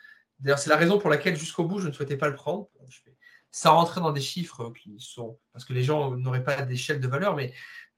D'ailleurs, 0.41 0.59
c'est 0.59 0.71
la 0.71 0.77
raison 0.77 0.99
pour 0.99 1.11
laquelle 1.11 1.37
jusqu'au 1.37 1.65
bout, 1.65 1.79
je 1.79 1.89
ne 1.89 1.93
souhaitais 1.93 2.17
pas 2.17 2.29
le 2.29 2.35
prendre. 2.35 2.69
Sans 3.51 3.75
rentrer 3.75 4.01
dans 4.01 4.13
des 4.13 4.21
chiffres 4.21 4.71
qui 4.71 4.97
sont. 4.99 5.39
Parce 5.53 5.65
que 5.65 5.73
les 5.73 5.83
gens 5.83 6.11
n'auraient 6.17 6.45
pas 6.45 6.63
d'échelle 6.63 7.01
de 7.01 7.09
valeur, 7.09 7.35
mais 7.37 7.55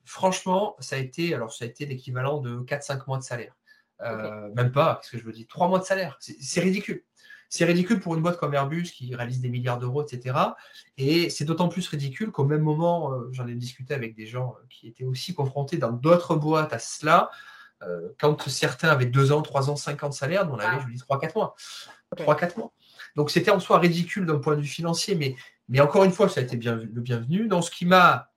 franchement, 0.09 0.77
ça 0.81 0.97
a 0.97 0.99
été, 0.99 1.35
alors 1.35 1.53
ça 1.53 1.65
a 1.65 1.69
été 1.69 1.85
l'équivalent 1.85 2.39
de 2.39 2.61
4-5 2.61 3.03
mois 3.07 3.19
de 3.19 3.23
salaire. 3.23 3.55
Euh, 4.01 4.49
même 4.55 4.73
pas, 4.73 5.01
ce 5.03 5.11
que 5.11 5.19
je 5.19 5.25
veux 5.25 5.33
dire, 5.33 5.47
3 5.49 5.69
mois 5.69 5.79
de 5.79 5.85
salaire. 5.85 6.17
C'est 6.21 6.61
ridicule. 6.61 7.05
C'est 7.51 7.65
ridicule 7.65 8.01
pour 8.01 8.15
une 8.15 8.23
boîte 8.23 8.39
comme 8.39 8.55
Airbus 8.55 8.85
qui 8.85 9.15
réalise 9.15 9.41
des 9.41 9.49
milliards 9.49 9.79
d'euros, 9.79 10.03
etc. 10.03 10.37
Et 10.97 11.31
c'est 11.31 11.45
d'autant 11.45 11.69
plus 11.69 11.87
ridicule 11.89 12.31
qu'au 12.31 12.45
même 12.45 12.63
moment, 12.63 13.13
euh, 13.13 13.29
j'en 13.33 13.47
ai 13.47 13.55
discuté 13.55 13.95
avec 13.95 14.15
des 14.15 14.27
gens 14.27 14.55
qui 14.71 14.89
étaient 14.89 15.05
aussi 15.05 15.35
confrontés 15.35 15.79
dans 15.79 15.93
d'autres 15.93 16.37
boîtes 16.37 16.73
à 16.73 16.79
cela. 16.79 17.31
quand 18.19 18.49
certains 18.49 18.89
avaient 18.89 19.07
deux 19.07 19.31
ans, 19.31 19.41
trois 19.43 19.71
ans, 19.71 19.77
cinq 19.77 20.03
ans 20.03 20.09
de 20.09 20.15
salaire, 20.15 20.47
nous 20.47 20.55
on 20.55 20.59
avait, 20.59 20.79
ah. 20.81 20.85
je 20.87 20.93
dis, 20.93 20.99
trois, 20.99 21.21
quatre 21.21 21.37
mois. 21.37 21.55
Trois, 22.17 22.35
quatre 22.35 22.57
mois. 22.57 22.73
Donc 23.17 23.31
c'était 23.31 23.51
en 23.51 23.61
soi 23.61 23.79
ridicule 23.79 24.27
d'un 24.27 24.39
point 24.39 24.57
de 24.57 24.61
vue 24.61 24.69
financier, 24.69 25.15
mais, 25.15 25.37
mais 25.69 25.81
encore 25.81 26.05
une 26.05 26.13
fois, 26.13 26.29
ça 26.29 26.41
a 26.41 26.43
été 26.43 26.57
bien, 26.57 26.77
le 26.77 27.01
bienvenu. 27.01 27.49
Dans 27.49 27.63
ce 27.63 27.71
qui 27.71 27.87
m'a 27.87 28.31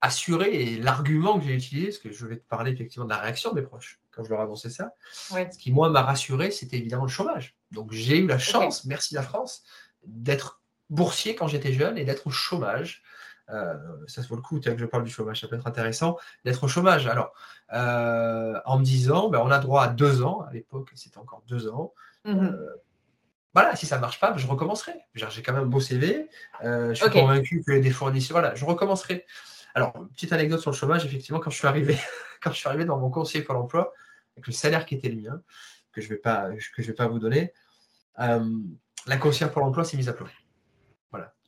assuré 0.00 0.54
et 0.54 0.78
l'argument 0.78 1.38
que 1.38 1.44
j'ai 1.44 1.54
utilisé, 1.54 1.88
parce 1.88 1.98
que 1.98 2.12
je 2.12 2.26
vais 2.26 2.36
te 2.36 2.46
parler 2.48 2.72
effectivement 2.72 3.04
de 3.04 3.10
la 3.10 3.18
réaction 3.18 3.50
de 3.50 3.60
mes 3.60 3.66
proches 3.66 4.00
quand 4.10 4.24
je 4.24 4.30
leur 4.30 4.40
annonçais 4.40 4.70
ça, 4.70 4.94
ce 5.12 5.58
qui 5.58 5.72
moi 5.72 5.90
m'a 5.90 6.02
rassuré, 6.02 6.50
c'était 6.50 6.78
évidemment 6.78 7.04
le 7.04 7.10
chômage. 7.10 7.56
Donc 7.70 7.92
j'ai 7.92 8.18
eu 8.18 8.26
la 8.26 8.38
chance, 8.38 8.84
merci 8.86 9.14
la 9.14 9.22
France, 9.22 9.62
d'être 10.04 10.62
boursier 10.88 11.34
quand 11.34 11.48
j'étais 11.48 11.72
jeune 11.72 11.98
et 11.98 12.04
d'être 12.04 12.26
au 12.26 12.30
chômage. 12.30 13.02
Euh, 13.50 13.74
ça 14.06 14.22
se 14.22 14.28
vaut 14.28 14.36
le 14.36 14.42
coup, 14.42 14.60
que 14.60 14.76
je 14.76 14.86
parle 14.86 15.04
du 15.04 15.10
chômage, 15.10 15.40
ça 15.40 15.48
peut 15.48 15.56
être 15.56 15.66
intéressant 15.66 16.16
d'être 16.44 16.64
au 16.64 16.68
chômage. 16.68 17.06
Alors, 17.06 17.32
euh, 17.72 18.58
en 18.64 18.78
me 18.78 18.84
disant, 18.84 19.28
ben, 19.28 19.40
on 19.40 19.50
a 19.50 19.58
droit 19.58 19.82
à 19.84 19.88
deux 19.88 20.22
ans, 20.22 20.42
à 20.42 20.52
l'époque 20.52 20.90
c'était 20.94 21.18
encore 21.18 21.42
deux 21.48 21.68
ans. 21.68 21.92
Mhm. 22.24 22.44
Euh, 22.44 22.76
voilà, 23.52 23.74
si 23.76 23.86
ça 23.86 23.96
ne 23.96 24.00
marche 24.00 24.20
pas, 24.20 24.36
je 24.36 24.46
recommencerai. 24.46 24.92
J'ai 25.14 25.42
quand 25.42 25.52
même 25.52 25.64
un 25.64 25.66
beau 25.66 25.80
CV, 25.80 26.28
je 26.62 26.92
suis 26.94 27.10
convaincu 27.10 27.62
que 27.66 27.78
des 27.78 27.90
fournisseurs, 27.90 28.38
voilà, 28.38 28.54
je 28.54 28.64
recommencerai. 28.64 29.26
Alors, 29.74 29.92
petite 30.14 30.32
anecdote 30.32 30.60
sur 30.60 30.70
le 30.70 30.76
chômage, 30.76 31.04
effectivement, 31.04 31.40
quand 31.40 31.50
je 31.50 31.56
suis 31.56 31.66
arrivé, 31.66 31.96
quand 32.42 32.50
je 32.52 32.58
suis 32.58 32.68
arrivé 32.68 32.84
dans 32.84 32.98
mon 32.98 33.10
conseiller 33.10 33.44
pour 33.44 33.54
l'emploi, 33.54 33.92
avec 34.36 34.46
le 34.46 34.52
salaire 34.52 34.86
qui 34.86 34.94
était 34.94 35.08
le 35.08 35.20
mien, 35.20 35.42
que 35.92 36.00
je 36.00 36.06
ne 36.06 36.14
vais, 36.14 36.20
pas, 36.20 36.48
que 36.74 36.82
je 36.82 36.86
vais 36.86 36.94
pas 36.94 37.08
vous 37.08 37.18
donner, 37.18 37.52
la 38.18 39.16
conseillère 39.18 39.52
pour 39.52 39.62
l'emploi 39.62 39.84
s'est 39.84 39.96
mise 39.96 40.08
à 40.08 40.12
pleurer. 40.12 40.32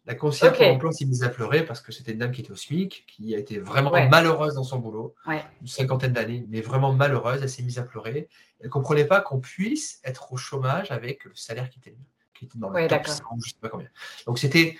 La 0.04 0.16
conseillère 0.16 0.52
pour 0.52 0.64
l'emploi 0.64 0.92
s'est 0.92 1.04
mise 1.04 1.22
à 1.22 1.28
pleurer 1.28 1.64
parce 1.64 1.80
que 1.80 1.92
c'était 1.92 2.12
une 2.12 2.18
dame 2.18 2.32
qui 2.32 2.40
était 2.40 2.50
au 2.50 2.56
SMIC, 2.56 3.04
qui 3.06 3.34
a 3.36 3.38
été 3.38 3.58
vraiment 3.58 3.92
malheureuse 4.08 4.54
dans 4.54 4.64
son 4.64 4.78
boulot, 4.78 5.14
une 5.28 5.66
cinquantaine 5.66 6.12
d'années, 6.12 6.44
mais 6.48 6.60
vraiment 6.60 6.92
malheureuse. 6.92 7.40
Elle 7.42 7.48
s'est 7.48 7.62
mise 7.62 7.78
à 7.78 7.82
pleurer. 7.82 8.28
Elle 8.58 8.66
ne 8.66 8.70
comprenait 8.70 9.04
pas 9.04 9.20
qu'on 9.20 9.38
puisse 9.38 10.00
être 10.04 10.32
au 10.32 10.36
chômage 10.36 10.90
avec 10.90 11.24
le 11.24 11.34
salaire 11.34 11.70
qui 11.70 11.78
était, 11.78 11.96
qui 12.34 12.46
était 12.46 12.58
dans 12.58 12.70
le 12.70 12.88
top 12.88 13.06
100, 13.06 13.24
je 13.44 13.50
sais 13.50 13.56
pas 13.60 13.68
combien. 13.68 13.88
Donc 14.26 14.40
c'était, 14.40 14.76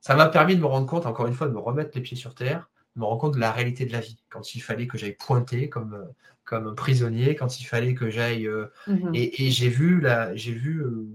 ça 0.00 0.16
m'a 0.16 0.26
permis 0.26 0.56
de 0.56 0.60
me 0.60 0.66
rendre 0.66 0.86
compte, 0.86 1.06
encore 1.06 1.28
une 1.28 1.34
fois, 1.34 1.46
de 1.46 1.52
me 1.52 1.60
remettre 1.60 1.92
les 1.94 2.00
pieds 2.00 2.16
sur 2.16 2.34
terre, 2.34 2.68
de 2.96 3.00
me 3.00 3.04
rendre 3.04 3.20
compte 3.20 3.34
de 3.34 3.40
la 3.40 3.52
réalité 3.52 3.86
de 3.86 3.92
la 3.92 4.00
vie. 4.00 4.18
Quand 4.28 4.56
il 4.56 4.60
fallait 4.60 4.88
que 4.88 4.98
j'aille 4.98 5.16
pointer 5.16 5.68
comme, 5.68 6.08
comme 6.44 6.74
prisonnier, 6.74 7.36
quand 7.36 7.60
il 7.60 7.64
fallait 7.64 7.94
que 7.94 8.10
j'aille. 8.10 8.46
Euh, 8.46 8.66
mhm. 8.86 9.12
Et, 9.14 9.50
j'ai 9.50 9.68
vu, 9.68 10.00
la, 10.00 10.34
j'ai 10.34 10.52
vu 10.52 10.80
euh, 10.80 11.06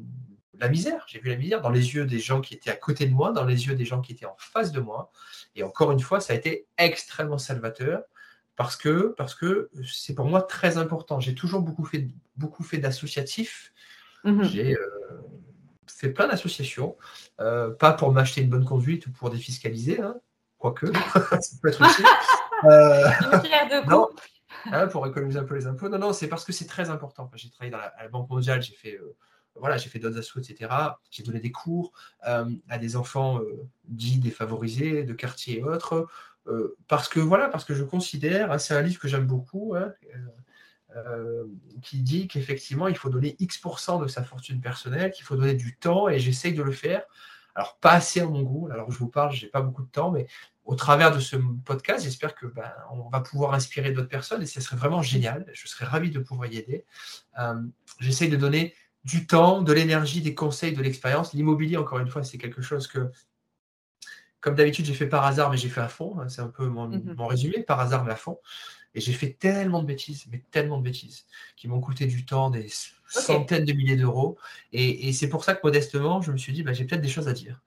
la 0.60 0.70
misère. 0.70 1.06
J'ai 1.08 1.20
vu 1.20 1.30
la 1.30 1.36
misère 1.36 1.62
dans 1.62 1.70
les 1.70 1.96
yeux 1.96 2.06
des 2.06 2.20
gens 2.20 2.42
qui 2.42 2.54
étaient 2.54 2.70
à 2.70 2.76
côté 2.76 3.06
de 3.06 3.14
moi, 3.14 3.32
dans 3.32 3.46
les 3.46 3.68
yeux 3.68 3.76
des 3.76 3.86
gens 3.86 4.02
qui 4.02 4.12
étaient 4.12 4.26
en 4.26 4.36
face 4.38 4.72
de 4.72 4.80
moi. 4.80 5.12
Et 5.56 5.64
encore 5.64 5.92
une 5.92 6.00
fois, 6.00 6.20
ça 6.20 6.34
a 6.34 6.36
été 6.36 6.68
extrêmement 6.78 7.38
salvateur 7.38 8.04
parce 8.56 8.76
que 8.76 9.16
parce 9.18 9.36
que 9.36 9.70
c'est 9.86 10.14
pour 10.14 10.26
moi 10.26 10.42
très 10.42 10.78
important. 10.78 11.20
J'ai 11.20 11.34
toujours 11.34 11.62
beaucoup 11.62 11.86
fait 11.86 12.08
beaucoup 12.36 12.64
fait 12.64 12.78
d'associatifs. 12.78 13.74
Mhm. 14.26 14.44
J'ai 14.44 14.76
euh, 14.76 15.22
fait 15.88 16.10
plein 16.10 16.28
d'associations, 16.28 16.98
euh, 17.40 17.72
pas 17.72 17.94
pour 17.94 18.12
m'acheter 18.12 18.42
une 18.42 18.50
bonne 18.50 18.66
conduite 18.66 19.08
ou 19.08 19.12
pour 19.12 19.30
défiscaliser, 19.30 20.02
hein, 20.02 20.16
quoique 20.58 20.88
ça 21.42 21.58
peut 21.62 21.70
être 21.70 21.86
aussi. 21.86 22.04
Euh, 22.66 23.10
non, 23.88 24.10
hein, 24.66 24.88
pour 24.88 25.08
économiser 25.08 25.40
un 25.40 25.46
peu 25.46 25.56
les 25.56 25.66
impôts. 25.66 25.88
Non, 25.88 25.98
non, 25.98 26.12
c'est 26.12 26.28
parce 26.28 26.44
que 26.44 26.52
c'est 26.52 26.66
très 26.66 26.90
important. 26.90 27.32
J'ai 27.36 27.50
travaillé 27.50 27.72
dans 27.72 27.78
la, 27.78 28.10
Banque 28.10 28.30
mondiale, 28.30 28.62
j'ai 28.62 28.74
fait 28.74 29.00
voilà, 29.60 29.78
j'ai 29.78 29.90
fait 29.90 30.00
d'autres 30.00 30.18
assos, 30.18 30.40
etc. 30.40 30.72
J'ai 31.12 31.24
donné 31.24 31.40
des 31.40 31.52
cours 31.52 31.92
euh, 32.28 32.50
à 32.70 32.78
des 32.78 32.96
enfants 32.96 33.40
euh, 33.40 33.68
dits 33.86 34.20
défavorisés, 34.20 35.04
de 35.04 35.14
quartier 35.14 35.60
et 35.60 35.64
autres, 35.64 36.08
euh, 36.48 36.78
parce 36.88 37.08
que 37.08 37.20
voilà, 37.20 37.48
parce 37.50 37.66
que 37.66 37.74
je 37.74 37.84
considère, 37.84 38.52
hein, 38.52 38.58
c'est 38.58 38.74
un 38.74 38.82
livre 38.82 39.00
que 39.00 39.08
j'aime 39.08 39.28
beaucoup, 39.28 39.76
hein, 39.76 39.94
qui 41.84 42.02
dit 42.02 42.28
qu'effectivement, 42.28 42.88
il 42.88 42.98
faut 42.98 43.10
donner 43.10 43.36
X% 43.40 44.00
de 44.00 44.08
sa 44.08 44.24
fortune 44.24 44.60
personnelle, 44.60 45.12
qu'il 45.12 45.24
faut 45.24 45.36
donner 45.36 45.54
du 45.54 45.78
temps, 45.78 46.10
et 46.10 46.20
j'essaye 46.20 46.54
de 46.54 46.64
le 46.64 46.72
faire. 46.72 47.04
Alors, 47.54 47.78
pas 47.78 47.92
assez 47.92 48.22
à 48.22 48.26
mon 48.26 48.42
goût, 48.42 48.70
alors 48.72 48.90
je 48.92 48.98
vous 48.98 49.08
parle, 49.08 49.32
je 49.32 49.46
n'ai 49.46 49.52
pas 49.52 49.62
beaucoup 49.62 49.84
de 49.84 49.90
temps, 49.90 50.12
mais 50.12 50.28
au 50.66 50.76
travers 50.76 51.14
de 51.14 51.20
ce 51.20 51.36
podcast, 51.64 52.04
j'espère 52.04 52.34
que 52.36 52.48
ben, 52.48 52.72
on 52.92 53.10
va 53.10 53.22
pouvoir 53.22 53.54
inspirer 53.54 53.92
d'autres 53.92 54.10
personnes 54.10 54.42
et 54.42 54.46
ce 54.46 54.62
serait 54.62 54.78
vraiment 54.78 55.02
génial. 55.02 55.46
Je 55.54 55.68
serais 55.68 55.86
ravi 55.86 56.12
de 56.12 56.20
pouvoir 56.20 56.48
y 56.48 56.58
aider. 56.58 56.86
J'essaye 58.00 58.30
de 58.30 58.38
donner 58.38 58.76
du 59.04 59.28
temps, 59.28 59.62
de 59.62 59.74
l'énergie, 59.74 60.22
des 60.22 60.36
conseils, 60.36 60.74
de 60.74 60.82
l'expérience. 60.82 61.34
L'immobilier, 61.34 61.78
encore 61.78 62.00
une 62.00 62.10
fois, 62.10 62.24
c'est 62.24 62.38
quelque 62.38 62.62
chose 62.62 62.88
que, 62.88 63.12
comme 64.42 64.56
d'habitude, 64.56 64.86
j'ai 64.86 64.94
fait 64.94 65.08
par 65.08 65.26
hasard, 65.26 65.50
mais 65.50 65.58
j'ai 65.58 65.70
fait 65.70 65.82
à 65.82 65.88
fond. 65.88 66.20
Hein. 66.20 66.30
C'est 66.30 66.42
un 66.42 66.50
peu 66.50 66.66
mhm. 66.66 67.16
mon, 67.18 67.28
résumé, 67.28 67.64
par 67.64 67.80
hasard, 67.80 68.04
mais 68.04 68.12
à 68.12 68.16
fond. 68.16 68.40
Et 68.96 69.02
j'ai 69.02 69.14
fait 69.14 69.38
tellement 69.40 69.82
de 69.82 69.88
bêtises, 69.88 70.26
mais 70.32 70.44
tellement 70.52 70.78
de 70.78 70.84
bêtises, 70.84 71.26
qui 71.56 71.68
m'ont 71.68 71.80
coûté 71.80 72.08
du 72.08 72.26
temps, 72.26 72.50
des 72.50 72.68
centaines 73.08 73.66
de 73.66 73.74
milliers 73.74 73.96
d'euros. 73.96 74.38
Et, 74.74 75.14
c'est 75.14 75.30
pour 75.30 75.44
ça 75.44 75.56
que, 75.56 75.62
modestement, 75.64 76.22
je 76.22 76.32
me 76.32 76.38
suis 76.38 76.54
dit, 76.54 76.64
bah, 76.64 76.74
j'ai 76.74 76.86
peut-être 76.86 77.02
des 77.02 77.10
choses 77.10 77.28
à 77.28 77.34
dire. 77.34 77.62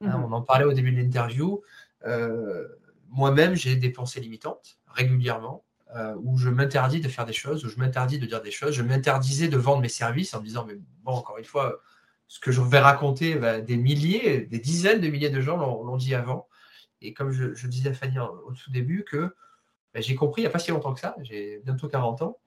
Hein, 0.00 0.18
mhm. 0.18 0.24
on 0.24 0.32
en 0.32 0.42
parlait 0.42 0.64
au 0.64 0.72
début 0.72 0.92
de 0.92 1.00
l'interview. 1.00 1.62
Euh, 2.06 2.68
moi-même, 3.08 3.54
j'ai 3.54 3.76
des 3.76 3.90
pensées 3.90 4.20
limitantes 4.20 4.78
régulièrement. 4.88 5.64
Euh, 5.96 6.16
où 6.24 6.36
je 6.38 6.48
m'interdis 6.48 7.00
de 7.00 7.08
faire 7.08 7.24
des 7.24 7.32
choses, 7.32 7.64
où 7.64 7.68
je 7.68 7.76
m'interdis 7.76 8.18
de 8.18 8.26
dire 8.26 8.42
des 8.42 8.50
choses, 8.50 8.74
je 8.74 8.82
m'interdisais 8.82 9.46
de 9.46 9.56
vendre 9.56 9.80
mes 9.80 9.88
services 9.88 10.34
en 10.34 10.40
me 10.40 10.44
disant, 10.44 10.64
mais 10.66 10.74
bon, 11.04 11.12
encore 11.12 11.38
une 11.38 11.44
fois, 11.44 11.80
ce 12.26 12.40
que 12.40 12.50
je 12.50 12.60
vais 12.60 12.80
raconter, 12.80 13.36
bah, 13.36 13.60
des 13.60 13.76
milliers, 13.76 14.40
des 14.40 14.58
dizaines 14.58 15.00
de 15.00 15.06
milliers 15.06 15.30
de 15.30 15.40
gens 15.40 15.56
l'ont 15.56 15.96
dit 15.96 16.16
avant. 16.16 16.48
Et 17.00 17.14
comme 17.14 17.30
je, 17.30 17.66
disais 17.68 17.90
à 17.90 17.94
Fanny 17.94 18.18
au 18.18 18.52
tout 18.54 18.72
début, 18.72 19.04
que 19.04 19.36
bah, 19.92 20.00
j'ai 20.00 20.16
compris 20.16 20.42
il 20.42 20.46
n'y 20.46 20.48
a 20.48 20.50
pas 20.50 20.58
si 20.58 20.72
longtemps 20.72 20.94
que 20.94 20.98
ça, 20.98 21.14
j'ai 21.22 21.60
bientôt 21.64 21.86
40 21.86 22.22
ans, 22.22 22.38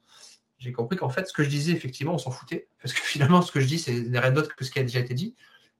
j'ai 0.58 0.74
compris 0.74 0.98
qu'en 0.98 1.08
fait, 1.08 1.26
ce 1.26 1.32
que 1.32 1.44
je 1.44 1.50
disais, 1.50 1.72
effectivement, 1.72 2.16
on 2.16 2.18
s'en 2.18 2.32
foutait. 2.32 2.68
Parce 2.82 2.94
que 2.94 3.00
finalement, 3.04 3.42
ce 3.42 3.54
que 3.54 3.62
je 3.62 3.68
dis, 3.68 3.80
c'est 3.80 3.94
rien 4.14 4.32
d'autre 4.32 4.58
que 4.58 4.66
ce 4.66 4.72
qui 4.72 4.80
a 4.80 4.84
déjà 4.84 5.00
été 5.00 5.14
dit. 5.14 5.36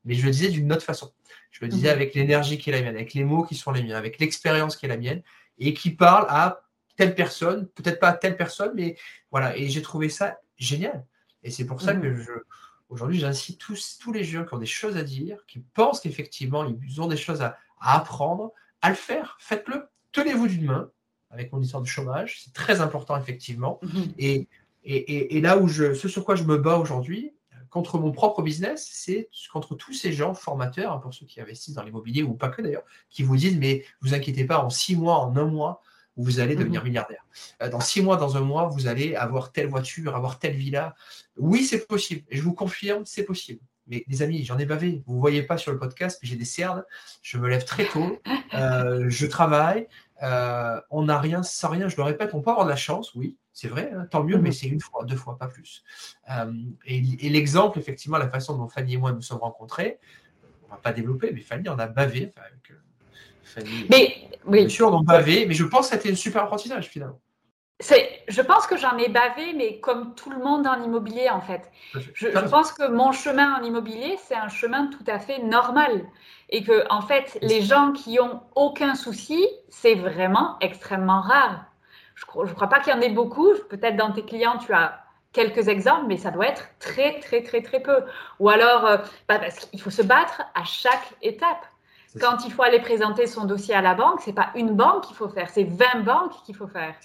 Mais 0.06 0.14
je 0.14 0.24
le 0.24 0.32
disais 0.32 0.48
d'une 0.48 0.72
autre 0.72 0.84
façon. 0.84 1.12
Je 1.52 1.66
le 1.66 1.68
disais 1.68 1.90
mhm. 1.90 1.96
avec 1.96 2.14
l'énergie 2.14 2.58
qui 2.58 2.70
est 2.70 2.74
la 2.74 2.82
mienne, 2.82 2.96
avec 2.96 3.14
les 3.14 3.26
mots 3.26 3.44
qui 3.44 3.56
sont 3.56 3.72
les 3.72 3.84
miens, 3.84 3.98
avec 3.98 4.20
l'expérience 4.20 4.78
qui 4.78 4.86
est 4.86 4.90
la 4.90 4.96
mienne, 4.96 5.22
et 5.58 5.74
qui 5.74 5.92
parle 5.92 6.28
à 6.30 6.62
telle 6.98 7.16
personne, 7.16 7.68
peut-être 7.70 8.00
pas 8.00 8.12
telle 8.12 8.36
personne, 8.36 8.72
mais 8.76 8.98
voilà. 9.32 9.56
Et 9.56 9.70
j'ai 9.70 9.82
trouvé 9.82 10.10
ça 10.10 10.40
génial. 10.58 11.06
Et 11.44 11.52
c'est 11.52 11.66
pour 11.66 11.82
ça 11.82 11.94
mmh. 11.94 12.02
que 12.02 12.16
je, 12.16 12.32
aujourd'hui, 12.90 13.20
j'incite 13.20 13.60
tous, 13.60 13.98
tous 14.00 14.12
les 14.12 14.24
gens 14.24 14.44
qui 14.44 14.54
ont 14.54 14.58
des 14.58 14.66
choses 14.66 14.98
à 14.98 15.04
dire, 15.04 15.46
qui 15.48 15.60
pensent 15.60 16.02
qu'effectivement, 16.02 16.66
ils 16.66 17.00
ont 17.00 17.08
des 17.08 17.16
choses 17.16 17.42
à, 17.42 17.58
apprendre, 17.80 18.52
à 18.82 18.90
le 18.90 18.96
faire. 18.96 19.38
Faites-le. 19.40 19.88
Tenez-vous 20.12 20.48
d'une 20.48 20.66
main 20.66 20.92
avec 21.30 21.54
mon 21.54 21.62
histoire 21.62 21.82
de 21.82 21.88
chômage. 21.88 22.42
C'est 22.44 22.54
très 22.54 22.82
important, 22.82 23.16
effectivement. 23.16 23.80
Mmh. 23.84 24.02
Et, 24.18 24.48
et, 24.84 25.38
et, 25.38 25.42
là 25.42 25.58
où 25.58 25.68
je, 25.68 25.94
ce 25.94 26.08
sur 26.08 26.26
quoi 26.26 26.36
je 26.36 26.44
me 26.44 26.58
bats 26.58 26.78
aujourd'hui, 26.78 27.34
contre 27.70 28.00
mon 28.00 28.12
propre 28.12 28.42
business, 28.42 28.90
c'est 28.92 29.30
contre 29.52 29.76
tous 29.76 29.94
ces 29.94 30.14
gens 30.14 30.34
formateurs, 30.34 30.94
hein, 30.94 31.00
pour 31.00 31.14
ceux 31.14 31.26
qui 31.26 31.40
investissent 31.42 31.76
dans 31.76 31.84
l'immobilier 31.84 32.24
ou 32.24 32.34
pas 32.34 32.50
que 32.50 32.62
d'ailleurs, 32.62 32.86
qui 33.10 33.24
vous 33.24 33.36
disent 33.36 33.58
mais 33.58 33.86
vous 34.02 34.14
inquiétez 34.14 34.46
pas, 34.46 34.64
en 34.64 34.70
six 34.70 34.96
mois, 34.96 35.18
en 35.20 35.36
un 35.36 35.46
mois, 35.46 35.82
vous 36.18 36.40
allez 36.40 36.56
devenir 36.56 36.82
mhm. 36.82 36.88
milliardaire. 36.88 37.26
Euh, 37.62 37.70
dans 37.70 37.80
six 37.80 38.02
mois, 38.02 38.18
dans 38.18 38.38
un 38.38 38.42
mois, 38.42 38.68
vous 38.68 38.88
allez 38.88 39.16
avoir 39.16 39.52
telle 39.52 39.68
voiture, 39.68 40.16
avoir 40.16 40.40
telle 40.40 40.56
villa. 40.56 40.96
Oui, 41.38 41.64
c'est 41.64 41.88
possible. 41.88 42.24
Et 42.30 42.38
je 42.38 42.44
vous 42.44 42.54
confirme, 42.54 43.06
c'est 43.06 43.24
possible. 43.24 43.62
Mais 43.86 44.04
les 44.08 44.22
amis, 44.22 44.44
j'en 44.44 44.58
ai 44.58 44.66
bavé. 44.66 45.04
Vous 45.06 45.16
ne 45.16 45.20
voyez 45.20 45.44
pas 45.44 45.58
sur 45.58 45.72
le 45.72 45.80
podcast, 45.80 46.20
mais 46.22 46.28
j'ai 46.28 46.36
des 46.36 46.46
cernes. 46.46 46.84
Je 47.22 47.38
me 47.38 47.48
lève 47.48 47.64
très 47.64 47.86
tôt. 47.86 48.20
Euh, 48.54 49.10
je 49.10 49.28
travaille. 49.28 49.88
Euh, 50.24 50.80
on 50.90 51.04
n'a 51.04 51.20
rien 51.20 51.44
sans 51.44 51.68
rien. 51.70 51.90
Je 51.90 51.98
le 51.98 52.04
répète, 52.04 52.34
on 52.34 52.42
peut 52.42 52.50
avoir 52.50 52.66
de 52.66 52.72
la 52.72 52.78
chance, 52.78 53.14
oui, 53.14 53.38
c'est 53.52 53.68
vrai, 53.68 53.92
hein, 53.94 54.08
tant 54.10 54.24
mieux, 54.24 54.38
mais 54.38 54.50
mhm. 54.50 54.54
c'est 54.54 54.68
une 54.68 54.80
fois, 54.80 55.04
deux 55.04 55.18
fois, 55.18 55.38
pas 55.38 55.48
plus. 55.48 55.84
et, 56.86 57.30
l'exemple, 57.30 57.78
effectivement, 57.78 58.18
la 58.18 58.30
façon 58.30 58.58
dont 58.58 58.70
Fanny 58.70 58.94
et 58.94 58.98
moi 58.98 59.12
nous 59.12 59.22
sommes 59.22 59.40
rencontrés, 59.40 60.00
on 60.64 60.68
ne 60.68 60.72
va 60.72 60.78
pas 60.78 60.94
développer, 60.94 61.32
mais 61.34 61.42
Fanny 61.42 61.68
en 61.68 61.78
a 61.78 61.88
bavé 61.88 62.32
avec 62.38 62.72
mais 63.90 64.28
oui. 64.48 64.60
Bien 64.60 64.70
sûr, 64.70 64.88
on 64.88 64.98
en 64.98 65.04
bavé, 65.04 65.46
mais 65.46 65.54
je 65.54 65.66
pense 65.66 65.90
que 65.90 65.96
c'était 65.96 66.12
un 66.12 66.16
super 66.16 66.44
apprentissage 66.44 66.88
finalement. 66.88 67.20
Je 67.80 68.42
pense 68.42 68.66
que 68.66 68.76
j'en 68.76 68.98
ai 68.98 69.08
bavé, 69.08 69.54
mais 69.56 69.80
comme 69.80 70.16
tout 70.16 70.32
le 70.32 70.40
monde 70.40 70.66
en 70.66 70.82
immobilier, 70.82 71.30
en 71.30 71.42
fait. 71.42 71.70
Je, 71.94 72.28
pense 72.50 72.72
que 72.72 72.88
mon 72.88 73.12
chemin 73.12 73.60
en 73.60 73.64
immobilier, 73.64 74.18
c'est 74.26 74.36
un 74.36 74.48
chemin 74.48 74.88
tout 74.88 75.04
à 75.06 75.20
fait 75.20 75.40
normal. 75.40 76.06
Et 76.50 76.64
que, 76.64 76.86
en 76.90 77.02
fait, 77.02 77.38
les 77.42 77.62
gens 77.62 77.92
qui 77.92 78.20
ont 78.20 78.42
aucun 78.56 78.96
souci, 78.96 79.46
c'est 79.70 79.96
vraiment 79.96 80.58
extrêmement 80.62 81.22
rare. 81.22 81.66
Je 82.16 82.24
ne 82.26 82.54
crois, 82.54 82.68
pas 82.68 82.80
qu'il 82.80 82.94
y 82.94 82.96
en 82.96 83.02
ait 83.02 83.10
beaucoup. 83.10 83.54
Peut-être 83.70 83.96
dans 83.96 84.12
tes 84.12 84.24
clients, 84.24 84.58
tu 84.58 84.74
as 84.74 85.04
quelques 85.34 85.68
exemples, 85.68 86.06
mais 86.08 86.18
ça 86.18 86.32
doit 86.32 86.48
être 86.48 86.68
très, 86.80 87.20
très, 87.20 87.44
très, 87.44 87.62
très 87.62 87.80
peu. 87.80 88.02
Ou 88.40 88.50
alors, 88.50 88.86
euh, 88.86 88.98
bah, 89.28 89.38
parce 89.38 89.60
qu'il 89.60 89.80
faut 89.80 89.92
se 89.92 90.02
battre 90.02 90.42
à 90.56 90.64
chaque 90.64 91.14
étape. 91.22 91.64
Quand 92.20 92.46
il 92.46 92.52
faut 92.52 92.64
aller 92.64 92.80
présenter 92.80 93.28
son 93.28 93.46
dossier 93.46 93.74
à 93.74 93.82
la 93.82 93.96
banque, 93.96 94.22
c'est 94.22 94.34
pas 94.34 94.52
une 94.56 94.76
banque 94.76 95.06
qu'il 95.06 95.16
faut 95.16 95.30
faire, 95.30 95.50
c'est 95.50 95.64
20 95.64 96.04
banques 96.04 96.34
qu'il 96.46 96.56
faut 96.56 96.68
faire. 96.68 96.96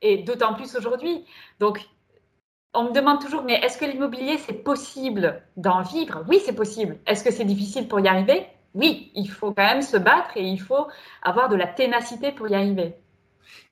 Et 0.00 0.18
d'autant 0.18 0.54
plus 0.54 0.76
aujourd'hui. 0.76 1.24
Donc, 1.60 1.80
on 2.74 2.84
me 2.84 2.92
demande 2.92 3.20
toujours, 3.20 3.42
mais 3.42 3.54
est-ce 3.54 3.78
que 3.78 3.84
l'immobilier, 3.84 4.38
c'est 4.38 4.52
possible 4.52 5.42
d'en 5.56 5.82
vivre? 5.82 6.24
Oui, 6.28 6.40
c'est 6.44 6.54
possible. 6.54 6.98
Est-ce 7.06 7.24
que 7.24 7.32
c'est 7.32 7.44
difficile 7.44 7.88
pour 7.88 8.00
y 8.00 8.08
arriver? 8.08 8.46
Oui, 8.74 9.10
il 9.14 9.28
faut 9.28 9.52
quand 9.52 9.64
même 9.64 9.82
se 9.82 9.96
battre 9.96 10.36
et 10.36 10.44
il 10.44 10.60
faut 10.60 10.86
avoir 11.22 11.48
de 11.48 11.56
la 11.56 11.66
ténacité 11.66 12.30
pour 12.30 12.46
y 12.48 12.54
arriver. 12.54 12.94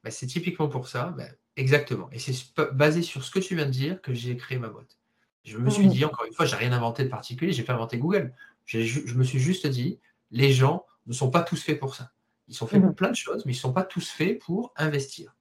Bah, 0.03 0.11
c'est 0.11 0.27
typiquement 0.27 0.69
pour 0.69 0.89
ça. 0.89 1.15
Bah, 1.17 1.25
Exactement. 1.57 2.09
Et 2.13 2.19
c'est 2.19 2.35
basé 2.73 3.03
sur 3.03 3.25
ce 3.25 3.31
que 3.31 3.39
tu 3.39 3.57
viens 3.57 3.65
de 3.65 3.71
dire 3.71 4.01
que 4.03 4.13
j'ai 4.13 4.37
créé 4.37 4.59
ma 4.59 4.69
boîte. 4.69 4.99
Je 5.45 5.59
me 5.59 5.71
suis 5.71 5.87
mmh. 5.87 5.91
dit, 5.91 6.05
encore 6.05 6.27
une 6.27 6.35
fois, 6.35 6.45
j'ai 6.45 6.57
rien 6.57 6.73
inventé 6.73 7.05
de 7.05 7.09
particulier, 7.09 7.53
j'ai 7.53 7.63
pas 7.63 7.73
inventé 7.73 7.99
Google. 7.99 8.35
Je 8.67 9.15
me 9.15 9.25
suis 9.25 9.39
juste 9.39 9.67
dit, 9.67 9.99
les 10.31 10.53
gens 10.53 10.87
ne 11.07 11.13
sont 11.13 11.31
pas 11.31 11.43
tous 11.43 11.63
faits 11.63 11.79
pour 11.79 11.95
ça. 11.95 12.13
Ils 12.49 12.55
sont 12.55 12.67
faits 12.67 12.81
pour 12.81 12.91
mmh. 12.91 12.95
plein 12.95 13.11
de 13.11 13.17
choses, 13.17 13.45
mais 13.45 13.53
ils 13.53 13.57
ne 13.57 13.61
sont 13.61 13.73
pas 13.73 13.83
tous 13.83 14.09
faits 14.09 14.39
pour 14.39 14.73
investir. 14.77 15.35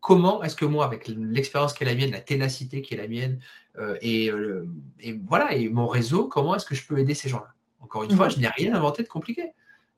Comment 0.00 0.42
est-ce 0.42 0.54
que 0.54 0.64
moi, 0.64 0.84
avec 0.84 1.08
l'expérience 1.08 1.72
qui 1.74 1.82
est 1.82 1.86
la 1.86 1.94
mienne, 1.94 2.12
la 2.12 2.20
ténacité 2.20 2.82
qui 2.82 2.94
est 2.94 2.96
la 2.96 3.08
mienne, 3.08 3.40
euh, 3.78 3.96
euh, 4.04 4.66
et, 5.00 5.12
voilà, 5.26 5.54
et 5.54 5.68
mon 5.68 5.88
réseau, 5.88 6.28
comment 6.28 6.54
est-ce 6.54 6.66
que 6.66 6.74
je 6.74 6.86
peux 6.86 6.98
aider 6.98 7.14
ces 7.14 7.28
gens-là? 7.28 7.54
Encore 7.80 8.04
une 8.04 8.14
fois, 8.14 8.28
mmh. 8.28 8.30
je 8.30 8.38
n'ai 8.38 8.48
rien 8.48 8.74
inventé 8.74 9.02
de 9.02 9.08
compliqué. 9.08 9.52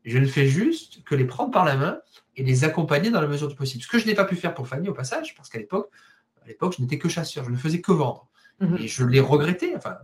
Je 0.05 0.19
ne 0.19 0.27
fais 0.27 0.47
juste 0.47 1.05
que 1.05 1.15
les 1.15 1.27
prendre 1.27 1.51
par 1.51 1.65
la 1.65 1.77
main 1.77 1.99
et 2.37 2.43
les 2.43 2.65
accompagner 2.65 3.11
dans 3.11 3.21
la 3.21 3.27
mesure 3.27 3.49
du 3.49 3.55
possible. 3.55 3.83
Ce 3.83 3.89
que 3.89 3.99
je 3.99 4.07
n'ai 4.07 4.15
pas 4.15 4.25
pu 4.25 4.37
faire 4.37 4.55
pour 4.55 4.67
Fanny 4.67 4.89
au 4.89 4.95
passage, 4.95 5.35
parce 5.35 5.49
qu'à 5.49 5.59
l'époque, 5.59 5.91
à 6.43 6.47
l'époque, 6.47 6.75
je 6.79 6.83
n'étais 6.83 6.99
que 6.99 7.09
chasseur, 7.09 7.45
je 7.45 7.51
ne 7.51 7.57
faisais 7.57 7.81
que 7.81 7.93
vendre. 7.93 8.29
Mmh. 8.61 8.77
Et 8.79 8.89
je 8.89 9.05
l'ai 9.05 9.21
regretté. 9.21 9.77
Enfin, 9.77 9.99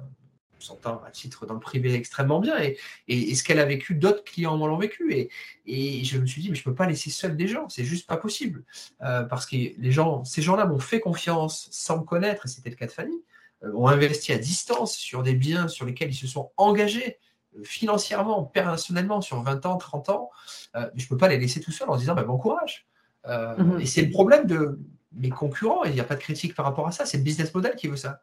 s'entend 0.64 1.02
à 1.06 1.10
titre 1.10 1.46
dans 1.46 1.54
le 1.54 1.60
privé 1.60 1.94
extrêmement 1.94 2.40
bien. 2.40 2.60
Et, 2.60 2.78
et, 3.08 3.34
ce 3.34 3.44
qu'elle 3.44 3.60
a 3.60 3.64
vécu, 3.64 3.94
d'autres 3.94 4.24
clients 4.24 4.56
l'ont 4.56 4.76
vécu. 4.76 5.12
Et, 5.12 5.30
et, 5.66 6.04
je 6.04 6.18
me 6.18 6.26
suis 6.26 6.42
dit, 6.42 6.50
mais 6.50 6.56
je 6.56 6.60
ne 6.60 6.64
peux 6.64 6.74
pas 6.74 6.86
laisser 6.86 7.10
seul 7.10 7.36
des 7.36 7.46
gens, 7.46 7.68
c'est 7.68 7.84
juste 7.84 8.06
pas 8.06 8.16
possible. 8.16 8.64
Euh, 9.02 9.22
parce 9.22 9.46
que 9.46 9.56
les 9.56 9.92
gens, 9.92 10.24
ces 10.24 10.42
gens-là 10.42 10.66
m'ont 10.66 10.78
fait 10.78 11.00
confiance 11.00 11.68
sans 11.70 11.98
me 11.98 12.04
connaître, 12.04 12.46
et 12.46 12.48
c'était 12.48 12.70
le 12.70 12.76
cas 12.76 12.86
de 12.86 12.92
Fanny, 12.92 13.22
euh, 13.62 13.72
ont 13.74 13.88
investi 13.88 14.32
à 14.32 14.38
distance 14.38 14.94
sur 14.94 15.22
des 15.22 15.34
biens 15.34 15.68
sur 15.68 15.86
lesquels 15.86 16.10
ils 16.10 16.16
se 16.16 16.26
sont 16.26 16.50
engagés 16.56 17.18
euh, 17.56 17.62
financièrement, 17.64 18.44
personnellement, 18.44 19.20
sur 19.20 19.42
20 19.42 19.66
ans, 19.66 19.76
30 19.76 20.08
ans. 20.08 20.30
je 20.74 20.80
ne 20.80 21.08
peux 21.08 21.16
pas 21.16 21.28
les 21.28 21.38
laisser 21.38 21.60
tout 21.60 21.72
seuls 21.72 21.90
en 21.90 21.96
disant, 21.96 22.14
bah, 22.14 22.24
bon 22.24 22.38
courage. 22.38 22.86
Mhm. 23.26 23.80
Et 23.80 23.86
c'est 23.86 24.02
le 24.02 24.10
problème 24.10 24.46
de 24.46 24.78
mes 25.12 25.30
concurrents, 25.30 25.84
et 25.84 25.88
il 25.88 25.94
n'y 25.94 26.00
a 26.00 26.04
pas 26.04 26.16
de 26.16 26.20
critique 26.20 26.54
par 26.54 26.64
rapport 26.64 26.86
à 26.86 26.92
ça, 26.92 27.06
c'est 27.06 27.16
le 27.16 27.22
business 27.22 27.54
model 27.54 27.74
qui 27.76 27.88
veut 27.88 27.96
ça. 27.96 28.20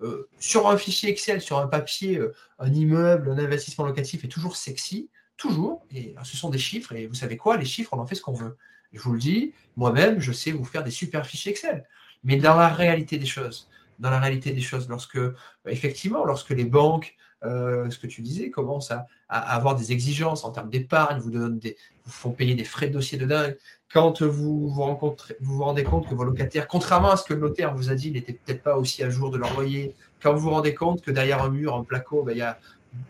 Euh, 0.00 0.28
sur 0.38 0.68
un 0.68 0.76
fichier 0.76 1.10
Excel, 1.10 1.40
sur 1.40 1.58
un 1.58 1.68
papier, 1.68 2.18
euh, 2.18 2.34
un 2.58 2.72
immeuble, 2.72 3.30
un 3.30 3.38
investissement 3.38 3.86
locatif 3.86 4.24
est 4.24 4.28
toujours 4.28 4.56
sexy, 4.56 5.08
toujours. 5.36 5.86
Et 5.94 6.14
ce 6.24 6.36
sont 6.36 6.50
des 6.50 6.58
chiffres. 6.58 6.92
Et 6.92 7.06
vous 7.06 7.14
savez 7.14 7.36
quoi 7.36 7.56
Les 7.56 7.64
chiffres, 7.64 7.90
on 7.92 7.98
en 7.98 8.06
fait 8.06 8.14
ce 8.14 8.22
qu'on 8.22 8.32
veut. 8.32 8.56
Je 8.92 9.00
vous 9.00 9.12
le 9.12 9.18
dis, 9.18 9.52
moi-même, 9.76 10.20
je 10.20 10.32
sais 10.32 10.52
vous 10.52 10.64
faire 10.64 10.84
des 10.84 10.90
super 10.90 11.26
fichiers 11.26 11.52
Excel. 11.52 11.84
Mais 12.22 12.36
dans 12.36 12.56
la 12.56 12.68
réalité 12.68 13.18
des 13.18 13.26
choses, 13.26 13.68
dans 13.98 14.10
la 14.10 14.20
réalité 14.20 14.52
des 14.52 14.60
choses, 14.60 14.88
lorsque, 14.88 15.18
bah, 15.18 15.70
effectivement, 15.70 16.24
lorsque 16.24 16.50
les 16.50 16.64
banques, 16.64 17.16
euh, 17.44 17.90
ce 17.90 17.98
que 17.98 18.06
tu 18.06 18.22
disais, 18.22 18.50
commencent 18.50 18.90
à, 18.90 19.06
avoir 19.28 19.74
des 19.74 19.92
exigences 19.92 20.44
en 20.44 20.50
termes 20.50 20.70
d'épargne, 20.70 21.18
vous, 21.18 21.30
vous 21.30 22.12
font 22.12 22.30
payer 22.30 22.54
des 22.54 22.64
frais 22.64 22.88
de 22.88 22.92
dossier 22.92 23.18
de 23.18 23.26
dingue, 23.26 23.56
quand 23.94 24.22
vous 24.22 24.68
vous, 24.68 24.82
rencontrez, 24.82 25.36
vous 25.40 25.58
vous 25.58 25.62
rendez 25.62 25.84
compte 25.84 26.08
que 26.08 26.16
vos 26.16 26.24
locataires, 26.24 26.66
contrairement 26.66 27.12
à 27.12 27.16
ce 27.16 27.22
que 27.22 27.32
le 27.32 27.38
notaire 27.38 27.72
vous 27.76 27.90
a 27.90 27.94
dit, 27.94 28.10
n'étaient 28.10 28.32
peut-être 28.32 28.62
pas 28.64 28.76
aussi 28.76 29.04
à 29.04 29.08
jour 29.08 29.30
de 29.30 29.38
leur 29.38 29.54
loyer, 29.54 29.94
quand 30.20 30.34
vous 30.34 30.40
vous 30.40 30.50
rendez 30.50 30.74
compte 30.74 31.00
que 31.00 31.12
derrière 31.12 31.40
un 31.42 31.48
mur, 31.48 31.76
un 31.76 31.84
placo, 31.84 32.24
ben, 32.24 32.32
il 32.32 32.38
y 32.38 32.42
a 32.42 32.58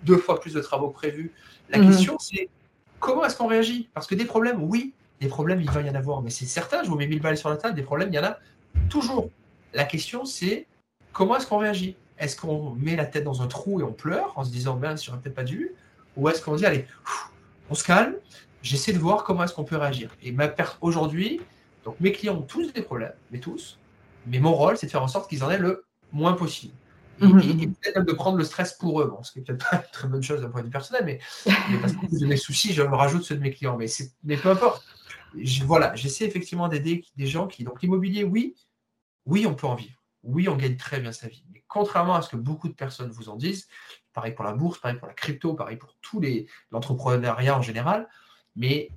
deux 0.02 0.18
fois 0.18 0.38
plus 0.38 0.52
de 0.52 0.60
travaux 0.60 0.90
prévus, 0.90 1.32
la 1.70 1.78
mhm. 1.78 1.88
question 1.88 2.18
c'est 2.18 2.50
comment 3.00 3.24
est-ce 3.24 3.34
qu'on 3.34 3.46
réagit? 3.46 3.88
Parce 3.94 4.06
que 4.06 4.14
des 4.14 4.26
problèmes, 4.26 4.62
oui, 4.62 4.92
des 5.22 5.28
problèmes, 5.28 5.62
il 5.62 5.70
va 5.70 5.80
y 5.80 5.88
en 5.88 5.94
avoir, 5.94 6.20
mais 6.20 6.28
c'est 6.28 6.44
certain, 6.44 6.84
je 6.84 6.90
vous 6.90 6.96
mets 6.96 7.06
mille 7.06 7.22
balles 7.22 7.38
sur 7.38 7.48
la 7.48 7.56
table, 7.56 7.74
des 7.74 7.82
problèmes, 7.82 8.10
il 8.10 8.16
y 8.16 8.18
en 8.18 8.24
a 8.24 8.36
toujours. 8.90 9.30
La 9.72 9.84
question 9.84 10.26
c'est 10.26 10.66
comment 11.14 11.36
est-ce 11.36 11.46
qu'on 11.46 11.58
réagit? 11.58 11.96
Est-ce 12.18 12.36
qu'on 12.36 12.74
met 12.74 12.94
la 12.94 13.06
tête 13.06 13.24
dans 13.24 13.40
un 13.40 13.46
trou 13.46 13.80
et 13.80 13.82
on 13.84 13.92
pleure 13.92 14.34
en 14.36 14.44
se 14.44 14.50
disant, 14.50 14.76
ben, 14.76 14.96
j'aurais 14.98 15.18
peut-être 15.18 15.34
pas 15.34 15.44
dû? 15.44 15.72
Ou 16.18 16.28
est-ce 16.28 16.42
qu'on 16.42 16.56
dit, 16.56 16.66
allez, 16.66 16.84
on 17.70 17.74
se 17.74 17.84
calme, 17.84 18.16
j'essaie 18.64 18.92
de 18.92 18.98
voir 18.98 19.22
comment 19.22 19.44
est-ce 19.44 19.54
qu'on 19.54 19.64
peut 19.64 19.76
réagir. 19.76 20.10
Et 20.22 20.32
ma 20.32 20.52
aujourd'hui, 20.80 21.40
donc 21.84 22.00
mes 22.00 22.12
clients 22.12 22.36
ont 22.36 22.42
tous 22.42 22.72
des 22.72 22.82
problèmes, 22.82 23.14
mais 23.30 23.38
tous. 23.38 23.78
Mais 24.26 24.40
mon 24.40 24.54
rôle, 24.54 24.76
c'est 24.76 24.86
de 24.86 24.90
faire 24.90 25.02
en 25.02 25.08
sorte 25.08 25.28
qu'ils 25.28 25.44
en 25.44 25.50
aient 25.50 25.58
le 25.58 25.84
moins 26.12 26.32
possible. 26.32 26.74
Et, 27.20 27.26
mhm. 27.26 27.74
peut-être 27.74 28.04
de 28.04 28.12
prendre 28.12 28.38
le 28.38 28.44
stress 28.44 28.72
pour 28.72 29.00
eux. 29.00 29.06
Bon, 29.06 29.22
ce 29.22 29.30
qui 29.30 29.38
n'est 29.38 29.44
peut-être 29.44 29.70
pas 29.70 29.76
une 29.76 29.92
très 29.92 30.08
bonne 30.08 30.22
chose 30.22 30.40
d'un 30.40 30.48
point 30.48 30.62
de 30.62 30.66
vue 30.66 30.72
personnel, 30.72 31.04
mais, 31.04 31.20
parce 31.80 31.92
que 31.92 32.18
de 32.18 32.26
mes 32.26 32.36
soucis, 32.36 32.72
je 32.72 32.82
me 32.82 32.96
rajoute 32.96 33.22
ceux 33.22 33.36
de 33.36 33.42
mes 33.42 33.52
clients. 33.52 33.76
Mais, 33.76 33.86
mais 34.24 34.36
peu 34.36 34.50
importe. 34.50 34.84
voilà, 35.64 35.94
j'essaie 35.94 36.24
effectivement 36.24 36.66
d'aider 36.66 37.04
des 37.16 37.26
gens 37.26 37.46
qui. 37.46 37.62
Donc 37.62 37.82
l'immobilier, 37.82 38.24
oui, 38.24 38.56
oui, 39.26 39.46
on 39.46 39.54
peut 39.54 39.66
en 39.66 39.74
vivre. 39.74 40.02
Oui, 40.22 40.48
on 40.48 40.56
gagne 40.56 40.76
très 40.76 41.00
bien 41.00 41.12
sa 41.12 41.28
vie. 41.28 41.44
Mais 41.52 41.62
contrairement 41.68 42.14
à 42.14 42.22
ce 42.22 42.30
que 42.30 42.36
beaucoup 42.36 42.68
de 42.68 42.74
personnes 42.74 43.10
vous 43.10 43.28
en 43.28 43.36
disent, 43.36 43.68
pareil 44.14 44.32
pour 44.32 44.44
la 44.44 44.52
bourse, 44.52 44.78
pareil 44.78 44.98
pour 44.98 45.06
la 45.06 45.14
crypto, 45.14 45.52
pareil 45.54 45.76
pour 45.76 45.94
tous 46.00 46.18
les 46.18 46.48
l'entrepreneuriat 46.70 47.58
en 47.58 47.62
général, 47.62 48.08
mais 48.56 48.90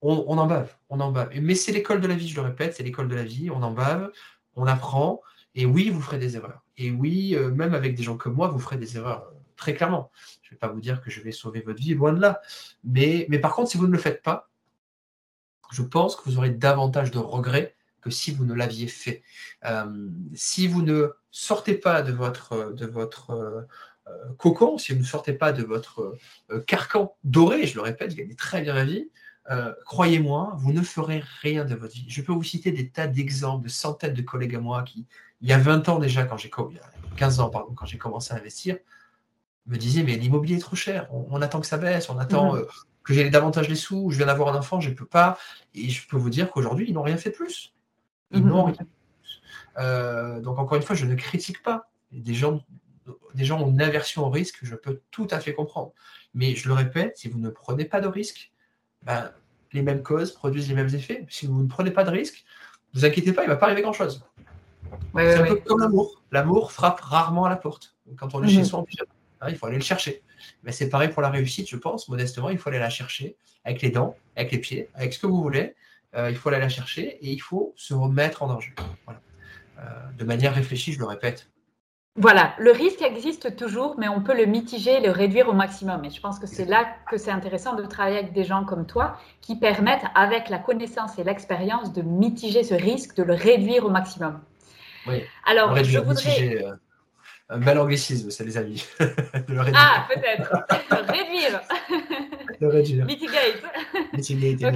on, 0.00 0.38
en 0.38 0.46
bave, 0.46 0.76
on 0.88 1.00
en 1.00 1.10
bave. 1.10 1.30
Mais 1.40 1.54
c'est 1.54 1.72
l'école 1.72 2.00
de 2.00 2.06
la 2.06 2.14
vie, 2.14 2.28
je 2.28 2.36
le 2.36 2.42
répète, 2.42 2.74
c'est 2.76 2.82
l'école 2.82 3.08
de 3.08 3.14
la 3.14 3.24
vie, 3.24 3.50
on 3.50 3.62
en 3.62 3.72
bave, 3.72 4.10
on 4.54 4.66
apprend, 4.66 5.20
et 5.54 5.66
oui, 5.66 5.90
vous 5.90 6.00
ferez 6.00 6.18
des 6.18 6.36
erreurs. 6.36 6.64
Et 6.76 6.90
oui, 6.90 7.34
euh, 7.34 7.50
même 7.50 7.74
avec 7.74 7.94
des 7.94 8.02
gens 8.02 8.16
comme 8.16 8.34
moi, 8.34 8.48
vous 8.48 8.60
ferez 8.60 8.76
des 8.76 8.96
erreurs, 8.96 9.24
euh, 9.32 9.38
très 9.56 9.74
clairement. 9.74 10.10
Je 10.42 10.48
ne 10.48 10.50
vais 10.54 10.58
pas 10.58 10.68
vous 10.68 10.80
dire 10.80 11.02
que 11.02 11.10
je 11.10 11.20
vais 11.20 11.32
sauver 11.32 11.60
votre 11.60 11.80
vie, 11.80 11.94
loin 11.94 12.12
de 12.12 12.20
là. 12.20 12.40
Mais, 12.84 13.26
mais 13.28 13.38
par 13.38 13.54
contre, 13.54 13.70
si 13.70 13.78
vous 13.78 13.86
ne 13.86 13.92
le 13.92 13.98
faites 13.98 14.22
pas, 14.22 14.50
je 15.72 15.82
pense 15.82 16.16
que 16.16 16.22
vous 16.24 16.38
aurez 16.38 16.50
davantage 16.50 17.10
de 17.10 17.18
regrets 17.18 17.74
que 18.00 18.10
si 18.10 18.32
vous 18.32 18.44
ne 18.44 18.54
l'aviez 18.54 18.86
fait. 18.86 19.22
Euh, 19.64 20.08
si 20.32 20.68
vous 20.68 20.82
ne 20.82 21.10
sortez 21.30 21.74
pas 21.74 22.02
de 22.02 22.12
votre, 22.12 22.72
de 22.72 22.86
votre 22.86 23.66
cocon, 24.38 24.78
si 24.78 24.92
vous 24.92 25.00
ne 25.00 25.04
sortez 25.04 25.32
pas 25.32 25.52
de 25.52 25.62
votre 25.62 26.16
euh, 26.50 26.60
carcan 26.60 27.16
doré, 27.24 27.66
je 27.66 27.74
le 27.74 27.82
répète, 27.82 28.10
vous 28.10 28.16
gagnez 28.16 28.34
très 28.34 28.62
bien 28.62 28.74
la 28.74 28.84
vie, 28.84 29.10
euh, 29.50 29.72
croyez-moi, 29.84 30.54
vous 30.58 30.72
ne 30.72 30.82
ferez 30.82 31.22
rien 31.42 31.64
de 31.64 31.74
votre 31.74 31.94
vie. 31.94 32.06
Je 32.08 32.22
peux 32.22 32.32
vous 32.32 32.42
citer 32.42 32.70
des 32.70 32.90
tas 32.90 33.06
d'exemples, 33.06 33.64
de 33.64 33.70
centaines 33.70 34.14
de 34.14 34.22
collègues 34.22 34.54
à 34.54 34.60
moi 34.60 34.82
qui, 34.82 35.06
il 35.40 35.48
y 35.48 35.52
a 35.52 35.58
20 35.58 35.88
ans 35.88 35.98
déjà, 35.98 36.24
quand 36.24 36.36
j'ai 36.36 36.50
15 37.16 37.40
ans, 37.40 37.50
pardon, 37.50 37.72
quand 37.74 37.86
j'ai 37.86 37.98
commencé 37.98 38.34
à 38.34 38.36
investir, 38.36 38.76
me 39.66 39.76
disaient 39.76 40.02
mais 40.02 40.16
l'immobilier 40.16 40.56
est 40.56 40.60
trop 40.60 40.76
cher, 40.76 41.08
on, 41.12 41.40
attend 41.42 41.60
que 41.60 41.66
ça 41.66 41.76
baisse, 41.76 42.08
on 42.08 42.18
attend 42.18 42.54
mhm. 42.54 42.66
que 43.04 43.14
j'ai 43.14 43.28
davantage 43.30 43.68
les 43.68 43.74
sous, 43.74 44.10
je 44.10 44.16
viens 44.16 44.26
d'avoir 44.26 44.54
un 44.54 44.58
enfant, 44.58 44.80
je 44.80 44.90
ne 44.90 44.94
peux 44.94 45.06
pas. 45.06 45.38
Et 45.74 45.88
je 45.88 46.06
peux 46.08 46.16
vous 46.16 46.30
dire 46.30 46.50
qu'aujourd'hui, 46.50 46.86
ils 46.88 46.94
n'ont 46.94 47.02
rien 47.02 47.16
fait 47.16 47.30
de 47.30 47.34
plus. 47.34 47.74
Ils 48.30 48.42
mhm. 48.42 48.48
n'ont 48.48 48.64
rien 48.64 48.74
fait 48.74 48.84
de 48.84 50.38
plus. 50.38 50.42
donc 50.44 50.58
encore 50.58 50.76
une 50.76 50.82
fois, 50.82 50.96
je 50.96 51.06
ne 51.06 51.14
critique 51.14 51.62
pas. 51.62 51.90
Des 52.12 52.34
gens 52.34 52.62
des 53.34 53.44
gens 53.44 53.60
ont 53.60 53.70
une 53.70 53.80
aversion 53.80 54.26
au 54.26 54.30
risque, 54.30 54.58
je 54.62 54.74
peux 54.74 55.00
tout 55.10 55.28
à 55.30 55.40
fait 55.40 55.54
comprendre. 55.54 55.92
Mais 56.34 56.54
je 56.54 56.68
le 56.68 56.74
répète, 56.74 57.18
si 57.18 57.28
vous 57.28 57.38
ne 57.38 57.50
prenez 57.50 57.84
pas 57.84 58.00
de 58.00 58.08
risque, 58.08 58.52
ben, 59.02 59.30
les 59.72 59.82
mêmes 59.82 60.02
causes 60.02 60.32
produisent 60.32 60.68
les 60.68 60.74
mêmes 60.74 60.94
effets. 60.94 61.26
Si 61.28 61.46
vous 61.46 61.62
ne 61.62 61.68
prenez 61.68 61.90
pas 61.90 62.04
de 62.04 62.10
risque, 62.10 62.44
ne 62.94 63.00
vous 63.00 63.06
inquiétez 63.06 63.32
pas, 63.32 63.42
il 63.42 63.46
ne 63.46 63.52
va 63.52 63.56
pas 63.56 63.66
arriver 63.66 63.82
grand-chose. 63.82 64.24
c'est 65.14 65.34
un 65.36 65.46
peu 65.46 65.56
comme 65.56 65.80
l'amour. 65.80 66.22
L'amour 66.32 66.72
frappe 66.72 67.00
rarement 67.00 67.44
à 67.44 67.48
la 67.48 67.56
porte. 67.56 67.96
Quand 68.16 68.34
on 68.34 68.42
est 68.42 68.48
chez 68.48 68.64
soi 68.64 68.84
hein, 69.40 69.46
il 69.48 69.56
faut 69.56 69.66
aller 69.66 69.76
le 69.76 69.82
chercher. 69.82 70.22
Mais 70.62 70.72
c'est 70.72 70.88
pareil 70.88 71.08
pour 71.08 71.22
la 71.22 71.30
réussite, 71.30 71.68
je 71.68 71.76
pense, 71.76 72.08
modestement, 72.08 72.50
il 72.50 72.58
faut 72.58 72.68
aller 72.70 72.78
la 72.78 72.90
chercher 72.90 73.36
avec 73.64 73.82
les 73.82 73.90
dents, 73.90 74.16
avec 74.36 74.52
les 74.52 74.58
pieds, 74.58 74.88
avec 74.94 75.12
ce 75.12 75.18
que 75.18 75.26
vous 75.26 75.42
voulez. 75.42 75.74
Euh, 76.14 76.30
il 76.30 76.36
faut 76.36 76.48
aller 76.48 76.58
la 76.58 76.70
chercher 76.70 77.18
et 77.20 77.30
il 77.30 77.40
faut 77.40 77.74
se 77.76 77.92
remettre 77.92 78.42
en 78.42 78.48
danger. 78.48 78.74
Euh, 79.78 79.82
de 80.16 80.24
manière 80.24 80.54
réfléchie, 80.54 80.92
je 80.92 80.98
le 80.98 81.04
répète. 81.04 81.50
Voilà, 82.20 82.52
le 82.58 82.72
risque 82.72 83.00
existe 83.00 83.54
toujours, 83.54 83.94
mais 83.96 84.08
on 84.08 84.20
peut 84.20 84.36
le 84.36 84.44
mitiger, 84.44 84.98
le 84.98 85.12
réduire 85.12 85.48
au 85.48 85.52
maximum. 85.52 86.04
Et 86.04 86.10
je 86.10 86.20
pense 86.20 86.40
que 86.40 86.48
c'est 86.48 86.64
là 86.64 86.84
que 87.08 87.16
c'est 87.16 87.30
intéressant 87.30 87.76
de 87.76 87.84
travailler 87.84 88.18
avec 88.18 88.32
des 88.32 88.42
gens 88.42 88.64
comme 88.64 88.86
toi 88.86 89.16
qui 89.40 89.54
permettent, 89.56 90.02
avec 90.16 90.48
la 90.48 90.58
connaissance 90.58 91.16
et 91.20 91.22
l'expérience, 91.22 91.92
de 91.92 92.02
mitiger 92.02 92.64
ce 92.64 92.74
risque, 92.74 93.14
de 93.14 93.22
le 93.22 93.34
réduire 93.34 93.86
au 93.86 93.90
maximum. 93.90 94.40
Oui. 95.06 95.22
Alors, 95.46 95.76
je 95.76 95.98
voudrais. 96.00 96.64
Euh, 96.64 96.72
un 97.50 97.58
bel 97.58 97.78
anglicisme, 97.78 98.30
c'est 98.30 98.44
les 98.44 98.58
amis. 98.58 98.84
ah, 99.74 100.06
peut-être. 100.12 100.52
réduire. 101.12 101.60
le 102.60 102.68
réduire. 102.68 103.06
Mitigate. 103.06 103.62
Mitigate, 104.12 104.74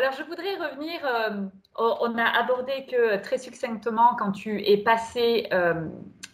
Alors, 0.00 0.14
je 0.14 0.22
voudrais 0.22 0.54
revenir. 0.54 0.98
Euh, 1.04 1.44
on 1.76 2.16
a 2.16 2.24
abordé 2.24 2.86
que 2.90 3.16
très 3.18 3.36
succinctement, 3.36 4.16
quand 4.18 4.32
tu 4.32 4.62
es 4.66 4.78
passé 4.78 5.46
euh, 5.52 5.74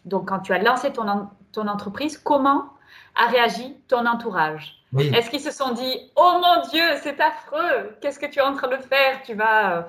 donc 0.05 0.29
quand 0.29 0.39
tu 0.39 0.53
as 0.53 0.59
lancé 0.59 0.93
ton, 0.93 1.29
ton 1.51 1.67
entreprise, 1.67 2.17
comment 2.17 2.71
a 3.17 3.27
réagi 3.27 3.77
ton 3.89 4.07
entourage? 4.07 4.77
Est-ce 4.97 5.31
qu'ils 5.31 5.41
se 5.41 5.51
sont 5.51 5.73
dit 5.73 6.13
Oh 6.15 6.41
mon 6.41 6.69
Dieu, 6.71 6.85
c'est 7.03 7.21
affreux, 7.21 7.97
qu'est-ce 8.01 8.21
que 8.21 8.27
tu 8.27 8.39
es 8.39 8.43
en 8.43 8.55
train 8.55 8.69
de 8.69 8.77
faire? 8.77 9.21
Tu 9.25 9.35
vas 9.35 9.79
euh, 9.79 9.83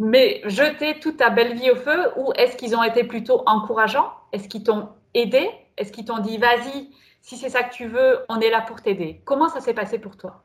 mais 0.00 0.42
jeter 0.46 0.98
toute 0.98 1.18
ta 1.18 1.30
belle 1.30 1.54
vie 1.54 1.70
au 1.70 1.76
feu 1.76 2.10
Ou 2.16 2.32
est-ce 2.34 2.56
qu'ils 2.56 2.74
ont 2.74 2.82
été 2.82 3.04
plutôt 3.04 3.44
encourageants? 3.46 4.12
Est-ce 4.32 4.48
qu'ils 4.48 4.64
t'ont 4.64 4.88
aidé? 5.14 5.48
Est-ce 5.78 5.92
qu'ils 5.92 6.04
t'ont 6.04 6.18
dit 6.18 6.36
Vas-y, 6.36 6.90
si 7.20 7.36
c'est 7.36 7.48
ça 7.48 7.62
que 7.62 7.72
tu 7.72 7.86
veux, 7.86 8.24
on 8.28 8.40
est 8.40 8.50
là 8.50 8.60
pour 8.60 8.82
t'aider 8.82 9.22
Comment 9.24 9.48
ça 9.48 9.60
s'est 9.60 9.74
passé 9.74 10.00
pour 10.00 10.16
toi? 10.16 10.43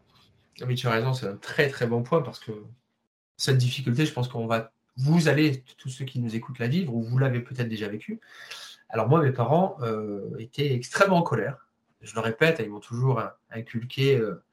Oui, 0.66 0.76
tu 0.76 0.88
as 0.88 0.92
raison, 0.92 1.14
c'est 1.14 1.28
un 1.28 1.36
très 1.36 1.70
très 1.70 1.88
bon 1.88 2.04
point 2.04 2.22
parce 2.22 2.40
que 2.40 2.52
cette 3.38 3.58
difficulté, 3.58 4.06
je 4.06 4.14
pense 4.14 4.28
qu'on 4.28 4.48
va, 4.48 4.72
vous 4.98 5.28
allez, 5.28 5.64
tous 5.78 5.90
ceux 5.90 6.06
qui 6.06 6.20
nous 6.20 6.36
écoutent 6.36 6.60
la 6.60 6.68
vivre, 6.68 6.94
ou 6.94 7.02
vous 7.02 7.18
l'avez 7.18 7.40
peut-être 7.40 7.70
déjà 7.70 7.88
vécu. 7.88 8.20
Alors 8.90 9.08
moi, 9.08 9.22
mes 9.22 9.32
parents 9.32 9.78
euh, 9.82 10.36
étaient 10.40 10.74
extrêmement 10.74 11.18
en 11.18 11.22
colère. 11.22 11.68
Je 12.02 12.16
le 12.16 12.22
répète, 12.22 12.62
ils 12.64 12.70
m'ont 12.70 12.80
toujours 12.80 13.22
inculqué 13.52 14.18
euh, 14.18 14.44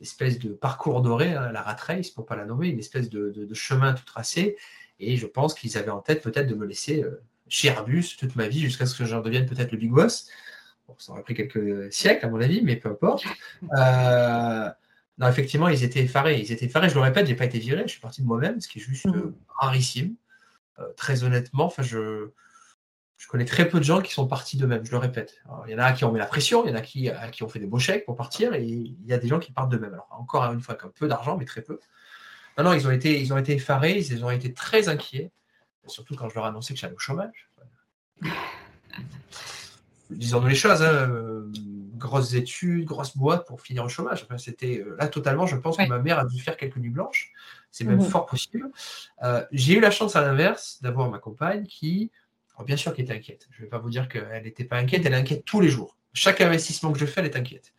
une 0.00 0.06
espèce 0.06 0.38
de 0.38 0.52
parcours 0.52 1.02
doré, 1.02 1.34
hein, 1.34 1.52
la 1.52 1.62
rat 1.62 1.76
race, 1.76 2.10
pour 2.10 2.24
pas 2.24 2.36
la 2.36 2.46
nommer, 2.46 2.68
une 2.68 2.78
espèce 2.78 3.10
de, 3.10 3.48
chemin 3.52 3.92
tout 3.92 4.04
tracé. 4.04 4.56
Et 4.98 5.16
je 5.16 5.26
pense 5.26 5.54
qu'ils 5.54 5.76
avaient 5.76 5.90
en 5.90 6.00
tête 6.00 6.22
peut-être 6.22 6.46
de 6.46 6.54
me 6.54 6.66
laisser 6.66 7.04
chez 7.48 7.68
Airbus 7.68 8.16
toute 8.18 8.36
ma 8.36 8.48
vie 8.48 8.60
jusqu'à 8.60 8.86
ce 8.86 8.96
que 8.96 9.04
j'en 9.04 9.20
devienne 9.20 9.46
peut-être 9.46 9.72
le 9.72 9.78
big 9.78 9.90
boss. 9.90 10.28
ça 10.98 11.12
aurait 11.12 11.22
pris 11.22 11.34
quelques 11.34 11.92
siècles, 11.92 12.26
à 12.26 12.28
mon 12.28 12.40
avis, 12.40 12.62
mais 12.62 12.76
peu 12.76 12.90
importe. 12.90 13.24
Non, 15.20 15.28
effectivement, 15.28 15.68
ils 15.68 15.84
étaient 15.84 16.00
effarés. 16.00 16.40
Ils 16.40 16.50
étaient 16.50 16.66
effarés. 16.66 16.88
Je 16.88 16.94
le 16.94 17.00
répète, 17.00 17.26
je 17.26 17.30
n'ai 17.32 17.36
pas 17.36 17.44
été 17.44 17.58
viré. 17.58 17.82
Je 17.82 17.92
suis 17.92 18.00
parti 18.00 18.22
de 18.22 18.26
moi-même, 18.26 18.60
ce 18.60 18.68
qui 18.68 18.78
est 18.78 18.82
juste 18.82 19.06
mmh. 19.06 19.34
rarissime. 19.48 20.14
très 20.96 21.24
honnêtement, 21.24 21.66
enfin, 21.66 21.82
je 21.82 22.30
je 23.20 23.28
connais 23.28 23.44
très 23.44 23.68
peu 23.68 23.78
de 23.78 23.84
gens 23.84 24.00
qui 24.00 24.14
sont 24.14 24.26
partis 24.26 24.56
d'eux-mêmes, 24.56 24.82
je 24.82 24.90
le 24.92 24.96
répète. 24.96 25.42
il 25.66 25.72
y 25.72 25.74
en 25.74 25.78
a 25.78 25.92
qui 25.92 26.06
ont 26.06 26.12
mis 26.12 26.18
la 26.18 26.24
pression, 26.24 26.64
il 26.64 26.70
y 26.70 26.72
en 26.72 26.76
a 26.76 26.80
qui, 26.80 27.10
qui 27.32 27.42
ont 27.42 27.50
fait 27.50 27.58
des 27.58 27.66
beaux 27.66 27.78
chèques 27.78 28.06
pour 28.06 28.16
partir, 28.16 28.54
et 28.54 28.64
il 28.64 28.96
y 29.04 29.12
a 29.12 29.18
des 29.18 29.28
gens 29.28 29.38
qui 29.38 29.52
partent 29.52 29.70
d'eux-mêmes. 29.70 29.92
Alors, 29.92 30.08
encore 30.10 30.42
une 30.44 30.60
fois, 30.62 30.74
avec 30.80 30.94
peu 30.94 31.06
d'argent, 31.06 31.36
mais 31.36 31.44
très 31.44 31.60
peu. 31.60 31.78
Non, 32.56 32.64
non, 32.64 32.72
ils 32.72 32.88
ont 32.88 32.90
été, 32.90 33.20
ils 33.20 33.30
ont 33.34 33.36
été 33.36 33.52
effarés, 33.52 33.98
ils 33.98 34.24
ont 34.24 34.30
été 34.30 34.54
très 34.54 34.88
inquiets, 34.88 35.30
surtout 35.86 36.16
quand 36.16 36.30
je 36.30 36.34
leur 36.34 36.46
ai 36.46 36.48
annoncé 36.48 36.72
que 36.72 36.80
j'allais 36.80 36.94
au 36.94 36.98
chômage. 36.98 37.50
Disons-nous 40.08 40.48
les 40.48 40.54
choses, 40.54 40.82
hein, 40.82 40.86
euh, 40.86 41.52
grosses 42.00 42.34
études, 42.34 42.84
grosses 42.84 43.16
boîtes 43.16 43.46
pour 43.46 43.60
finir 43.60 43.84
au 43.84 43.88
chômage. 43.88 44.26
c'était 44.38 44.80
euh, 44.80 44.96
là 44.98 45.06
totalement, 45.06 45.46
je 45.46 45.56
pense 45.56 45.76
que 45.76 45.86
ma 45.86 45.98
mère 45.98 46.18
a 46.18 46.24
dû 46.24 46.40
faire 46.40 46.56
quelques 46.56 46.78
nuits 46.78 46.90
blanches. 46.90 47.32
C'est 47.70 47.84
même 47.84 47.98
mmh. 47.98 48.10
fort 48.10 48.26
possible. 48.26 48.70
Euh, 49.22 49.44
j'ai 49.52 49.74
eu 49.74 49.80
la 49.80 49.92
chance 49.92 50.16
à 50.16 50.22
l'inverse 50.22 50.80
d'avoir 50.82 51.08
ma 51.08 51.18
compagne 51.18 51.64
qui 51.66 52.10
bien 52.64 52.76
sûr 52.76 52.94
qu'elle 52.94 53.04
était 53.04 53.14
inquiète. 53.14 53.48
Je 53.50 53.60
ne 53.60 53.64
vais 53.64 53.70
pas 53.70 53.78
vous 53.78 53.90
dire 53.90 54.08
qu'elle 54.08 54.42
n'était 54.42 54.64
pas 54.64 54.76
inquiète, 54.76 55.04
elle 55.04 55.12
est 55.12 55.16
inquiète 55.16 55.44
tous 55.44 55.60
les 55.60 55.68
jours. 55.68 55.96
Chaque 56.12 56.40
investissement 56.40 56.92
que 56.92 56.98
je 56.98 57.06
fais, 57.06 57.20
elle 57.20 57.26
est 57.26 57.36
inquiète. 57.36 57.72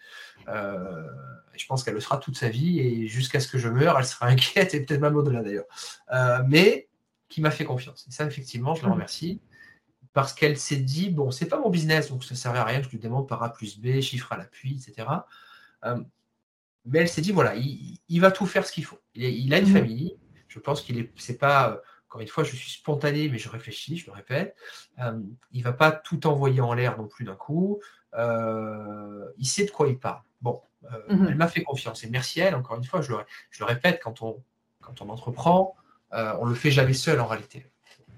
Euh, 0.47 1.07
je 1.55 1.65
pense 1.65 1.83
qu'elle 1.83 1.93
le 1.93 1.99
sera 1.99 2.17
toute 2.17 2.37
sa 2.37 2.49
vie 2.49 2.79
et 2.79 3.07
jusqu'à 3.07 3.39
ce 3.39 3.47
que 3.47 3.57
je 3.57 3.67
meure, 3.67 3.97
elle 3.99 4.05
sera 4.05 4.25
inquiète 4.27 4.73
et 4.73 4.81
peut-être 4.81 5.01
même 5.01 5.15
au-delà 5.15 5.41
d'ailleurs. 5.41 5.65
Euh, 6.13 6.39
mais 6.47 6.87
qui 7.29 7.41
m'a 7.41 7.51
fait 7.51 7.65
confiance. 7.65 8.05
Et 8.09 8.11
ça, 8.11 8.25
effectivement, 8.25 8.75
je 8.75 8.83
la 8.83 8.89
mmh. 8.89 8.93
remercie 8.93 9.41
parce 10.13 10.33
qu'elle 10.33 10.57
s'est 10.57 10.77
dit 10.77 11.09
bon, 11.09 11.31
c'est 11.31 11.47
pas 11.47 11.59
mon 11.59 11.69
business, 11.69 12.09
donc 12.09 12.23
ça 12.23 12.33
ne 12.33 12.37
servait 12.37 12.59
à 12.59 12.65
rien 12.65 12.79
que 12.79 12.85
je 12.85 12.91
lui 12.91 12.99
demande 12.99 13.27
par 13.27 13.41
A 13.43 13.51
plus 13.51 13.79
B, 13.79 14.01
chiffre 14.01 14.31
à 14.33 14.37
l'appui, 14.37 14.81
etc. 14.81 15.07
Euh, 15.85 16.01
mais 16.85 16.99
elle 16.99 17.09
s'est 17.09 17.21
dit 17.21 17.31
voilà, 17.31 17.55
il, 17.55 18.19
va 18.19 18.31
tout 18.31 18.45
faire 18.45 18.65
ce 18.65 18.71
qu'il 18.71 18.85
faut. 18.85 18.99
Il, 19.15 19.53
a 19.53 19.59
une 19.59 19.69
mmh. 19.69 19.73
famille. 19.73 20.17
Je 20.47 20.59
pense 20.59 20.81
qu'il 20.81 20.99
est, 20.99 21.11
c'est 21.15 21.37
pas 21.37 21.81
encore 22.11 22.19
une 22.19 22.27
fois, 22.27 22.43
je 22.43 22.53
suis 22.53 22.71
spontané, 22.71 23.29
mais 23.29 23.37
je 23.37 23.47
réfléchis, 23.47 23.95
je 23.95 24.05
le 24.05 24.11
répète. 24.11 24.53
Euh, 24.99 25.17
il 25.53 25.59
ne 25.59 25.63
va 25.63 25.71
pas 25.71 25.93
tout 25.93 26.27
envoyer 26.27 26.59
en 26.59 26.73
l'air 26.73 26.97
non 26.97 27.07
plus 27.07 27.23
d'un 27.23 27.37
coup. 27.37 27.79
Euh, 28.15 29.31
il 29.37 29.45
sait 29.45 29.63
de 29.63 29.71
quoi 29.71 29.87
il 29.87 29.97
parle. 29.97 30.21
Bon, 30.41 30.61
euh, 30.91 31.15
mhm. 31.15 31.27
elle 31.29 31.35
m'a 31.35 31.47
fait 31.47 31.63
confiance. 31.63 32.03
Et 32.03 32.09
merci 32.09 32.41
à 32.41 32.47
elle, 32.47 32.55
encore 32.55 32.75
une 32.75 32.83
fois, 32.83 32.99
je 32.99 33.13
le, 33.13 33.19
je 33.49 33.59
le 33.59 33.65
répète, 33.65 34.01
quand 34.03 34.21
on, 34.23 34.43
quand 34.81 35.01
on 35.01 35.07
entreprend, 35.07 35.77
on 36.11 36.43
ne 36.43 36.49
le 36.49 36.55
fait 36.55 36.71
jamais 36.71 36.93
seul 36.93 37.21
en 37.21 37.27
réalité. 37.27 37.70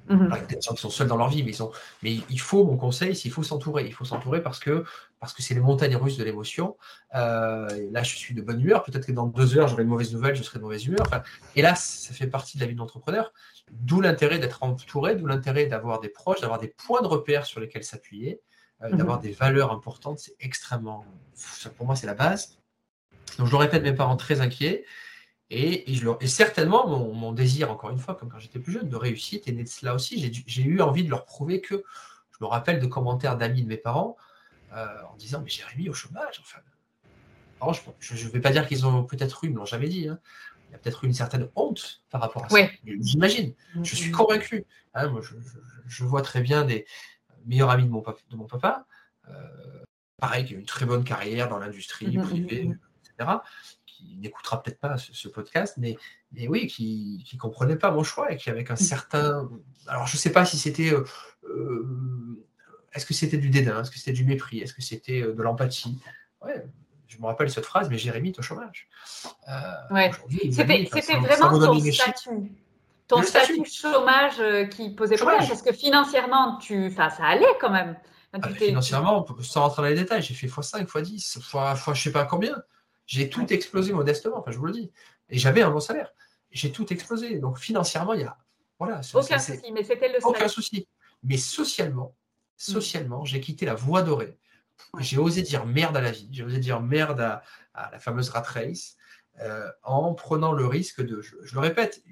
Mhm. 0.10 0.30
Il 0.32 0.36
y 0.36 0.38
a 0.38 0.46
des 0.46 0.62
gens 0.62 0.74
qui 0.74 0.82
sont 0.82 0.90
seuls 0.90 1.08
dans 1.08 1.18
leur 1.18 1.30
vie, 1.30 1.44
mais, 1.44 1.52
ils 1.52 1.64
ont, 1.64 1.72
mais 2.02 2.18
il 2.30 2.40
faut, 2.40 2.66
mon 2.66 2.78
conseil, 2.78 3.14
qu'il 3.14 3.32
faut 3.32 3.44
s'entourer. 3.44 3.86
Il 3.86 3.94
faut 3.94 4.06
s'entourer 4.06 4.42
parce 4.42 4.60
que 4.60 4.84
parce 5.20 5.32
que 5.32 5.42
c'est 5.42 5.54
les 5.54 5.62
montagnes 5.62 5.96
russes 5.96 6.18
de 6.18 6.24
l'émotion. 6.26 6.76
Euh, 7.16 7.88
là, 7.92 8.04
je 8.04 8.14
suis 8.14 8.36
de 8.36 8.42
bonne 8.42 8.60
humeur. 8.60 8.84
Peut-être 8.84 9.06
que 9.06 9.14
dans 9.14 9.26
deux 9.26 9.58
heures, 9.58 9.70
j'aurai 9.70 9.84
une 9.84 9.90
mauvaise 9.90 10.14
nouvelle, 10.14 10.36
je 10.36 10.44
serai 10.44 10.60
de 10.60 10.64
mauvaise 10.64 10.86
humeur. 10.86 11.06
Enfin, 11.08 11.24
hélas, 11.56 11.82
ça 11.82 12.14
fait 12.14 12.28
partie 12.28 12.58
de 12.58 12.62
la 12.62 12.68
vie 12.68 12.74
de 12.74 12.80
l'entrepreneur. 12.80 13.32
D'où 13.72 14.02
l'intérêt 14.02 14.38
d'être 14.38 14.64
entouré, 14.64 15.16
d'où 15.16 15.26
l'intérêt 15.26 15.68
d'avoir 15.68 16.02
des 16.02 16.10
proches, 16.10 16.42
d'avoir 16.42 16.60
des 16.60 16.68
points 16.68 17.02
de 17.02 17.08
repère 17.08 17.46
sur 17.46 17.62
lesquels 17.62 17.86
s'appuyer, 17.86 18.42
euh, 18.82 18.90
mhm. 18.90 18.98
d'avoir 18.98 19.20
des 19.20 19.32
valeurs 19.32 19.72
importantes. 19.72 20.20
C'est 20.20 20.36
extrêmement. 20.42 21.06
Pour 21.78 21.86
moi, 21.86 21.96
c'est 21.96 22.08
la 22.08 22.16
base. 22.16 22.60
Donc, 23.38 23.48
je 23.48 23.52
le 23.52 23.58
répète, 23.58 23.84
mes 23.84 23.94
parents 23.94 24.18
très 24.18 24.42
inquiets. 24.42 24.84
Et, 25.56 25.94
et, 25.94 26.28
certainement, 26.28 26.88
mon, 26.88 27.32
désir, 27.32 27.70
encore 27.70 27.92
une 27.92 28.00
fois, 28.00 28.16
comme 28.16 28.28
quand 28.28 28.40
j'étais 28.40 28.58
plus 28.58 28.74
jeune, 28.74 28.90
de 28.90 28.96
réussite 28.96 29.48
est 29.48 29.52
né 29.52 29.64
de 29.64 29.70
cela 29.70 29.94
aussi. 29.94 30.44
J'ai 30.48 30.64
eu 30.64 30.82
envie 30.82 31.04
de 31.04 31.12
leur 31.12 31.26
prouver 31.26 31.62
que, 31.62 31.84
je 32.32 32.38
me 32.42 32.48
rappelle 32.48 32.80
de 32.80 32.88
commentaires 32.88 33.38
d'amis 33.38 33.62
de 33.62 33.68
mes 33.68 33.78
parents 33.78 34.18
euh, 34.74 34.88
en 35.12 35.16
disant 35.16 35.42
Mais 35.44 35.52
Jérémy 35.52 35.90
au 35.90 35.94
chômage. 35.94 36.42
Enfin, 36.42 36.60
je 38.00 38.26
ne 38.26 38.32
vais 38.32 38.40
pas 38.40 38.50
dire 38.50 38.68
qu'ils 38.68 38.88
ont 38.88 39.04
peut-être 39.04 39.44
eu, 39.44 39.48
ils 39.48 39.54
ne 39.54 39.60
l'ont 39.60 39.66
jamais 39.66 39.90
dit. 39.90 40.08
Hein. 40.08 40.20
Il 40.70 40.72
y 40.72 40.76
a 40.76 40.80
peut-être 40.80 41.04
eu 41.04 41.08
une 41.08 41.14
certaine 41.14 41.48
honte 41.56 42.02
par 42.10 42.22
rapport 42.22 42.46
à 42.46 42.50
ça. 42.50 42.58
J'imagine. 42.84 43.54
Je 43.84 43.96
suis 43.96 44.10
convaincu. 44.10 44.66
Hein, 44.96 45.10
moi, 45.10 45.22
je, 45.86 46.04
vois 46.04 46.24
très 46.24 46.42
bien 46.42 46.66
des 46.66 46.88
meilleurs 47.46 47.70
amis 47.70 47.86
de 47.86 47.92
mon, 47.92 48.02
papa, 48.02 48.20
de 48.32 48.36
mon 48.36 48.48
papa. 48.48 48.88
Euh, 49.30 49.84
pareil, 50.18 50.46
qui 50.46 50.56
a 50.56 50.58
une 50.58 50.66
très 50.66 50.88
bonne 50.88 51.04
carrière 51.04 51.48
dans 51.48 51.60
l'industrie 51.60 52.18
mm-hmm, 52.18 52.24
privée, 52.24 52.72
etc 53.04 53.38
qui 54.04 54.18
n'écoutera 54.18 54.62
peut-être 54.62 54.80
pas 54.80 54.98
ce, 54.98 55.28
podcast, 55.28 55.76
mais, 55.78 55.98
mais 56.32 56.48
oui, 56.48 56.68
qui 56.68 57.26
ne 57.34 57.40
comprenait 57.40 57.76
pas 57.76 57.92
mon 57.92 58.04
choix 58.04 58.32
et 58.32 58.38
qui 58.38 58.50
avec 58.50 58.72
un 58.72 58.76
certain. 58.76 59.50
Alors, 59.88 60.08
je 60.08 60.16
ne 60.16 60.20
sais 60.20 60.32
pas 60.32 60.46
si 60.46 60.58
c'était. 60.58 60.94
Euh, 60.94 61.06
euh, 61.46 62.46
est-ce 62.94 63.06
que 63.06 63.14
c'était 63.14 63.38
du 63.38 63.50
dédain 63.50 63.82
Est-ce 63.82 63.92
que 63.92 63.98
c'était 63.98 64.14
du 64.14 64.26
mépris 64.26 64.60
Est-ce 64.60 64.74
que 64.74 64.82
c'était 64.82 65.22
euh, 65.22 65.34
de 65.34 65.42
l'empathie? 65.42 66.00
Ouais, 66.42 66.66
je 67.08 67.18
me 67.18 67.26
rappelle 67.26 67.50
cette 67.50 67.66
phrase, 67.66 67.90
mais 67.90 67.98
Jérémy 67.98 68.30
est 68.30 68.40
au 68.40 68.42
chômage. 68.42 68.88
ouais. 69.92 70.12
C'était 70.52 71.18
vraiment 71.18 71.60
ton 71.60 71.80
statut. 71.80 72.52
Ton 73.08 73.22
statut, 73.22 73.66
chômage 73.66 74.42
qui 74.70 74.92
posait 74.92 75.16
problème, 75.16 75.46
parce 75.48 75.62
que 75.62 75.74
financièrement, 75.74 76.58
tu, 76.58 76.92
ça 76.92 77.10
allait 77.22 77.46
quand 77.60 77.72
même. 77.72 77.98
Ah, 78.42 78.50
financièrement, 78.50 79.28
sans 79.42 79.62
rentrer 79.62 79.84
dans 79.84 79.88
les 79.90 79.96
détails, 79.96 80.24
j'ai 80.24 80.34
fait 80.34 80.48
x5, 80.48 80.88
x10, 80.88 81.14
x, 81.14 81.40
je 81.52 81.90
ne 81.92 81.96
sais 81.96 82.12
pas 82.12 82.26
combien. 82.26 82.56
J'ai 83.06 83.30
tout 83.30 83.52
explosé 83.52 83.94
modestement, 83.94 84.40
enfin 84.40 84.52
je 84.52 84.58
vous 84.58 84.66
le 84.66 84.74
dis. 84.74 84.92
Et 85.30 85.38
j'avais 85.38 85.62
un 85.62 85.72
bon 85.72 85.80
salaire. 85.80 86.14
J'ai 86.52 86.72
tout 86.72 86.92
explosé. 86.94 87.40
Donc 87.40 87.60
financièrement, 87.60 88.14
il 88.14 88.22
y 88.22 88.24
a. 88.24 88.38
Voilà, 88.80 89.02
aucun 89.14 89.40
souci, 89.40 89.72
mais 89.72 89.84
c'était 89.84 90.10
le 90.10 90.20
Aucun 90.24 90.48
souci. 90.48 90.88
Mais 91.24 91.38
socialement, 91.38 92.16
mm. 92.16 92.72
socialement, 92.72 93.26
j'ai 93.26 93.40
quitté 93.40 93.66
la 93.66 93.76
voie 93.76 94.02
dorée. 94.02 94.38
J'ai 95.00 95.18
osé 95.18 95.42
dire 95.42 95.66
merde 95.66 95.96
à 95.96 96.02
la 96.02 96.12
vie. 96.12 96.28
J'ai 96.32 96.44
osé 96.44 96.60
dire 96.60 96.82
merde 96.82 97.22
à, 97.22 97.44
la 97.92 98.00
fameuse 98.00 98.30
rat 98.30 98.42
race 98.42 98.98
euh, 99.40 99.70
en 99.84 100.14
prenant 100.14 100.52
le 100.52 100.66
risque 100.66 101.02
de. 101.02 101.22
Je, 101.22 101.54
le 101.54 101.60
répète, 101.60 102.04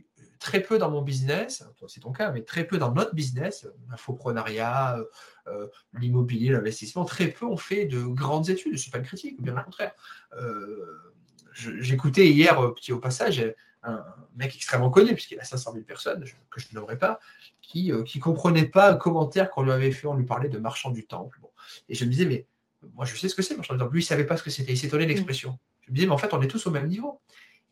très 0.41 0.59
peu 0.59 0.79
dans 0.79 0.89
mon 0.89 1.03
business, 1.03 1.63
c'est 1.87 1.99
ton 1.99 2.11
cas, 2.11 2.31
mais 2.31 2.41
très 2.41 2.65
peu 2.65 2.79
dans 2.79 2.91
notre 2.91 3.13
business, 3.13 3.67
l'infoprenariat, 3.89 4.97
euh, 4.97 5.05
euh, 5.47 5.67
l'immobilier, 5.93 6.49
l'investissement, 6.49 7.05
très 7.05 7.27
peu 7.27 7.45
ont 7.45 7.57
fait 7.57 7.85
de 7.85 8.01
grandes 8.03 8.49
études. 8.49 8.77
Ce 8.77 8.87
n'est 8.87 8.91
pas 8.91 8.97
une 8.97 9.05
critique, 9.05 9.41
bien 9.41 9.55
au 9.55 9.63
contraire. 9.63 9.93
Euh, 10.33 11.13
j'écoutais 11.53 12.27
hier, 12.27 12.55
petit 12.73 12.91
au 12.91 12.97
passage, 12.97 13.53
un 13.83 14.03
mec 14.35 14.55
extrêmement 14.55 14.89
connu, 14.89 15.13
puisqu'il 15.13 15.39
a 15.39 15.43
500 15.43 15.73
000 15.73 15.85
personnes, 15.85 16.25
que 16.49 16.59
je 16.59 16.67
ne 16.71 16.79
nommerai 16.79 16.97
pas, 16.97 17.19
qui 17.61 17.91
ne 17.91 18.19
comprenait 18.19 18.65
pas 18.65 18.91
un 18.91 18.95
commentaire 18.95 19.51
qu'on 19.51 19.61
lui 19.61 19.71
avait 19.71 19.91
fait, 19.91 20.07
on 20.07 20.15
lui 20.15 20.25
parlait 20.25 20.49
de 20.49 20.57
marchand 20.57 20.89
du 20.89 21.05
temple. 21.05 21.39
Et 21.87 21.93
je 21.93 22.03
me 22.03 22.09
disais, 22.09 22.25
mais 22.25 22.47
moi 22.95 23.05
je 23.05 23.15
sais 23.15 23.29
ce 23.29 23.35
que 23.35 23.43
c'est, 23.43 23.55
marchand 23.55 23.75
du 23.75 23.79
temple. 23.79 23.93
Lui, 23.93 24.01
il 24.01 24.05
ne 24.05 24.07
savait 24.07 24.25
pas 24.25 24.37
ce 24.37 24.43
que 24.43 24.49
c'était, 24.49 24.73
il 24.73 24.77
s'étonnait 24.77 25.05
de 25.05 25.11
l'expression. 25.11 25.59
Je 25.81 25.91
me 25.91 25.95
disais, 25.95 26.07
mais 26.07 26.13
en 26.13 26.17
fait, 26.17 26.33
on 26.33 26.41
est 26.41 26.47
tous 26.47 26.65
au 26.65 26.71
même 26.71 26.87
niveau. 26.87 27.21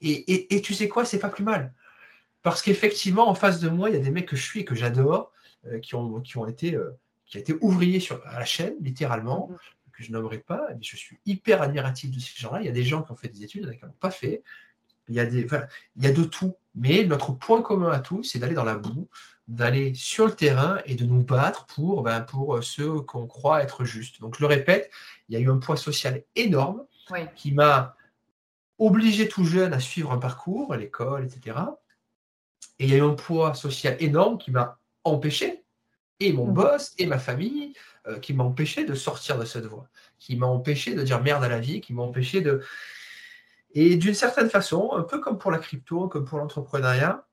Et, 0.02 0.56
et 0.56 0.62
tu 0.62 0.76
sais 0.76 0.88
quoi, 0.88 1.04
c'est 1.04 1.20
pas 1.20 1.30
plus 1.30 1.44
mal. 1.44 1.74
Parce 2.42 2.62
qu'effectivement, 2.62 3.28
en 3.30 3.36
face 3.36 3.60
de 3.60 3.70
moi, 3.70 3.90
il 3.90 3.96
y 3.96 3.98
a 3.98 4.02
des 4.02 4.12
mecs 4.12 4.28
que 4.28 4.36
je 4.36 4.44
suis 4.44 4.62
et 4.62 4.66
que 4.66 4.76
j'adore, 4.76 5.32
euh, 5.68 5.80
qui, 5.80 5.96
ont, 5.96 6.22
qui 6.22 6.38
ont 6.38 6.48
été, 6.48 6.76
euh, 6.76 6.98
qui 7.26 7.38
été 7.38 7.56
ouvriers 7.62 8.00
sur, 8.00 8.26
à 8.26 8.40
la 8.40 8.46
chaîne, 8.46 8.76
littéralement, 8.80 9.50
mm-hmm. 9.52 9.92
que 9.92 10.04
je 10.04 10.12
nommerai 10.12 10.40
pas, 10.40 10.68
mais 10.70 10.82
je 10.82 10.96
suis 10.96 11.20
hyper 11.26 11.62
admiratif 11.62 12.12
de 12.12 12.20
ces 12.20 12.40
gens-là. 12.40 12.62
Il 12.62 12.66
y 12.66 12.70
a 12.70 12.74
des 12.74 12.84
gens 12.84 13.04
qui 13.04 13.12
ont 13.12 13.16
fait 13.16 13.28
des 13.28 13.44
études, 13.44 13.64
il 13.64 13.66
y 13.66 13.70
en 13.70 13.72
a 13.72 13.76
qui 13.76 13.86
n'ont 13.86 13.92
pas 14.00 14.12
fait. 14.12 14.44
Il 15.10 15.16
y, 15.16 15.20
a 15.20 15.26
des, 15.26 15.48
il 15.96 16.04
y 16.04 16.08
a 16.08 16.12
de 16.12 16.24
tout. 16.24 16.56
Mais 16.76 17.04
notre 17.04 17.32
point 17.32 17.64
commun 17.64 17.92
à 17.92 18.00
tous, 18.00 18.24
c'est 18.24 18.38
d'aller 18.38 18.54
dans 18.54 18.64
la 18.64 18.76
boue, 18.76 19.10
d'aller 19.48 19.96
sur 19.96 20.28
le 20.28 20.34
terrain 20.34 20.78
et 20.86 20.94
de 20.94 21.04
nous 21.04 21.24
battre 21.24 21.66
pour, 21.66 22.04
ben, 22.04 22.22
pour 22.22 22.64
ceux 22.64 23.02
qu'on 23.02 23.26
croit 23.26 23.64
être 23.64 23.86
justes. 23.86 24.22
Donc, 24.22 24.36
je 24.38 24.42
le 24.42 24.46
répète, 24.46 24.92
il 25.28 25.34
y 25.34 25.38
a 25.38 25.40
eu 25.40 25.50
un 25.50 25.58
poids 25.58 25.78
social 25.78 26.24
énorme 26.36 26.86
qui 27.36 27.52
m'a 27.54 27.96
obligé 28.78 29.28
tout 29.28 29.44
jeune 29.44 29.74
à 29.74 29.80
suivre 29.80 30.12
un 30.12 30.20
parcours, 30.20 30.74
l'école, 30.76 31.26
etc. 31.26 31.58
Et 32.80 32.86
il 32.86 32.92
y 32.92 32.94
a 32.94 32.98
eu 32.98 33.02
un 33.02 33.14
poids 33.14 33.54
social 33.54 33.96
énorme 34.00 34.38
qui 34.38 34.52
m'a 34.52 34.80
empêché, 35.04 35.64
et 36.20 36.34
mon 36.34 36.48
mmh. 36.48 36.54
boss, 36.54 36.94
et 36.98 37.06
ma 37.06 37.20
famille, 37.20 37.74
euh, 38.08 38.20
qui 38.20 38.34
m'a 38.34 38.44
empêché 38.44 38.86
de 38.86 38.96
sortir 38.96 39.38
de 39.38 39.46
cette 39.46 39.66
voie, 39.66 39.88
qui 40.18 40.36
m'a 40.36 40.48
empêché 40.48 40.96
de 40.96 41.04
dire 41.04 41.22
merde 41.22 41.44
à 41.44 41.50
la 41.50 41.60
vie, 41.60 41.82
qui 41.82 41.94
m'a 41.94 42.04
empêché 42.04 42.42
de... 42.42 42.62
Et 43.74 43.98
d'une 43.98 44.14
certaine 44.14 44.50
façon, 44.50 44.92
un 44.94 45.04
peu 45.04 45.20
comme 45.20 45.38
pour 45.38 45.52
la 45.52 45.60
crypto, 45.60 46.08
comme 46.08 46.26
pour 46.26 46.40
l'entrepreneuriat, 46.40 47.26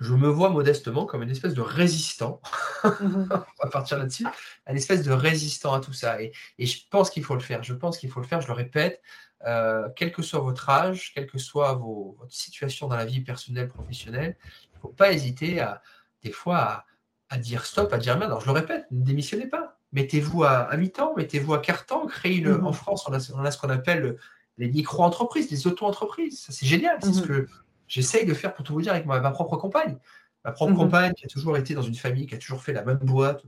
je 0.00 0.14
me 0.14 0.28
vois 0.28 0.50
modestement 0.50 1.06
comme 1.06 1.22
une 1.22 1.30
espèce 1.30 1.54
de 1.54 1.60
résistant, 1.60 2.40
mmh. 2.84 2.88
on 3.30 3.64
va 3.64 3.70
partir 3.70 3.98
là-dessus, 3.98 4.26
une 4.68 4.76
espèce 4.76 5.02
de 5.02 5.12
résistant 5.12 5.74
à 5.74 5.80
tout 5.80 5.92
ça. 5.92 6.22
Et, 6.22 6.32
et 6.58 6.66
je 6.66 6.78
pense 6.90 7.10
qu'il 7.10 7.22
faut 7.22 7.34
le 7.34 7.40
faire, 7.40 7.62
je 7.62 7.74
pense 7.74 7.98
qu'il 7.98 8.10
faut 8.10 8.20
le 8.20 8.26
faire, 8.26 8.40
je 8.40 8.48
le 8.48 8.54
répète, 8.54 9.02
euh, 9.46 9.88
quel 9.96 10.12
que 10.12 10.22
soit 10.22 10.40
votre 10.40 10.68
âge, 10.68 11.12
quelle 11.14 11.26
que 11.26 11.38
soit 11.38 11.72
votre 11.74 12.32
situation 12.32 12.88
dans 12.88 12.96
la 12.96 13.06
vie 13.06 13.20
personnelle, 13.20 13.68
professionnelle, 13.68 14.36
il 14.72 14.76
ne 14.76 14.80
faut 14.80 14.88
pas 14.88 15.12
hésiter 15.12 15.60
à, 15.60 15.82
des 16.22 16.30
fois 16.30 16.84
à, 17.30 17.38
dire 17.38 17.64
stop, 17.64 17.92
à 17.92 17.98
dire 17.98 18.18
merde. 18.18 18.30
Alors 18.30 18.42
je 18.42 18.46
le 18.46 18.52
répète, 18.52 18.84
ne 18.90 19.02
démissionnez 19.02 19.46
pas. 19.46 19.78
Mettez-vous 19.92 20.44
à, 20.44 20.76
mi-temps, 20.76 21.14
mettez-vous 21.16 21.54
à 21.54 21.58
quart-temps, 21.58 22.06
créez 22.06 22.42
mhm. 22.42 22.66
en 22.66 22.72
France, 22.72 23.08
on 23.08 23.12
a, 23.12 23.20
ce 23.50 23.58
qu'on 23.58 23.70
appelle 23.70 24.16
les 24.58 24.68
micro-entreprises, 24.68 25.50
les 25.50 25.66
auto-entreprises. 25.66 26.42
Ça, 26.42 26.52
c'est 26.52 26.66
génial. 26.66 26.98
C'est 27.02 27.14
ce 27.14 27.20
mhm. 27.20 27.26
que 27.26 27.48
j'essaye 27.90 28.24
de 28.24 28.32
faire 28.32 28.54
pour 28.54 28.64
tout 28.64 28.72
vous 28.72 28.80
dire 28.80 28.92
avec 28.92 29.04
ma, 29.04 29.20
propre 29.32 29.56
compagne. 29.56 29.98
Ma 30.44 30.52
propre 30.52 30.72
mhm. 30.72 30.78
compagne, 30.78 31.12
qui 31.12 31.26
a 31.26 31.28
toujours 31.28 31.58
été 31.58 31.74
dans 31.74 31.82
une 31.82 31.96
famille, 31.96 32.26
qui 32.26 32.34
a 32.34 32.38
toujours 32.38 32.62
fait 32.62 32.72
la 32.72 32.84
même 32.84 33.00
boîte, 33.02 33.42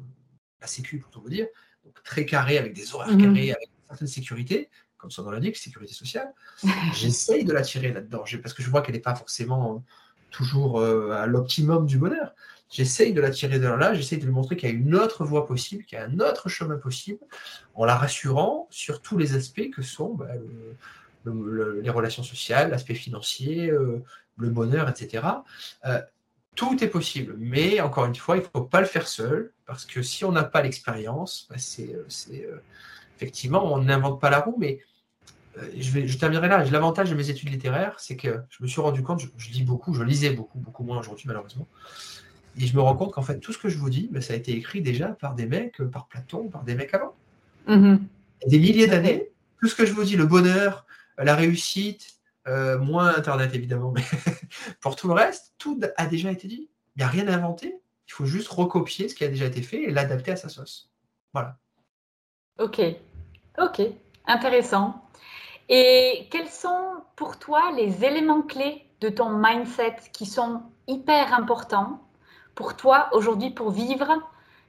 la 0.61 0.67
sécu 0.67 0.99
pour 0.99 1.11
tout 1.11 1.23
vous 1.23 1.31
dire, 1.31 1.47
donc 1.85 2.03
très 2.03 2.27
carré, 2.27 2.59
avec 2.59 2.75
des 2.75 2.95
horaires 2.95 3.13
mhm. 3.13 3.23
carrés, 3.23 3.53
avec 3.53 3.69
une 3.69 3.89
certaine 3.89 4.09
sécurité, 4.09 4.69
comme 4.99 5.11
son 5.11 5.23
nom 5.23 5.31
l'indique, 5.31 5.57
sécurité 5.57 5.95
sociale. 5.95 6.35
J'essaye 6.93 7.45
de 7.45 7.53
l'attirer 7.53 7.93
là-dedans, 7.93 8.25
parce 8.43 8.53
que 8.53 8.63
je 8.63 8.69
vois 8.69 8.83
qu'elle 8.83 8.97
n'est 8.97 9.01
pas 9.01 9.15
forcément 9.15 9.83
toujours 10.31 10.81
euh, 10.81 11.11
à 11.13 11.27
l'optimum 11.27 11.87
du 11.87 11.99
bonheur. 11.99 12.35
J'essaye 12.69 13.13
de 13.13 13.21
l'attirer 13.21 13.59
de 13.59 13.67
là, 13.69 13.95
j'essaye 13.95 14.19
de 14.19 14.25
lui 14.25 14.33
montrer 14.33 14.57
qu'il 14.57 14.69
y 14.69 14.73
a 14.73 14.75
une 14.75 14.95
autre 14.95 15.25
voie 15.25 15.47
possible, 15.47 15.85
qu'il 15.85 15.99
y 15.99 16.01
a 16.01 16.05
un 16.07 16.21
autre 16.21 16.49
chemin 16.49 16.79
possible, 16.79 17.21
en 17.75 17.85
la 17.85 17.95
rassurant 17.95 18.67
sur 18.71 19.03
tous 19.03 19.19
les 19.19 19.35
aspects 19.35 19.71
que 19.71 19.83
sont 19.83 20.15
bah, 20.15 20.29
les 21.25 21.91
relations 21.91 22.23
sociales, 22.23 22.71
l'aspect 22.71 22.95
financier, 22.95 23.71
euh, 23.71 24.03
le 24.37 24.49
bonheur, 24.49 24.89
etc. 24.89 25.25
Euh, 25.85 26.01
tout 26.55 26.83
est 26.85 26.89
possible, 26.89 27.35
mais 27.39 27.81
encore 27.81 28.05
une 28.05 28.15
fois, 28.15 28.37
il 28.37 28.41
ne 28.41 28.47
faut 28.47 28.65
pas 28.65 28.81
le 28.81 28.87
faire 28.87 29.09
seul, 29.09 29.53
parce 29.65 29.87
que 29.87 30.03
si 30.03 30.25
on 30.25 30.33
n'a 30.33 30.45
pas 30.45 30.63
l'expérience, 30.63 31.47
bah, 31.49 31.57
c'est 31.59 31.97
effectivement, 33.23 33.73
on 33.73 33.79
n'invente 33.79 34.21
pas 34.21 34.31
la 34.31 34.41
roue, 34.41 34.57
mais 34.59 34.81
euh, 35.59 35.69
je, 35.79 35.91
vais, 35.91 36.09
je 36.09 36.19
terminerai 36.19 36.49
là. 36.49 36.65
L'avantage 36.65 37.11
de 37.11 37.15
mes 37.15 37.31
études 37.31 37.51
littéraires, 37.51 37.99
c'est 37.99 38.17
que 38.17 38.41
je 38.49 38.63
me 38.63 38.69
suis 38.69 38.81
rendu 38.81 39.03
compte, 39.03 39.23
je, 39.37 39.51
lis 39.51 39.63
beaucoup, 39.63 39.95
je 39.95 40.03
lisais 40.03 40.31
beaucoup, 40.31 40.59
beaucoup 40.59 40.83
moins 40.83 40.99
aujourd'hui 40.99 41.27
malheureusement, 41.27 41.69
et 42.59 42.67
je 42.67 42.75
me 42.75 42.81
rends 42.81 42.97
compte 42.97 43.13
qu'en 43.13 43.23
fait, 43.23 43.39
tout 43.39 43.53
ce 43.53 43.59
que 43.59 43.69
je 43.69 43.79
vous 43.79 43.91
dis, 43.91 44.09
ben, 44.11 44.21
ça 44.21 44.35
a 44.35 44.37
été 44.37 44.53
écrit 44.53 44.83
déjà 44.83 45.09
par 45.09 45.35
des 45.35 45.47
mecs, 45.47 45.81
euh, 45.81 45.89
par 45.89 46.07
Platon, 46.07 46.49
par 46.49 46.65
des 46.65 46.75
mecs 46.75 46.93
avant. 46.95 47.15
Mm-hmm. 47.69 47.99
Des 48.49 48.59
milliers 48.59 48.87
d'années, 48.87 49.31
tout 49.61 49.69
ce 49.69 49.75
que 49.75 49.87
je 49.87 49.93
vous 49.93 50.05
dis, 50.05 50.17
le 50.17 50.27
bonheur, 50.27 50.85
euh, 51.21 51.25
la 51.25 51.37
réussite, 51.37 52.17
moins 52.47 53.15
Internet 53.15 53.55
évidemment, 53.55 53.93
mais 53.93 54.03
pour 54.81 54.97
tout 54.97 55.09
le 55.09 55.15
reste, 55.15 55.55
tout 55.59 55.81
a 55.97 56.07
déjà 56.07 56.31
été 56.31 56.49
dit. 56.49 56.71
Il 56.97 56.99
n'y 56.99 57.05
a 57.05 57.09
rien 57.09 57.29
à 57.29 57.35
inventer. 57.35 57.81
Il 58.09 58.13
faut 58.13 58.27
juste 58.27 58.49
recopier 58.49 59.09
ce 59.09 59.15
qui 59.15 59.25
a 59.25 59.29
déjà 59.29 59.47
été 59.47 59.63
fait 59.63 59.85
et 59.85 59.91
l'adapter 59.91 60.33
à 60.33 60.37
sa 60.37 60.49
sauce. 60.49 60.91
Voilà. 61.33 61.57
Ok, 62.59 62.81
ok, 63.59 63.81
intéressant. 64.27 65.03
Et 65.69 66.29
quels 66.31 66.49
sont 66.49 67.03
pour 67.17 67.39
toi 67.39 67.73
les 67.77 68.05
éléments 68.05 68.43
clés 68.43 68.87
de 69.01 69.09
ton 69.09 69.31
mindset 69.31 69.97
qui 70.13 70.27
sont 70.27 70.63
hyper 70.87 71.33
importants 71.33 72.03
pour 72.55 72.77
toi 72.77 73.09
aujourd'hui 73.13 73.51
pour 73.51 73.71
vivre 73.71 74.13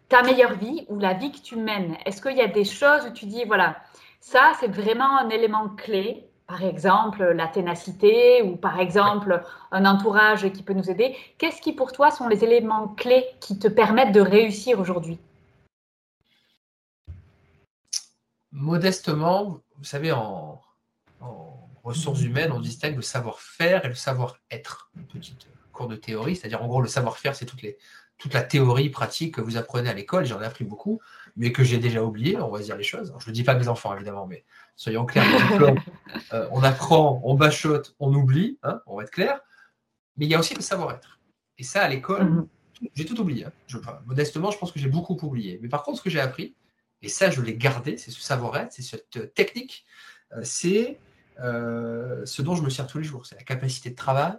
ta 0.07 0.23
meilleure 0.23 0.53
vie 0.53 0.85
ou 0.87 0.99
la 0.99 1.13
vie 1.13 1.31
que 1.31 1.41
tu 1.41 1.57
mènes? 1.57 1.97
Est-ce 2.05 2.21
qu'il 2.21 2.37
y 2.37 2.41
a 2.41 2.47
des 2.47 2.63
choses 2.63 3.05
où 3.05 3.11
tu 3.11 3.25
dis, 3.25 3.43
voilà, 3.45 3.77
ça 4.21 4.53
c'est 4.59 4.71
vraiment 4.71 5.17
un 5.17 5.29
élément 5.29 5.69
clé 5.69 6.29
par 6.53 6.61
exemple 6.61 7.23
la 7.23 7.47
ténacité 7.47 8.43
ou 8.43 8.55
par 8.55 8.79
exemple 8.79 9.41
un 9.71 9.85
entourage 9.85 10.53
qui 10.53 10.61
peut 10.61 10.73
nous 10.73 10.87
aider. 10.87 11.15
Qu'est-ce 11.39 11.59
qui 11.59 11.73
pour 11.73 11.91
toi 11.91 12.11
sont 12.11 12.27
les 12.27 12.43
éléments 12.43 12.89
clés 12.89 13.25
qui 13.39 13.57
te 13.57 13.67
permettent 13.67 14.11
de 14.11 14.21
réussir 14.21 14.79
aujourd'hui? 14.79 15.17
Modestement, 18.51 19.61
vous 19.79 19.83
savez, 19.83 20.11
en, 20.11 20.61
en 21.21 21.69
ressources 21.83 22.21
humaines, 22.21 22.51
on 22.51 22.59
distingue 22.59 22.97
le 22.97 23.01
savoir-faire 23.01 23.83
et 23.85 23.87
le 23.87 23.95
savoir-être. 23.95 24.91
Une 24.95 25.07
petite 25.07 25.47
cours 25.71 25.87
de 25.87 25.95
théorie, 25.95 26.35
c'est-à-dire 26.35 26.61
en 26.61 26.67
gros 26.67 26.83
le 26.83 26.87
savoir-faire, 26.87 27.35
c'est 27.35 27.47
toute 27.47 28.33
la 28.33 28.43
théorie 28.43 28.91
pratique 28.91 29.33
que 29.33 29.41
vous 29.41 29.57
apprenez 29.57 29.89
à 29.89 29.93
l'école, 29.93 30.25
j'en 30.25 30.39
ai 30.39 30.45
appris 30.45 30.65
beaucoup, 30.65 31.01
mais 31.35 31.51
que 31.51 31.63
j'ai 31.63 31.79
déjà 31.79 32.03
oublié, 32.03 32.37
on 32.37 32.51
va 32.51 32.59
dire 32.59 32.77
les 32.77 32.83
choses. 32.83 33.11
je 33.17 33.23
ne 33.23 33.27
le 33.29 33.31
dis 33.31 33.43
pas 33.43 33.53
à 33.53 33.57
mes 33.57 33.67
enfants, 33.69 33.95
évidemment, 33.95 34.27
mais 34.27 34.45
soyons 34.75 35.05
clairs, 35.05 35.25
euh, 36.33 36.47
on 36.51 36.63
apprend, 36.63 37.21
on 37.23 37.35
bachote, 37.35 37.95
on 37.99 38.13
oublie, 38.13 38.59
hein, 38.63 38.81
on 38.85 38.97
va 38.97 39.03
être 39.03 39.11
clair, 39.11 39.39
mais 40.17 40.25
il 40.25 40.29
y 40.29 40.35
a 40.35 40.39
aussi 40.39 40.55
le 40.55 40.61
savoir-être. 40.61 41.19
Et 41.57 41.63
ça, 41.63 41.83
à 41.83 41.87
l'école, 41.87 42.29
mhm. 42.29 42.47
j'ai 42.95 43.05
tout 43.05 43.19
oublié. 43.19 43.45
Hein. 43.45 43.99
modestement, 44.05 44.51
je 44.51 44.57
pense 44.57 44.71
que 44.71 44.79
j'ai 44.79 44.89
beaucoup 44.89 45.17
oublié. 45.21 45.59
Mais 45.61 45.69
par 45.69 45.83
contre, 45.83 45.99
ce 45.99 46.03
que 46.03 46.09
j'ai 46.09 46.19
appris, 46.19 46.55
et 47.01 47.09
ça, 47.09 47.29
je 47.29 47.41
l'ai 47.41 47.55
gardé, 47.55 47.97
c'est 47.97 48.11
ce 48.11 48.21
savoir-être, 48.21 48.71
c'est 48.71 48.81
cette 48.81 49.33
technique 49.33 49.85
euh, 50.35 50.41
c'est 50.43 50.97
euh, 51.39 52.25
ce 52.25 52.41
dont 52.41 52.55
je 52.55 52.63
me 52.63 52.69
sers 52.69 52.87
tous 52.87 52.97
les 52.97 53.03
jours. 53.03 53.25
C'est 53.25 53.35
la 53.35 53.43
capacité 53.43 53.89
de 53.89 53.95
travail, 53.95 54.33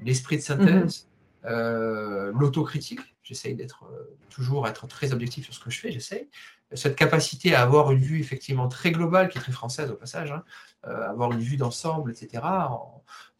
l'esprit 0.00 0.36
de 0.36 0.42
synthèse, 0.42 1.08
mhm. 1.44 2.38
l'autocritique. 2.38 3.13
J'essaye 3.24 3.54
d'être 3.54 3.84
toujours 4.30 4.68
être 4.68 4.86
très 4.86 5.12
objectif 5.12 5.46
sur 5.46 5.54
ce 5.54 5.60
que 5.60 5.70
je 5.70 5.80
fais, 5.80 5.90
j'essaye. 5.90 6.28
Cette 6.74 6.94
capacité 6.94 7.54
à 7.54 7.62
avoir 7.62 7.90
une 7.90 8.00
vue 8.00 8.20
effectivement 8.20 8.68
très 8.68 8.92
globale, 8.92 9.28
qui 9.28 9.38
est 9.38 9.40
très 9.40 9.52
française 9.52 9.90
au 9.90 9.94
passage, 9.94 10.30
hein, 10.30 10.44
avoir 10.82 11.32
une 11.32 11.40
vue 11.40 11.56
d'ensemble, 11.56 12.10
etc. 12.10 12.42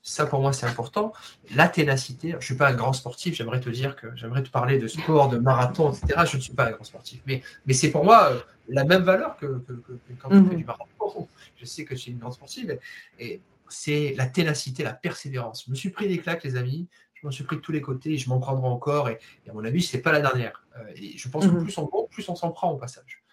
Ça, 0.06 0.26
pour 0.26 0.40
moi, 0.40 0.52
c'est 0.52 0.66
important. 0.66 1.14
La 1.54 1.66
ténacité. 1.66 2.32
Je 2.32 2.36
ne 2.36 2.40
suis 2.42 2.56
pas 2.56 2.68
un 2.68 2.74
grand 2.74 2.92
sportif. 2.92 3.34
J'aimerais 3.34 3.60
te 3.60 3.70
dire 3.70 3.96
que 3.96 4.14
j'aimerais 4.16 4.42
te 4.42 4.50
parler 4.50 4.78
de 4.78 4.86
sport, 4.86 5.30
de 5.30 5.38
marathon, 5.38 5.92
etc. 5.92 6.24
Je 6.30 6.36
ne 6.36 6.42
suis 6.42 6.52
pas 6.52 6.66
un 6.66 6.72
grand 6.72 6.84
sportif. 6.84 7.22
Mais, 7.26 7.42
mais 7.64 7.72
c'est 7.72 7.90
pour 7.90 8.04
moi 8.04 8.30
euh, 8.30 8.40
la 8.68 8.84
même 8.84 9.02
valeur 9.02 9.38
que, 9.38 9.64
quand 10.20 10.28
tu 10.28 10.34
fais 10.34 10.40
mhm. 10.40 10.56
du 10.56 10.64
marathon. 10.64 11.28
Je 11.56 11.64
sais 11.64 11.86
que 11.86 11.94
tu 11.94 12.10
es 12.10 12.12
une 12.12 12.18
grande 12.18 12.34
sportive. 12.34 12.78
Et 13.18 13.40
c'est 13.66 14.14
la 14.18 14.26
ténacité, 14.26 14.82
la 14.82 14.92
persévérance. 14.92 15.64
Je 15.64 15.70
me 15.70 15.74
suis 15.74 15.88
pris 15.88 16.06
des 16.06 16.18
claques, 16.18 16.44
les 16.44 16.56
amis. 16.56 16.86
Je 17.24 17.28
m'en 17.28 17.32
suis 17.32 17.44
pris 17.44 17.56
de 17.56 17.62
tous 17.62 17.72
les 17.72 17.80
côtés. 17.80 18.18
Je 18.18 18.28
m'en 18.28 18.38
prendrai 18.38 18.68
encore. 18.68 19.08
Et, 19.08 19.18
à 19.48 19.54
mon 19.54 19.64
avis, 19.64 19.80
ce 19.80 19.96
n'est 19.96 20.02
pas 20.02 20.12
la 20.12 20.20
dernière. 20.20 20.62
Euh, 20.76 20.82
et 20.94 21.16
je 21.16 21.26
pense 21.30 21.46
que 21.46 21.50
mhm. 21.50 21.64
plus 21.64 21.78
on 21.78 21.86
prend, 21.86 22.04
plus 22.04 22.28
on 22.28 22.36
s'en 22.36 22.50
prend 22.50 22.70
au 22.70 22.76
passage. 22.76 23.24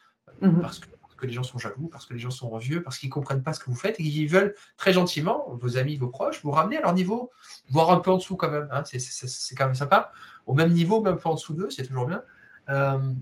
Mhm. 0.42 0.62
Parce 0.62 0.80
que 0.80 0.88
que 1.22 1.28
les 1.28 1.34
gens 1.34 1.44
sont 1.44 1.60
jaloux, 1.60 1.88
parce 1.88 2.06
que 2.06 2.14
les 2.14 2.20
gens 2.20 2.32
sont 2.32 2.52
envieux, 2.52 2.84
parce 2.84 2.98
qu'ils 2.98 3.10
ne 3.10 3.14
comprennent 3.14 3.44
pas 3.44 3.54
ce 3.54 3.60
que 3.62 3.70
vous 3.70 3.76
faites 3.76 4.00
et 4.00 4.04
qu'ils 4.04 4.28
veulent 4.28 4.56
très 4.76 4.92
gentiment, 4.92 5.46
vos 5.62 5.78
amis, 5.78 5.96
vos 5.96 6.08
proches, 6.08 6.42
vous 6.44 6.52
ramener 6.52 6.78
à 6.78 6.82
leur 6.82 6.94
niveau, 6.94 7.32
voire 7.70 7.92
un 7.92 8.00
peu 8.00 8.12
en 8.12 8.18
dessous 8.18 8.36
quand 8.36 8.50
même. 8.50 8.68
Hein. 8.72 8.84
c'est 8.84 9.56
quand 9.56 9.68
même 9.68 9.76
sympa. 9.76 10.12
Au 10.48 10.54
même 10.54 10.74
niveau, 10.74 11.02
même 11.02 11.14
un 11.14 11.18
peu 11.18 11.30
en 11.30 11.36
dessous 11.36 11.54
d'eux, 11.54 11.70
c'est 11.70 11.86
toujours 11.86 12.08
bien. 12.08 12.24
Euh, 12.70 13.14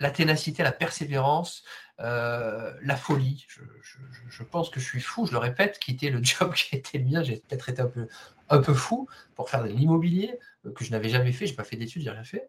la 0.00 0.10
ténacité, 0.10 0.64
la 0.64 0.72
persévérance, 0.72 1.62
euh, 2.00 2.72
la 2.82 2.96
folie. 2.96 3.46
Je, 4.28 4.42
pense 4.42 4.68
que 4.68 4.80
je 4.80 4.84
suis 4.84 5.00
fou, 5.00 5.26
je 5.26 5.32
le 5.32 5.38
répète, 5.38 5.78
quitter 5.78 6.10
le 6.10 6.20
job 6.22 6.52
qui 6.52 6.74
était 6.74 6.98
le 6.98 7.04
mien, 7.04 7.22
j'ai 7.22 7.36
peut-être 7.36 7.68
été 7.68 7.80
un 7.80 7.86
peu, 7.86 8.08
un 8.52 8.60
peu 8.60 8.74
fou 8.74 9.08
pour 9.34 9.50
faire 9.50 9.62
de 9.62 9.68
l'immobilier 9.68 10.38
euh, 10.66 10.72
que 10.72 10.84
je 10.84 10.90
n'avais 10.90 11.08
jamais 11.08 11.32
fait, 11.32 11.46
je 11.46 11.52
n'ai 11.52 11.56
pas 11.56 11.64
fait 11.64 11.76
d'études, 11.76 12.02
j'ai 12.02 12.10
rien 12.10 12.24
fait 12.24 12.48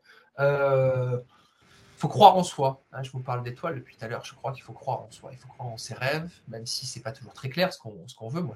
faut 2.03 2.09
croire 2.09 2.35
en 2.35 2.43
soi. 2.43 2.83
Hein, 2.91 3.01
je 3.01 3.11
vous 3.11 3.21
parle 3.21 3.43
d'étoiles 3.43 3.75
depuis 3.75 3.95
tout 3.95 4.03
à 4.03 4.09
l'heure. 4.09 4.25
Je 4.25 4.33
crois 4.33 4.51
qu'il 4.51 4.61
faut 4.61 4.73
croire 4.73 5.03
en 5.03 5.09
soi. 5.09 5.29
Il 5.31 5.37
faut 5.37 5.47
croire 5.47 5.69
en 5.69 5.77
ses 5.77 5.93
rêves, 5.93 6.29
même 6.49 6.65
si 6.65 6.85
c'est 6.85 6.99
pas 6.99 7.13
toujours 7.13 7.33
très 7.33 7.47
clair 7.47 7.71
ce 7.71 7.79
qu'on 7.79 8.27
veut. 8.27 8.41
Moi, 8.41 8.55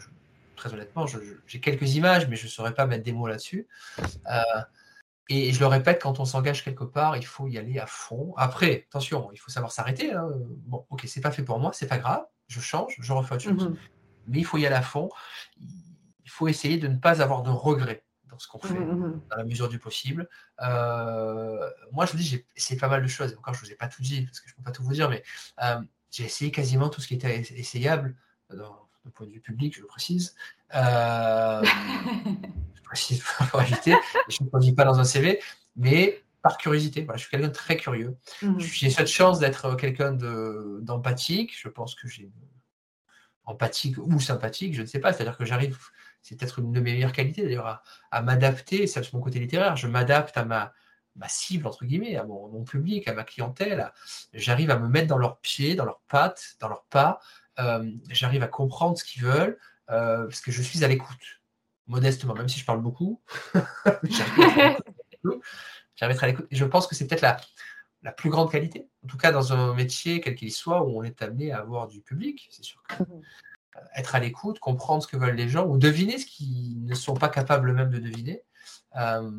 très 0.57 0.73
honnêtement, 0.73 1.05
j'ai 1.07 1.61
quelques 1.61 1.95
images, 1.95 2.27
mais 2.27 2.35
je 2.35 2.43
ne 2.43 2.49
saurais 2.49 2.73
pas 2.73 2.85
mettre 2.85 3.05
des 3.05 3.13
mots 3.13 3.27
là-dessus. 3.27 3.65
Euh, 4.29 4.41
et 5.29 5.53
je 5.53 5.61
le 5.61 5.67
répète, 5.67 6.01
quand 6.01 6.19
on 6.19 6.25
s'engage 6.25 6.61
quelque 6.61 6.83
part, 6.83 7.15
il 7.15 7.25
faut 7.25 7.47
y 7.47 7.57
aller 7.57 7.79
à 7.79 7.85
fond. 7.85 8.33
Après, 8.35 8.85
attention, 8.89 9.29
il 9.31 9.37
faut 9.37 9.51
savoir 9.51 9.71
s'arrêter. 9.71 10.11
Hein. 10.11 10.29
Bon, 10.65 10.85
ok, 10.89 11.03
c'est 11.07 11.21
pas 11.21 11.31
fait 11.31 11.43
pour 11.43 11.57
moi, 11.59 11.71
c'est 11.73 11.87
pas 11.87 11.99
grave. 11.99 12.25
Je 12.47 12.59
change, 12.59 12.97
je 12.99 13.13
refais 13.13 13.35
autre 13.35 13.43
chose. 13.43 13.69
Mhm. 13.69 13.77
Mais 14.27 14.39
il 14.39 14.45
faut 14.45 14.57
y 14.57 14.65
aller 14.65 14.75
à 14.75 14.81
fond. 14.81 15.09
Il 16.27 16.29
faut 16.29 16.49
essayer 16.49 16.77
de 16.77 16.89
ne 16.89 16.97
pas 16.97 17.21
avoir 17.21 17.41
de 17.41 17.49
regrets 17.49 18.03
ce 18.39 18.47
qu'on 18.47 18.59
fait, 18.59 18.73
mmh, 18.73 18.85
mmh, 18.85 19.07
mmh. 19.07 19.21
dans 19.29 19.37
la 19.37 19.43
mesure 19.43 19.69
du 19.69 19.79
possible. 19.79 20.29
Euh, 20.61 21.69
moi, 21.91 22.05
je 22.05 22.11
vous 22.11 22.17
dis, 22.17 22.25
j'ai 22.25 22.45
essayé 22.55 22.79
pas 22.79 22.87
mal 22.87 23.01
de 23.01 23.07
choses. 23.07 23.35
Encore, 23.37 23.53
je 23.53 23.61
ne 23.61 23.65
vous 23.65 23.71
ai 23.71 23.75
pas 23.75 23.87
tout 23.87 24.01
dit, 24.01 24.25
parce 24.25 24.39
que 24.39 24.47
je 24.47 24.53
ne 24.53 24.57
peux 24.57 24.63
pas 24.63 24.71
tout 24.71 24.83
vous 24.83 24.93
dire, 24.93 25.09
mais 25.09 25.23
euh, 25.63 25.79
j'ai 26.11 26.25
essayé 26.25 26.51
quasiment 26.51 26.89
tout 26.89 27.01
ce 27.01 27.07
qui 27.07 27.15
était 27.15 27.39
essayable, 27.55 28.15
d'un 28.49 29.11
point 29.13 29.25
de 29.25 29.31
vue 29.31 29.41
public, 29.41 29.75
je 29.75 29.81
le 29.81 29.87
précise. 29.87 30.35
Euh, 30.75 31.63
je 32.75 32.81
précise 32.83 33.23
pour 33.49 33.61
éviter, 33.61 33.95
je 34.27 34.43
ne 34.43 34.49
le 34.51 34.59
dis 34.59 34.73
pas 34.73 34.85
dans 34.85 34.99
un 34.99 35.03
CV, 35.03 35.41
mais 35.75 36.23
par 36.41 36.57
curiosité. 36.57 37.03
Voilà, 37.03 37.17
je 37.17 37.23
suis 37.23 37.31
quelqu'un 37.31 37.47
de 37.47 37.53
très 37.53 37.77
curieux. 37.77 38.15
J'ai 38.57 38.89
cette 38.89 39.07
chance 39.07 39.39
d'être 39.39 39.75
quelqu'un 39.75 40.13
d'empathique. 40.13 41.57
je 41.59 41.67
pense 41.69 41.95
que 41.95 42.07
j'ai 42.07 42.29
empathique 43.45 43.97
ou 43.97 44.19
sympathique, 44.19 44.75
je 44.75 44.81
ne 44.81 44.85
sais 44.85 44.99
pas. 44.99 45.13
C'est-à-dire 45.13 45.37
que 45.37 45.45
j'arrive 45.45 45.77
c'est 46.27 46.35
peut-être 46.35 46.59
une 46.59 46.73
de 46.73 46.81
mes 46.81 46.91
meilleures 46.93 47.13
qualités 47.13 47.43
d'ailleurs, 47.43 47.81
à, 48.11 48.21
m'adapter, 48.21 48.85
c'est 48.85 49.13
mon 49.13 49.21
côté 49.21 49.39
littéraire, 49.39 49.77
je 49.77 49.87
m'adapte 49.87 50.35
à 50.37 50.43
ma, 50.43 50.73
cible, 51.27 51.65
entre 51.65 51.85
guillemets, 51.85 52.17
à 52.17 52.25
mon, 52.25 52.63
public, 52.65 53.07
à 53.07 53.13
ma 53.13 53.23
clientèle, 53.23 53.91
j'arrive 54.33 54.69
à 54.69 54.77
me 54.77 54.89
mettre 54.89 55.07
dans 55.07 55.17
leurs 55.17 55.39
pieds, 55.39 55.75
dans 55.75 55.85
leurs 55.85 56.01
pattes, 56.09 56.57
dans 56.59 56.67
leurs 56.67 56.83
pas, 56.85 57.21
euh, 57.59 57.89
j'arrive 58.09 58.43
à 58.43 58.47
comprendre 58.47 58.97
ce 58.97 59.05
qu'ils 59.05 59.23
veulent, 59.23 59.57
euh, 59.89 60.25
parce 60.25 60.41
que 60.41 60.51
je 60.51 60.61
suis 60.61 60.83
à 60.83 60.89
l'écoute, 60.89 61.41
modestement, 61.87 62.33
même 62.33 62.49
si 62.49 62.59
je 62.59 62.65
parle 62.65 62.81
beaucoup, 62.81 63.21
j'arrive 65.95 66.23
à 66.23 66.27
l'écoute, 66.27 66.47
je 66.51 66.65
pense 66.65 66.87
que 66.87 66.95
c'est 66.95 67.07
peut-être 67.07 67.21
la, 67.21 67.37
la 68.03 68.11
plus 68.11 68.29
grande 68.29 68.51
qualité, 68.51 68.89
en 69.05 69.07
tout 69.07 69.17
cas 69.17 69.31
dans 69.31 69.53
un 69.53 69.73
métier, 69.73 70.19
quel 70.19 70.35
qu'il 70.35 70.51
soit, 70.51 70.83
où 70.83 70.99
on 70.99 71.03
est 71.03 71.21
amené 71.21 71.53
à 71.53 71.59
avoir 71.59 71.87
du 71.87 72.01
public, 72.01 72.49
c'est 72.51 72.65
sûr 72.65 72.83
que 72.83 73.03
mmh 73.03 73.21
être 73.95 74.15
à 74.15 74.19
l'écoute, 74.19 74.59
comprendre 74.59 75.03
ce 75.03 75.07
que 75.07 75.17
veulent 75.17 75.35
les 75.35 75.49
gens 75.49 75.65
ou 75.65 75.77
deviner 75.77 76.17
ce 76.17 76.25
qu'ils 76.25 76.85
ne 76.85 76.95
sont 76.95 77.13
pas 77.13 77.29
capables 77.29 77.73
même 77.73 77.89
de 77.89 77.99
deviner. 77.99 78.43
Euh, 78.95 79.31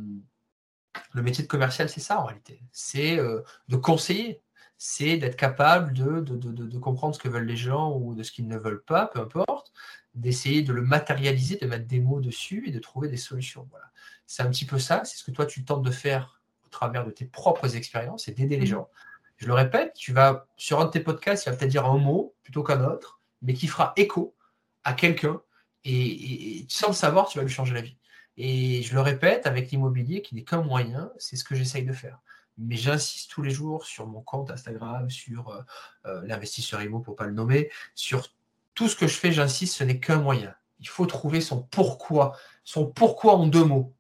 le 1.13 1.23
métier 1.23 1.45
de 1.45 1.49
commercial, 1.49 1.89
c'est 1.89 2.01
ça 2.01 2.21
en 2.21 2.25
réalité. 2.25 2.63
C'est 2.73 3.19
euh, 3.19 3.43
de 3.69 3.77
conseiller, 3.77 4.43
c'est 4.77 5.17
d'être 5.17 5.37
capable 5.37 5.93
de, 5.93 6.21
de, 6.21 6.79
comprendre 6.79 7.15
ce 7.15 7.21
que 7.21 7.29
veulent 7.29 7.47
les 7.47 7.57
gens 7.57 7.93
ou 7.97 8.15
de 8.15 8.23
ce 8.23 8.33
qu'ils 8.33 8.49
ne 8.49 8.57
veulent 8.57 8.83
pas, 8.85 9.07
peu 9.07 9.21
importe, 9.21 9.73
d'essayer 10.15 10.63
de 10.63 10.73
le 10.73 10.83
matérialiser, 10.83 11.57
de 11.57 11.67
mettre 11.67 11.87
des 11.87 12.01
mots 12.01 12.21
dessus 12.21 12.65
et 12.67 12.73
de 12.73 12.79
trouver 12.79 13.09
des 13.09 13.17
solutions. 13.17 13.67
Voilà. 13.71 13.87
c'est 14.27 14.43
un 14.43 14.51
petit 14.51 14.67
peu 14.67 14.79
ça, 14.79 15.05
c'est 15.05 15.17
ce 15.17 15.25
que 15.25 15.31
toi 15.31 15.47
tu 15.47 15.65
tentes 15.65 15.83
de 15.83 15.91
faire 15.91 16.41
au 16.65 16.69
travers 16.69 17.05
de 17.05 17.11
tes 17.11 17.25
propres 17.25 17.77
expériences 17.77 18.29
et 18.29 18.33
d'aider 18.33 18.57
les 18.57 18.67
mmh. 18.67 18.67
gens. 18.67 18.89
Je 19.37 19.47
le 19.47 19.55
répète, 19.55 19.95
tu 19.95 20.13
vas 20.13 20.47
sur 20.57 20.81
un 20.81 20.87
de 20.87 20.91
tes 20.91 21.01
podcasts, 21.01 21.45
tu 21.45 21.51
vas 21.51 21.57
peut-être 21.57 21.71
dire 21.71 21.87
un 21.87 21.99
mot 21.99 22.35
plutôt 22.43 22.65
qu'un 22.65 22.85
autre, 22.85 23.18
mais 23.43 23.55
qui 23.55 23.67
fera 23.67 23.93
écho 23.97 24.37
à 24.85 24.93
quelqu'un 24.93 25.41
et, 25.85 26.67
sans 26.69 26.89
le 26.89 26.95
savoir, 26.95 27.29
tu 27.29 27.39
vas 27.39 27.45
lui 27.45 27.51
changer 27.51 27.75
la 27.75 27.81
vie. 27.81 27.97
Et 28.37 28.83
je 28.83 28.95
le 28.95 29.01
répète, 29.01 29.47
avec 29.47 29.71
l'immobilier 29.71 30.23
qui 30.23 30.35
n'est 30.35 30.45
qu'un 30.45 30.63
moyen, 30.63 31.11
c'est 31.19 31.37
ce 31.37 31.45
que 31.45 31.55
j'essaye 31.55 31.85
de 31.85 31.93
faire. 31.93 32.21
Mais 32.57 32.77
j'insiste 32.77 33.31
tous 33.31 33.43
les 33.43 33.51
jours 33.51 33.85
sur 33.85 34.07
mon 34.07 34.21
compte 34.21 34.51
Instagram, 34.51 35.09
sur 35.11 35.49
euh, 35.49 35.63
euh, 36.07 36.23
l'investisseur 36.27 36.83
IMO 36.83 37.01
pour 37.01 37.15
ne 37.15 37.17
pas 37.17 37.27
le 37.27 37.33
nommer, 37.33 37.71
sur 37.95 38.29
tout 38.75 38.89
ce 38.89 38.97
que 38.97 39.07
je 39.07 39.15
fais, 39.15 39.33
j'insiste, 39.33 39.77
ce 39.77 39.85
n'est 39.85 39.99
qu'un 39.99 40.21
moyen. 40.21 40.55
Il 40.81 40.89
faut 40.89 41.07
trouver 41.07 41.41
son 41.41 41.63
pourquoi, 41.63 42.37
son 42.65 42.87
pourquoi 42.87 43.35
en 43.35 43.47
deux 43.47 43.65
mots. 43.65 43.95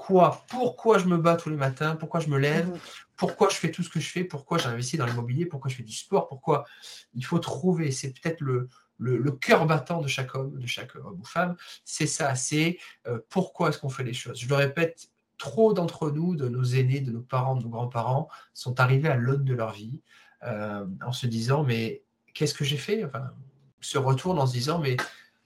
Pourquoi 0.00 0.46
Pourquoi 0.48 0.96
je 0.96 1.04
me 1.04 1.18
bats 1.18 1.36
tous 1.36 1.50
les 1.50 1.56
matins 1.56 1.94
Pourquoi 1.94 2.20
je 2.20 2.28
me 2.28 2.38
lève 2.38 2.68
mmh 2.68 2.78
Pourquoi 3.16 3.50
je 3.50 3.56
fais 3.56 3.70
tout 3.70 3.82
ce 3.82 3.90
que 3.90 4.00
je 4.00 4.08
fais 4.08 4.24
Pourquoi 4.24 4.56
j'investis 4.56 4.98
dans 4.98 5.04
l'immobilier 5.04 5.44
Pourquoi 5.44 5.70
je 5.70 5.76
fais 5.76 5.82
du 5.82 5.92
sport 5.92 6.26
Pourquoi 6.26 6.64
Il 7.14 7.22
faut 7.22 7.38
trouver, 7.38 7.90
c'est 7.90 8.14
peut-être 8.14 8.40
le, 8.40 8.70
le, 8.96 9.30
cœur 9.30 9.66
battant 9.66 10.00
de 10.00 10.08
chaque 10.08 10.34
homme, 10.34 10.58
de 10.58 10.66
chaque 10.66 10.96
homme 10.96 11.20
ou 11.20 11.24
femme, 11.24 11.54
c'est 11.84 12.06
ça, 12.06 12.34
c'est 12.34 12.78
euh, 13.06 13.18
pourquoi 13.28 13.68
est-ce 13.68 13.78
qu'on 13.78 13.90
fait 13.90 14.02
les 14.02 14.14
choses? 14.14 14.40
Je 14.40 14.48
le 14.48 14.54
répète, 14.54 15.10
trop 15.36 15.74
d'entre 15.74 16.10
nous, 16.10 16.34
de 16.34 16.48
nos 16.48 16.64
aînés, 16.64 17.00
de 17.00 17.12
nos 17.12 17.20
parents, 17.20 17.56
de 17.56 17.62
nos 17.64 17.68
grands-parents, 17.68 18.28
sont 18.54 18.80
arrivés 18.80 19.10
à 19.10 19.16
l'aune 19.16 19.44
de 19.44 19.54
leur 19.54 19.72
vie 19.72 20.00
euh, 20.44 20.86
en 21.04 21.12
se 21.12 21.26
disant, 21.26 21.62
mais 21.62 22.02
qu'est-ce 22.32 22.54
que 22.54 22.64
j'ai 22.64 22.78
fait? 22.78 23.04
Enfin, 23.04 23.32
se 23.82 23.98
retournent 23.98 24.38
en 24.38 24.46
se 24.46 24.52
disant, 24.52 24.78
mais 24.78 24.96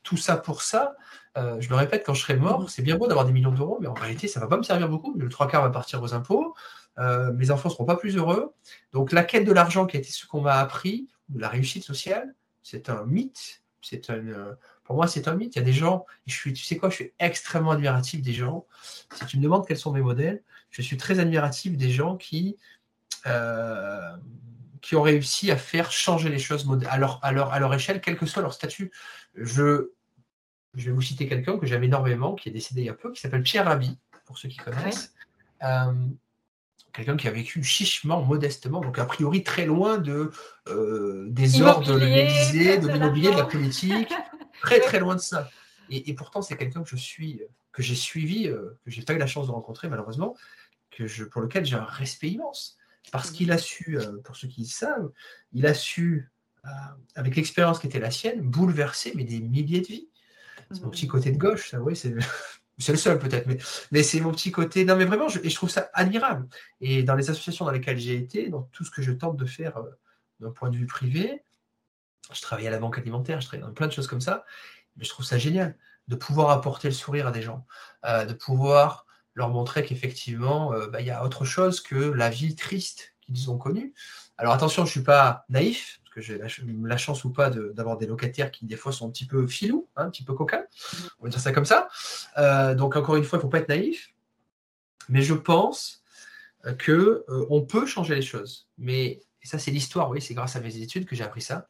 tout 0.04 0.16
ça 0.16 0.36
pour 0.36 0.62
ça, 0.62 0.94
euh, 1.36 1.60
je 1.60 1.68
le 1.68 1.74
répète, 1.74 2.04
quand 2.06 2.14
je 2.14 2.22
serai 2.22 2.36
mort, 2.36 2.70
c'est 2.70 2.82
bien 2.82 2.96
beau 2.96 3.08
d'avoir 3.08 3.26
des 3.26 3.32
millions 3.32 3.50
d'euros, 3.50 3.78
mais 3.80 3.88
en 3.88 3.94
réalité, 3.94 4.28
ça 4.28 4.38
ne 4.38 4.44
va 4.44 4.48
pas 4.48 4.56
me 4.56 4.62
servir 4.62 4.88
beaucoup. 4.88 5.12
Le 5.18 5.28
trois 5.28 5.48
quarts 5.48 5.62
va 5.62 5.70
partir 5.70 6.00
aux 6.00 6.14
impôts. 6.14 6.54
mes 6.98 7.50
enfants 7.50 7.68
ne 7.68 7.74
seront 7.74 7.84
pas 7.84 7.96
plus 7.96 8.16
heureux. 8.16 8.54
Donc 8.92 9.10
la 9.10 9.24
quête 9.24 9.44
de 9.44 9.52
l'argent 9.52 9.86
qui 9.86 9.96
a 9.96 10.00
été 10.00 10.10
ce 10.10 10.26
qu'on 10.26 10.42
m'a 10.42 10.60
appris, 10.60 11.08
de 11.28 11.40
la 11.40 11.48
réussite 11.48 11.84
sociale, 11.84 12.34
c'est 12.62 12.88
un 12.88 13.04
mythe. 13.04 13.62
C'est 13.82 14.08
un, 14.10 14.14
euh, 14.14 14.54
pour 14.84 14.96
moi, 14.96 15.06
c'est 15.06 15.28
un 15.28 15.34
mythe. 15.34 15.56
Il 15.56 15.58
y 15.58 15.62
a 15.62 15.64
des 15.64 15.72
gens, 15.72 16.06
je 16.26 16.34
suis, 16.34 16.52
tu 16.52 16.64
sais 16.64 16.76
quoi, 16.76 16.90
je 16.90 16.94
suis 16.96 17.12
extrêmement 17.18 17.72
admiratif 17.72 18.22
des 18.22 18.32
gens. 18.32 18.66
Si 19.14 19.26
tu 19.26 19.38
me 19.38 19.42
demandes 19.42 19.66
quels 19.66 19.76
sont 19.76 19.92
mes 19.92 20.00
modèles, 20.00 20.42
je 20.70 20.82
suis 20.82 20.96
très 20.96 21.18
admiratif 21.20 21.76
des 21.76 21.90
gens 21.90 22.16
qui, 22.16 22.56
euh, 23.26 24.16
qui 24.84 24.96
ont 24.96 25.02
réussi 25.02 25.50
à 25.50 25.56
faire 25.56 25.90
changer 25.90 26.28
les 26.28 26.38
choses 26.38 26.68
à 26.90 26.98
leur, 26.98 27.18
à 27.24 27.32
leur, 27.32 27.54
à 27.54 27.58
leur 27.58 27.72
échelle, 27.72 28.02
quel 28.02 28.18
que 28.18 28.26
soit 28.26 28.42
leur 28.42 28.52
statut. 28.52 28.92
Je, 29.34 29.92
je 30.74 30.84
vais 30.84 30.92
vous 30.92 31.00
citer 31.00 31.26
quelqu'un 31.26 31.58
que 31.58 31.64
j'aime 31.64 31.84
énormément, 31.84 32.34
qui 32.34 32.50
est 32.50 32.52
décédé 32.52 32.82
il 32.82 32.84
y 32.84 32.90
a 32.90 32.94
peu, 32.94 33.10
qui 33.10 33.20
s'appelle 33.22 33.42
Pierre 33.42 33.64
Rabhi, 33.64 33.96
pour 34.26 34.36
ceux 34.36 34.50
qui 34.50 34.58
connaissent. 34.58 35.14
Euh, 35.62 35.90
quelqu'un 36.92 37.16
qui 37.16 37.26
a 37.28 37.30
vécu 37.30 37.64
chichement, 37.64 38.22
modestement, 38.22 38.82
donc 38.82 38.98
a 38.98 39.06
priori 39.06 39.42
très 39.42 39.64
loin 39.64 39.96
de, 39.96 40.30
euh, 40.68 41.24
des 41.30 41.62
ordres 41.62 41.94
de 41.94 42.04
l'Élysée, 42.04 42.76
de 42.76 42.88
l'immobilier, 42.88 43.30
de 43.30 43.38
la 43.38 43.46
politique, 43.46 44.12
très 44.60 44.80
très 44.80 45.00
loin 45.00 45.14
de 45.14 45.20
ça. 45.20 45.48
Et, 45.88 46.12
pourtant, 46.14 46.42
c'est 46.42 46.58
quelqu'un 46.58 46.82
que 46.82 46.90
je 46.90 46.96
suis, 46.96 47.40
que 47.72 47.82
j'ai 47.82 47.94
suivi, 47.94 48.48
euh, 48.48 48.78
que 48.84 48.90
j'ai 48.90 49.00
pas 49.00 49.14
eu 49.14 49.18
la 49.18 49.26
chance 49.26 49.46
de 49.46 49.52
rencontrer 49.52 49.88
malheureusement, 49.88 50.36
que 50.90 51.06
je, 51.06 51.24
pour 51.24 51.40
lequel 51.40 51.64
j'ai 51.64 51.76
un 51.76 51.84
respect 51.84 52.28
immense. 52.28 52.76
Parce 53.12 53.30
qu'il 53.30 53.52
a 53.52 53.58
su, 53.58 53.98
euh, 53.98 54.18
pour 54.24 54.36
ceux 54.36 54.48
qui 54.48 54.66
savent, 54.66 55.10
il 55.52 55.66
a 55.66 55.74
su, 55.74 56.30
avec 57.14 57.36
l'expérience 57.36 57.78
qui 57.78 57.86
était 57.86 58.00
la 58.00 58.10
sienne, 58.10 58.40
bouleverser 58.40 59.12
mais 59.14 59.24
des 59.24 59.40
milliers 59.40 59.82
de 59.82 59.86
vies. 59.86 60.08
C'est 60.70 60.82
mon 60.82 60.88
petit 60.88 61.06
côté 61.06 61.30
de 61.30 61.36
gauche, 61.36 61.70
ça, 61.70 61.80
oui, 61.80 61.94
c'est 61.94 62.14
c'est 62.78 62.92
le 62.92 62.98
seul 62.98 63.18
peut-être, 63.18 63.46
mais, 63.46 63.58
mais 63.92 64.02
c'est 64.02 64.20
mon 64.20 64.32
petit 64.32 64.50
côté. 64.50 64.84
Non, 64.84 64.96
mais 64.96 65.04
vraiment, 65.04 65.28
je, 65.28 65.38
et 65.42 65.50
je 65.50 65.54
trouve 65.54 65.70
ça 65.70 65.90
admirable. 65.92 66.48
Et 66.80 67.02
dans 67.02 67.14
les 67.14 67.30
associations 67.30 67.64
dans 67.64 67.70
lesquelles 67.70 67.98
j'ai 67.98 68.16
été, 68.16 68.48
dans 68.48 68.62
tout 68.72 68.84
ce 68.84 68.90
que 68.90 69.02
je 69.02 69.12
tente 69.12 69.36
de 69.36 69.46
faire 69.46 69.76
euh, 69.76 69.90
d'un 70.40 70.50
point 70.50 70.70
de 70.70 70.76
vue 70.76 70.86
privé, 70.86 71.42
je 72.32 72.40
travaille 72.40 72.66
à 72.66 72.70
la 72.70 72.78
banque 72.78 72.98
alimentaire, 72.98 73.40
je 73.40 73.46
travaille 73.46 73.66
dans 73.66 73.72
plein 73.72 73.86
de 73.86 73.92
choses 73.92 74.06
comme 74.06 74.20
ça, 74.20 74.44
mais 74.96 75.04
je 75.04 75.10
trouve 75.10 75.24
ça 75.24 75.38
génial 75.38 75.76
de 76.08 76.16
pouvoir 76.16 76.50
apporter 76.50 76.88
le 76.88 76.94
sourire 76.94 77.26
à 77.26 77.30
des 77.30 77.42
gens, 77.42 77.66
euh, 78.04 78.24
de 78.24 78.34
pouvoir 78.34 79.03
leur 79.34 79.48
montrer 79.50 79.84
qu'effectivement, 79.84 80.72
euh, 80.72 80.86
bah, 80.88 81.00
il 81.00 81.06
y 81.06 81.10
a 81.10 81.24
autre 81.24 81.44
chose 81.44 81.80
que 81.80 81.96
la 81.96 82.30
vie 82.30 82.54
triste 82.54 83.14
qu'ils 83.20 83.50
ont 83.50 83.58
connue. 83.58 83.94
Alors 84.36 84.52
attention, 84.52 84.84
je 84.84 84.88
ne 84.88 84.92
suis 84.92 85.02
pas 85.02 85.44
naïf, 85.48 86.00
que 86.14 86.20
j'ai 86.20 86.38
la, 86.38 86.96
chance 86.96 87.24
ou 87.24 87.30
pas 87.30 87.50
d'avoir 87.50 87.98
des 87.98 88.06
locataires 88.06 88.50
qui 88.50 88.66
des 88.66 88.76
fois 88.76 88.92
sont 88.92 89.08
un 89.08 89.10
petit 89.10 89.26
peu 89.26 89.46
filous, 89.46 89.88
hein, 89.96 90.04
un 90.06 90.10
petit 90.10 90.22
peu 90.22 90.32
coquins, 90.32 90.64
on 91.18 91.24
va 91.24 91.28
dire 91.28 91.40
ça 91.40 91.52
comme 91.52 91.64
ça. 91.64 91.88
Euh, 92.38 92.74
donc 92.74 92.96
encore 92.96 93.16
une 93.16 93.24
fois, 93.24 93.36
il 93.36 93.40
ne 93.40 93.42
faut 93.42 93.48
pas 93.48 93.58
être 93.58 93.68
naïf, 93.68 94.12
mais 95.08 95.22
je 95.22 95.34
pense 95.34 96.02
euh, 96.66 96.74
que 96.74 97.24
euh, 97.28 97.46
on 97.50 97.62
peut 97.62 97.86
changer 97.86 98.14
les 98.14 98.22
choses. 98.22 98.68
Mais 98.78 99.20
et 99.42 99.46
ça 99.46 99.58
c'est 99.58 99.72
l'histoire, 99.72 100.08
oui, 100.08 100.22
c'est 100.22 100.34
grâce 100.34 100.56
à 100.56 100.60
mes 100.60 100.76
études 100.78 101.04
que 101.04 101.16
j'ai 101.16 101.24
appris 101.24 101.42
ça. 101.42 101.68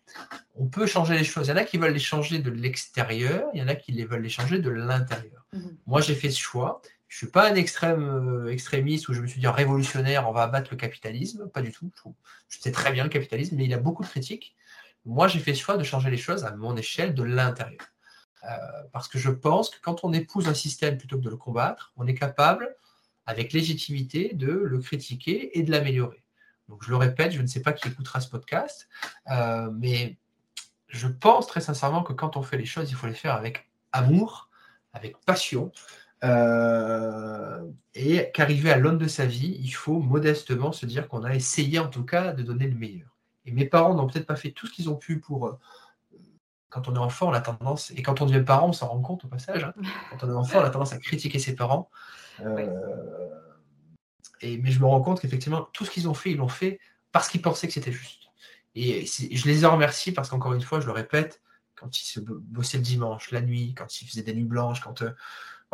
On 0.55 0.67
peut 0.67 0.87
changer 0.87 1.17
les 1.17 1.25
choses. 1.25 1.49
Il 1.49 1.51
y 1.51 1.53
en 1.53 1.57
a 1.57 1.65
qui 1.65 1.79
veulent 1.79 1.93
les 1.93 1.99
changer 1.99 2.39
de 2.39 2.51
l'extérieur, 2.51 3.49
il 3.53 3.61
y 3.61 3.62
en 3.62 3.69
a 3.69 3.75
qui 3.75 3.93
les 3.93 4.05
veulent 4.05 4.23
les 4.23 4.29
changer 4.29 4.59
de 4.59 4.71
l'intérieur. 4.71 5.47
Mmh 5.53 5.61
Moi 5.87 6.01
j'ai 6.01 6.15
fait 6.15 6.31
ce 6.31 6.39
choix 6.39 6.83
je 7.15 7.19
suis 7.19 7.29
pas 7.29 7.49
un 7.49 7.55
extrême 7.55 8.03
euh, 8.03 8.51
extrémiste 8.51 9.09
où 9.09 9.12
je 9.12 9.21
me 9.21 9.29
suis 9.29 9.39
dit 9.39 9.47
révolutionnaire, 9.47 10.29
on 10.29 10.33
va 10.33 10.43
abattre 10.43 10.71
le 10.73 10.77
capitalisme, 10.77 11.49
pas 11.49 11.62
du 11.62 11.71
tout. 11.71 11.93
Je, 12.49 12.59
sais 12.59 12.73
très 12.73 12.91
bien 12.91 13.05
le 13.05 13.09
capitalisme, 13.09 13.55
mais 13.55 13.67
il 13.67 13.73
a 13.73 13.79
beaucoup 13.79 14.03
de 14.03 14.09
critiques. 14.09 14.57
Moi, 15.05 15.29
j'ai 15.29 15.39
fait 15.39 15.53
le 15.53 15.57
choix 15.57 15.77
de 15.77 15.85
changer 15.85 16.11
les 16.11 16.17
choses 16.17 16.45
à 16.45 16.57
mon 16.57 16.77
échelle 16.77 17.15
de 17.15 17.23
l'intérieur. 17.23 17.87
Euh, 18.43 18.57
parce 18.93 19.07
que 19.07 19.21
je 19.21 19.31
pense 19.31 19.71
que 19.71 19.77
quand 19.81 20.03
on 20.03 20.12
épouse 20.12 20.49
un 20.49 20.55
système 20.55 20.99
plutôt 20.99 21.17
que 21.19 21.23
de 21.23 21.31
le 21.31 21.37
combattre, 21.37 21.93
on 21.97 22.09
est 22.09 22.17
capable, 22.17 22.75
avec 23.27 23.53
légitimité, 23.53 24.33
de 24.35 24.51
le 24.51 24.81
critiquer 24.81 25.57
et 25.57 25.62
de 25.62 25.71
l'améliorer. 25.71 26.25
Donc 26.69 26.83
je 26.83 26.91
le 26.91 26.97
répète, 26.97 27.31
je 27.31 27.43
ne 27.43 27.47
sais 27.47 27.62
pas 27.62 27.73
qui 27.73 27.87
écoutera 27.87 28.21
ce 28.21 28.29
podcast, 28.29 28.89
euh, 29.31 29.71
mais 29.73 30.19
je 30.89 31.07
pense 31.07 31.47
très 31.47 31.61
sincèrement 31.61 32.03
que 32.03 32.12
quand 32.12 32.37
on 32.37 32.43
fait 32.43 32.59
les 32.59 32.67
choses, 32.67 32.91
il 32.91 32.97
faut 32.97 33.07
les 33.07 33.15
faire 33.15 33.35
avec 33.35 33.71
amour, 33.93 34.51
avec 34.93 35.17
passion, 35.25 35.71
euh, 36.25 37.68
et 37.95 38.31
qu'arrivé 38.33 38.70
à 38.72 38.79
l'aune 38.79 38.99
de 38.99 39.07
sa 39.07 39.27
vie, 39.27 39.59
il 39.61 39.70
faut 39.70 40.01
modestement 40.01 40.72
se 40.72 40.87
dire 40.87 41.09
qu'on 41.09 41.22
a 41.22 41.35
essayé 41.35 41.79
en 41.79 41.89
tout 41.89 42.05
cas 42.05 42.33
de 42.33 42.43
donner 42.43 42.66
le 42.66 42.77
meilleur. 42.77 43.09
Et 43.45 43.53
mes 43.53 43.66
parents 43.66 43.95
n'ont 43.95 44.07
peut-être 44.07 44.27
pas 44.27 44.37
fait 44.37 44.51
tout 44.51 44.66
ce 44.66 44.72
qu'ils 44.72 44.89
ont 44.89 44.97
pu 44.97 45.20
pour. 45.20 45.47
Euh, 45.47 45.59
quand 46.70 46.89
on 46.89 46.97
est 46.97 46.99
enfant, 46.99 47.29
on 47.29 47.33
a 47.33 47.41
tendance, 47.41 47.93
et 47.93 48.03
quand 48.03 48.20
on 48.20 48.27
devient 48.27 48.43
parent, 48.45 48.70
on 48.70 48.72
s'en 48.72 48.89
rend 48.89 49.01
compte 49.01 49.25
au 49.25 49.29
passage, 49.29 49.62
hein. 49.62 49.75
quand 50.11 50.27
on 50.27 50.31
est 50.31 50.35
enfant, 50.35 50.59
on 50.59 50.64
a 50.64 50.70
tendance 50.70 50.93
à 50.93 50.99
critiquer 50.99 51.39
ses 51.39 51.55
parents. 51.55 51.89
Euh, 52.41 52.68
et, 54.41 54.59
mais 54.59 54.72
je 54.72 54.81
me 54.81 54.87
rends 54.87 55.01
compte 55.01 55.20
qu'effectivement, 55.20 55.68
tout 55.72 55.85
ce 55.85 55.91
qu'ils 55.91 56.09
ont 56.09 56.14
fait, 56.14 56.33
ils 56.33 56.39
l'ont 56.39 56.49
fait 56.49 56.81
parce 57.12 57.29
qu'ils 57.29 57.43
pensaient 57.43 57.68
que 57.68 57.72
c'était 57.72 57.93
juste. 57.93 58.22
Et 58.75 59.07
je 59.07 59.47
les 59.47 59.64
remercie 59.64 60.11
parce 60.11 60.29
qu'encore 60.29 60.53
une 60.53 60.62
fois, 60.62 60.81
je 60.81 60.87
le 60.87 60.93
répète, 60.93 61.41
quand 61.77 61.97
ils 62.01 62.05
se 62.05 62.18
bossaient 62.18 62.79
le 62.79 62.83
dimanche, 62.83 63.31
la 63.31 63.41
nuit, 63.41 63.72
quand 63.77 64.01
ils 64.01 64.09
faisaient 64.09 64.22
des 64.22 64.35
nuits 64.35 64.43
blanches, 64.43 64.81
quand 64.81 65.05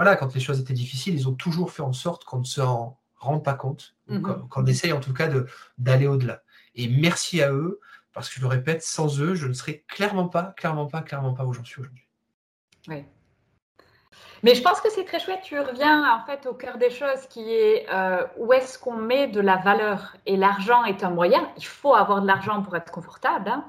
voilà, 0.00 0.16
quand 0.16 0.32
les 0.32 0.40
choses 0.40 0.58
étaient 0.58 0.72
difficiles, 0.72 1.12
ils 1.12 1.28
ont 1.28 1.34
toujours 1.34 1.72
fait 1.72 1.82
en 1.82 1.92
sorte 1.92 2.24
qu'on 2.24 2.38
ne 2.38 2.44
s'en 2.44 2.96
rende 3.16 3.44
pas 3.44 3.52
compte, 3.52 3.96
mhm. 4.08 4.48
qu'on 4.48 4.64
essaye 4.64 4.94
en 4.94 5.00
tout 5.00 5.12
cas 5.12 5.28
d'aller 5.76 6.06
au-delà. 6.06 6.40
Et 6.74 6.88
merci 6.88 7.42
à 7.42 7.52
eux, 7.52 7.80
parce 8.14 8.30
que 8.30 8.36
je 8.36 8.40
le 8.40 8.46
répète, 8.46 8.82
sans 8.82 9.20
eux, 9.20 9.34
je 9.34 9.46
ne 9.46 9.52
serais 9.52 9.84
clairement 9.88 10.26
pas, 10.26 10.54
clairement 10.56 10.86
pas, 10.86 11.02
clairement 11.02 11.34
pas 11.34 11.44
où 11.44 11.52
j'en 11.52 11.66
suis 11.66 11.82
aujourd'hui. 11.82 12.08
Oui. 12.88 13.04
Mais 14.42 14.54
je 14.54 14.62
pense 14.62 14.80
que 14.80 14.88
c'est 14.88 15.04
très 15.04 15.20
chouette. 15.20 15.40
Tu 15.42 15.60
reviens 15.60 16.10
en 16.14 16.24
fait 16.24 16.46
au 16.46 16.54
cœur 16.54 16.78
des 16.78 16.88
choses, 16.88 17.26
qui 17.28 17.52
est 17.52 17.86
euh, 17.92 18.24
où 18.38 18.54
est-ce 18.54 18.78
qu'on 18.78 18.96
met 18.96 19.26
de 19.26 19.42
la 19.42 19.58
valeur? 19.58 20.16
Et 20.24 20.38
l'argent 20.38 20.82
est 20.84 21.04
un 21.04 21.10
moyen. 21.10 21.46
Il 21.58 21.66
faut 21.66 21.94
avoir 21.94 22.22
de 22.22 22.26
l'argent 22.26 22.62
pour 22.62 22.74
être 22.74 22.90
confortable. 22.90 23.50
Hein. 23.50 23.66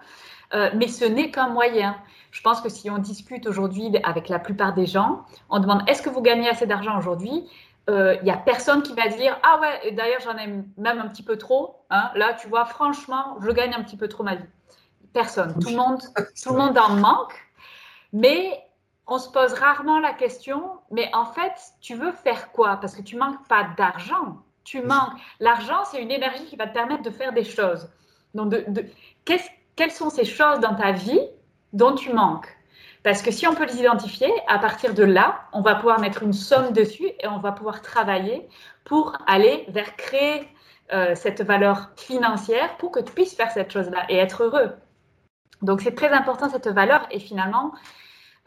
Euh, 0.54 0.70
mais 0.76 0.88
ce 0.88 1.06
n'est 1.06 1.32
qu'un 1.32 1.50
moyen. 1.50 1.96
Je 2.32 2.42
pense 2.42 2.62
que 2.62 2.70
si 2.70 2.90
on 2.90 2.98
discute 2.98 3.48
aujourd'hui 3.48 3.92
avec 4.04 4.30
la 4.30 4.40
plupart 4.40 4.74
des 4.74 4.86
gens, 4.86 5.26
on 5.50 5.60
demande 5.60 5.84
est-ce 5.88 6.02
que 6.02 6.10
vous 6.10 6.22
gagnez 6.22 6.50
assez 6.50 6.66
d'argent 6.66 6.98
aujourd'hui? 6.98 7.46
Il 7.88 7.94
euh, 7.94 8.22
n'y 8.22 8.32
a 8.32 8.38
personne 8.38 8.84
qui 8.84 8.94
va 8.94 9.08
dire 9.08 9.38
ah 9.44 9.60
ouais 9.60 9.92
d'ailleurs 9.92 10.22
j'en 10.22 10.38
ai 10.38 10.48
même 10.78 11.00
un 11.00 11.08
petit 11.08 11.24
peu 11.24 11.36
trop 11.36 11.78
hein. 11.90 12.12
là 12.14 12.36
tu 12.36 12.48
vois 12.48 12.64
franchement 12.66 13.38
je 13.42 13.50
gagne 13.50 13.74
un 13.74 13.84
petit 13.84 13.98
peu 13.98 14.08
trop 14.08 14.24
ma 14.24 14.36
vie. 14.36 14.46
Personne. 15.14 15.58
Tout 15.60 15.70
le 15.70 15.76
monde 15.76 16.00
tout 16.42 16.54
le 16.54 16.60
monde 16.60 16.78
en 16.78 16.90
manque. 16.92 17.34
Mais 18.14 18.64
on 19.08 19.18
se 19.18 19.30
pose 19.30 19.54
rarement 19.54 20.00
la 20.00 20.14
question 20.14 20.64
mais 20.92 21.10
en 21.14 21.26
fait 21.26 21.54
tu 21.82 21.96
veux 21.96 22.12
faire 22.12 22.52
quoi? 22.52 22.78
Parce 22.78 22.96
que 22.96 23.02
tu 23.02 23.18
manques 23.18 23.46
pas 23.48 23.68
d'argent. 23.76 24.38
Tu 24.64 24.82
manques. 24.82 25.20
L'argent 25.40 25.84
c'est 25.86 26.02
une 26.02 26.12
énergie 26.12 26.46
qui 26.46 26.56
va 26.56 26.68
te 26.68 26.74
permettre 26.74 27.02
de 27.02 27.10
faire 27.10 27.34
des 27.34 27.44
choses. 27.44 27.90
Donc 28.36 28.52
de, 28.52 28.64
de 28.68 28.86
qu'est-ce 29.26 29.50
quelles 29.76 29.92
sont 29.92 30.10
ces 30.10 30.26
choses 30.26 30.60
dans 30.60 30.76
ta 30.76 30.92
vie 30.92 31.22
dont 31.74 31.96
tu 31.96 32.14
manques? 32.14 32.48
Parce 33.04 33.22
que 33.22 33.32
si 33.32 33.48
on 33.48 33.56
peut 33.56 33.66
les 33.66 33.80
identifier, 33.80 34.32
à 34.48 34.60
partir 34.60 34.94
de 34.94 35.04
là, 35.04 35.42
on 35.54 35.62
va 35.62 35.76
pouvoir 35.76 36.00
mettre 36.00 36.22
une 36.24 36.34
somme 36.34 36.72
dessus 36.72 37.08
et 37.20 37.28
on 37.28 37.40
va 37.40 37.52
pouvoir 37.52 37.82
travailler 37.82 38.48
pour 38.84 39.18
aller 39.26 39.66
vers 39.70 39.96
créer 39.96 40.48
euh, 40.94 41.16
cette 41.16 41.42
valeur 41.42 41.92
financière 41.96 42.78
pour 42.78 42.92
que 42.92 43.00
tu 43.00 43.12
puisses 43.12 43.34
faire 43.34 43.50
cette 43.52 43.72
chose-là 43.72 44.06
et 44.10 44.18
être 44.18 44.44
heureux. 44.44 44.72
Donc 45.62 45.82
c'est 45.82 45.96
très 45.96 46.10
important 46.10 46.50
cette 46.50 46.68
valeur 46.68 47.08
et 47.12 47.20
finalement, 47.20 47.72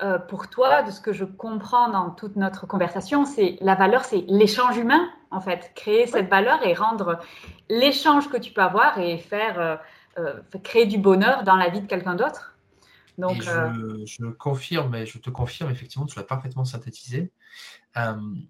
euh, 0.03 0.19
pour 0.19 0.49
toi, 0.51 0.83
de 0.83 0.91
ce 0.91 1.01
que 1.01 1.13
je 1.13 1.25
comprends 1.25 1.89
dans 1.89 2.11
toute 2.11 2.37
notre 2.37 2.67
conversation, 2.67 3.25
c'est 3.25 3.57
la 3.61 3.77
valeur, 3.77 4.05
c'est 4.05 4.25
l'échange 4.29 4.77
humain, 4.77 5.09
en 5.31 5.41
fait. 5.41 5.73
Créer 5.75 6.07
cette 6.07 6.29
valeur 6.29 6.65
et 6.67 6.75
rendre 6.75 7.21
l'échange 7.69 8.29
que 8.29 8.37
tu 8.37 8.53
peux 8.53 8.63
avoir 8.63 8.99
et 8.99 9.19
faire 9.19 9.61
euh, 9.61 9.77
euh, 10.19 10.41
créer 10.63 10.87
du 10.87 10.99
bonheur 10.99 11.45
dans 11.45 11.57
la 11.57 11.69
vie 11.69 11.81
de 11.81 11.87
quelqu'un 11.87 12.15
d'autre. 12.15 12.57
Donc, 13.19 13.43
je, 13.43 14.05
je, 14.07 14.27
confirme, 14.27 14.95
et 14.97 15.07
je 15.07 15.19
te 15.19 15.31
confirme, 15.31 15.71
effectivement, 15.71 16.07
tu 16.07 16.19
l'as 16.19 16.25
parfaitement 16.25 16.65
synthétisé. 16.65 17.31
il 17.97 18.49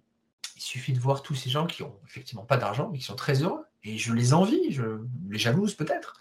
suffit 0.57 0.95
de 0.95 1.01
voir 1.01 1.23
tous 1.23 1.35
ces 1.35 1.51
gens 1.51 1.67
qui 1.67 1.83
ont 1.83 1.95
effectivement 2.07 2.45
pas 2.45 2.57
d'argent, 2.57 2.89
mais 2.91 2.99
qui 2.99 3.05
sont 3.05 3.17
très 3.17 3.43
heureux. 3.43 3.65
Et 3.83 3.99
je 3.99 4.15
les 4.15 4.33
envie, 4.33 4.73
je 4.73 5.01
les 5.29 5.39
jalouse 5.39 5.75
peut-être. 5.75 6.15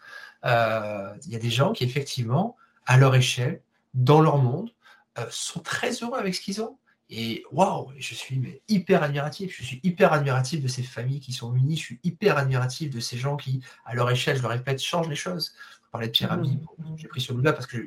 Il 0.44 1.32
y 1.32 1.36
a 1.36 1.39
des 1.39 1.50
gens 1.50 1.72
qui, 1.72 1.86
effectivement, 1.86 2.58
à 2.86 2.98
leur 2.98 3.16
échelle, 3.16 3.62
dans 3.94 4.22
leur 4.22 4.38
monde, 4.38 4.72
euh, 5.20 5.26
sont 5.30 5.60
très 5.60 5.91
heureux 5.91 6.18
avec 6.18 6.34
ce 6.36 6.41
qu'ils 6.41 6.62
ont. 6.62 6.78
Et 7.16 7.43
waouh, 7.51 7.91
je 7.99 8.16
suis 8.16 8.39
mais, 8.39 8.64
hyper 8.68 9.03
admiratif. 9.03 9.55
Je 9.55 9.64
suis 9.64 9.80
hyper 9.84 10.14
admiratif 10.14 10.64
de 10.64 10.68
ces 10.68 10.82
familles 10.82 11.20
qui 11.20 11.32
sont 11.32 11.53
unies. 11.53 11.78
Je 11.78 11.82
suis 11.84 11.99
hyper 12.03 12.39
admiratif 12.39 12.89
de 12.89 12.99
ces 12.99 13.18
gens 13.18 13.38
qui, 13.38 13.61
à 13.86 13.93
leur 13.93 14.09
échelle, 14.09 14.36
je 14.38 14.41
le 14.41 14.47
répète, 14.47 14.82
changent 14.82 15.09
les 15.09 15.16
choses. 15.16 15.53
On 15.88 15.91
parlait 15.91 16.07
de 16.07 16.11
Pierre 16.11 16.36
mmh. 16.36 16.57
j'ai 16.97 17.07
pris 17.07 17.22
sur 17.22 17.38
là 17.38 17.53
parce 17.53 17.68
que 17.68 17.78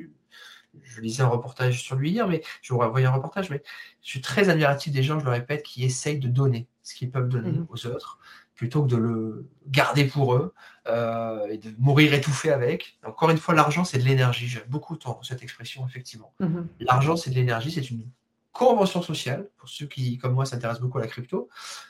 je, 0.81 1.01
lisais 1.01 1.23
un 1.23 1.27
reportage 1.27 1.83
sur 1.83 1.97
lui 1.97 2.11
hier, 2.11 2.25
mais 2.25 2.41
je 2.61 2.73
vous 2.73 2.81
un 2.81 3.09
reportage, 3.09 3.49
mais 3.49 3.61
je 4.01 4.11
suis 4.11 4.21
très 4.21 4.47
admiratif 4.47 4.93
des 4.93 5.03
gens, 5.03 5.19
je 5.19 5.25
le 5.25 5.31
répète, 5.31 5.63
qui 5.63 5.83
essayent 5.83 6.19
de 6.19 6.29
donner 6.29 6.69
ce 6.81 6.95
qu'ils 6.95 7.11
peuvent 7.11 7.27
donner 7.27 7.51
mmh. 7.51 7.67
aux 7.69 7.85
autres 7.87 8.19
plutôt 8.55 8.83
que 8.83 8.89
de 8.89 8.97
le 8.97 9.49
garder 9.67 10.05
pour 10.05 10.35
eux 10.35 10.53
euh, 10.87 11.47
et 11.47 11.57
de 11.57 11.73
mourir 11.77 12.13
étouffé 12.13 12.49
avec. 12.51 12.97
Encore 13.05 13.29
une 13.29 13.37
fois, 13.37 13.53
l'argent, 13.53 13.83
c'est 13.83 13.99
de 13.99 14.03
l'énergie. 14.03 14.47
J'aime 14.47 14.63
beaucoup 14.67 14.97
cette 15.21 15.43
expression, 15.43 15.85
effectivement. 15.85 16.33
L'argent, 16.79 17.17
c'est 17.17 17.29
de 17.29 17.35
l'énergie, 17.35 17.71
c'est 17.71 17.91
une 17.91 18.09
convention 18.57 19.01
sociale. 19.01 19.47
Pour 19.57 19.69
ceux 19.69 19.85
qui, 19.85 20.17
comme 20.17 20.33
moi, 20.33 20.45
s'intéressent 20.45 20.81
beaucoup 20.81 20.97
à 20.97 21.01
la 21.01 21.07
crypto, 21.07 21.49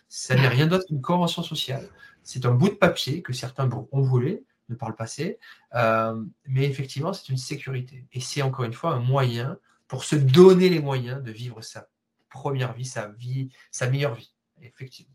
ça 0.10 0.36
n'est 0.36 0.48
rien 0.48 0.68
d'autre 0.68 0.86
qu'une 0.88 1.02
convention 1.02 1.44
sociale. 1.44 1.88
C'est 2.24 2.46
un 2.46 2.52
bout 2.52 2.70
de 2.70 2.76
papier 2.76 3.22
que 3.22 3.34
certains 3.34 3.70
ont 3.70 4.02
volé 4.02 4.44
de 4.70 4.76
par 4.76 4.90
le 4.90 4.96
passé, 4.96 5.40
euh, 5.76 6.22
mais 6.46 6.66
effectivement, 6.66 7.14
c'est 7.14 7.30
une 7.30 7.38
sécurité. 7.38 8.06
Et 8.12 8.20
c'est 8.20 8.42
encore 8.42 8.66
une 8.66 8.74
fois 8.74 8.92
un 8.92 9.00
moyen 9.00 9.58
pour 9.88 10.04
se 10.04 10.18
donner 10.18 10.68
les 10.68 10.82
moyens 10.82 11.24
de 11.24 11.32
vivre 11.32 11.62
sa 11.62 11.88
première 12.30 12.74
vie, 12.74 12.84
sa 12.84 13.08
vie, 13.08 13.50
sa 13.72 13.90
meilleure 13.90 14.16
vie. 14.16 14.34
Effectivement. 14.62 15.14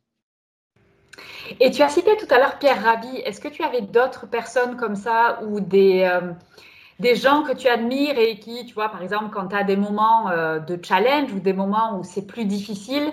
Et 1.61 1.71
tu 1.71 1.83
as 1.83 1.91
cité 1.91 2.17
tout 2.17 2.33
à 2.33 2.39
l'heure 2.39 2.59
Pierre 2.59 2.83
Rabhi. 2.83 3.19
Est-ce 3.19 3.41
que 3.41 3.49
tu 3.49 3.63
avais 3.63 3.83
d'autres 3.83 4.27
personnes 4.27 4.79
comme 4.79 4.97
ça 4.97 5.43
ou 5.43 5.61
des, 5.61 6.05
euh, 6.05 6.33
des 6.99 7.17
gens 7.17 7.43
que 7.43 7.53
tu 7.53 7.69
admires 7.69 8.19
et 8.19 8.39
qui, 8.39 8.67
tu 8.67 8.75
vois, 8.75 8.89
par 8.89 9.03
exemple, 9.03 9.31
quand 9.33 9.49
tu 9.49 9.57
as 9.57 9.65
des 9.65 9.77
moments 9.77 10.29
euh, 10.31 10.59
de 10.59 10.79
challenge 10.83 11.33
ou 11.33 11.41
des 11.41 11.53
moments 11.53 11.99
où 11.99 12.05
c'est 12.05 12.27
plus 12.27 12.45
difficile, 12.45 13.13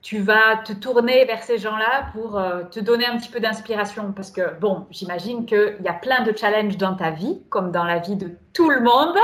tu 0.00 0.20
vas 0.20 0.56
te 0.56 0.72
tourner 0.72 1.24
vers 1.24 1.42
ces 1.42 1.58
gens-là 1.58 2.10
pour 2.12 2.38
euh, 2.38 2.62
te 2.64 2.80
donner 2.80 3.06
un 3.06 3.18
petit 3.18 3.28
peu 3.28 3.40
d'inspiration 3.40 4.12
Parce 4.12 4.30
que, 4.30 4.58
bon, 4.60 4.86
j'imagine 4.90 5.44
qu'il 5.44 5.78
y 5.84 5.88
a 5.88 5.92
plein 5.92 6.22
de 6.22 6.36
challenges 6.36 6.76
dans 6.76 6.94
ta 6.94 7.10
vie, 7.10 7.42
comme 7.48 7.72
dans 7.72 7.84
la 7.84 7.98
vie 7.98 8.16
de 8.16 8.30
tout 8.52 8.70
le 8.70 8.80
monde. 8.80 9.16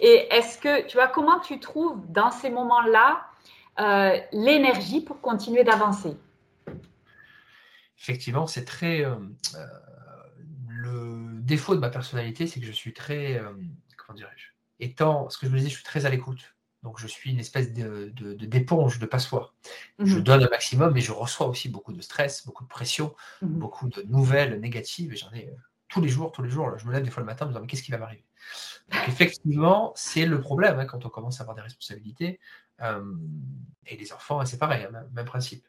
et 0.00 0.28
est-ce 0.34 0.58
que, 0.58 0.86
tu 0.86 0.96
vois, 0.96 1.06
comment 1.06 1.38
tu 1.40 1.60
trouves 1.60 2.00
dans 2.08 2.30
ces 2.30 2.50
moments-là 2.50 3.20
l'énergie 4.32 5.00
pour 5.00 5.20
continuer 5.20 5.64
d'avancer? 5.64 6.16
Effectivement, 7.98 8.46
c'est 8.46 8.64
très. 8.64 9.04
Euh, 11.44 11.50
euh, 11.50 11.56
défaut 11.56 11.74
de 11.74 11.80
ma 11.80 11.90
personnalité, 11.90 12.46
c'est 12.46 12.60
que 12.60 12.66
je 12.66 12.72
suis 12.72 12.92
très. 12.92 13.38
Euh, 13.38 13.52
comment 13.96 14.16
dirais-je 14.16 14.48
Étant. 14.80 15.28
Ce 15.30 15.38
que 15.38 15.46
je 15.46 15.52
me 15.52 15.58
disais, 15.58 15.70
je 15.70 15.74
suis 15.74 15.84
très 15.84 16.06
à 16.06 16.10
l'écoute. 16.10 16.54
Donc, 16.82 17.00
je 17.00 17.06
suis 17.06 17.30
une 17.30 17.40
espèce 17.40 17.72
de, 17.72 18.12
d'éponge, 18.34 18.98
de, 18.98 19.06
passoire. 19.06 19.54
Je 19.98 20.16
mhm. 20.16 20.22
donne 20.22 20.44
un 20.44 20.50
maximum, 20.50 20.92
mais 20.92 21.00
je 21.00 21.12
reçois 21.12 21.46
aussi 21.46 21.70
beaucoup 21.70 21.94
de 21.94 22.02
stress, 22.02 22.44
beaucoup 22.44 22.64
de 22.64 22.68
pression, 22.68 23.14
mhm. 23.40 23.58
beaucoup 23.58 23.88
de 23.88 24.02
nouvelles 24.02 24.60
négatives. 24.60 25.14
Et 25.14 25.16
j'en 25.16 25.32
ai 25.32 25.50
tous 25.88 26.02
les 26.02 26.08
jours, 26.08 26.30
tous 26.32 26.42
les 26.42 26.50
jours. 26.50 26.76
je 26.76 26.86
me 26.86 26.92
lève 26.92 27.02
des 27.02 27.10
fois 27.10 27.22
le 27.22 27.26
matin 27.26 27.46
en 27.46 27.48
me 27.48 27.52
disant, 27.52 27.62
mais 27.62 27.68
qu'est-ce 27.68 27.82
qui 27.82 27.90
va 27.90 27.98
m'arriver? 27.98 28.26
Effectivement, 29.08 29.92
c'est 29.96 30.26
le 30.26 30.40
problème 30.40 30.78
hein, 30.78 30.84
quand 30.84 31.06
on 31.06 31.08
commence 31.08 31.40
à 31.40 31.44
avoir 31.44 31.54
des 31.54 31.62
responsabilités. 31.62 32.38
et 33.86 33.96
les 33.96 34.12
enfants, 34.12 34.44
c'est 34.44 34.58
pareil, 34.58 34.84
hein, 34.84 35.06
même, 35.14 35.24
principe 35.24 35.64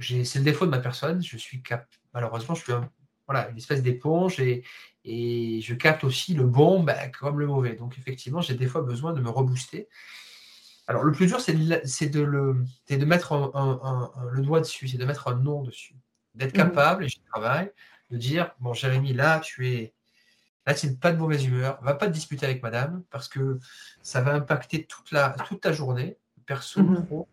c'est 0.00 0.38
le 0.38 0.44
défaut 0.44 0.66
de 0.66 0.70
ma 0.70 0.78
personne. 0.78 1.22
Je 1.22 1.36
suis 1.36 1.62
cap, 1.62 1.86
malheureusement, 2.14 2.54
je 2.54 2.62
suis 2.62 2.72
voilà, 3.26 3.48
une 3.50 3.56
espèce 3.56 3.82
d'éponge 3.82 4.40
et, 4.40 4.64
et 5.04 5.60
je 5.60 5.74
capte 5.74 6.04
aussi 6.04 6.34
le 6.34 6.44
bon 6.44 6.82
ben, 6.82 7.10
comme 7.18 7.38
le 7.38 7.46
mauvais. 7.46 7.74
Donc 7.74 7.98
effectivement, 7.98 8.40
j'ai 8.40 8.54
des 8.54 8.66
fois 8.66 8.82
besoin 8.82 9.12
de 9.12 9.20
me 9.20 9.30
rebooster. 9.30 9.88
Alors 10.86 11.02
le 11.02 11.12
plus 11.12 11.26
dur, 11.26 11.40
c'est 11.40 11.54
de, 11.54 12.08
de, 12.08 12.20
le, 12.20 12.64
de 12.88 13.04
mettre 13.04 13.52
le 14.32 14.42
doigt 14.42 14.60
dessus, 14.60 14.88
c'est 14.88 14.98
de 14.98 15.04
mettre 15.04 15.28
un 15.28 15.34
nom 15.34 15.62
dessus, 15.62 15.96
d'être 16.34 16.54
mmh. 16.54 16.58
capable, 16.58 17.04
et 17.04 17.08
je 17.08 17.18
travaille, 17.32 17.70
de 18.10 18.16
dire 18.16 18.52
bon 18.60 18.72
Jérémy, 18.72 19.12
là 19.12 19.40
tu 19.40 19.68
es 19.68 19.94
là 20.64 20.74
tu 20.74 20.86
n'es 20.86 20.94
pas 20.94 21.12
de 21.12 21.18
mauvaise 21.18 21.44
humeur, 21.44 21.78
va 21.82 21.94
pas 21.94 22.06
te 22.06 22.12
disputer 22.12 22.46
avec 22.46 22.62
madame 22.62 23.02
parce 23.10 23.28
que 23.28 23.58
ça 24.02 24.20
va 24.20 24.34
impacter 24.34 24.84
toute 24.84 25.10
la 25.10 25.30
toute 25.30 25.60
ta 25.60 25.72
journée, 25.72 26.16
perso, 26.46 26.82
mmh. 26.82 27.06
pro. 27.06 27.28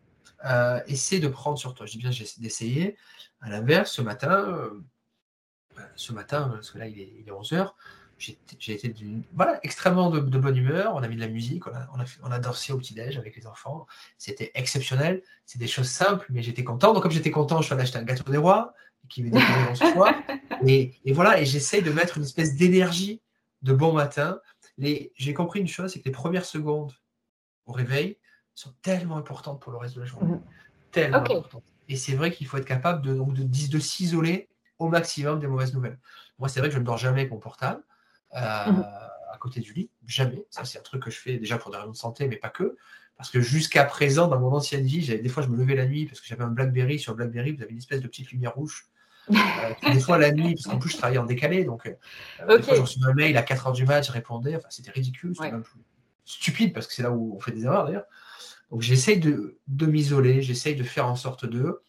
Euh, 0.46 0.82
essaie 0.88 1.20
de 1.20 1.30
prendre 1.30 1.58
sur 1.58 1.74
toi. 1.74 1.86
Je 1.86 1.94
dis 1.94 2.00
bien 2.00 2.12
j'essaie 2.12 2.42
d'essayer. 2.42 2.98
À 3.40 3.50
l'inverse, 3.50 3.92
ce 3.92 4.02
matin, 4.02 4.46
euh, 4.50 4.84
ce 5.96 6.14
matin, 6.14 6.50
parce 6.54 6.72
que 6.72 6.78
là 6.78 6.88
il 6.88 7.00
est, 7.00 7.26
11h, 7.28 7.72
j'ai 8.18 8.74
été 8.74 8.96
voilà, 9.34 9.60
extrêmement 9.64 10.10
de, 10.10 10.20
bonne 10.20 10.56
humeur. 10.56 10.94
On 10.96 11.04
a 11.04 11.08
mis 11.08 11.16
de 11.16 11.22
la 11.22 11.28
musique, 11.28 11.68
on 11.68 11.72
a, 11.74 12.06
on 12.24 12.32
a, 12.32 12.40
dansé 12.40 12.72
au 12.72 12.78
petit-déj 12.78 13.18
avec 13.18 13.36
les 13.36 13.48
enfants. 13.48 13.86
C'était 14.18 14.52
exceptionnel. 14.54 15.22
C'est 15.46 15.60
des 15.60 15.68
choses 15.68 15.90
simples, 15.90 16.26
mais 16.30 16.42
j'étais 16.42 16.64
content. 16.64 16.94
Donc, 16.94 17.04
comme 17.04 17.12
j'étais 17.12 17.32
content, 17.32 17.60
je 17.60 17.66
suis 17.66 17.74
allé 17.74 17.84
acheter 17.84 17.98
un 17.98 18.04
gâteau 18.04 18.32
des 18.32 18.38
rois 18.38 18.74
qui 19.10 19.30
ce 19.30 19.92
soir. 19.92 20.14
Et, 20.66 20.94
et, 21.04 21.12
voilà, 21.12 21.42
et 21.42 21.46
j'essaye 21.46 21.82
de 21.82 21.92
mettre 21.92 22.18
une 22.18 22.24
espèce 22.24 22.56
d'énergie 22.56 23.22
de 23.64 23.74
bon 23.74 23.92
matin. 23.92 24.40
J'ai 24.78 25.34
compris 25.34 25.60
une 25.60 25.68
chose 25.68 25.92
c'est 25.92 26.00
que 26.00 26.06
les 26.06 26.12
premières 26.14 26.46
secondes 26.46 26.94
au 27.66 27.72
réveil, 27.72 28.18
sont 28.56 28.74
tellement 28.82 29.18
importantes 29.18 29.62
pour 29.62 29.72
le 29.72 29.78
reste 29.78 29.96
de 29.96 30.02
la 30.02 30.06
journée. 30.06 30.34
Mhm. 30.34 30.42
Tellement 30.92 31.18
importantes. 31.18 31.64
Et 31.90 31.96
c'est 31.96 32.14
vrai 32.14 32.32
qu'il 32.32 32.48
faut 32.48 32.58
être 32.58 32.66
capable 32.66 33.02
de, 33.02 33.14
donc, 33.14 33.34
de, 33.34 33.44
de 33.44 33.80
s'isoler 33.80 34.50
au 34.84 34.90
maximum 34.90 35.40
des 35.40 35.48
mauvaises 35.48 35.74
nouvelles. 35.74 36.00
Moi, 36.40 36.50
c'est 36.50 36.60
vrai 36.60 36.70
que 36.70 36.76
je 36.76 36.80
ne 36.80 36.86
dors 36.86 36.98
jamais 36.98 37.22
avec 37.22 37.32
mon 37.32 37.40
portable 37.40 37.84
euh, 38.36 38.72
mhm. 38.72 38.86
à 39.32 39.38
côté 39.40 39.60
du 39.60 39.74
lit. 39.74 39.90
Jamais. 40.08 40.46
Ça, 40.50 40.66
c'est 40.66 40.80
un 40.80 40.82
truc 40.82 41.04
que 41.04 41.12
je 41.12 41.20
fais 41.20 41.38
déjà 41.38 41.58
pour 41.58 41.72
des 41.72 41.78
raisons 41.78 41.92
de 41.92 41.98
santé, 41.98 42.28
mais 42.28 42.38
pas 42.38 42.50
que. 42.50 42.76
Parce 43.18 43.30
que 43.30 43.42
jusqu'à 43.42 43.84
présent, 43.84 44.28
dans 44.28 44.40
mon 44.40 44.52
ancienne 44.52 44.86
vie, 44.86 45.06
des 45.06 45.30
fois, 45.30 45.44
je 45.44 45.48
me 45.48 45.58
levais 45.58 45.76
la 45.76 45.86
nuit 45.86 46.06
parce 46.06 46.20
que 46.20 46.28
j'avais 46.28 46.44
un 46.44 46.50
Blackberry. 46.50 47.00
Sur 47.00 47.16
Blackberry, 47.16 47.54
vous 47.54 47.62
avez 47.62 47.72
une 47.72 47.78
espèce 47.78 48.02
de 48.02 48.08
petite 48.08 48.32
lumière 48.32 48.56
rouge. 48.56 48.88
Euh, 49.30 49.94
des 49.94 50.02
fois 50.02 50.18
la 50.18 50.34
nuit, 50.34 50.56
parce 50.56 50.68
qu'en 50.68 50.80
plus 50.80 50.90
je 50.90 50.98
travaillais 50.98 51.18
en 51.18 51.26
décalé, 51.26 51.64
donc 51.64 51.86
euh, 51.86 52.58
des 52.58 52.62
fois 52.62 52.76
je 52.76 52.82
reçu 52.82 53.00
un 53.06 53.14
mail 53.14 53.38
à 53.38 53.42
4h 53.42 53.74
du 53.74 53.86
match, 53.86 54.08
je 54.08 54.12
répondais, 54.12 54.58
enfin 54.58 54.68
c'était 54.70 54.92
ridicule, 54.92 55.34
c'était 55.34 55.54
même 55.54 55.64
stupide 56.26 56.74
parce 56.74 56.88
que 56.88 56.94
c'est 56.94 57.04
là 57.04 57.12
où 57.12 57.34
on 57.34 57.40
fait 57.40 57.54
des 57.54 57.64
erreurs 57.64 57.86
d'ailleurs. 57.86 58.04
Donc 58.70 58.82
j'essaye 58.82 59.20
de, 59.20 59.60
m'isoler, 59.68 60.42
j'essaye 60.42 60.76
de 60.76 60.84
faire 60.84 61.08
en 61.08 61.16
sorte 61.16 61.46
de. 61.46 61.82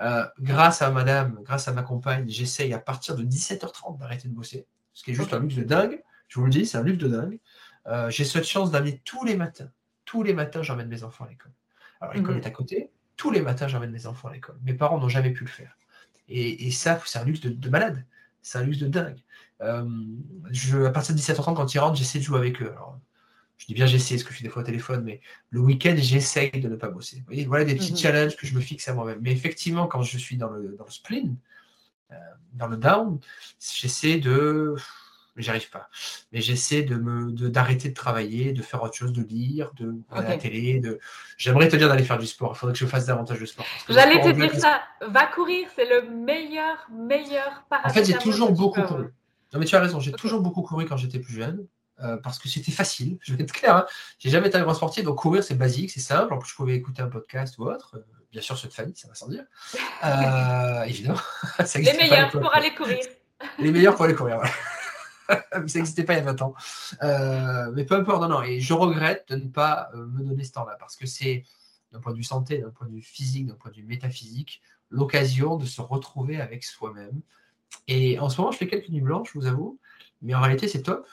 Euh, 0.00 0.24
grâce 0.40 0.82
à 0.82 0.90
madame, 0.90 1.38
grâce 1.42 1.68
à 1.68 1.72
ma 1.72 1.82
compagne, 1.82 2.24
j'essaye 2.28 2.72
à 2.72 2.78
partir 2.78 3.14
de 3.14 3.22
17h30 3.22 3.98
d'arrêter 3.98 4.28
de 4.28 4.34
bosser, 4.34 4.66
ce 4.94 5.04
qui 5.04 5.10
est 5.10 5.14
juste 5.14 5.32
un 5.34 5.40
luxe 5.40 5.54
de 5.54 5.64
dingue. 5.64 6.02
Je 6.28 6.40
vous 6.40 6.46
le 6.46 6.50
dis, 6.50 6.66
c'est 6.66 6.78
un 6.78 6.82
luxe 6.82 6.98
de 6.98 7.08
dingue. 7.08 7.38
Euh, 7.86 8.10
j'ai 8.10 8.24
cette 8.24 8.44
chance 8.44 8.70
d'amener 8.70 9.00
tous 9.04 9.24
les 9.24 9.36
matins. 9.36 9.70
Tous 10.04 10.22
les 10.22 10.32
matins, 10.32 10.62
j'emmène 10.62 10.88
mes 10.88 11.04
enfants 11.04 11.24
à 11.24 11.28
l'école. 11.28 11.52
Alors 12.00 12.14
l'école 12.14 12.34
mhm. 12.34 12.40
est 12.40 12.46
à 12.46 12.50
côté. 12.50 12.90
Tous 13.16 13.30
les 13.30 13.42
matins, 13.42 13.68
j'emmène 13.68 13.90
mes 13.90 14.06
enfants 14.06 14.28
à 14.28 14.32
l'école. 14.32 14.58
Mes 14.62 14.74
parents 14.74 14.98
n'ont 14.98 15.08
jamais 15.08 15.30
pu 15.30 15.44
le 15.44 15.50
faire. 15.50 15.76
Et, 16.28 16.70
ça, 16.70 16.98
c'est 17.04 17.18
un 17.18 17.24
luxe 17.24 17.40
de, 17.40 17.68
malade. 17.68 18.04
C'est 18.40 18.58
un 18.58 18.62
luxe 18.62 18.78
de 18.78 18.88
dingue. 18.88 19.18
Euh, 19.60 19.84
je, 20.50 20.84
à 20.84 20.90
partir 20.90 21.14
de 21.14 21.20
17h30, 21.20 21.54
quand 21.54 21.74
ils 21.74 21.78
rentrent, 21.78 21.96
j'essaie 21.96 22.18
de 22.18 22.24
jouer 22.24 22.38
avec 22.38 22.62
eux. 22.62 22.70
Alors, 22.70 22.98
je 23.62 23.68
dis 23.68 23.74
bien 23.74 23.86
j'essaie, 23.86 24.18
ce 24.18 24.24
que 24.24 24.32
je 24.32 24.38
fais 24.38 24.42
des 24.42 24.50
fois 24.50 24.62
au 24.62 24.64
téléphone, 24.64 25.04
mais 25.04 25.20
le 25.50 25.60
week-end, 25.60 25.94
j'essaye 25.96 26.50
de 26.50 26.68
ne 26.68 26.74
pas 26.74 26.88
bosser. 26.88 27.18
Vous 27.18 27.26
voyez, 27.26 27.44
voilà 27.44 27.64
des 27.64 27.76
petits 27.76 27.92
mhm. 27.92 27.98
challenges 27.98 28.36
que 28.36 28.44
je 28.44 28.56
me 28.56 28.60
fixe 28.60 28.88
à 28.88 28.92
moi-même. 28.92 29.20
Mais 29.22 29.30
effectivement, 29.30 29.86
quand 29.86 30.02
je 30.02 30.18
suis 30.18 30.36
dans 30.36 30.50
le, 30.50 30.74
dans 30.76 30.84
le 30.84 30.90
spleen, 30.90 31.36
euh, 32.10 32.16
dans 32.54 32.66
le 32.66 32.76
down, 32.76 33.20
j'essaie 33.60 34.18
de. 34.18 34.74
Mais 35.36 35.44
j'arrive 35.44 35.70
pas. 35.70 35.88
Mais 36.32 36.40
j'essaie 36.40 36.82
de 36.82 36.96
me 36.96 37.30
d'arrêter 37.30 37.88
de, 37.88 37.94
travailler, 37.94 38.52
de 38.52 38.62
faire 38.62 38.82
autre 38.82 38.96
chose, 38.96 39.12
de 39.12 39.22
lire, 39.22 39.70
de 39.76 39.94
regarder 40.10 40.28
la 40.30 40.38
télé. 40.38 40.80
De... 40.80 40.98
J'aimerais 41.36 41.68
te 41.68 41.76
dire 41.76 41.88
d'aller 41.88 42.02
faire 42.02 42.18
du 42.18 42.26
sport. 42.26 42.54
Il 42.56 42.58
faudrait 42.58 42.72
que 42.72 42.80
je 42.80 42.86
fasse 42.86 43.06
davantage 43.06 43.38
de 43.38 43.46
sport. 43.46 43.64
J'allais 43.88 44.20
te 44.20 44.30
dire 44.30 44.52
ça. 44.56 44.82
Va 45.06 45.26
courir, 45.26 45.68
c'est 45.76 45.88
le 45.88 46.10
meilleur, 46.10 46.84
meilleur 46.90 47.64
En 47.70 47.90
fait, 47.90 48.04
j'ai 48.04 48.18
toujours 48.18 48.50
beaucoup 48.50 48.82
couru. 48.82 49.04
Non, 49.52 49.60
mais 49.60 49.66
tu 49.66 49.76
as 49.76 49.80
raison, 49.80 50.00
j'ai 50.00 50.12
toujours 50.12 50.40
beaucoup 50.40 50.62
couru 50.62 50.84
quand 50.84 50.96
j'étais 50.96 51.20
plus 51.20 51.34
jeune. 51.34 51.64
Euh, 52.00 52.16
parce 52.16 52.38
que 52.38 52.48
c'était 52.48 52.72
facile, 52.72 53.18
je 53.22 53.34
vais 53.34 53.44
être 53.44 53.52
clair. 53.52 53.76
Hein. 53.76 53.86
J'ai 54.18 54.30
jamais 54.30 54.48
été 54.48 54.56
un 54.56 54.62
grand 54.62 54.74
sportif, 54.74 55.04
donc 55.04 55.18
courir 55.18 55.44
c'est 55.44 55.54
basique, 55.54 55.90
c'est 55.90 56.00
simple. 56.00 56.32
En 56.32 56.38
plus, 56.38 56.50
je 56.50 56.54
pouvais 56.54 56.74
écouter 56.74 57.02
un 57.02 57.08
podcast 57.08 57.58
ou 57.58 57.64
autre. 57.64 57.96
Euh, 57.96 58.02
bien 58.30 58.40
sûr, 58.40 58.56
ceux 58.56 58.68
de 58.68 58.72
famille, 58.72 58.96
ça 58.96 59.08
va 59.08 59.14
sans 59.14 59.28
dire. 59.28 59.44
Euh, 60.04 60.82
évidemment. 60.84 61.20
Les 61.74 61.92
meilleurs 61.92 62.30
pour 62.30 62.54
aller 62.54 62.74
courir. 62.74 62.98
Les 63.58 63.70
meilleurs 63.70 63.94
pour 63.94 64.04
aller 64.04 64.14
courir, 64.14 64.40
ça 65.28 65.60
n'existait 65.60 66.04
pas 66.04 66.14
il 66.14 66.16
y 66.16 66.20
a 66.20 66.24
20 66.24 66.42
ans. 66.42 66.54
Euh, 67.02 67.70
mais 67.74 67.84
peu 67.84 67.94
importe, 67.94 68.22
non, 68.22 68.28
non. 68.28 68.42
Et 68.42 68.60
je 68.60 68.72
regrette 68.72 69.26
de 69.28 69.36
ne 69.36 69.48
pas 69.48 69.90
me 69.94 70.22
donner 70.22 70.44
ce 70.44 70.52
temps-là 70.52 70.76
parce 70.78 70.96
que 70.96 71.06
c'est, 71.06 71.44
d'un 71.92 72.00
point 72.00 72.12
de 72.12 72.16
vue 72.16 72.24
santé, 72.24 72.58
d'un 72.58 72.70
point 72.70 72.86
de 72.86 72.94
vue 72.94 73.02
physique, 73.02 73.46
d'un 73.46 73.54
point 73.54 73.70
de 73.70 73.76
vue 73.76 73.84
métaphysique, 73.84 74.62
l'occasion 74.90 75.56
de 75.56 75.66
se 75.66 75.80
retrouver 75.80 76.40
avec 76.40 76.64
soi-même. 76.64 77.20
Et 77.88 78.18
en 78.18 78.28
ce 78.28 78.40
moment, 78.40 78.52
je 78.52 78.58
fais 78.58 78.68
quelques 78.68 78.88
nuits 78.88 79.00
blanches, 79.00 79.30
je 79.32 79.38
vous 79.38 79.46
avoue, 79.46 79.78
mais 80.20 80.34
en 80.34 80.40
réalité, 80.40 80.68
c'est 80.68 80.82
top. 80.82 81.06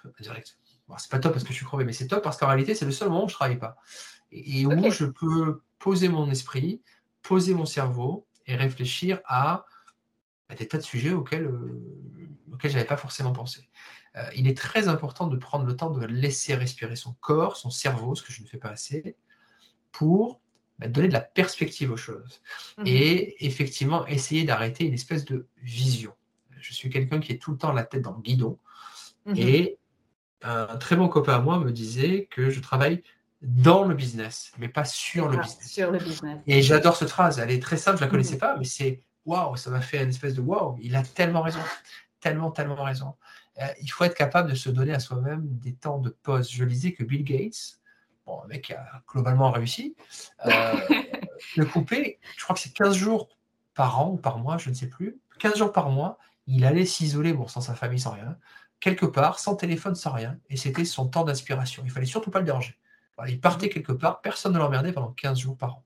Bon, 0.90 0.96
c'est 0.98 1.12
pas 1.12 1.20
top 1.20 1.34
parce 1.34 1.44
que 1.44 1.52
je 1.52 1.58
suis 1.58 1.66
crevé, 1.66 1.86
mais 1.86 1.94
c'est 1.94 2.08
top 2.08 2.24
parce 2.24 2.36
qu'en 2.38 2.48
réalité, 2.48 2.74
c'est 2.74 2.86
le 2.86 2.92
seul 2.92 3.10
moment 3.10 3.26
où 3.26 3.30
je 3.30 3.34
ne 3.34 3.38
travaille 3.38 3.60
pas. 3.60 3.78
Et, 4.32 4.66
où 4.66 4.92
je 4.92 5.06
peux 5.06 5.62
poser 5.78 6.10
mon 6.10 6.30
esprit, 6.32 6.82
poser 7.22 7.54
mon 7.54 7.66
cerveau 7.66 8.28
et 8.48 8.56
réfléchir 8.56 9.22
à, 9.26 9.66
des 10.58 10.68
tas 10.68 10.80
de 10.80 10.84
sujets 10.84 11.12
auxquels, 11.12 11.46
euh, 11.46 11.80
auxquels 12.52 12.72
je 12.72 12.76
n'avais 12.76 12.88
pas 12.88 12.98
forcément 12.98 13.32
pensé. 13.32 13.70
Euh, 14.16 14.24
il 14.36 14.48
est 14.48 14.58
très 14.58 14.88
important 14.88 15.28
de 15.28 15.38
prendre 15.38 15.66
le 15.66 15.76
temps 15.76 15.92
de 15.92 16.04
laisser 16.08 16.56
respirer 16.56 16.96
son 16.96 17.14
corps, 17.22 17.56
son 17.56 17.70
cerveau, 17.70 18.16
ce 18.16 18.24
que 18.24 18.34
je 18.34 18.42
ne 18.42 18.48
fais 18.48 18.58
pas 18.58 18.70
assez, 18.70 19.16
pour 19.92 20.42
bah, 20.80 20.88
donner 20.88 21.08
de 21.08 21.14
la 21.14 21.22
perspective 21.22 21.92
aux 21.92 21.98
choses. 21.98 22.42
Mhm. 22.80 22.88
Et 22.88 23.46
effectivement, 23.46 24.08
essayer 24.08 24.44
d'arrêter 24.44 24.86
une 24.86 24.96
espèce 24.96 25.24
de 25.24 25.48
vision. 25.62 26.16
Je 26.60 26.74
suis 26.74 26.90
quelqu'un 26.90 27.20
qui 27.20 27.32
est 27.32 27.38
tout 27.38 27.52
le 27.52 27.58
temps 27.58 27.74
la 27.74 27.84
tête 27.84 28.02
dans 28.02 28.16
le 28.16 28.22
guidon. 28.22 28.58
Mhm. 29.28 29.36
Et 29.38 29.80
un 30.42 30.78
très 30.78 30.96
bon 30.96 31.08
copain 31.08 31.36
à 31.36 31.40
moi 31.40 31.60
me 31.60 31.72
disait 31.72 32.28
que 32.32 32.50
je 32.50 32.60
travaille 32.60 33.04
dans 33.42 33.86
le 33.86 33.96
business, 33.96 34.52
mais 34.58 34.68
pas 34.68 34.86
sur 34.86 35.30
le, 35.30 35.38
ah, 35.40 35.44
business. 35.44 35.72
Sur 35.72 35.92
le 35.92 36.00
business. 36.00 36.40
Et 36.46 36.62
j'adore 36.62 36.96
cette 36.96 37.10
phrase. 37.10 37.40
Elle 37.40 37.52
est 37.52 37.62
très 37.62 37.78
simple, 37.78 37.98
je 37.98 38.04
ne 38.04 38.08
la 38.08 38.12
connaissais 38.12 38.34
mhm. 38.34 38.40
pas, 38.40 38.58
mais 38.58 38.66
c'est 38.66 39.02
waouh, 39.26 39.56
ça 39.56 39.70
m'a 39.70 39.82
fait 39.82 40.04
une 40.04 40.10
espèce 40.10 40.34
de 40.34 40.42
waouh. 40.42 40.78
Il 40.82 40.96
a 40.96 41.04
tellement 41.04 41.42
raison, 41.42 41.60
tellement, 42.20 42.52
tellement 42.52 42.84
raison. 42.84 43.16
Euh, 43.62 43.68
il 43.82 43.88
faut 43.90 44.04
être 44.04 44.16
capable 44.16 44.50
de 44.50 44.56
se 44.56 44.70
donner 44.70 44.94
à 44.94 45.00
soi-même 45.00 45.42
des 45.60 45.74
temps 45.74 46.00
de 46.00 46.10
pause. 46.10 46.50
Je 46.52 46.64
lisais 46.64 46.94
que 46.94 47.04
Bill 47.04 47.24
Gates, 47.24 47.80
bon, 48.26 48.42
un 48.44 48.48
mec 48.48 48.66
qui 48.66 48.74
a 48.74 49.04
globalement 49.08 49.52
réussi, 49.52 49.96
euh, 50.46 50.74
le 51.58 51.66
couper, 51.66 52.20
je 52.38 52.44
crois 52.44 52.56
que 52.56 52.62
c'est 52.62 52.74
15 52.74 52.96
jours 52.96 53.30
par 53.74 54.00
an 54.00 54.12
ou 54.12 54.18
par 54.18 54.40
mois, 54.40 54.58
je 54.58 54.70
ne 54.70 54.76
sais 54.76 54.88
plus. 54.88 55.18
15 55.40 55.58
jours 55.58 55.72
par 55.72 55.90
mois, 55.90 56.18
il 56.48 56.66
allait 56.66 56.86
s'isoler, 56.86 57.32
bon, 57.32 57.48
sans 57.48 57.62
sa 57.62 57.76
famille, 57.76 58.00
sans 58.00 58.12
rien, 58.12 58.38
quelque 58.80 59.05
part, 59.05 59.39
sans 59.39 59.55
téléphone, 59.55 59.95
sans 59.95 60.11
rien, 60.11 60.38
et 60.49 60.57
c'était 60.57 60.86
son 60.86 61.07
temps 61.07 61.23
d'inspiration. 61.23 61.84
Il 61.86 61.91
fallait 61.91 62.05
surtout 62.05 62.32
pas 62.32 62.39
le 62.39 62.45
déranger 62.45 62.80
il 63.27 63.39
partait 63.39 63.69
quelque 63.69 63.91
part, 63.91 64.21
personne 64.21 64.53
ne 64.53 64.59
l'emmerdait 64.59 64.93
pendant 64.93 65.11
15 65.11 65.39
jours 65.39 65.57
par 65.57 65.75
an. 65.75 65.84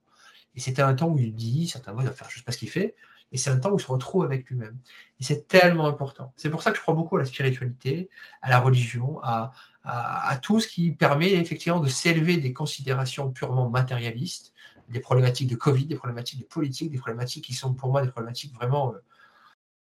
Et 0.56 0.60
c'était 0.60 0.82
un 0.82 0.94
temps 0.94 1.10
où 1.10 1.18
il 1.18 1.34
dit, 1.34 1.68
certains 1.68 1.94
mois, 1.94 2.04
il 2.04 2.08
va 2.08 2.14
faire 2.14 2.30
juste 2.30 2.46
pas 2.46 2.52
ce 2.52 2.58
qu'il 2.58 2.70
fait, 2.70 2.96
et 3.32 3.38
c'est 3.38 3.50
un 3.50 3.58
temps 3.58 3.72
où 3.72 3.78
il 3.78 3.82
se 3.82 3.88
retrouve 3.88 4.24
avec 4.24 4.48
lui-même. 4.50 4.78
Et 5.20 5.24
c'est 5.24 5.48
tellement 5.48 5.88
important. 5.88 6.34
C'est 6.36 6.52
pour 6.52 6.62
ça 6.62 6.70
que 6.70 6.78
je 6.78 6.82
crois 6.82 6.94
beaucoup 6.94 7.16
à 7.16 7.20
la 7.20 7.26
spiritualité, 7.26 8.10
à 8.44 8.50
la 8.50 8.60
religion, 8.60 9.20
à, 9.24 9.52
à, 9.84 10.38
tout 10.38 10.60
ce 10.60 10.68
qui 10.68 10.92
permet 10.92 11.34
effectivement 11.34 11.80
de 11.80 11.88
s'élever 11.88 12.38
des 12.38 12.54
considérations 12.54 13.32
purement 13.32 13.70
matérialistes, 13.70 14.54
des 14.90 15.00
problématiques 15.00 15.50
de 15.50 15.56
Covid, 15.56 15.86
des 15.86 15.96
problématiques 15.96 16.42
de 16.42 16.46
politique, 16.46 16.92
des 16.92 17.00
problématiques 17.00 17.46
qui 17.46 17.54
sont 17.54 17.74
pour 17.74 17.90
moi 17.90 18.04
des 18.04 18.12
problématiques 18.12 18.54
vraiment 18.54 18.94
euh, 18.94 19.00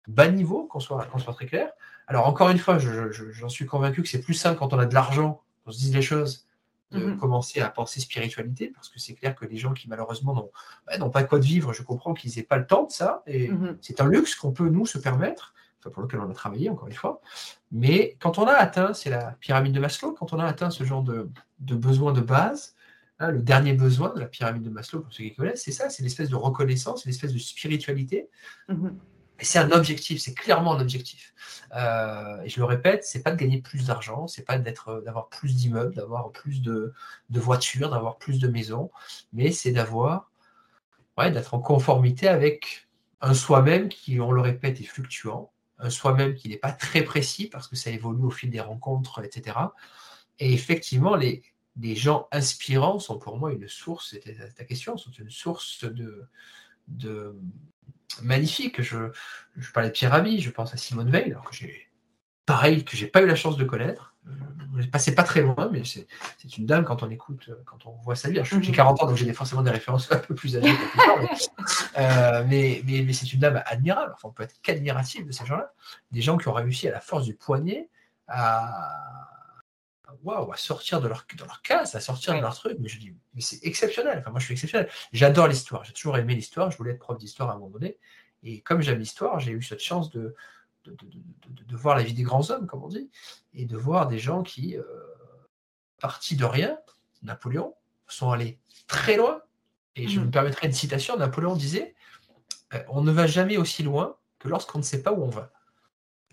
bas 0.07 0.29
niveau, 0.29 0.67
qu'on 0.67 0.81
soit, 0.81 1.07
qu'on 1.07 1.19
soit 1.19 1.33
très 1.33 1.47
clair. 1.47 1.71
Alors 2.09 2.27
encore 2.27 2.49
une 2.49 2.59
fois, 2.59 2.79
j'en 2.79 3.49
suis 3.51 3.67
convaincu 3.67 4.03
que 4.03 4.09
c'est 4.09 4.23
plus 4.23 4.35
simple 4.35 4.59
quand 4.59 4.73
on 4.73 4.79
a 4.79 4.87
de 4.87 4.95
l'argent, 4.95 5.43
qu'on 5.65 5.71
se 5.71 5.79
dise 5.79 5.95
les 5.95 6.03
choses, 6.03 6.47
de 6.91 7.05
mmh 7.05 7.19
commencer 7.19 7.61
à 7.61 7.69
penser 7.69 8.01
spiritualité, 8.01 8.69
parce 8.75 8.89
que 8.89 8.99
c'est 8.99 9.13
clair 9.13 9.35
que 9.35 9.45
les 9.45 9.59
gens 9.59 9.75
qui 9.75 9.91
malheureusement 9.91 10.51
n'ont 10.99 11.11
pas 11.11 11.23
de 11.23 11.29
quoi 11.29 11.39
de 11.39 11.45
vivre, 11.45 11.75
je 11.75 11.83
comprends 11.83 12.15
qu'ils 12.15 12.33
n'aient 12.35 12.43
pas 12.43 12.57
le 12.57 12.67
temps 12.67 12.87
de 12.87 12.91
ça, 12.91 13.23
et 13.27 13.51
mmh 13.51 13.77
c'est 13.83 14.01
un 14.01 14.09
luxe 14.09 14.35
qu'on 14.35 14.53
peut 14.53 14.71
nous 14.71 14.87
se 14.87 14.97
permettre, 14.97 15.53
enfin, 15.81 15.91
pour 15.91 16.03
lequel 16.03 16.21
on 16.21 16.31
a 16.31 16.33
travaillé 16.33 16.71
encore 16.71 16.89
une 16.89 16.95
fois, 16.95 17.21
mais 17.73 18.17
quand 18.21 18.39
on 18.39 18.47
a 18.47 18.55
atteint, 18.55 18.95
c'est 18.95 19.11
la 19.11 19.37
pyramide 19.39 19.75
de 19.75 19.81
Maslow, 19.81 20.13
quand 20.13 20.33
on 20.33 20.39
a 20.39 20.47
atteint 20.47 20.71
ce 20.71 20.83
genre 20.85 21.03
de, 21.03 21.29
de 21.61 21.75
besoin 21.75 22.15
de 22.15 22.23
base, 22.23 22.75
hein, 23.19 23.33
le 23.33 23.43
dernier 23.43 23.75
besoin 23.75 24.15
de 24.15 24.21
la 24.21 24.27
pyramide 24.27 24.63
de 24.63 24.71
Maslow, 24.71 25.01
pour 25.03 25.13
ceux 25.13 25.25
qui 25.25 25.35
connaissent, 25.35 25.65
c'est 25.65 25.73
ça, 25.73 25.91
c'est 25.91 26.03
l'espèce 26.03 26.31
de 26.31 26.37
reconnaissance, 26.37 27.05
l'espèce 27.05 27.35
de 27.35 27.39
spiritualité. 27.39 28.31
Mmh 28.69 28.89
c'est 29.45 29.59
un 29.59 29.71
objectif, 29.71 30.21
c'est 30.21 30.35
clairement 30.35 30.75
un 30.75 30.81
objectif. 30.81 31.33
Euh, 31.75 32.41
et 32.43 32.49
je 32.49 32.59
le 32.59 32.65
répète, 32.65 33.05
c'est 33.05 33.23
pas 33.23 33.31
de 33.31 33.37
gagner 33.37 33.61
plus 33.61 33.87
d'argent, 33.87 34.27
c'est 34.27 34.45
pas 34.45 34.59
d'être, 34.59 35.03
d'avoir 35.05 35.29
plus 35.29 35.55
d'immeubles, 35.55 35.95
d'avoir 35.95 36.33
plus 36.33 36.63
de, 36.63 36.93
voitures, 37.31 37.91
d'avoir 37.91 38.19
plus 38.19 38.39
de 38.41 38.49
maisons, 38.49 38.91
mais 39.33 39.53
c'est 39.53 39.73
d'avoir, 39.73 40.31
ouais, 41.17 41.31
d'être 41.31 41.55
en 41.55 41.61
conformité 41.61 42.29
avec 42.29 42.89
un 43.21 43.35
soi-même 43.35 43.89
qui, 43.89 44.21
on 44.21 44.33
le 44.33 44.41
répète, 44.41 44.81
est 44.81 44.85
fluctuant, 44.85 45.53
un 45.79 45.91
soi-même 45.91 46.35
qui 46.35 46.49
n'est 46.49 46.57
pas 46.57 46.73
très 46.73 47.03
précis 47.03 47.47
parce 47.47 47.69
que 47.69 47.77
ça 47.77 47.91
évolue 47.91 48.25
au 48.25 48.31
fil 48.31 48.51
des 48.51 48.61
rencontres, 48.61 49.23
etc. 49.25 49.57
Et 50.39 50.53
effectivement, 50.53 51.17
les, 51.17 51.43
gens 51.95 52.29
inspirants 52.33 52.99
sont 52.99 53.19
pour 53.19 53.39
moi 53.39 53.53
une 53.53 53.69
source, 53.69 54.11
c'était 54.11 54.35
ta 54.35 54.65
question, 54.65 54.97
sont 54.97 55.13
une 55.13 55.31
source 55.31 55.85
de, 55.85 57.37
magnifique. 58.23 58.83
Je, 58.83 59.11
je 59.57 59.73
parlais 59.73 59.89
de 59.89 59.95
Pierre 59.95 60.25
je 60.25 60.51
pense 60.51 60.75
à 60.75 60.77
Simone 60.77 61.11
Veil, 61.11 61.33
alors 61.33 61.45
que 61.45 61.55
j'ai 61.55 61.89
pareil, 62.47 62.85
que 62.85 62.97
j'ai 62.97 63.07
pas 63.07 63.23
eu 63.23 63.27
la 63.27 63.37
chance 63.37 63.57
de 63.57 63.65
connaître. 63.65 64.15
Je 64.77 64.87
passé 64.87 65.15
pas 65.15 65.23
très 65.23 65.43
loin, 65.43 65.69
mais 65.73 65.83
c'est 65.85 66.07
une 66.57 66.67
dame 66.67 66.85
quand 66.85 67.03
on 67.03 67.11
écoute, 67.11 67.51
quand 67.65 67.87
on 67.87 67.93
voit 68.03 68.15
sa 68.15 68.31
vie. 68.31 68.41
J'ai 68.45 68.73
40 68.73 68.99
mhm. 68.99 69.05
ans, 69.05 69.09
donc 69.09 69.17
j'ai 69.17 69.33
forcément 69.33 69.63
des 69.63 69.71
références 69.71 70.11
un 70.13 70.19
peu 70.19 70.35
plus 70.35 70.57
âgées. 70.57 70.75
Euh, 71.99 72.45
mais, 72.47 72.81
mais, 72.87 73.03
mais, 73.03 73.13
c'est 73.13 73.33
une 73.33 73.41
dame 73.41 73.61
admirable. 73.67 74.13
Enfin, 74.15 74.29
on 74.29 74.33
peut 74.33 74.45
être 74.45 74.55
qu'admiratif 74.63 75.27
de 75.27 75.33
ces 75.33 75.45
gens-là. 75.45 75.73
Des 76.13 76.21
gens 76.21 76.39
qui 76.39 76.47
ont 76.47 76.53
réussi 76.53 76.87
à 76.87 76.93
la 76.93 77.01
force 77.01 77.25
du 77.25 77.35
poignet 77.35 77.89
à, 78.29 79.38
waouh, 80.23 80.53
à 80.53 80.57
sortir 80.57 81.01
de 81.01 81.09
leur, 81.09 81.27
de 81.37 81.45
leur 81.45 81.63
case, 81.63 81.95
à 81.95 82.01
sortir 82.01 82.35
de 82.35 82.41
leur 82.41 82.55
truc. 82.55 82.77
Mais 82.81 82.89
je 82.89 82.99
dis, 82.99 83.15
mais 83.35 83.41
c'est 83.41 83.65
exceptionnel. 83.65 84.19
Enfin, 84.19 84.31
moi, 84.31 84.41
je 84.41 84.47
suis 84.47 84.55
exceptionnel. 84.55 84.89
J'adore 85.13 85.49
l'histoire. 85.49 85.85
J'ai 85.85 85.93
toujours 85.93 86.17
aimé 86.17 86.35
l'histoire. 86.35 86.71
Je 86.71 86.77
voulais 86.77 86.93
être 86.93 86.99
prof 86.99 87.19
d'histoire 87.19 87.51
à 87.51 87.53
un 87.53 87.57
moment 87.57 87.71
donné. 87.71 87.99
Et 88.43 88.61
comme 88.61 88.81
j'aime 88.81 88.99
l'histoire, 88.99 89.41
j'ai 89.41 89.53
eu 89.53 89.63
cette 89.63 89.83
chance 89.83 90.11
de 90.11 90.35
de, 90.85 90.97
de, 91.67 91.77
voir 91.77 91.97
la 91.97 92.03
vie 92.03 92.15
des 92.15 92.23
grands 92.23 92.51
hommes, 92.51 92.67
comme 92.67 92.83
on 92.83 92.89
dit, 92.89 93.11
et 93.53 93.67
de 93.67 93.77
voir 93.77 94.07
des 94.07 94.19
gens 94.19 94.43
qui, 94.43 94.77
euh, 94.77 94.83
partis 96.01 96.37
de 96.37 96.45
rien, 96.45 96.79
Napoléon, 97.23 97.75
sont 98.07 98.31
allés 98.31 98.59
très 98.87 99.17
loin. 99.17 99.43
Et 99.97 100.09
je 100.09 100.21
mmh. 100.21 100.25
me 100.25 100.31
permettrai 100.31 100.67
une 100.67 100.73
citation. 100.73 101.17
Napoléon 101.17 101.57
disait 101.57 101.95
euh, 102.75 102.83
On 102.89 103.03
ne 103.03 103.11
va 103.11 103.27
jamais 103.27 103.57
aussi 103.57 103.83
loin 103.83 104.17
que 104.39 104.49
lorsqu'on 104.49 104.79
ne 104.79 104.85
sait 104.85 105.03
pas 105.03 105.13
où 105.13 105.23
on 105.23 105.31
va. 105.31 105.53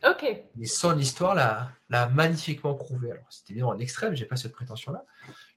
Ok. 0.06 0.26
Mais 0.56 0.68
son 0.68 0.98
histoire 1.00 1.34
l'a 1.36 2.08
magnifiquement 2.10 2.76
prouvé. 2.76 3.12
Alors, 3.12 3.26
c'était 3.30 3.54
bien 3.54 3.68
à 3.68 3.76
l'extrême, 3.76 4.16
j'ai 4.16 4.26
pas 4.26 4.36
cette 4.36 4.54
prétention-là. 4.54 5.04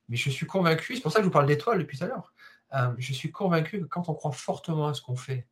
Mais 0.08 0.16
je 0.16 0.30
suis 0.30 0.46
convaincu, 0.46 0.96
c'est 0.96 1.02
pour 1.02 1.12
ça 1.12 1.18
que 1.18 1.24
je 1.24 1.28
vous 1.28 1.32
parle 1.32 1.46
d'étoiles 1.46 1.78
depuis 1.78 1.98
tout 1.98 2.04
à 2.04 2.06
l'heure. 2.06 2.32
Euh, 2.74 2.92
je 2.98 3.12
suis 3.12 3.30
convaincu 3.30 3.80
que 3.80 3.84
quand 3.84 4.08
on 4.08 4.14
croit 4.14 4.32
fortement 4.32 4.88
à 4.88 4.94
ce 4.94 5.02
qu'on 5.02 5.16
fait 5.16 5.46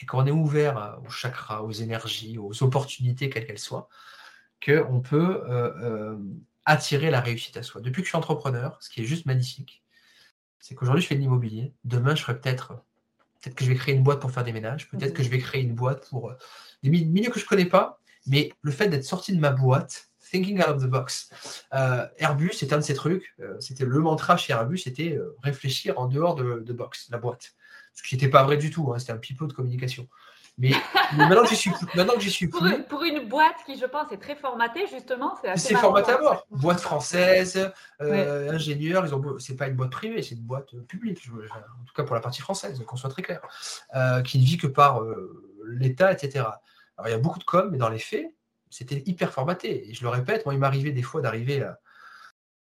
et 0.00 0.06
qu'on 0.06 0.26
est 0.26 0.32
ouvert 0.32 1.00
aux 1.04 1.10
chakras, 1.10 1.62
aux 1.62 1.72
énergies, 1.72 2.38
aux 2.38 2.62
opportunités, 2.62 3.30
quelles 3.30 3.46
qu'elles 3.46 3.58
soient, 3.58 3.88
qu'on 4.64 5.00
peut 5.00 5.42
euh, 5.48 5.72
euh, 5.80 6.18
attirer 6.64 7.10
la 7.10 7.20
réussite 7.20 7.56
à 7.56 7.62
soi. 7.62 7.80
Depuis 7.80 8.02
que 8.02 8.06
je 8.06 8.10
suis 8.10 8.18
entrepreneur, 8.18 8.78
ce 8.80 8.90
qui 8.90 9.00
est 9.02 9.04
juste 9.04 9.26
magnifique, 9.26 9.82
c'est 10.58 10.74
qu'aujourd'hui 10.74 11.02
je 11.02 11.08
fais 11.08 11.14
de 11.14 11.20
l'immobilier. 11.20 11.72
Demain, 11.84 12.14
je 12.16 12.22
ferai 12.22 12.38
peut-être, 12.38 12.74
peut-être 13.40 13.54
que 13.54 13.64
je 13.64 13.70
vais 13.70 13.76
créer 13.76 13.94
une 13.94 14.02
boîte 14.02 14.20
pour 14.20 14.32
faire 14.32 14.44
des 14.44 14.52
ménages. 14.52 14.88
Peut-être 14.90 15.14
que 15.14 15.22
je 15.22 15.28
vais 15.28 15.38
créer 15.38 15.62
une 15.62 15.74
boîte 15.74 16.08
pour 16.08 16.32
des 16.82 16.90
milieux 16.90 17.30
que 17.30 17.38
je 17.38 17.44
ne 17.44 17.48
connais 17.48 17.64
pas, 17.64 18.00
mais 18.28 18.52
le 18.62 18.72
fait 18.72 18.88
d'être 18.88 19.04
sorti 19.04 19.34
de 19.34 19.40
ma 19.40 19.50
boîte, 19.50 20.08
thinking 20.30 20.60
out 20.60 20.68
of 20.68 20.82
the 20.82 20.86
box. 20.86 21.30
Euh, 21.74 22.06
Airbus, 22.18 22.52
c'est 22.52 22.72
un 22.72 22.78
de 22.78 22.82
ces 22.82 22.94
trucs. 22.94 23.34
Euh, 23.40 23.56
c'était 23.60 23.84
le 23.84 23.98
mantra 23.98 24.36
chez 24.36 24.52
Airbus, 24.52 24.78
c'était 24.78 25.12
euh, 25.12 25.36
réfléchir 25.42 25.98
en 25.98 26.06
dehors 26.06 26.34
de, 26.34 26.60
de, 26.60 26.72
box, 26.72 27.08
la 27.10 27.18
boîte. 27.18 27.52
Ce 27.94 28.02
qui 28.02 28.14
n'était 28.14 28.28
pas 28.28 28.42
vrai 28.44 28.56
du 28.56 28.70
tout. 28.70 28.92
Hein, 28.92 28.98
c'était 28.98 29.12
un 29.12 29.18
pipeau 29.18 29.46
de 29.46 29.52
communication. 29.52 30.08
Mais, 30.60 30.72
maintenant 31.16 31.42
que 31.42 31.48
j'y 31.48 31.56
suis, 31.56 31.70
maintenant 31.94 32.14
que 32.14 32.20
suis 32.28 32.48
pour, 32.48 32.66
une, 32.66 32.82
pour, 32.84 33.04
une, 33.04 33.28
boîte 33.28 33.56
qui, 33.64 33.78
je 33.78 33.86
pense, 33.86 34.10
est 34.10 34.18
très 34.18 34.34
formatée, 34.34 34.86
justement, 34.90 35.36
c'est 35.40 35.50
assez. 35.50 35.68
C'est 35.68 35.74
formaté 35.76 36.12
à 36.12 36.18
mort. 36.18 36.46
Boîte 36.50 36.80
française, 36.80 37.70
euh, 38.00 38.50
ingénieur, 38.50 39.06
ils 39.06 39.14
ont. 39.14 39.38
C'est 39.38 39.54
pas 39.54 39.68
une 39.68 39.76
boîte 39.76 39.90
privée, 39.90 40.20
c'est 40.22 40.34
une 40.34 40.42
boîte 40.42 40.74
publique. 40.88 41.20
en 41.28 41.84
tout 41.84 41.94
cas 41.94 42.02
pour 42.02 42.16
la 42.16 42.20
partie 42.20 42.40
française, 42.40 42.82
qu'on 42.84 42.96
soit 42.96 43.10
très 43.10 43.22
clair, 43.22 43.40
qui 44.24 44.40
ne 44.40 44.44
vit 44.44 44.56
que 44.56 44.66
par 44.66 45.00
l'État, 45.64 46.12
etc. 46.12 46.44
Alors, 46.98 47.08
il 47.08 47.12
y 47.12 47.14
a 47.14 47.18
beaucoup 47.18 47.38
de 47.38 47.44
com, 47.44 47.68
mais 47.70 47.78
dans 47.78 47.88
les 47.88 48.00
faits, 48.00 48.34
c'était 48.70 49.02
hyper 49.06 49.32
formaté. 49.32 49.88
Et 49.88 49.94
je 49.94 50.02
le 50.02 50.08
répète, 50.08 50.44
moi, 50.44 50.54
il 50.54 50.60
m'arrivait 50.60 50.90
des 50.90 51.02
fois 51.02 51.20
d'arriver 51.20 51.62
à. 51.62 51.78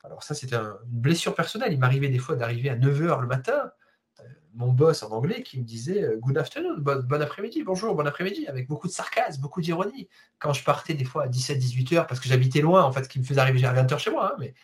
Alors, 0.05 0.23
ça, 0.23 0.35
c'était 0.35 0.57
une 0.57 0.73
blessure 0.87 1.35
personnelle. 1.35 1.73
Il 1.73 1.79
m'arrivait 1.79 2.09
des 2.09 2.19
fois 2.19 2.37
d'arriver 2.37 2.71
à 2.71 2.77
9h 2.77 3.21
le 3.21 3.27
matin. 3.27 3.73
Euh, 4.21 4.23
mon 4.55 4.73
boss 4.73 5.03
en 5.03 5.11
anglais 5.11 5.43
qui 5.43 5.59
me 5.59 5.65
disait 5.65 6.05
euh, 6.05 6.17
Good 6.17 6.39
afternoon, 6.39 6.79
bon, 6.79 7.21
après-midi, 7.21 7.65
bonjour, 7.65 7.95
bon 7.95 8.07
après-midi, 8.07 8.47
avec 8.47 8.69
beaucoup 8.69 8.87
de 8.87 8.93
sarcasme, 8.93 9.43
beaucoup 9.43 9.61
d'ironie. 9.61 10.09
Quand 10.39 10.53
je 10.53 10.65
partais 10.65 10.95
des 10.95 11.05
fois 11.05 11.25
à 11.25 11.29
17-18 11.29 11.89
h 11.89 12.07
parce 12.07 12.21
que 12.21 12.29
j'habitais 12.29 12.61
loin, 12.61 12.85
en 12.85 12.93
fait, 12.93 13.05
ce 13.05 13.09
qui 13.09 13.19
me 13.19 13.25
faisait 13.25 13.41
arriver 13.41 13.67
à 13.67 13.73
20 13.73 13.93
h 13.93 13.99
chez 13.99 14.11
moi, 14.11 14.33
hein, 14.33 14.37
mais 14.39 14.55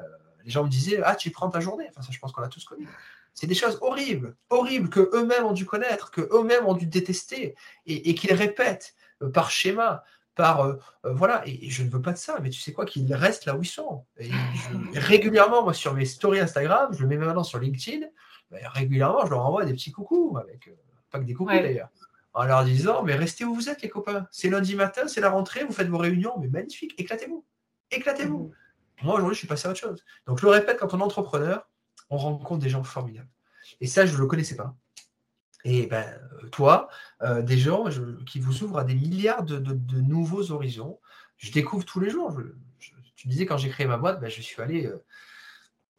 euh, 0.00 0.04
les 0.44 0.50
gens 0.50 0.64
me 0.64 0.70
disaient 0.70 1.00
Ah, 1.04 1.16
tu 1.16 1.30
prends 1.30 1.50
ta 1.50 1.60
journée. 1.60 1.86
Enfin, 1.90 2.00
ça, 2.00 2.12
je 2.12 2.18
pense 2.18 2.32
qu'on 2.32 2.42
a 2.42 2.48
tous 2.48 2.64
connu. 2.64 2.88
C'est 3.34 3.46
des 3.46 3.54
choses 3.54 3.76
horribles, 3.82 4.34
horribles, 4.48 4.88
que 4.88 5.10
eux-mêmes 5.12 5.44
ont 5.44 5.52
dû 5.52 5.66
connaître, 5.66 6.10
que 6.10 6.22
eux-mêmes 6.32 6.64
ont 6.64 6.72
dû 6.72 6.86
détester 6.86 7.54
et 7.84 8.14
qu'ils 8.14 8.32
répètent. 8.32 8.95
Euh, 9.22 9.30
par 9.30 9.50
schéma, 9.50 10.04
par 10.34 10.60
euh, 10.60 10.74
euh, 11.06 11.12
voilà, 11.14 11.42
et, 11.46 11.70
je 11.70 11.82
ne 11.82 11.88
veux 11.88 12.02
pas 12.02 12.12
de 12.12 12.18
ça, 12.18 12.38
mais 12.42 12.50
tu 12.50 12.60
sais 12.60 12.72
quoi, 12.72 12.84
qu'ils 12.84 13.12
restent 13.14 13.46
là 13.46 13.56
où 13.56 13.62
ils 13.62 13.66
sont. 13.66 14.04
Et 14.18 14.30
régulièrement, 14.94 15.62
moi, 15.62 15.72
sur 15.72 15.94
mes 15.94 16.04
stories 16.04 16.40
Instagram, 16.40 16.92
je 16.92 17.00
le 17.02 17.08
mets 17.08 17.16
maintenant 17.16 17.44
sur 17.44 17.58
LinkedIn, 17.58 18.06
ben, 18.50 18.60
régulièrement, 18.68 19.24
je 19.24 19.30
leur 19.30 19.46
envoie 19.46 19.64
des 19.64 19.72
petits 19.72 19.92
coucous, 19.92 20.36
avec 20.38 20.70
pas 21.10 21.18
que 21.18 21.24
des 21.24 21.34
coucous 21.34 21.52
d'ailleurs, 21.52 21.88
en 22.34 22.44
leur 22.44 22.64
disant, 22.64 23.02
mais 23.02 23.14
restez 23.14 23.44
où 23.44 23.54
vous 23.54 23.70
êtes, 23.70 23.80
les 23.80 23.88
copains. 23.88 24.26
C'est 24.30 24.50
lundi 24.50 24.74
matin, 24.74 25.08
c'est 25.08 25.22
la 25.22 25.30
rentrée, 25.30 25.64
vous 25.64 25.72
faites 25.72 25.88
vos 25.88 25.98
réunions, 25.98 26.34
mais 26.38 26.48
magnifique, 26.48 26.94
éclatez-vous, 26.98 27.44
éclatez-vous. 27.90 28.52
Moi, 29.02 29.14
aujourd'hui, 29.14 29.34
je 29.34 29.38
suis 29.40 29.48
passé 29.48 29.68
à 29.68 29.70
autre 29.70 29.80
chose. 29.80 30.04
Donc, 30.26 30.38
je 30.38 30.44
le 30.44 30.50
répète, 30.50 30.78
quand 30.78 30.92
on 30.92 31.00
est 31.00 31.02
entrepreneur, 31.02 31.68
on 32.10 32.18
rencontre 32.18 32.60
des 32.62 32.68
gens 32.68 32.84
formidables. 32.84 33.28
Et 33.80 33.86
ça, 33.86 34.06
je 34.06 34.14
ne 34.14 34.18
le 34.18 34.26
connaissais 34.26 34.56
pas. 34.56 34.74
Et 35.68 35.86
ben, 35.86 36.06
toi, 36.52 36.88
euh, 37.22 37.42
des 37.42 37.58
gens 37.58 37.86
qui 38.24 38.38
vous 38.38 38.62
ouvrent 38.62 38.78
à 38.78 38.84
des 38.84 38.94
milliards 38.94 39.42
de, 39.42 39.58
nouveaux 40.00 40.52
horizons. 40.52 41.00
Je 41.38 41.50
découvre 41.50 41.84
tous 41.84 41.98
les 41.98 42.08
jours. 42.08 42.38
tu 43.16 43.26
disais, 43.26 43.46
quand 43.46 43.58
j'ai 43.58 43.68
créé 43.68 43.84
ma 43.84 43.96
boîte, 43.96 44.20
ben, 44.20 44.30
je 44.30 44.40
suis 44.40 44.62
allé 44.62 44.86
euh, 44.86 45.04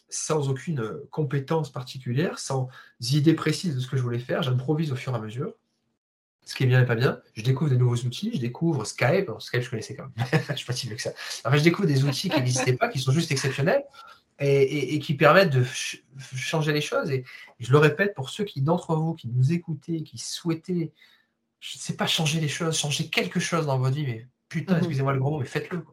sans 0.07 0.48
aucune 0.48 0.80
euh, 0.80 1.06
compétence 1.11 1.69
particulière, 1.69 2.39
sans 2.39 2.69
idée 3.02 3.34
précise 3.34 3.76
de 3.76 3.81
ce 3.81 3.88
que 3.88 3.98
je 3.98 4.02
voulais 4.02 4.19
faire. 4.19 4.41
J'improvise 4.41 4.94
au 4.94 4.95
fur 4.95 5.11
et 5.11 5.18
à 5.18 5.19
mesure. 5.19 5.53
Ce 6.45 6.56
qui 6.56 6.64
est 6.64 6.68
bien 6.68 6.81
et 6.81 6.85
pas 6.85 6.95
bien. 6.95 7.19
Je 7.34 7.44
découvre 7.44 7.69
des 7.69 7.77
nouveaux 7.77 7.98
outils. 7.98 8.31
Je 8.34 8.39
découvre 8.39 8.85
Skype. 8.85 9.30
Skype, 9.39 9.64
je 9.64 9.69
connaissais 9.69 9.98
quand 9.98 10.10
même. 10.15 10.27
je 10.48 10.52
ne 10.53 10.56
suis 10.56 10.65
pas 10.65 10.72
si 10.72 10.88
mieux 10.88 10.95
que 10.95 11.02
ça. 11.02 11.11
je 11.52 11.61
découvre 11.61 11.89
des 11.89 12.06
outils 12.06 12.30
qui 12.30 12.38
n'existaient 12.38 12.77
pas, 12.77 12.88
qui 12.88 12.99
sont 12.99 13.11
juste 13.11 13.34
exceptionnels 13.34 13.84
et, 14.39 14.99
qui 14.99 15.15
permettent 15.15 15.51
de 15.51 15.64
changer 16.35 16.73
les 16.73 16.81
choses. 16.81 17.11
Et, 17.11 17.23
je 17.59 17.72
le 17.72 17.77
répète, 17.80 18.14
pour 18.14 18.30
ceux 18.30 18.43
qui 18.43 18.61
d'entre 18.61 18.95
vous 18.95 19.14
qui 19.14 19.27
nous 19.30 19.51
écoutez, 19.51 20.03
qui 20.03 20.18
souhaitaient, 20.18 20.91
je 21.59 21.77
ne 21.77 21.81
sais 21.81 21.95
pas, 21.95 22.05
changer 22.05 22.39
les 22.39 22.47
choses, 22.47 22.77
changer 22.77 23.09
quelque 23.09 23.39
chose 23.39 23.65
dans 23.65 23.80
votre 23.80 23.95
vie, 23.95 24.05
mais 24.05 24.27
putain, 24.47 24.73
mhm. 24.73 24.80
excusez-moi 24.80 25.14
le 25.14 25.19
gros 25.19 25.31
mot, 25.31 25.39
mais 25.39 25.45
faites-le. 25.45 25.84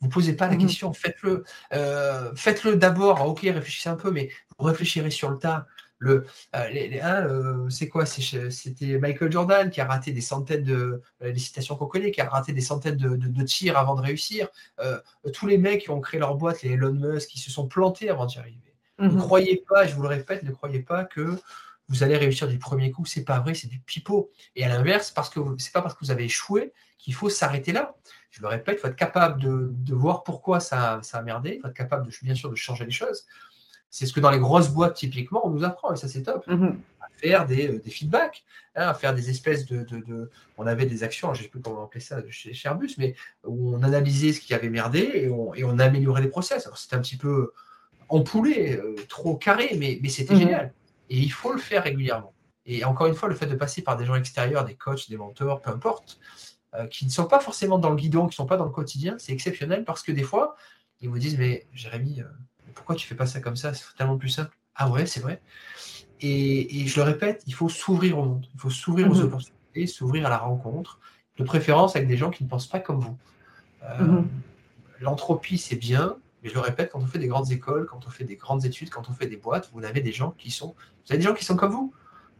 Vous 0.00 0.06
ne 0.06 0.12
posez 0.12 0.34
pas 0.34 0.46
la 0.46 0.54
mhm. 0.54 0.66
question, 0.66 0.92
faites-le. 0.92 1.44
Euh, 1.72 2.34
faites-le 2.34 2.76
d'abord, 2.76 3.26
ok, 3.26 3.40
réfléchissez 3.40 3.88
un 3.88 3.96
peu, 3.96 4.10
mais 4.10 4.30
vous 4.58 4.66
réfléchirez 4.66 5.10
sur 5.10 5.30
le 5.30 5.38
tas. 5.38 5.66
Le, 6.00 6.26
euh, 6.56 6.98
hein, 7.02 7.26
euh, 7.26 7.70
c'est 7.70 7.88
quoi? 7.88 8.06
C'était 8.06 8.98
Michael 8.98 9.30
Jordan 9.30 9.70
qui 9.70 9.80
a 9.80 9.84
raté 9.84 10.12
des 10.12 10.22
centaines 10.22 10.64
de 10.64 11.02
les 11.20 11.38
citations 11.38 11.76
qu'on 11.76 11.86
connaît, 11.86 12.10
qui 12.10 12.20
a 12.20 12.28
raté 12.28 12.52
des 12.52 12.62
centaines 12.62 12.96
de, 12.96 13.42
tirs 13.44 13.78
avant 13.78 13.94
de 13.94 14.00
réussir. 14.00 14.48
tous 15.32 15.46
les 15.46 15.58
mecs 15.58 15.82
qui 15.82 15.90
ont 15.90 16.00
créé 16.00 16.18
leur 16.18 16.34
boîte, 16.34 16.62
les 16.62 16.72
Elon 16.72 16.92
Musk, 16.92 17.28
qui 17.28 17.38
se 17.38 17.50
sont 17.50 17.68
plantés 17.68 18.08
avant 18.08 18.26
d'y 18.26 18.38
arriver. 18.38 18.74
Ne 18.98 19.08
mhm. 19.08 19.18
croyez 19.18 19.64
pas, 19.68 19.86
je 19.86 19.94
vous 19.94 20.02
le 20.02 20.08
répète, 20.08 20.42
ne 20.42 20.52
croyez 20.52 20.80
pas 20.80 21.04
que 21.04 21.38
vous 21.88 22.02
allez 22.02 22.16
réussir 22.16 22.48
du 22.48 22.58
premier 22.58 22.90
coup. 22.90 23.04
C'est 23.04 23.24
pas 23.24 23.40
vrai, 23.40 23.54
c'est 23.54 23.66
du 23.66 23.80
pipeau. 23.80 24.30
Et 24.56 24.64
à 24.64 24.68
l'inverse, 24.68 25.10
parce 25.10 25.28
que 25.28 25.40
c'est 25.58 25.72
pas 25.72 25.82
parce 25.82 25.94
que 25.94 26.00
vous 26.04 26.10
avez 26.10 26.24
échoué 26.24 26.72
qu'il 26.98 27.14
faut 27.14 27.28
s'arrêter 27.28 27.72
là. 27.72 27.94
Je 28.30 28.42
le 28.42 28.48
répète, 28.48 28.76
il 28.78 28.80
faut 28.80 28.88
être 28.88 28.96
capable 28.96 29.40
de, 29.40 29.94
voir 29.94 30.22
pourquoi 30.22 30.60
ça, 30.60 31.00
ça, 31.02 31.18
a 31.18 31.22
merdé. 31.22 31.56
Il 31.56 31.60
faut 31.60 31.68
être 31.68 31.74
capable, 31.74 32.06
de, 32.06 32.12
bien 32.22 32.34
sûr, 32.34 32.48
de 32.48 32.54
changer 32.54 32.84
les 32.84 32.92
choses. 32.92 33.26
C'est 33.90 34.06
ce 34.06 34.12
que 34.12 34.20
dans 34.20 34.30
les 34.30 34.38
grosses 34.38 34.70
boîtes, 34.70 34.94
typiquement, 34.94 35.44
on 35.44 35.50
nous 35.50 35.64
apprend, 35.64 35.92
et 35.92 35.96
ça, 35.96 36.06
c'est 36.06 36.22
top. 36.22 36.46
Mhm. 36.46 36.78
À 37.00 37.06
faire 37.16 37.44
des, 37.44 37.68
euh, 37.68 37.78
des 37.80 37.90
feedbacks, 37.90 38.44
hein, 38.76 38.88
à 38.88 38.94
faire 38.94 39.14
des 39.14 39.30
espèces 39.30 39.66
de, 39.66 40.30
On 40.56 40.66
avait 40.66 40.86
des 40.86 41.02
actions, 41.02 41.34
je 41.34 41.40
ne 41.40 41.44
sais 41.44 41.50
plus 41.50 41.60
comment 41.60 41.84
appeler 41.84 42.00
ça 42.00 42.22
chez, 42.30 42.52
Airbus, 42.64 42.94
mais 42.98 43.16
où 43.44 43.74
on 43.74 43.82
analysait 43.82 44.32
ce 44.32 44.40
qui 44.40 44.54
avait 44.54 44.70
merdé 44.70 45.10
et 45.14 45.28
on, 45.28 45.52
et 45.54 45.64
on 45.64 45.78
améliorait 45.80 46.22
les 46.22 46.28
process. 46.28 46.66
Alors, 46.66 46.78
c'était 46.78 46.94
un 46.94 47.00
petit 47.00 47.16
peu 47.16 47.52
empoulé, 48.08 48.76
euh, 48.76 48.94
trop 49.08 49.36
carré, 49.36 49.76
mais, 49.76 49.98
mais 50.02 50.08
c'était 50.08 50.34
mhm. 50.34 50.40
génial. 50.40 50.72
Et 51.08 51.18
il 51.18 51.32
faut 51.32 51.52
le 51.52 51.60
faire 51.60 51.82
régulièrement. 51.82 52.32
Et 52.66 52.84
encore 52.84 53.08
une 53.08 53.14
fois, 53.14 53.28
le 53.28 53.34
fait 53.34 53.46
de 53.46 53.56
passer 53.56 53.82
par 53.82 53.96
des 53.96 54.04
gens 54.04 54.14
extérieurs, 54.14 54.64
des 54.64 54.74
coachs, 54.74 55.10
des 55.10 55.16
mentors, 55.16 55.60
peu 55.60 55.70
importe, 55.70 56.20
euh, 56.76 56.86
qui 56.86 57.04
ne 57.04 57.10
sont 57.10 57.26
pas 57.26 57.40
forcément 57.40 57.78
dans 57.78 57.90
le 57.90 57.96
guidon, 57.96 58.26
qui 58.26 58.34
ne 58.34 58.34
sont 58.34 58.46
pas 58.46 58.56
dans 58.56 58.66
le 58.66 58.70
quotidien, 58.70 59.16
c'est 59.18 59.32
exceptionnel 59.32 59.84
parce 59.84 60.04
que 60.04 60.12
des 60.12 60.22
fois, 60.22 60.54
ils 61.00 61.08
vous 61.08 61.18
disent 61.18 61.36
Mais 61.36 61.66
Jérémy, 61.72 62.22
pourquoi 62.74 62.96
tu 62.96 63.06
fais 63.06 63.14
pas 63.14 63.26
ça 63.26 63.40
comme 63.40 63.56
ça? 63.56 63.74
C'est 63.74 63.94
tellement 63.96 64.18
plus 64.18 64.28
simple. 64.28 64.56
Ah 64.74 64.90
ouais, 64.90 65.06
c'est 65.06 65.20
vrai. 65.20 65.40
Et, 66.22 66.86
je 66.86 66.96
le 66.96 67.02
répète, 67.02 67.42
il 67.46 67.54
faut 67.54 67.68
s'ouvrir 67.68 68.18
au 68.18 68.24
monde, 68.24 68.46
il 68.54 68.60
faut 68.60 68.70
s'ouvrir 68.70 69.10
aux 69.10 69.14
mhm. 69.14 69.24
opportunités, 69.24 69.86
s'ouvrir 69.86 70.26
à 70.26 70.28
la 70.28 70.38
rencontre, 70.38 70.98
de 71.38 71.44
préférence 71.44 71.96
avec 71.96 72.08
des 72.08 72.16
gens 72.16 72.30
qui 72.30 72.44
ne 72.44 72.48
pensent 72.48 72.66
pas 72.66 72.80
comme 72.80 73.00
vous. 73.00 73.16
Euh, 73.84 74.04
mhm. 74.04 74.28
L'entropie, 75.00 75.56
c'est 75.56 75.76
bien, 75.76 76.16
mais 76.42 76.50
je 76.50 76.54
le 76.54 76.60
répète, 76.60 76.90
quand 76.92 77.00
on 77.00 77.06
fait 77.06 77.18
des 77.18 77.28
grandes 77.28 77.50
écoles, 77.52 77.86
quand 77.86 78.06
on 78.06 78.10
fait 78.10 78.24
des 78.24 78.36
grandes 78.36 78.64
études, 78.66 78.90
quand 78.90 79.08
on 79.08 79.12
fait 79.14 79.26
des 79.26 79.36
boîtes, 79.36 79.70
vous 79.72 79.82
avez 79.84 80.02
des 80.02 80.12
gens 80.12 80.32
qui 80.32 80.50
sont, 80.50 80.74
vous 81.06 81.12
avez 81.12 81.18
des 81.18 81.24
gens 81.24 81.34
qui 81.34 81.44
sont 81.44 81.56
comme 81.56 81.72
vous, 81.72 81.94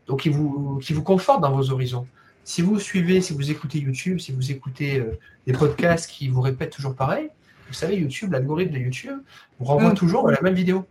donc 0.07 0.21
qui 0.21 0.29
vous, 0.29 0.79
qui 0.83 0.93
vous 0.93 1.03
confortent 1.03 1.41
dans 1.41 1.53
vos 1.53 1.71
horizons. 1.71 2.07
Si 2.45 2.63
vous 2.63 2.79
suivez, 2.79 3.21
si 3.21 3.33
vous 3.33 3.51
écoutez 3.51 3.79
YouTube, 3.79 4.19
si 4.19 4.33
vous 4.33 4.51
écoutez 4.51 4.99
euh, 4.99 5.19
des 5.47 5.53
podcasts 5.53 6.11
qui 6.11 6.29
vous 6.29 6.41
répètent 6.41 6.73
toujours 6.73 6.95
pareil, 6.95 7.31
vous 7.71 7.75
savez, 7.75 7.97
YouTube, 7.97 8.33
l'algorithme 8.33 8.73
de 8.73 8.79
YouTube 8.79 9.19
vous 9.59 9.65
renvoie 9.65 9.93
mm. 9.93 9.95
toujours 9.95 10.29
à 10.29 10.33
la 10.33 10.41
même 10.43 10.55
vidéo. 10.55 10.85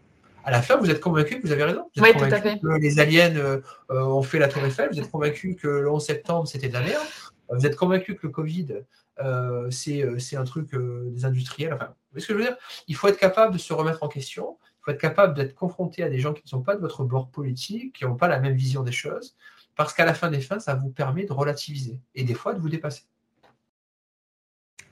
À 0.45 0.51
la 0.51 0.61
fin, 0.61 0.77
vous 0.77 0.89
êtes 0.89 1.01
convaincu 1.01 1.41
que 1.41 1.45
vous 1.45 1.51
avez 1.51 1.65
raison. 1.65 1.89
Vous 1.93 2.03
êtes 2.03 2.15
oui, 2.15 2.29
tout 2.29 2.33
à 2.33 2.41
fait. 2.41 2.59
que 2.59 2.79
les 2.79 2.99
aliens 2.99 3.35
euh, 3.35 3.59
euh, 3.91 4.03
ont 4.05 4.23
fait 4.23 4.39
la 4.39 4.47
Tour 4.47 4.63
Eiffel. 4.63 4.89
Vous 4.91 4.99
êtes 4.99 5.11
convaincu 5.11 5.55
que 5.55 5.67
le 5.67 5.91
11 5.91 6.03
septembre, 6.03 6.47
c'était 6.47 6.69
de 6.69 6.73
la 6.73 6.81
merde. 6.81 7.03
Vous 7.49 7.65
êtes 7.65 7.75
convaincu 7.75 8.15
que 8.15 8.27
le 8.27 8.31
Covid, 8.31 8.67
euh, 9.19 9.69
c'est 9.69 10.35
un 10.35 10.43
truc 10.45 10.69
des 10.73 11.25
industriels. 11.25 11.73
Enfin, 11.73 11.87
vous 11.87 11.93
voyez 12.13 12.21
ce 12.21 12.27
que 12.27 12.33
je 12.33 12.37
veux 12.39 12.45
dire? 12.45 12.57
Il 12.87 12.95
faut 12.95 13.09
être 13.09 13.19
capable 13.19 13.53
de 13.53 13.59
se 13.59 13.73
remettre 13.73 14.03
en 14.03 14.07
question. 14.07 14.57
Il 14.63 14.85
faut 14.85 14.91
être 14.91 15.01
capable 15.01 15.33
d'être 15.33 15.55
confronté 15.55 16.03
à 16.03 16.09
des 16.09 16.19
gens 16.19 16.33
qui 16.33 16.43
ne 16.45 16.49
sont 16.49 16.61
pas 16.61 16.75
de 16.75 16.81
votre 16.81 17.03
bord 17.03 17.29
politique, 17.29 17.97
qui 17.97 18.05
n'ont 18.05 18.15
pas 18.15 18.29
la 18.29 18.39
même 18.39 18.55
vision 18.55 18.83
des 18.83 18.93
choses. 18.93 19.35
Parce 19.75 19.93
qu'à 19.93 20.05
la 20.05 20.13
fin 20.13 20.29
des 20.29 20.41
fins, 20.41 20.59
ça 20.59 20.75
vous 20.75 20.89
permet 20.89 21.25
de 21.25 21.33
relativiser 21.33 21.99
et 22.15 22.23
des 22.23 22.33
fois 22.33 22.53
de 22.53 22.59
vous 22.59 22.69
dépasser. 22.69 23.03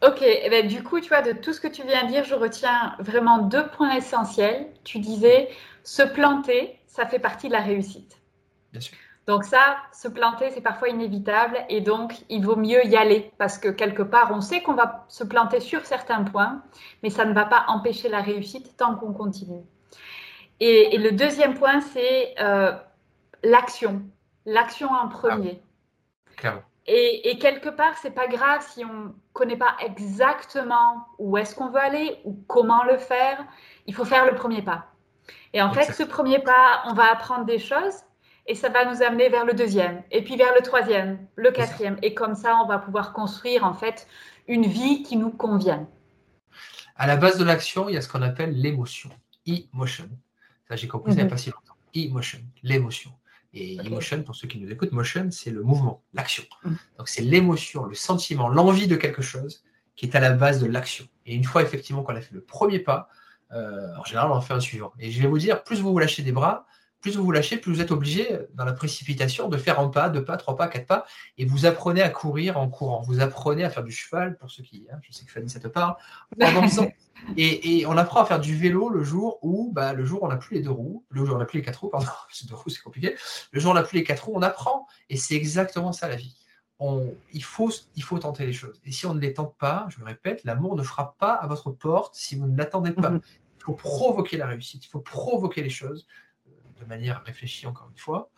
Ok, 0.07 0.21
eh 0.21 0.49
ben, 0.49 0.67
du 0.67 0.83
coup, 0.83 1.01
tu 1.01 1.09
vois, 1.09 1.21
de 1.21 1.33
tout 1.33 1.51
ce 1.51 1.59
que 1.59 1.67
tu 1.67 1.83
viens 1.83 2.03
de 2.03 2.09
dire, 2.09 2.23
je 2.23 2.35
retiens 2.35 2.95
vraiment 2.99 3.39
deux 3.39 3.67
points 3.67 3.95
essentiels. 3.95 4.67
Tu 4.85 4.99
disais, 4.99 5.49
se 5.83 6.03
planter, 6.03 6.79
ça 6.87 7.05
fait 7.05 7.19
partie 7.19 7.47
de 7.47 7.53
la 7.53 7.61
réussite. 7.61 8.17
Bien 8.71 8.79
sûr. 8.79 8.97
Donc 9.25 9.43
ça, 9.43 9.77
se 9.91 10.07
planter, 10.07 10.49
c'est 10.51 10.61
parfois 10.61 10.87
inévitable 10.87 11.57
et 11.67 11.81
donc 11.81 12.13
il 12.29 12.45
vaut 12.45 12.55
mieux 12.55 12.85
y 12.85 12.95
aller 12.95 13.33
parce 13.37 13.57
que 13.57 13.67
quelque 13.67 14.01
part, 14.01 14.31
on 14.31 14.39
sait 14.39 14.61
qu'on 14.61 14.73
va 14.73 15.05
se 15.09 15.25
planter 15.25 15.59
sur 15.59 15.85
certains 15.85 16.23
points, 16.23 16.63
mais 17.03 17.09
ça 17.09 17.25
ne 17.25 17.33
va 17.33 17.43
pas 17.43 17.65
empêcher 17.67 18.07
la 18.07 18.21
réussite 18.21 18.77
tant 18.77 18.95
qu'on 18.95 19.11
continue. 19.11 19.63
Et, 20.61 20.97
le 20.97 21.11
deuxième 21.11 21.55
point, 21.55 21.81
c'est 21.81 22.35
euh, 22.39 22.71
l'action, 23.43 24.01
l'action 24.45 24.89
en 24.89 25.09
premier. 25.09 25.61
Clairement. 26.37 26.63
Et, 26.89 27.37
quelque 27.39 27.67
part, 27.67 27.97
c'est 28.01 28.11
pas 28.11 28.27
grave 28.27 28.65
si 28.69 28.85
on 28.85 29.13
connaît 29.33 29.57
pas 29.57 29.75
exactement 29.85 31.05
où 31.19 31.37
est-ce 31.37 31.53
qu'on 31.53 31.69
veut 31.69 31.81
aller 31.81 32.17
ou 32.23 32.41
comment 32.47 32.83
le 32.85 32.97
faire. 32.97 33.45
Il 33.87 33.93
faut 33.93 34.05
faire 34.05 34.25
le 34.25 34.35
premier 34.35 34.61
pas. 34.61 34.85
Et 35.53 35.61
en 35.61 35.73
fait, 35.73 35.91
ce 35.91 36.03
premier 36.03 36.39
pas, 36.39 36.83
on 36.85 36.93
va 36.93 37.11
apprendre 37.11 37.45
des 37.45 37.59
choses 37.59 38.03
et 38.47 38.55
ça 38.55 38.69
va 38.69 38.85
nous 38.85 39.03
amener 39.03 39.27
vers 39.29 39.45
le 39.45 39.53
deuxième, 39.53 40.01
et 40.09 40.23
puis 40.23 40.37
vers 40.37 40.53
le 40.55 40.61
troisième, 40.61 41.27
le 41.35 41.51
quatrième. 41.51 41.97
Et 42.01 42.13
comme 42.13 42.33
ça, 42.33 42.55
on 42.63 42.65
va 42.65 42.79
pouvoir 42.79 43.11
construire 43.11 43.65
en 43.65 43.73
fait 43.73 44.07
une 44.47 44.65
vie 44.65 45.03
qui 45.03 45.17
nous 45.17 45.31
convient. 45.31 45.87
À 46.95 47.07
la 47.07 47.17
base 47.17 47.37
de 47.37 47.43
l'action, 47.43 47.89
il 47.89 47.95
y 47.95 47.97
a 47.97 48.01
ce 48.01 48.07
qu'on 48.07 48.21
appelle 48.21 48.59
l'émotion, 48.59 49.09
e-motion. 49.47 50.09
Ça, 50.69 50.77
j'ai 50.77 50.87
compris 50.87 51.11
ça 51.11 51.19
il 51.19 51.23
n'y 51.23 51.27
a 51.27 51.29
pas 51.29 51.37
si 51.37 51.49
longtemps. 51.49 51.75
E-motion, 51.95 52.39
l'émotion. 52.63 53.11
Et 53.57 53.77
emotion, 53.85 54.23
pour 54.23 54.35
ceux 54.35 54.47
qui 54.47 54.59
nous 54.59 54.71
écoutent, 54.71 54.91
motion, 54.91 55.29
c'est 55.31 55.51
le 55.51 55.63
mouvement, 55.63 56.03
l'action. 56.13 56.43
Mm. 56.63 56.73
Donc 56.97 57.09
c'est 57.09 57.21
l'émotion, 57.21 57.85
le 57.85 57.95
sentiment, 57.95 58.47
l'envie 58.49 58.87
de 58.87 58.95
quelque 58.95 59.21
chose 59.21 59.63
qui 59.95 60.05
est 60.05 60.15
à 60.15 60.19
la 60.19 60.31
base 60.31 60.61
de 60.61 60.67
l'action. 60.67 61.05
Et 61.25 61.33
une 61.33 61.43
fois 61.43 61.63
effectivement 61.63 62.03
qu'on 62.03 62.15
a 62.15 62.21
fait 62.21 62.33
le 62.35 62.41
premier 62.41 62.79
pas, 62.79 63.09
euh, 63.51 63.87
en 63.97 64.03
général, 64.03 64.31
on 64.31 64.35
en 64.35 64.41
fait 64.41 64.53
un 64.53 64.59
suivant. 64.59 64.93
Et 64.99 65.11
je 65.11 65.21
vais 65.21 65.27
vous 65.27 65.39
dire, 65.39 65.63
plus 65.63 65.81
vous 65.81 65.91
vous 65.91 65.99
lâchez 65.99 66.21
des 66.21 66.31
bras, 66.31 66.67
plus 67.01 67.15
vous 67.15 67.23
vous 67.23 67.31
lâchez, 67.31 67.57
plus 67.57 67.71
vous 67.71 67.81
êtes 67.81 67.91
obligé, 67.91 68.39
dans 68.53 68.65
la 68.65 68.73
précipitation, 68.73 69.49
de 69.49 69.57
faire 69.57 69.79
un 69.79 69.89
pas, 69.89 70.09
deux 70.09 70.23
pas, 70.23 70.37
trois 70.37 70.55
pas, 70.55 70.67
quatre 70.67 70.87
pas, 70.87 71.05
et 71.37 71.45
vous 71.45 71.65
apprenez 71.65 72.01
à 72.01 72.09
courir 72.09 72.57
en 72.57 72.69
courant. 72.69 73.01
Vous 73.01 73.19
apprenez 73.19 73.63
à 73.63 73.69
faire 73.69 73.83
du 73.83 73.91
cheval, 73.91 74.37
pour 74.37 74.49
ceux 74.49 74.63
qui, 74.63 74.87
hein, 74.91 74.97
je 75.01 75.13
sais 75.13 75.25
que 75.25 75.31
Fanny, 75.31 75.49
ça 75.49 75.59
te 75.59 75.67
parle, 75.67 75.95
en 76.41 76.67
Et, 77.35 77.85
on 77.87 77.97
apprend 77.97 78.21
à 78.21 78.25
faire 78.25 78.39
du 78.39 78.55
vélo 78.55 78.89
le 78.89 79.03
jour 79.03 79.39
où, 79.41 79.71
bah, 79.73 79.93
le 79.93 80.05
jour 80.05 80.23
où 80.23 80.25
on 80.25 80.29
n'a 80.29 80.37
plus 80.37 80.55
les 80.55 80.61
deux 80.61 80.71
roues, 80.71 81.03
le 81.09 81.25
jour 81.25 81.33
où 81.33 81.37
on 81.37 81.39
n'a 81.39 81.45
plus 81.45 81.59
les 81.59 81.65
quatre 81.65 81.81
roues, 81.81 81.89
pardon, 81.89 82.07
deux 82.47 82.55
roues 82.55 82.69
c'est 82.69 82.81
compliqué, 82.81 83.15
le 83.51 83.59
jour 83.59 83.69
où 83.69 83.71
on 83.73 83.75
n'a 83.75 83.83
plus 83.83 83.97
les 83.97 84.03
quatre 84.03 84.25
roues, 84.25 84.33
on 84.35 84.41
apprend. 84.41 84.87
Et 85.09 85.17
c'est 85.17 85.35
exactement 85.35 85.91
ça 85.91 86.07
la 86.07 86.15
vie. 86.15 86.35
On, 86.79 87.11
il, 87.33 87.43
faut, 87.43 87.71
il 87.95 88.03
faut 88.03 88.19
tenter 88.19 88.45
les 88.45 88.53
choses. 88.53 88.79
Et 88.85 88.91
si 88.91 89.07
on 89.07 89.15
ne 89.15 89.19
les 89.19 89.33
tente 89.33 89.55
pas, 89.57 89.87
je 89.89 89.99
me 89.99 90.05
répète, 90.05 90.43
l'amour 90.43 90.75
ne 90.75 90.83
frappe 90.83 91.17
pas 91.17 91.33
à 91.33 91.47
votre 91.47 91.71
porte 91.71 92.15
si 92.15 92.35
vous 92.35 92.47
ne 92.47 92.57
l'attendez 92.57 92.91
pas. 92.91 93.11
Il 93.59 93.63
faut 93.67 93.73
provoquer 93.73 94.37
la 94.37 94.45
réussite, 94.47 94.85
il 94.85 94.87
faut 94.87 95.01
provoquer 95.01 95.61
les 95.61 95.69
choses 95.69 96.07
de 96.79 96.85
manière 96.85 97.23
réfléchie, 97.23 97.67
encore 97.67 97.89
une 97.91 97.97
fois. 97.97 98.29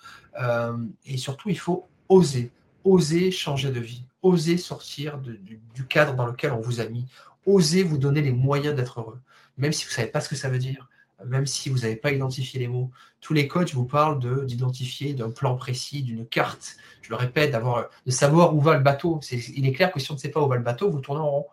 Euh, 0.42 0.78
et 1.06 1.18
surtout, 1.18 1.50
il 1.50 1.60
faut 1.60 1.88
oser, 2.08 2.52
oser 2.84 3.32
changer 3.32 3.72
de 3.72 3.80
vie, 3.80 4.04
oser 4.22 4.58
sortir 4.58 5.18
du, 5.18 5.62
cadre 5.88 6.16
dans 6.16 6.26
lequel 6.26 6.52
on 6.52 6.62
vous 6.62 6.80
a 6.80 6.86
mis, 6.86 7.06
osez 7.46 7.84
vous 7.84 7.98
donner 7.98 8.22
les 8.22 8.32
moyens 8.32 8.76
d'être 8.76 9.00
heureux. 9.00 9.20
Même 9.58 9.74
si 9.74 9.86
vous 9.86 9.92
ne 9.92 9.96
savez 9.96 10.08
pas 10.08 10.22
ce 10.22 10.30
que 10.30 10.36
ça 10.36 10.50
veut 10.50 10.60
dire, 10.60 10.90
même 11.26 11.46
si 11.46 11.70
vous 11.70 11.80
n'avez 11.80 11.96
pas 11.96 12.12
identifié 12.12 12.60
les 12.60 12.68
mots. 12.68 12.92
Tous 13.20 13.34
les 13.34 13.48
coachs 13.48 13.74
vous 13.74 13.86
parlent 13.86 14.20
de, 14.20 14.46
d'identifier 14.46 15.14
d'un 15.14 15.30
plan 15.30 15.56
précis, 15.56 16.02
d'une 16.02 16.26
carte. 16.26 16.78
Je 17.02 17.10
le 17.10 17.16
répète, 17.16 17.52
d'avoir, 17.52 17.90
de 18.06 18.12
savoir 18.12 18.56
où 18.56 18.62
va 18.62 18.76
le 18.76 18.84
bateau. 18.84 19.20
il 19.32 19.68
est 19.68 19.74
clair 19.74 19.92
que 19.92 20.00
si 20.00 20.12
on 20.12 20.14
ne 20.14 20.20
sait 20.20 20.30
pas 20.30 20.42
où 20.42 20.48
va 20.48 20.56
le 20.56 20.64
bateau, 20.64 20.90
vous 20.90 21.02
tournez 21.02 21.22
en 21.22 21.30
rond. 21.30 21.46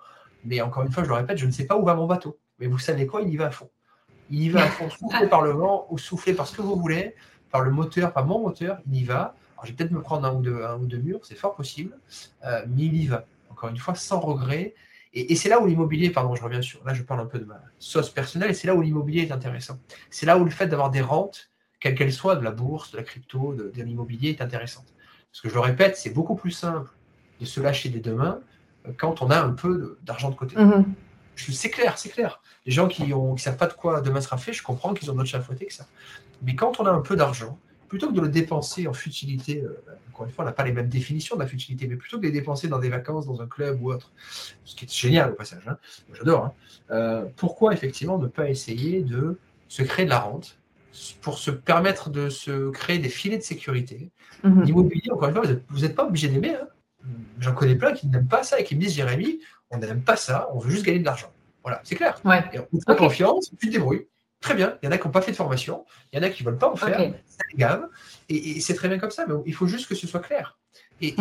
Mais 0.45 0.61
encore 0.61 0.85
une 0.85 0.93
fois, 0.93 1.03
je 1.03 1.09
le 1.09 1.15
répète, 1.15 1.39
je 1.39 1.47
ne 1.47 1.51
sais 1.51 1.67
pas 1.67 1.77
où 1.77 1.85
va 1.85 1.95
mon 1.95 2.07
bateau. 2.07 2.39
Mais 2.61 2.69
vous 2.69 2.79
savez 2.79 3.07
quoi? 3.07 3.23
Il 3.23 3.29
y 3.31 3.37
va 3.37 3.47
à 3.47 3.51
fond. 3.51 3.69
Il 4.31 4.43
y 4.43 4.49
va 4.49 4.65
à 4.65 4.69
fond, 4.69 4.91
soufflé 4.91 5.29
par 5.29 5.43
le 5.43 5.51
vent 5.51 5.87
ou 5.91 5.99
soufflé 5.99 6.33
par 6.35 6.47
ce 6.47 6.57
que 6.57 6.63
vous 6.63 6.77
voulez, 6.77 7.15
par 7.51 7.61
le 7.61 7.71
moteur, 7.71 8.13
par 8.13 8.27
mon 8.27 8.41
moteur, 8.41 8.79
il 8.91 8.97
y 8.97 9.05
va. 9.05 9.35
Alors, 9.55 9.65
je 9.65 9.71
vais 9.71 9.77
peut-être 9.77 9.93
me 9.93 10.03
prendre 10.03 10.27
un 10.27 10.35
ou 10.35 10.43
deux, 10.43 10.63
un 10.65 10.79
murs, 10.79 11.21
c'est 11.23 11.37
fort 11.37 11.55
possible, 11.55 11.97
euh, 12.45 12.65
mais 12.69 12.85
il 12.85 12.97
y 12.97 13.07
va. 13.07 13.25
Encore 13.51 13.71
une 13.71 13.79
fois, 13.79 13.95
sans 13.95 14.21
regret. 14.21 14.75
Et, 15.15 15.35
c'est 15.35 15.49
là 15.49 15.63
où 15.63 15.67
l'immobilier, 15.67 16.11
pardon, 16.11 16.35
je 16.35 16.43
reviens 16.43 16.61
sur, 16.61 16.85
là 16.85 16.93
je 16.93 17.03
parle 17.03 17.21
un 17.21 17.27
peu 17.27 17.39
de 17.39 17.47
ma 17.47 17.59
sauce 17.79 18.11
personnelle, 18.11 18.51
et 18.51 18.55
c'est 18.55 18.67
là 18.67 18.75
où 18.75 18.83
l'immobilier 18.83 19.23
est 19.23 19.33
intéressant. 19.33 19.79
C'est 20.11 20.27
là 20.27 20.37
où 20.37 20.45
le 20.45 20.51
fait 20.51 20.67
d'avoir 20.67 20.91
des 20.91 21.01
rentes, 21.01 21.51
quelles 21.81 21.95
qu'elles 21.95 22.13
soient, 22.13 22.37
de 22.37 22.45
la 22.45 22.51
bourse, 22.51 22.91
de 22.93 22.99
la 22.99 23.03
crypto, 23.03 23.55
de, 23.55 23.73
l'immobilier, 23.83 24.31
est 24.31 24.43
intéressant. 24.43 24.85
Parce 25.33 25.41
que 25.41 25.49
je 25.49 25.55
le 25.55 25.61
répète, 25.61 25.97
c'est 25.97 26.11
beaucoup 26.11 26.35
plus 26.35 26.51
simple 26.51 26.91
de 27.41 27.47
se 27.47 27.61
lâcher 27.61 27.89
des 27.89 28.01
deux 28.01 28.15
mains 28.15 28.41
euh, 28.87 28.93
quand 28.99 29.23
on 29.23 29.31
a 29.31 29.41
un 29.41 29.53
peu 29.53 29.99
d'argent 30.03 30.29
de 30.29 30.35
côté. 30.35 30.57
Mm-hmm. 30.57 30.85
C'est 31.37 31.71
clair, 31.71 31.99
c'est 31.99 32.09
clair. 32.09 32.41
Les 32.65 32.73
gens 32.73 32.89
qui 32.89 33.05
ne 33.05 33.37
savent 33.37 33.57
pas 33.57 33.67
de 33.67 33.75
quoi 33.75 34.01
demain 34.01 34.21
sera 34.21 34.39
fait, 34.39 34.53
je 34.53 34.63
comprends 34.63 34.95
qu'ils 34.95 35.11
ont 35.11 35.15
d'autres 35.15 35.29
chats 35.29 35.41
que 35.41 35.73
ça. 35.73 35.87
Mais 36.43 36.55
quand 36.55 36.81
on 36.81 36.87
a 36.87 36.91
un 36.91 37.01
peu 37.01 37.17
d'argent, 37.17 37.59
plutôt 37.89 38.09
que 38.09 38.15
de 38.15 38.21
le 38.21 38.29
dépenser 38.29 38.87
en 38.89 38.93
futilité, 38.93 39.63
euh, 39.63 39.83
encore 40.13 40.27
une 40.27 40.33
fois, 40.33 40.45
on 40.45 40.49
n'a 40.49 40.53
pas 40.53 40.65
les 40.65 40.73
mêmes 40.73 40.89
définitions 40.89 41.37
de 41.37 41.41
la 41.41 41.47
futilité, 41.47 41.87
mais 41.87 41.97
plutôt 41.97 42.17
que 42.17 42.23
de 42.23 42.27
les 42.27 42.33
dépenser 42.33 42.69
dans 42.69 42.79
des 42.79 42.89
vacances, 42.89 43.27
dans 43.27 43.41
un 43.41 43.47
club 43.47 43.81
ou 43.83 43.93
autre, 43.93 44.11
ce 44.65 44.75
qui 44.75 44.85
est 44.85 44.93
génial 44.93 45.31
au 45.31 45.35
passage, 45.35 45.63
hein, 45.69 45.79
j'adore, 46.15 46.47
hein, 46.47 46.53
euh, 46.91 47.25
pourquoi 47.37 47.73
effectivement 47.73 48.19
ne 48.19 48.27
pas 48.27 48.51
essayer 48.51 49.03
de 49.03 49.39
se 49.69 49.83
créer 49.83 50.05
de 50.05 50.11
la 50.11 50.21
rente 50.21 50.59
pour 51.21 51.39
se 51.39 51.51
permettre 51.51 52.11
de 52.11 52.29
se 52.29 52.71
créer 52.71 52.99
des 52.99 53.09
filets 53.09 53.39
de 53.39 53.43
sécurité? 53.43 54.11
Mhm. 54.43 54.65
L'immobilier, 54.65 55.11
encore 55.13 55.29
une 55.29 55.35
fois, 55.35 55.45
vous 55.69 55.81
n'êtes 55.81 55.95
pas 55.95 56.07
obligé 56.07 56.29
d'aimer. 56.29 56.55
Hein. 56.55 56.69
J'en 57.39 57.53
connais 57.53 57.77
plein 57.77 57.93
qui 57.93 58.09
n'aiment 58.09 58.27
pas 58.27 58.43
ça 58.43 58.59
et 58.59 58.65
qui 58.65 58.75
me 58.75 58.81
disent 58.81 58.95
Jérémy, 58.95 59.41
on 59.71 59.79
n'aime 59.79 60.03
pas 60.03 60.17
ça, 60.17 60.49
on 60.53 60.59
veut 60.59 60.71
juste 60.71 60.85
gagner 60.85 61.01
de 61.01 61.05
l'argent. 61.05 61.33
Voilà, 61.63 61.81
c'est 61.85 61.97
clair. 61.97 62.21
Ouais. 62.25 62.45
on 62.73 62.81
fait 62.81 62.97
confiance, 62.97 63.51
tu 63.59 63.67
te 63.67 63.73
débrouilles. 63.73 64.07
Très 64.41 64.55
bien. 64.55 64.79
Il 64.83 64.87
y 64.87 64.89
en 64.89 64.93
a 64.93 64.99
qui 64.99 65.07
n'ont 65.07 65.13
pas 65.13 65.23
fait 65.23 65.33
de 65.33 65.37
formation, 65.37 65.85
il 66.13 66.17
y 66.17 66.21
en 66.21 66.23
a 66.23 66.31
qui 66.31 66.45
ne 66.45 66.49
veulent 66.49 66.59
pas 66.59 66.71
en 66.71 66.77
faire, 66.77 66.99
ça 67.27 67.47
les. 67.57 68.57
Et, 68.57 68.61
c'est 68.61 68.75
très 68.75 68.89
bien 68.89 68.99
comme 68.99 69.11
ça, 69.11 69.27
mais 69.27 69.35
il 69.47 69.55
faut 69.55 69.67
juste 69.67 69.89
que 69.89 69.95
ce 69.95 70.07
soit 70.07 70.21
clair. 70.21 70.59
Et, 71.01 71.15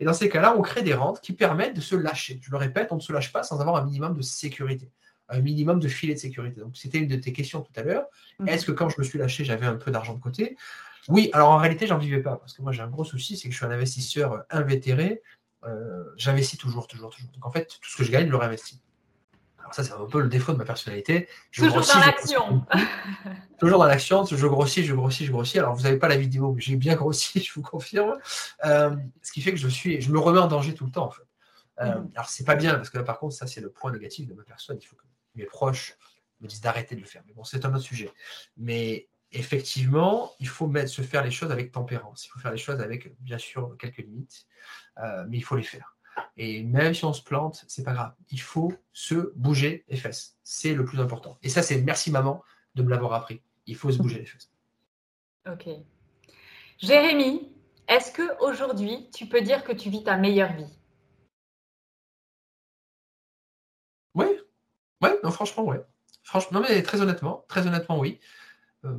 et, 0.00 0.04
dans 0.04 0.12
ces 0.12 0.28
cas-là, 0.28 0.54
on 0.56 0.62
crée 0.62 0.82
des 0.82 0.94
rentes 0.94 1.20
qui 1.20 1.32
permettent 1.32 1.74
de 1.74 1.80
se 1.80 1.96
lâcher. 1.96 2.40
Je 2.42 2.50
le 2.50 2.56
répète, 2.56 2.88
on 2.92 2.96
ne 2.96 3.00
se 3.00 3.12
lâche 3.12 3.32
pas 3.32 3.42
sans 3.42 3.60
avoir 3.60 3.76
un 3.76 3.84
minimum 3.84 4.16
de 4.16 4.22
sécurité, 4.22 4.90
un 5.28 5.40
minimum 5.40 5.80
de 5.80 5.88
filet 5.88 6.14
de 6.14 6.18
sécurité. 6.18 6.60
Donc, 6.60 6.76
c'était 6.76 6.98
une 6.98 7.08
de 7.08 7.16
tes 7.16 7.32
questions 7.32 7.60
tout 7.60 7.72
à 7.76 7.82
l'heure. 7.82 8.06
Mhm. 8.38 8.48
Est-ce 8.48 8.64
que 8.64 8.72
quand 8.72 8.88
je 8.88 8.96
me 8.98 9.04
suis 9.04 9.18
lâché, 9.18 9.44
j'avais 9.44 9.66
un 9.66 9.76
peu 9.76 9.90
d'argent 9.90 10.14
de 10.14 10.20
côté? 10.20 10.56
Oui, 11.08 11.30
alors 11.32 11.50
en 11.50 11.58
réalité, 11.58 11.86
j'en 11.86 11.98
vivais 11.98 12.20
pas. 12.20 12.36
Parce 12.36 12.52
que 12.52 12.62
moi, 12.62 12.72
j'ai 12.72 12.82
un 12.82 12.88
gros 12.88 13.04
souci, 13.04 13.36
c'est 13.36 13.48
que 13.48 13.52
je 13.52 13.56
suis 13.56 13.66
un 13.66 13.70
investisseur 13.70 14.44
invétéré. 14.50 15.22
Euh, 15.64 16.04
j'investis 16.16 16.58
toujours, 16.58 16.86
toujours, 16.86 17.10
toujours. 17.10 17.30
Donc, 17.32 17.44
en 17.44 17.50
fait, 17.50 17.66
tout 17.80 17.90
ce 17.90 17.96
que 17.96 18.04
je 18.04 18.10
gagne, 18.10 18.26
je 18.26 18.30
le 18.30 18.36
réinvestis 18.36 18.80
ça, 19.72 19.84
c'est 19.84 19.92
un 19.92 20.06
peu 20.06 20.20
le 20.20 20.28
défaut 20.28 20.52
de 20.52 20.58
ma 20.58 20.64
personnalité. 20.64 21.28
toujours 21.52 21.80
dans 21.80 22.00
l'action. 22.00 22.66
toujours 23.58 23.78
dans 23.78 23.86
l'action. 23.86 24.24
Je 24.24 24.46
grossis, 24.46 24.84
je 24.84 24.94
grossis, 24.94 25.26
je 25.26 25.32
grossis. 25.32 25.58
Alors, 25.58 25.74
vous 25.74 25.82
n'avez 25.82 25.98
pas 25.98 26.08
la 26.08 26.16
vidéo, 26.16 26.52
mais 26.52 26.60
j'ai 26.60 26.76
bien 26.76 26.94
grossi, 26.94 27.40
je 27.44 27.52
vous 27.52 27.62
confirme. 27.62 28.18
Euh, 28.64 28.96
ce 29.22 29.32
qui 29.32 29.40
fait 29.40 29.52
que 29.52 29.58
je 29.58 29.68
suis, 29.68 30.00
je 30.00 30.10
me 30.10 30.18
remets 30.18 30.40
en 30.40 30.48
danger 30.48 30.74
tout 30.74 30.84
le 30.84 30.90
temps, 30.90 31.06
en 31.06 31.10
fait. 31.10 31.22
Euh, 31.80 32.00
mm. 32.00 32.10
Alors, 32.14 32.28
c'est 32.28 32.44
pas 32.44 32.54
bien, 32.54 32.74
parce 32.74 32.90
que 32.90 32.98
là, 32.98 33.04
par 33.04 33.18
contre, 33.18 33.34
ça, 33.34 33.46
c'est 33.46 33.60
le 33.60 33.70
point 33.70 33.92
négatif 33.92 34.26
de 34.26 34.34
ma 34.34 34.42
personne. 34.42 34.78
Il 34.80 34.84
faut 34.84 34.96
que 34.96 35.04
mes 35.34 35.44
proches 35.44 35.96
me 36.40 36.48
disent 36.48 36.60
d'arrêter 36.60 36.94
de 36.94 37.00
le 37.00 37.06
faire. 37.06 37.22
Mais 37.26 37.34
bon, 37.34 37.44
c'est 37.44 37.64
un 37.64 37.74
autre 37.74 37.84
sujet. 37.84 38.10
Mais 38.56 39.08
effectivement, 39.32 40.32
il 40.40 40.48
faut 40.48 40.66
mettre, 40.66 40.90
se 40.90 41.02
faire 41.02 41.22
les 41.22 41.30
choses 41.30 41.50
avec 41.50 41.72
tempérance. 41.72 42.26
Il 42.26 42.30
faut 42.30 42.38
faire 42.38 42.52
les 42.52 42.58
choses 42.58 42.80
avec, 42.80 43.14
bien 43.20 43.38
sûr, 43.38 43.76
quelques 43.78 43.98
limites, 43.98 44.46
euh, 45.02 45.24
mais 45.28 45.38
il 45.38 45.42
faut 45.44 45.56
les 45.56 45.62
faire. 45.62 45.96
Et 46.36 46.62
même 46.62 46.94
si 46.94 47.04
on 47.04 47.12
se 47.12 47.22
plante, 47.22 47.64
c'est 47.68 47.84
pas 47.84 47.92
grave. 47.92 48.14
Il 48.30 48.40
faut 48.40 48.72
se 48.92 49.32
bouger 49.36 49.84
les 49.88 49.96
fesses. 49.96 50.36
C'est 50.42 50.74
le 50.74 50.84
plus 50.84 51.00
important. 51.00 51.38
Et 51.42 51.48
ça, 51.48 51.62
c'est 51.62 51.80
merci 51.82 52.10
maman 52.10 52.42
de 52.74 52.82
me 52.82 52.90
l'avoir 52.90 53.12
appris. 53.12 53.42
Il 53.66 53.76
faut 53.76 53.90
se 53.90 53.98
bouger 53.98 54.18
les 54.18 54.26
fesses. 54.26 54.50
Ok. 55.50 55.68
Jérémy, 56.78 57.52
est-ce 57.88 58.12
que 58.12 58.22
aujourd'hui 58.42 59.10
tu 59.12 59.26
peux 59.26 59.40
dire 59.40 59.64
que 59.64 59.72
tu 59.72 59.90
vis 59.90 60.04
ta 60.04 60.16
meilleure 60.16 60.52
vie? 60.52 60.78
Oui. 64.14 64.26
Oui, 65.02 65.10
non, 65.22 65.30
franchement, 65.30 65.64
oui. 65.64 65.76
Franchement, 66.22 66.60
non, 66.60 66.66
mais 66.68 66.82
très 66.82 67.00
honnêtement, 67.00 67.44
très 67.48 67.66
honnêtement, 67.66 67.98
oui. 67.98 68.20
Euh, 68.84 68.96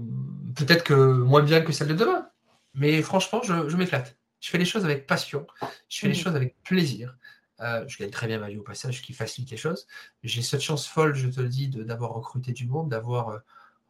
peut-être 0.56 0.84
que 0.84 0.94
moins 0.94 1.44
bien 1.44 1.62
que 1.62 1.72
celle 1.72 1.90
de 1.90 1.94
demain. 1.94 2.30
Mais 2.74 3.02
franchement, 3.02 3.42
je 3.44 3.76
m'éclate. 3.76 4.19
Je 4.40 4.49
fais 4.49 4.57
les 4.57 4.66
choses 4.66 4.86
avec 4.86 5.06
passion, 5.07 5.45
je 5.90 5.99
fais 5.99 6.07
les 6.07 6.14
choses 6.14 6.36
avec 6.36 6.56
plaisir. 6.64 7.16
Euh, 7.61 7.84
je 7.88 7.98
gagne 7.98 8.10
très 8.10 8.28
bien 8.28 8.40
ma 8.40 8.49
vie 8.49 8.57
au 8.57 8.64
passage, 8.64 8.98
ce 8.98 9.02
qui 9.02 9.14
facilite 9.14 9.52
les 9.52 9.57
choses. 9.57 9.86
J'ai 10.24 10.41
cette 10.41 10.61
chance 10.61 10.88
folle, 10.88 11.14
je 11.14 11.28
te 11.28 11.41
le 11.41 11.49
dis, 11.49 11.68
d'avoir 11.68 12.11
recruté 12.11 12.53
du 12.53 12.66
monde, 12.66 12.90
d'avoir 12.90 13.41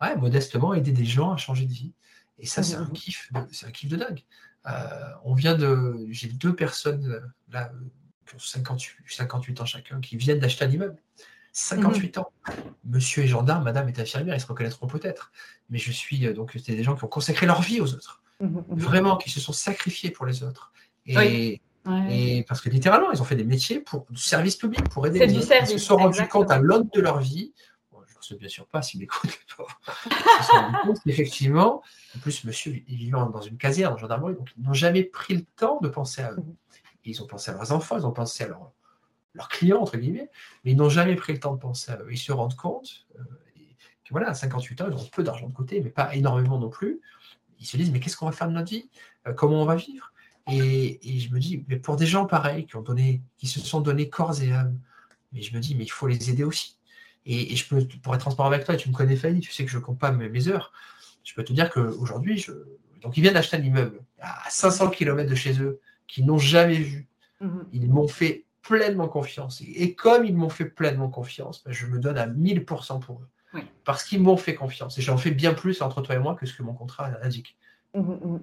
euh, 0.02 0.16
modestement 0.16 0.74
aidé 0.74 0.92
des 0.92 1.06
gens 1.06 1.32
à 1.32 1.38
changer 1.38 1.66
de 1.66 1.74
vie. 1.74 1.94
Et 2.40 2.46
ça, 2.46 2.64
c'est 2.64 2.76
un 2.76 2.88
kiff, 2.88 3.30
c'est 3.52 3.68
un 3.68 3.72
kiff 3.72 3.90
de 3.90 3.98
dingue. 3.98 4.24
Euh, 4.66 5.10
on 5.24 5.34
vient 5.34 5.56
de, 5.56 6.08
j'ai 6.10 6.30
deux 6.30 6.56
personnes 6.56 7.22
là 7.52 7.72
qui 8.26 8.36
ont 8.36 8.40
58, 8.40 9.04
58 9.08 9.62
ans 9.62 9.66
chacun, 9.66 10.02
qui 10.02 10.18
viennent 10.18 10.40
d'acheter 10.40 10.66
un 10.66 10.70
immeuble. 10.72 10.98
58 11.52 12.18
ans. 12.20 12.32
Monsieur 12.86 13.24
est 13.24 13.28
gendarme, 13.28 13.64
madame 13.64 13.90
est 13.90 14.00
infirmière, 14.00 14.36
ils 14.36 14.42
se 14.42 14.48
reconnaîtront 14.48 14.88
peut-être. 14.88 15.32
Mais 15.70 15.78
je 15.78 15.92
suis 15.92 16.20
donc, 16.34 16.58
c'est 16.64 16.76
des 16.76 16.84
gens 16.84 16.96
qui 16.96 17.04
ont 17.04 17.10
consacré 17.10 17.46
leur 17.46 17.62
vie 17.62 17.82
aux 17.82 17.94
autres. 17.94 18.19
Mmh, 18.40 18.46
mmh, 18.46 18.64
mmh. 18.70 18.80
Vraiment, 18.80 19.18
qui 19.18 19.30
se 19.30 19.40
sont 19.40 19.52
sacrifiés 19.52 20.12
pour 20.12 20.26
les 20.26 20.44
autres. 20.44 20.72
Et, 21.06 21.62
et 22.10 22.44
parce 22.48 22.62
que 22.62 22.70
littéralement, 22.70 23.12
ils 23.12 23.22
ont 23.22 23.26
fait 23.26 23.36
des 23.36 23.44
métiers 23.44 23.80
pour 23.80 24.06
du 24.10 24.22
service 24.22 24.56
public, 24.56 24.88
pour 24.90 25.06
aider 25.08 25.20
les 25.20 25.38
autres. 25.38 25.54
ils 25.62 25.68
se 25.68 25.78
sont 25.78 25.98
rendus 25.98 26.28
compte 26.28 26.52
à 26.52 26.60
l'aune 26.60 26.90
de 26.94 27.02
leur 27.02 27.20
vie, 27.20 27.54
je 27.92 27.96
ne 27.96 28.22
sais 28.22 28.36
bien 28.36 28.50
sûr 28.50 28.68
pas 28.68 28.82
s'ils 28.82 29.00
m'écoutent, 29.00 29.40
ils 29.46 29.50
se 30.44 30.48
sont 30.48 30.54
rendus 30.54 30.78
compte 30.86 31.00
qu'effectivement, 31.04 31.82
en 32.16 32.20
plus, 32.20 32.44
monsieur, 32.44 32.82
il 32.88 32.96
vivait 32.96 33.12
dans 33.12 33.42
une 33.42 33.58
caserne 33.58 33.94
en 33.94 33.98
gendarmerie, 33.98 34.36
donc 34.36 34.50
ils 34.58 34.64
n'ont 34.64 34.74
jamais 34.74 35.04
pris 35.04 35.36
le 35.36 35.44
temps 35.56 35.80
de 35.82 35.90
penser 35.90 36.22
à 36.22 36.34
eux. 36.34 36.44
Ils 37.06 37.22
ont 37.24 37.28
pensé 37.28 37.50
à 37.52 37.56
leurs 37.56 37.72
enfants, 37.72 37.98
ils 37.98 38.06
ont 38.06 38.12
pensé 38.12 38.44
à 38.44 38.48
leurs 38.48 39.50
clients, 39.50 39.82
entre 39.82 39.98
guillemets, 39.98 40.30
mais 40.64 40.72
ils 40.72 40.78
n'ont 40.78 40.90
jamais 40.90 41.16
pris 41.16 41.34
le 41.34 41.40
temps 41.40 41.54
de 41.54 41.60
penser 41.60 41.92
à 41.92 41.98
eux. 41.98 42.08
Ils 42.12 42.18
se 42.18 42.32
rendent 42.32 42.56
compte 42.56 43.08
euh, 43.18 43.24
que 44.04 44.12
voilà, 44.12 44.30
à 44.30 44.34
58 44.34 44.82
ans, 44.82 44.86
ils 44.90 44.96
ont 44.96 45.06
peu 45.12 45.24
d'argent 45.24 45.48
de 45.48 45.54
côté, 45.54 45.82
mais 45.82 45.90
pas 45.90 46.14
énormément 46.14 46.60
non 46.60 46.70
plus 46.70 47.02
ils 47.60 47.66
se 47.66 47.78
disent 47.78 47.92
mais 47.92 48.00
qu'est-ce 48.00 48.18
qu'on 48.18 48.26
va 48.26 48.32
faire 48.32 48.48
de 48.48 48.54
notre 48.54 48.70
vie? 48.70 48.90
Euh, 49.28 49.34
Comment 49.34 49.62
on 49.62 49.66
va 49.66 49.76
vivre? 49.76 50.12
Et, 50.52 51.20
je 51.20 51.32
me 51.34 51.40
dis, 51.40 51.64
mais 51.68 51.78
pour 51.78 51.96
des 51.96 52.08
gens 52.08 52.26
pareils 52.26 52.66
qui 52.66 52.76
ont 52.76 52.82
donné, 52.82 53.22
qui 53.38 53.48
se 53.48 53.60
sont 53.60 53.82
donnés 53.82 54.10
corps 54.10 54.42
et 54.42 54.52
âme, 54.52 54.80
mais 55.32 55.42
je 55.42 55.56
me 55.56 55.60
dis, 55.60 55.76
mais 55.76 55.84
il 55.84 55.92
faut 55.92 56.08
les 56.08 56.30
aider 56.30 56.44
aussi. 56.44 56.78
Et, 57.26 57.56
je 57.56 57.68
peux, 57.68 57.88
pour 58.02 58.16
être 58.16 58.22
transparent 58.22 58.50
avec 58.50 58.66
toi, 58.66 58.74
et 58.74 58.78
tu 58.78 58.90
me 58.90 58.96
connais 58.96 59.16
Fanny, 59.16 59.42
tu 59.42 59.52
sais 59.52 59.64
que 59.64 59.72
je 59.72 59.78
ne 59.78 59.84
compte 59.84 60.00
pas 60.00 60.12
mes, 60.12 60.48
heures. 60.48 60.72
Je 61.24 61.34
peux 61.36 61.44
te 61.44 61.54
dire 61.54 61.70
qu'aujourd'hui, 61.70 62.40
je... 62.40 62.52
donc 63.02 63.18
ils 63.18 63.22
viennent 63.22 63.36
d'acheter 63.36 63.58
un 63.58 63.62
immeuble 63.62 64.02
à 64.20 64.50
500 64.50 64.90
km 64.90 65.30
de 65.30 65.36
chez 65.36 65.62
eux, 65.62 65.80
qu'ils 66.08 66.26
n'ont 66.26 66.40
jamais 66.40 66.80
vu. 66.80 67.08
Mhm. 67.42 67.68
Ils 67.72 67.90
m'ont 67.90 68.08
fait 68.08 68.46
pleinement 68.64 69.08
confiance. 69.08 69.62
Et, 69.62 69.94
comme 69.94 70.26
ils 70.26 70.36
m'ont 70.36 70.50
fait 70.50 70.66
pleinement 70.66 71.10
confiance, 71.10 71.64
ben, 71.64 71.72
je 71.72 71.86
me 71.86 72.00
donne 72.00 72.18
à 72.18 72.28
1000% 72.28 73.00
pour 73.00 73.22
eux. 73.22 73.28
Parce 73.84 74.04
qu'ils 74.04 74.22
m'ont 74.22 74.38
fait 74.38 74.56
confiance. 74.56 74.98
Et 74.98 75.02
j'en 75.02 75.18
fais 75.18 75.32
bien 75.32 75.54
plus 75.54 75.82
entre 75.82 76.02
toi 76.02 76.16
et 76.16 76.20
moi 76.20 76.36
que 76.36 76.46
ce 76.46 76.54
que 76.54 76.64
mon 76.64 76.74
contrat 76.74 77.12
indique. 77.24 77.58
Mmh, 77.94 78.02
mmh, 78.02 78.26
mmh. 78.26 78.40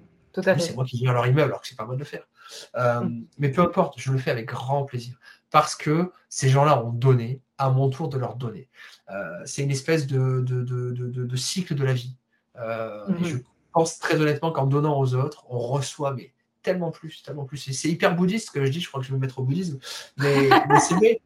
C'est 0.59 0.75
moi 0.75 0.85
qui 0.85 0.97
gère 0.97 1.13
leur 1.13 1.25
immeuble 1.25 1.49
alors 1.49 1.61
que 1.61 1.67
c'est 1.67 1.75
pas 1.75 1.85
moi 1.85 1.95
de 1.95 1.99
le 1.99 2.05
faire. 2.05 2.27
Euh, 2.75 3.09
mais 3.37 3.49
peu 3.49 3.61
importe, 3.61 3.95
je 3.97 4.11
le 4.11 4.17
fais 4.17 4.31
avec 4.31 4.45
grand 4.45 4.83
plaisir. 4.83 5.17
Parce 5.49 5.75
que 5.75 6.11
ces 6.29 6.49
gens-là 6.49 6.83
ont 6.83 6.91
donné, 6.91 7.41
à 7.57 7.69
mon 7.69 7.89
tour 7.89 8.09
de 8.09 8.17
leur 8.17 8.35
donner. 8.35 8.69
Euh, 9.09 9.41
c'est 9.45 9.63
une 9.63 9.71
espèce 9.71 10.05
de, 10.05 10.41
de, 10.41 10.63
de, 10.63 11.35
cycle 11.35 11.73
de 11.73 11.83
la 11.83 11.93
vie. 11.93 12.15
Euh, 12.57 13.07
et 13.19 13.23
je 13.25 13.37
pense 13.71 13.99
très 13.99 14.19
honnêtement 14.19 14.51
qu'en 14.51 14.67
donnant 14.67 14.99
aux 14.99 15.15
autres, 15.15 15.45
on 15.49 15.57
reçoit 15.57 16.13
mais 16.13 16.33
tellement 16.61 16.91
plus, 16.91 17.23
tellement 17.23 17.45
plus. 17.45 17.57
C'est 17.57 17.89
hyper 17.89 18.15
bouddhiste 18.15 18.47
ce 18.47 18.51
que 18.51 18.63
je 18.63 18.71
dis, 18.71 18.81
je 18.81 18.87
crois 18.89 18.99
que 18.99 19.07
je 19.07 19.11
vais 19.11 19.17
me 19.17 19.21
mettre 19.21 19.39
au 19.39 19.43
bouddhisme. 19.43 19.79
Mais, 20.17 20.49
mais 20.69 20.79
c'est 20.79 21.21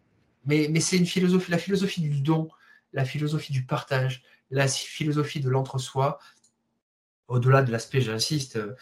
mais, 0.46 0.68
mais 0.72 0.80
une 0.80 1.06
philosophie, 1.06 1.52
la 1.52 1.58
philosophie 1.58 2.02
du 2.02 2.22
don, 2.22 2.50
la 2.94 3.06
philosophie 3.06 3.54
du 3.54 3.66
partage, 3.66 4.24
la 4.50 4.68
philosophie 4.68 5.40
de 5.40 5.50
l'entre-soi, 5.50 6.20
au-delà 7.28 7.64
de 7.64 7.72
l'aspect, 7.72 8.02
j'insiste, 8.02 8.58
euh, 8.58 8.76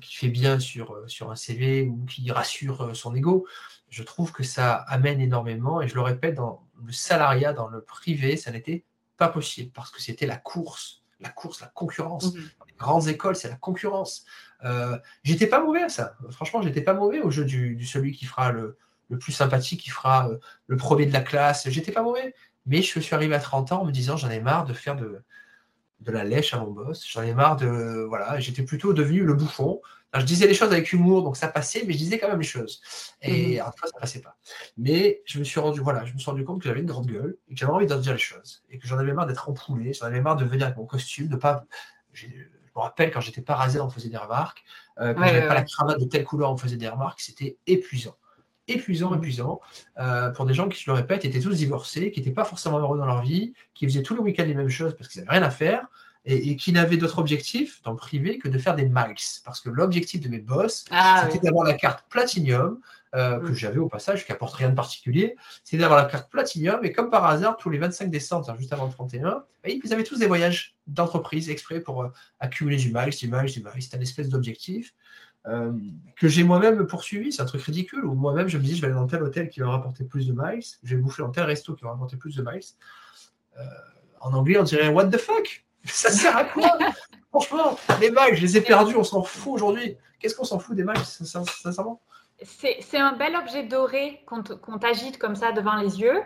qui 0.00 0.16
fait 0.16 0.28
bien 0.28 0.60
sur, 0.60 0.92
euh, 0.92 1.08
sur 1.08 1.30
un 1.30 1.36
CV 1.36 1.82
ou 1.82 2.04
qui 2.06 2.30
rassure 2.30 2.82
euh, 2.82 2.94
son 2.94 3.14
ego, 3.14 3.46
je 3.88 4.02
trouve 4.02 4.32
que 4.32 4.42
ça 4.42 4.74
amène 4.74 5.20
énormément. 5.20 5.80
Et 5.80 5.88
je 5.88 5.94
le 5.94 6.00
répète, 6.00 6.34
dans 6.34 6.64
le 6.84 6.92
salariat, 6.92 7.52
dans 7.52 7.68
le 7.68 7.80
privé, 7.80 8.36
ça 8.36 8.52
n'était 8.52 8.84
pas 9.16 9.28
possible 9.28 9.70
parce 9.72 9.90
que 9.90 10.00
c'était 10.00 10.26
la 10.26 10.36
course, 10.36 11.02
la 11.20 11.28
course, 11.28 11.60
la 11.60 11.68
concurrence. 11.68 12.34
Mmh. 12.34 12.38
les 12.68 12.74
grandes 12.74 13.08
écoles, 13.08 13.36
c'est 13.36 13.48
la 13.48 13.56
concurrence. 13.56 14.24
j'étais 15.22 15.46
pas 15.46 15.62
mauvais 15.62 15.82
à 15.82 15.88
ça. 15.88 16.16
Franchement, 16.30 16.62
j'étais 16.62 16.80
pas 16.80 16.94
mauvais 16.94 17.20
au 17.20 17.30
jeu 17.30 17.44
du, 17.44 17.84
celui 17.84 18.12
qui 18.12 18.24
fera 18.24 18.50
le, 18.50 18.76
le 19.08 19.18
plus 19.18 19.32
sympathique, 19.32 19.82
qui 19.82 19.90
fera 19.90 20.30
le 20.66 20.76
premier 20.76 21.06
de 21.06 21.12
la 21.12 21.20
classe. 21.20 21.68
J'étais 21.68 21.92
pas 21.92 22.02
mauvais 22.02 22.34
Mais 22.66 22.82
je 22.82 23.00
suis 23.00 23.14
arrivé 23.14 23.34
à 23.34 23.40
30 23.40 23.72
ans 23.72 23.82
en 23.82 23.84
me 23.84 23.92
disant 23.92 24.16
j'en 24.16 24.30
ai 24.30 24.40
marre 24.40 24.64
de 24.64 24.72
faire 24.72 24.96
de, 24.96 25.22
de 26.00 26.12
la 26.12 26.24
lèche 26.24 26.54
à 26.54 26.58
mon 26.58 26.70
boss. 26.70 27.04
J'en 27.06 27.22
ai 27.22 27.34
marre 27.34 27.56
de. 27.56 28.04
Voilà, 28.08 28.38
j'étais 28.40 28.62
plutôt 28.62 28.92
devenu 28.92 29.24
le 29.24 29.34
bouffon. 29.34 29.80
je 30.14 30.24
disais 30.24 30.46
les 30.46 30.54
choses 30.54 30.72
avec 30.72 30.92
humour, 30.92 31.22
donc 31.22 31.36
ça 31.36 31.48
passait, 31.48 31.84
mais 31.86 31.92
je 31.92 31.98
disais 31.98 32.18
quand 32.18 32.28
même 32.28 32.40
les 32.40 32.46
choses. 32.46 32.80
Et 33.22 33.58
mmh. 33.58 33.64
fois, 33.76 33.88
ça 33.88 33.98
passait 33.98 34.20
pas. 34.20 34.36
Mais 34.76 35.22
je 35.26 35.38
me 35.38 35.44
suis 35.44 35.60
rendu, 35.60 35.80
voilà, 35.80 36.04
je 36.04 36.12
me 36.14 36.18
suis 36.18 36.30
rendu 36.30 36.44
compte 36.44 36.60
que 36.60 36.68
j'avais 36.68 36.80
une 36.80 36.86
grande 36.86 37.06
gueule 37.06 37.36
et 37.48 37.54
que 37.54 37.60
j'avais 37.60 37.72
envie 37.72 37.86
de 37.86 37.94
dire 37.96 38.12
les 38.12 38.18
choses. 38.18 38.62
Et 38.70 38.78
que 38.78 38.86
j'en 38.86 38.98
avais 38.98 39.12
marre 39.12 39.26
d'être 39.26 39.48
empoulé, 39.48 39.92
j'en 39.92 40.06
avais 40.06 40.20
marre 40.20 40.36
de 40.36 40.44
venir 40.44 40.66
avec 40.66 40.78
mon 40.78 40.86
costume, 40.86 41.28
de 41.28 41.36
pas. 41.36 41.64
Je 42.12 42.26
me 42.26 42.80
rappelle 42.80 43.10
quand 43.10 43.20
j'étais 43.20 43.42
pas 43.42 43.54
rasé, 43.54 43.80
on 43.80 43.90
faisait 43.90 44.08
des 44.08 44.16
remarques. 44.16 44.64
Euh, 45.00 45.14
quand 45.14 45.24
j'avais 45.24 45.48
pas 45.48 45.54
la 45.54 45.64
cravate 45.64 45.98
de 45.98 46.04
telle 46.04 46.24
couleur, 46.24 46.52
on 46.52 46.56
faisait 46.56 46.76
des 46.76 46.88
remarques. 46.88 47.20
C'était 47.20 47.58
épuisant 47.66 48.16
épuisant, 48.68 49.10
mmh. 49.10 49.18
épuisant, 49.18 49.60
euh, 49.98 50.30
pour 50.30 50.46
des 50.46 50.54
gens 50.54 50.68
qui, 50.68 50.80
je 50.80 50.90
le 50.90 50.94
répète, 50.94 51.24
étaient 51.24 51.40
tous 51.40 51.56
divorcés, 51.56 52.10
qui 52.10 52.20
n'étaient 52.20 52.32
pas 52.32 52.44
forcément 52.44 52.78
heureux 52.78 52.98
dans 52.98 53.06
leur 53.06 53.22
vie, 53.22 53.54
qui 53.74 53.86
faisaient 53.86 54.02
tous 54.02 54.14
les 54.14 54.20
week-ends 54.20 54.44
les 54.44 54.54
mêmes 54.54 54.68
choses 54.68 54.94
parce 54.96 55.08
qu'ils 55.08 55.22
n'avaient 55.22 55.38
rien 55.38 55.42
à 55.42 55.50
faire, 55.50 55.86
et, 56.26 56.56
qui 56.56 56.72
n'avaient 56.72 56.96
d'autre 56.96 57.18
objectif 57.18 57.82
dans 57.82 57.90
le 57.90 57.96
privé 57.96 58.38
que 58.38 58.48
de 58.48 58.58
faire 58.58 58.74
des 58.74 58.86
miles. 58.86 59.14
Parce 59.44 59.60
que 59.60 59.68
l'objectif 59.68 60.20
de 60.20 60.28
mes 60.28 60.38
boss, 60.38 60.86
ah 60.90 61.28
c'était 61.30 61.46
d'avoir 61.46 61.66
la 61.66 61.74
carte 61.74 62.04
Platinum, 62.08 62.80
euh, 63.14 63.38
que 63.38 63.50
mmh. 63.50 63.54
j'avais 63.54 63.78
au 63.78 63.88
passage, 63.88 64.24
qui 64.24 64.32
n'apporte 64.32 64.54
rien 64.54 64.70
de 64.70 64.74
particulier, 64.74 65.36
c'est 65.62 65.76
d'avoir 65.76 66.00
la 66.02 66.06
carte 66.06 66.30
Platinum, 66.30 66.80
et 66.82 66.92
comme 66.92 67.10
par 67.10 67.26
hasard, 67.26 67.56
tous 67.58 67.70
les 67.70 67.78
25 67.78 68.10
décembre, 68.10 68.56
juste 68.58 68.72
avant 68.72 68.86
le 68.86 68.92
31, 68.92 69.20
bah, 69.20 69.44
ils 69.64 69.92
avaient 69.92 70.02
tous 70.02 70.18
des 70.18 70.26
voyages 70.26 70.74
d'entreprise 70.86 71.50
exprès 71.50 71.80
pour 71.80 72.02
euh, 72.02 72.08
accumuler 72.40 72.76
du 72.76 72.92
miles, 72.92 73.10
du 73.10 73.28
miles, 73.28 73.52
du 73.52 73.60
miles. 73.60 73.82
C'était 73.82 73.98
un 73.98 74.00
espèce 74.00 74.28
d'objectif. 74.28 74.94
Euh, 75.46 75.72
que 76.16 76.26
j'ai 76.26 76.42
moi-même 76.42 76.86
poursuivi, 76.86 77.32
c'est 77.32 77.42
un 77.42 77.46
truc 77.46 77.62
ridicule, 77.62 78.04
où 78.04 78.14
moi-même 78.14 78.48
je 78.48 78.56
me 78.56 78.62
dis 78.62 78.76
je 78.76 78.80
vais 78.80 78.86
aller 78.86 78.96
dans 78.96 79.06
tel 79.06 79.22
hôtel 79.22 79.50
qui 79.50 79.60
va 79.60 79.70
rapporter 79.70 80.04
plus 80.04 80.26
de 80.26 80.32
miles, 80.32 80.62
je 80.82 80.96
vais 80.96 81.02
bouffer 81.02 81.22
dans 81.22 81.30
tel 81.30 81.44
resto 81.44 81.74
qui 81.74 81.84
va 81.84 81.90
rapporter 81.90 82.16
plus 82.16 82.36
de 82.36 82.42
miles. 82.42 82.62
Euh, 83.58 83.62
en 84.20 84.32
anglais, 84.32 84.58
on 84.58 84.62
dirait 84.62 84.88
what 84.88 85.06
the 85.08 85.18
fuck? 85.18 85.64
Ça 85.84 86.10
sert 86.10 86.36
à 86.36 86.44
quoi? 86.44 86.78
Franchement, 87.30 87.78
les 88.00 88.10
miles, 88.10 88.34
je 88.34 88.40
les 88.40 88.56
ai 88.56 88.60
perdus, 88.60 88.96
on 88.96 89.04
s'en 89.04 89.22
fout 89.22 89.54
aujourd'hui. 89.54 89.96
Qu'est-ce 90.18 90.34
qu'on 90.34 90.44
s'en 90.44 90.58
fout 90.58 90.76
des 90.76 90.84
miles, 90.84 91.04
sincèrement? 91.04 92.00
C'est 92.42 92.98
un 92.98 93.12
bel 93.12 93.36
objet 93.36 93.64
doré 93.64 94.24
qu'on 94.26 94.78
t'agite 94.78 95.18
comme 95.18 95.34
ça 95.36 95.52
devant 95.52 95.76
les 95.76 96.00
yeux. 96.00 96.20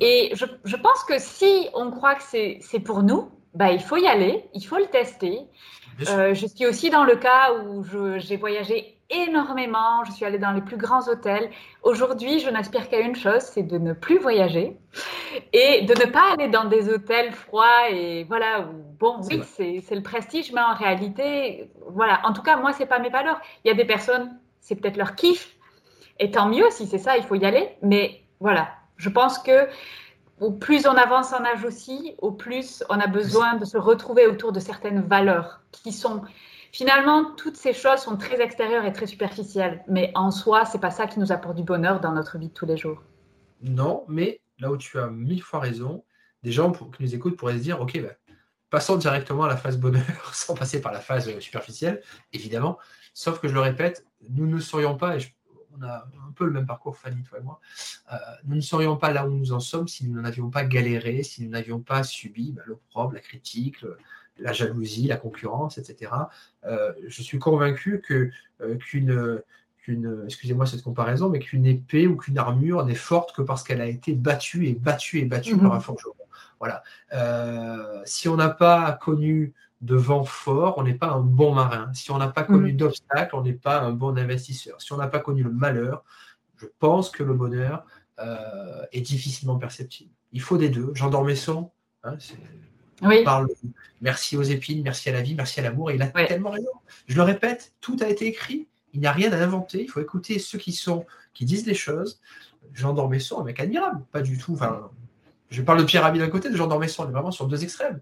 Et 0.00 0.32
je, 0.34 0.44
je 0.64 0.76
pense 0.76 1.04
que 1.04 1.18
si 1.18 1.68
on 1.74 1.90
croit 1.90 2.14
que 2.14 2.22
c'est 2.22 2.80
pour 2.80 3.02
nous, 3.02 3.30
bah, 3.54 3.72
il 3.72 3.80
faut 3.80 3.96
y 3.96 4.06
aller, 4.06 4.48
il 4.54 4.62
faut 4.62 4.78
le 4.78 4.86
tester. 4.86 5.40
Euh, 6.06 6.34
je 6.34 6.46
suis 6.46 6.66
aussi 6.66 6.90
dans 6.90 7.04
le 7.04 7.16
cas 7.16 7.52
où 7.54 7.84
j'ai 8.18 8.36
voyagé 8.36 8.98
énormément, 9.10 10.04
je 10.04 10.12
suis 10.12 10.24
allée 10.24 10.38
dans 10.38 10.52
les 10.52 10.60
plus 10.60 10.76
grands 10.76 11.08
hôtels. 11.08 11.50
Aujourd'hui, 11.82 12.40
je 12.40 12.50
n'aspire 12.50 12.88
qu'à 12.88 13.00
une 13.00 13.16
chose, 13.16 13.40
c'est 13.40 13.62
de 13.62 13.78
ne 13.78 13.92
plus 13.94 14.18
voyager 14.18 14.76
et 15.52 15.82
de 15.82 15.94
ne 15.94 16.10
pas 16.10 16.32
aller 16.34 16.48
dans 16.48 16.66
des 16.66 16.88
hôtels 16.90 17.32
froids 17.32 17.90
et 17.90 18.24
voilà, 18.24 18.68
bon, 18.98 19.20
oui, 19.30 19.40
c'est 19.56 19.94
le 19.94 20.02
prestige, 20.02 20.52
mais 20.52 20.60
en 20.60 20.74
réalité, 20.74 21.70
voilà, 21.88 22.20
en 22.24 22.32
tout 22.32 22.42
cas, 22.42 22.56
moi, 22.56 22.72
c'est 22.72 22.86
pas 22.86 22.98
mes 22.98 23.08
valeurs. 23.08 23.40
Il 23.64 23.68
y 23.68 23.70
a 23.70 23.74
des 23.74 23.86
personnes, 23.86 24.38
c'est 24.60 24.76
peut-être 24.76 24.98
leur 24.98 25.14
kiff, 25.14 25.56
et 26.18 26.30
tant 26.30 26.48
mieux 26.48 26.66
si 26.70 26.86
c'est 26.86 26.98
ça, 26.98 27.16
il 27.16 27.24
faut 27.24 27.34
y 27.34 27.44
aller, 27.44 27.70
mais 27.82 28.22
voilà, 28.40 28.68
je 28.96 29.08
pense 29.08 29.38
que 29.38 29.68
au 30.40 30.52
plus 30.52 30.86
on 30.86 30.94
avance 30.94 31.32
en 31.32 31.44
âge 31.44 31.64
aussi, 31.64 32.14
au 32.18 32.32
plus 32.32 32.84
on 32.88 33.00
a 33.00 33.06
besoin 33.06 33.56
de 33.56 33.64
se 33.64 33.76
retrouver 33.76 34.26
autour 34.26 34.52
de 34.52 34.60
certaines 34.60 35.02
valeurs 35.02 35.62
qui 35.72 35.92
sont 35.92 36.22
finalement 36.72 37.34
toutes 37.36 37.56
ces 37.56 37.72
choses 37.72 38.00
sont 38.00 38.16
très 38.16 38.40
extérieures 38.40 38.84
et 38.84 38.92
très 38.92 39.06
superficielles, 39.06 39.82
mais 39.88 40.12
en 40.14 40.30
soi, 40.30 40.64
c'est 40.64 40.80
pas 40.80 40.90
ça 40.90 41.06
qui 41.06 41.18
nous 41.18 41.32
apporte 41.32 41.56
du 41.56 41.62
bonheur 41.62 42.00
dans 42.00 42.12
notre 42.12 42.38
vie 42.38 42.48
de 42.48 42.52
tous 42.52 42.66
les 42.66 42.76
jours. 42.76 43.02
Non, 43.62 44.04
mais 44.08 44.40
là 44.58 44.70
où 44.70 44.76
tu 44.76 44.98
as 44.98 45.08
mille 45.08 45.42
fois 45.42 45.60
raison, 45.60 46.04
des 46.42 46.52
gens 46.52 46.72
qui 46.72 47.02
nous 47.02 47.14
écoutent 47.14 47.36
pourraient 47.36 47.58
se 47.58 47.62
dire, 47.62 47.80
ok, 47.80 48.00
bah, 48.00 48.12
passons 48.70 48.96
directement 48.96 49.44
à 49.44 49.48
la 49.48 49.56
phase 49.56 49.78
bonheur 49.78 50.04
sans 50.32 50.54
passer 50.54 50.80
par 50.80 50.92
la 50.92 51.00
phase 51.00 51.38
superficielle, 51.40 52.02
évidemment. 52.32 52.78
Sauf 53.14 53.40
que 53.40 53.48
je 53.48 53.54
le 53.54 53.60
répète, 53.60 54.06
nous 54.28 54.46
ne 54.46 54.60
serions 54.60 54.96
pas, 54.96 55.16
et 55.16 55.20
je 55.20 55.30
on 55.78 55.86
a 55.86 56.08
un 56.28 56.32
peu 56.34 56.44
le 56.44 56.50
même 56.50 56.66
parcours, 56.66 56.96
Fanny, 56.96 57.22
toi 57.22 57.38
et 57.38 57.42
moi. 57.42 57.60
Euh, 58.12 58.16
nous 58.44 58.56
ne 58.56 58.60
serions 58.60 58.96
pas 58.96 59.12
là 59.12 59.26
où 59.26 59.30
nous 59.30 59.52
en 59.52 59.60
sommes 59.60 59.88
si 59.88 60.08
nous 60.08 60.20
n'avions 60.20 60.50
pas 60.50 60.64
galéré, 60.64 61.22
si 61.22 61.44
nous 61.44 61.50
n'avions 61.50 61.80
pas 61.80 62.02
subi 62.02 62.52
bah, 62.52 62.62
l'opprobre, 62.66 63.14
la 63.14 63.20
critique, 63.20 63.84
la 64.38 64.52
jalousie, 64.52 65.08
la 65.08 65.16
concurrence, 65.16 65.78
etc. 65.78 66.12
Euh, 66.64 66.92
je 67.06 67.22
suis 67.22 67.38
convaincu 67.38 68.00
que 68.00 68.30
euh, 68.60 68.76
qu'une 68.76 69.42
excusez-moi 70.26 70.66
cette 70.66 70.82
comparaison, 70.82 71.30
mais 71.30 71.38
qu'une 71.38 71.64
épée 71.64 72.06
ou 72.06 72.16
qu'une 72.16 72.36
armure 72.36 72.84
n'est 72.84 72.94
forte 72.94 73.34
que 73.34 73.40
parce 73.40 73.62
qu'elle 73.62 73.80
a 73.80 73.86
été 73.86 74.12
battue 74.12 74.66
et 74.66 74.74
battue 74.74 75.18
et 75.18 75.24
battue 75.24 75.56
par 75.56 75.72
un 75.72 75.80
forgeron. 75.80 76.12
Voilà. 76.60 76.82
si 78.04 78.28
on 78.28 78.36
n'a 78.36 78.50
pas 78.50 78.92
connu 78.92 79.54
de 79.80 79.94
vent 79.94 80.24
fort, 80.24 80.78
on 80.78 80.82
n'est 80.82 80.94
pas 80.94 81.08
un 81.08 81.20
bon 81.20 81.54
marin. 81.54 81.90
Si 81.94 82.10
on 82.10 82.18
n'a 82.18 82.28
pas 82.28 82.42
connu 82.42 82.72
mm. 82.72 82.76
d'obstacles, 82.76 83.36
on 83.36 83.42
n'est 83.42 83.52
pas 83.52 83.80
un 83.80 83.92
bon 83.92 84.18
investisseur. 84.18 84.80
Si 84.80 84.92
on 84.92 84.96
n'a 84.96 85.06
pas 85.06 85.20
connu 85.20 85.42
le 85.42 85.50
malheur, 85.50 86.04
je 86.56 86.66
pense 86.78 87.10
que 87.10 87.22
le 87.22 87.34
bonheur 87.34 87.84
euh, 88.18 88.82
est 88.92 89.00
difficilement 89.00 89.56
perceptible. 89.56 90.10
Il 90.32 90.40
faut 90.40 90.58
des 90.58 90.68
deux. 90.68 90.90
Jean 90.94 91.10
d'Ormesson, 91.10 91.70
hein, 92.02 92.16
parle 93.24 93.48
merci 94.00 94.36
aux 94.36 94.42
épines, 94.42 94.82
merci 94.82 95.08
à 95.08 95.12
la 95.12 95.22
vie, 95.22 95.34
merci 95.34 95.60
à 95.60 95.62
l'amour, 95.62 95.90
et 95.90 95.94
il 95.94 96.02
a 96.02 96.08
tellement 96.08 96.50
raison. 96.50 96.70
Je 97.06 97.14
le 97.14 97.22
répète, 97.22 97.72
tout 97.80 97.96
a 98.00 98.08
été 98.08 98.26
écrit. 98.26 98.66
Il 98.94 99.00
n'y 99.00 99.06
a 99.06 99.12
rien 99.12 99.32
à 99.32 99.36
inventer. 99.36 99.82
Il 99.82 99.88
faut 99.88 100.00
écouter 100.00 100.38
ceux 100.38 100.58
qui 100.58 100.72
sont, 100.72 101.06
qui 101.34 101.44
disent 101.44 101.66
les 101.66 101.74
choses. 101.74 102.20
Jean 102.72 102.92
d'Ormesson, 102.94 103.40
un 103.40 103.44
mec 103.44 103.60
admirable, 103.60 104.02
pas 104.10 104.22
du 104.22 104.38
tout. 104.38 104.54
Enfin, 104.54 104.90
je 105.50 105.62
parle 105.62 105.78
de 105.78 105.84
Pierre 105.84 106.02
Rabhi 106.02 106.18
d'un 106.18 106.28
côté, 106.28 106.50
de 106.50 106.56
Jean 106.56 106.66
d'Ormesson, 106.66 107.04
on 107.04 107.08
est 107.08 107.12
vraiment 107.12 107.30
sur 107.30 107.46
deux 107.46 107.62
extrêmes. 107.62 108.00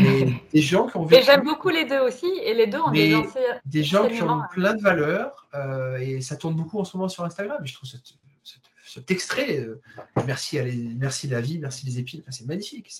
Mais 0.00 0.26
des 0.52 0.60
gens 0.60 0.86
qui 0.86 0.96
ont 0.96 1.04
vécu. 1.04 1.24
j'aime 1.24 1.44
beaucoup 1.44 1.68
les 1.68 1.84
deux 1.84 2.00
aussi, 2.00 2.26
et 2.42 2.54
les 2.54 2.66
deux 2.66 2.78
ont 2.78 2.90
des 2.90 3.16
Des 3.64 3.84
gens 3.84 4.08
qui 4.08 4.22
ont 4.22 4.42
plein 4.50 4.74
de 4.74 4.82
valeurs, 4.82 5.46
euh, 5.54 5.98
et 5.98 6.20
ça 6.20 6.36
tourne 6.36 6.54
beaucoup 6.54 6.78
en 6.78 6.84
ce 6.84 6.96
moment 6.96 7.08
sur 7.08 7.24
Instagram. 7.24 7.58
Et 7.62 7.66
je 7.66 7.74
trouve 7.74 7.88
cet, 7.88 9.10
extrait, 9.10 9.58
euh, 9.58 9.82
merci, 10.26 10.58
à 10.58 10.64
merci 10.96 11.28
la 11.28 11.42
vie, 11.42 11.58
merci 11.58 11.84
les 11.84 11.98
épines, 11.98 12.22
c'est 12.30 12.46
magnifique, 12.46 12.90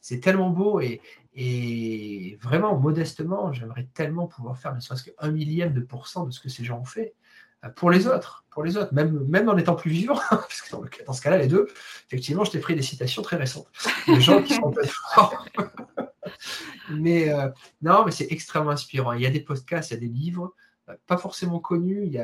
c'est 0.00 0.20
tellement 0.20 0.50
beau, 0.50 0.80
et, 0.80 1.00
et 1.34 2.38
vraiment, 2.40 2.76
modestement, 2.78 3.52
j'aimerais 3.52 3.88
tellement 3.92 4.28
pouvoir 4.28 4.56
faire 4.56 4.74
ne 4.74 4.80
serait-ce 4.80 5.10
qu'un 5.10 5.30
millième 5.32 5.72
de 5.72 5.80
pourcent 5.80 6.24
de 6.24 6.30
ce 6.30 6.38
que 6.38 6.48
ces 6.48 6.64
gens 6.64 6.78
ont 6.78 6.84
fait 6.84 7.14
euh, 7.64 7.68
pour 7.68 7.90
les 7.90 8.06
autres, 8.06 8.44
pour 8.50 8.62
les 8.62 8.76
autres, 8.76 8.94
même, 8.94 9.24
même 9.26 9.48
en 9.48 9.56
étant 9.56 9.74
plus 9.74 9.90
vivant, 9.90 10.18
parce 10.30 10.62
que 10.62 10.70
dans, 10.70 10.84
dans 11.06 11.12
ce 11.12 11.20
cas-là, 11.20 11.38
les 11.38 11.48
deux, 11.48 11.66
effectivement, 12.06 12.44
je 12.44 12.52
t'ai 12.52 12.60
pris 12.60 12.76
des 12.76 12.82
citations 12.82 13.22
très 13.22 13.36
récentes. 13.36 13.68
Des 14.06 14.20
gens 14.20 14.42
qui 14.42 14.54
sont 14.54 14.72
forts. 15.14 15.46
Mais 16.90 17.32
euh, 17.32 17.48
non, 17.82 18.04
mais 18.04 18.12
c'est 18.12 18.30
extrêmement 18.30 18.70
inspirant. 18.70 19.12
Il 19.12 19.22
y 19.22 19.26
a 19.26 19.30
des 19.30 19.40
podcasts, 19.40 19.90
il 19.90 19.94
y 19.94 19.96
a 19.96 20.00
des 20.00 20.08
livres, 20.08 20.54
euh, 20.88 20.94
pas 21.06 21.16
forcément 21.16 21.60
connus, 21.60 22.16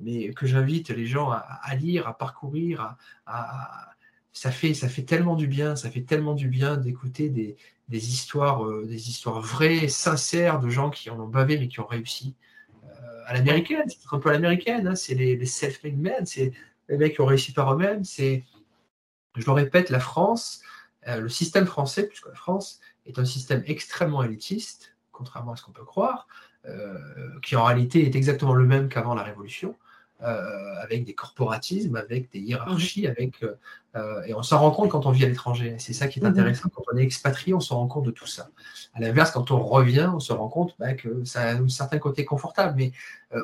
mais 0.00 0.32
que 0.32 0.46
j'invite 0.46 0.90
les 0.90 1.06
gens 1.06 1.30
à, 1.30 1.74
lire, 1.74 2.08
à 2.08 2.16
parcourir. 2.16 2.96
Ça, 4.32 4.50
fait, 4.50 4.74
ça 4.74 4.88
fait 4.88 5.04
tellement 5.04 5.36
du 5.36 5.46
bien, 5.46 5.76
ça 5.76 5.90
fait 5.90 6.02
tellement 6.02 6.34
du 6.34 6.48
bien 6.48 6.76
d'écouter 6.76 7.28
des, 7.28 7.56
des 7.88 8.08
histoires, 8.08 8.64
euh, 8.64 8.84
des 8.84 9.08
histoires 9.08 9.40
vraies, 9.40 9.86
sincères 9.86 10.58
de 10.58 10.68
gens 10.68 10.90
qui 10.90 11.08
en 11.10 11.20
ont 11.20 11.28
bavé 11.28 11.56
mais 11.58 11.68
qui 11.68 11.78
ont 11.80 11.86
réussi. 11.86 12.34
à 13.26 13.32
l'américaine, 13.32 13.84
c'est 13.88 13.98
un 14.12 14.18
peu 14.18 14.30
à 14.30 14.32
l'américaine, 14.32 14.88
hein, 14.88 14.94
c'est 14.96 15.14
les, 15.14 15.36
les 15.36 15.46
self-made 15.46 15.96
men, 15.96 16.26
c'est 16.26 16.52
les 16.88 16.98
mecs 16.98 17.14
qui 17.14 17.20
ont 17.20 17.26
réussi 17.26 17.52
par 17.52 17.72
eux-mêmes. 17.72 18.04
C'est, 18.04 18.44
je 19.36 19.46
le 19.46 19.52
répète, 19.52 19.90
la 19.90 20.00
France, 20.00 20.62
le 21.06 21.28
système 21.28 21.66
français, 21.66 22.06
puisque 22.06 22.28
la 22.28 22.34
France 22.34 22.80
est 23.06 23.18
un 23.18 23.24
système 23.24 23.62
extrêmement 23.66 24.22
élitiste, 24.22 24.94
contrairement 25.12 25.52
à 25.52 25.56
ce 25.56 25.62
qu'on 25.62 25.72
peut 25.72 25.84
croire, 25.84 26.26
euh, 26.66 26.98
qui 27.42 27.56
en 27.56 27.64
réalité 27.64 28.04
est 28.04 28.14
exactement 28.14 28.54
le 28.54 28.66
même 28.66 28.88
qu'avant 28.88 29.14
la 29.14 29.22
Révolution, 29.22 29.76
euh, 30.22 30.82
avec 30.82 31.04
des 31.04 31.14
corporatismes, 31.14 31.96
avec 31.96 32.30
des 32.32 32.40
hiérarchies, 32.40 33.06
avec, 33.06 33.42
euh, 33.42 34.22
et 34.26 34.32
on 34.32 34.42
s'en 34.42 34.58
rend 34.58 34.70
compte 34.70 34.90
quand 34.90 35.06
on 35.06 35.10
vit 35.10 35.24
à 35.24 35.28
l'étranger. 35.28 35.76
C'est 35.78 35.92
ça 35.92 36.08
qui 36.08 36.20
est 36.20 36.22
mhm. 36.22 36.30
intéressant. 36.30 36.68
Quand 36.74 36.82
on 36.92 36.96
est 36.96 37.02
expatrié, 37.02 37.52
on 37.52 37.60
se 37.60 37.74
rend 37.74 37.86
compte 37.86 38.06
de 38.06 38.10
tout 38.10 38.26
ça. 38.26 38.48
À 38.94 39.00
l'inverse, 39.00 39.30
quand 39.30 39.50
on 39.50 39.62
revient, 39.62 40.10
on 40.14 40.20
se 40.20 40.32
rend 40.32 40.48
compte 40.48 40.74
bah, 40.78 40.94
que 40.94 41.24
ça 41.24 41.42
a 41.42 41.54
un 41.54 41.68
certain 41.68 41.98
côté 41.98 42.24
confortable, 42.24 42.74
mais 42.76 42.92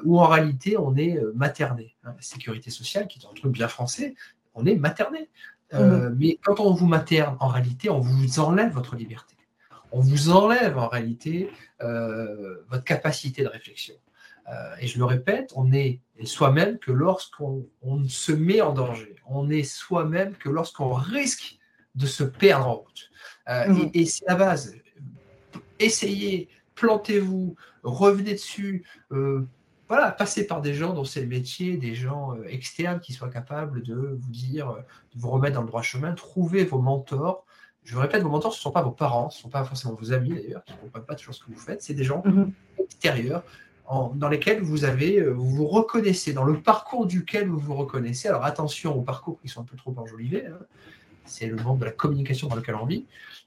où 0.04 0.18
en 0.20 0.26
réalité, 0.26 0.78
on 0.78 0.96
est 0.96 1.20
materné. 1.34 1.94
Hein. 2.04 2.14
La 2.16 2.22
sécurité 2.22 2.70
sociale, 2.70 3.06
qui 3.08 3.18
est 3.18 3.26
un 3.26 3.34
truc 3.34 3.52
bien 3.52 3.68
français, 3.68 4.14
on 4.54 4.64
est 4.64 4.76
materné. 4.76 5.28
Mhm. 5.72 6.16
Mais 6.18 6.38
quand 6.42 6.58
on 6.60 6.72
vous 6.72 6.86
materne, 6.86 7.36
en 7.40 7.48
réalité, 7.48 7.90
on 7.90 8.00
vous 8.00 8.40
enlève 8.40 8.72
votre 8.72 8.96
liberté 8.96 9.36
on 9.92 10.00
vous 10.00 10.30
enlève 10.30 10.78
en 10.78 10.88
réalité 10.88 11.50
euh, 11.82 12.64
votre 12.68 12.84
capacité 12.84 13.42
de 13.42 13.48
réflexion. 13.48 13.94
Euh, 14.48 14.74
et 14.80 14.86
je 14.86 14.98
le 14.98 15.04
répète, 15.04 15.52
on 15.54 15.72
est 15.72 16.00
soi-même 16.24 16.78
que 16.78 16.92
lorsqu'on 16.92 17.66
se 18.08 18.32
met 18.32 18.60
en 18.60 18.72
danger. 18.72 19.16
On 19.26 19.50
est 19.50 19.62
soi-même 19.62 20.34
que 20.34 20.48
lorsqu'on 20.48 20.92
risque 20.92 21.58
de 21.94 22.06
se 22.06 22.24
perdre 22.24 22.66
en 22.66 22.74
route. 22.76 23.10
Euh, 23.48 23.68
mmh. 23.68 23.90
Et, 23.94 24.06
c'est 24.06 24.24
la 24.26 24.34
base. 24.34 24.74
Essayez, 25.78 26.48
plantez-vous, 26.74 27.56
revenez 27.82 28.32
dessus, 28.32 28.84
voilà, 29.88 30.12
passer 30.12 30.46
par 30.46 30.60
des 30.60 30.74
gens 30.74 30.92
dont 30.92 31.04
c'est 31.04 31.20
le 31.20 31.26
métier, 31.26 31.76
des 31.76 31.94
gens 31.94 32.36
externes 32.44 33.00
qui 33.00 33.12
soient 33.12 33.30
capables 33.30 33.82
de 33.82 34.18
vous 34.20 34.30
dire, 34.30 34.76
de 35.14 35.20
vous 35.20 35.30
remettre 35.30 35.54
dans 35.54 35.62
le 35.62 35.66
droit 35.66 35.82
chemin, 35.82 36.12
trouver 36.12 36.64
vos 36.64 36.80
mentors. 36.80 37.44
Je 37.84 37.94
vous 37.94 38.00
répète, 38.00 38.22
vos 38.22 38.28
mentors, 38.28 38.52
ce 38.52 38.58
ne 38.58 38.62
sont 38.62 38.70
pas 38.70 38.82
vos 38.82 38.90
parents, 38.90 39.30
ce 39.30 39.38
ne 39.38 39.42
sont 39.42 39.48
pas 39.48 39.64
forcément 39.64 39.94
vos 39.94 40.12
amis 40.12 40.30
d'ailleurs, 40.30 40.64
qui 40.64 40.72
ne 40.72 40.78
comprennent 40.78 41.04
pas 41.04 41.14
toujours 41.14 41.34
ce 41.34 41.40
que 41.40 41.50
vous 41.50 41.58
faites, 41.58 41.82
c'est 41.82 41.94
des 41.94 42.04
gens 42.04 42.22
mhm. 42.24 42.52
extérieurs 42.78 43.42
dans 44.14 44.28
lesquels 44.28 44.60
vous 44.60 44.84
avez, 44.84 45.20
vous 45.22 45.48
vous 45.50 45.66
reconnaissez, 45.66 46.32
dans 46.32 46.44
le 46.44 46.60
parcours 46.60 47.06
duquel 47.06 47.48
vous 47.48 47.58
vous 47.58 47.74
reconnaissez. 47.74 48.28
Alors 48.28 48.44
attention 48.44 48.96
aux 48.96 49.02
parcours 49.02 49.40
qui 49.40 49.48
sont 49.48 49.62
un 49.62 49.64
peu 49.64 49.76
trop 49.76 49.92
enjolivés, 49.96 50.46
hein. 50.46 50.58
c'est 51.24 51.46
le 51.46 51.56
monde 51.56 51.80
de 51.80 51.86
la 51.86 51.90
communication 51.90 52.46
dans 52.46 52.54
lequel 52.54 52.76
on 52.76 52.86
vit. 52.86 53.06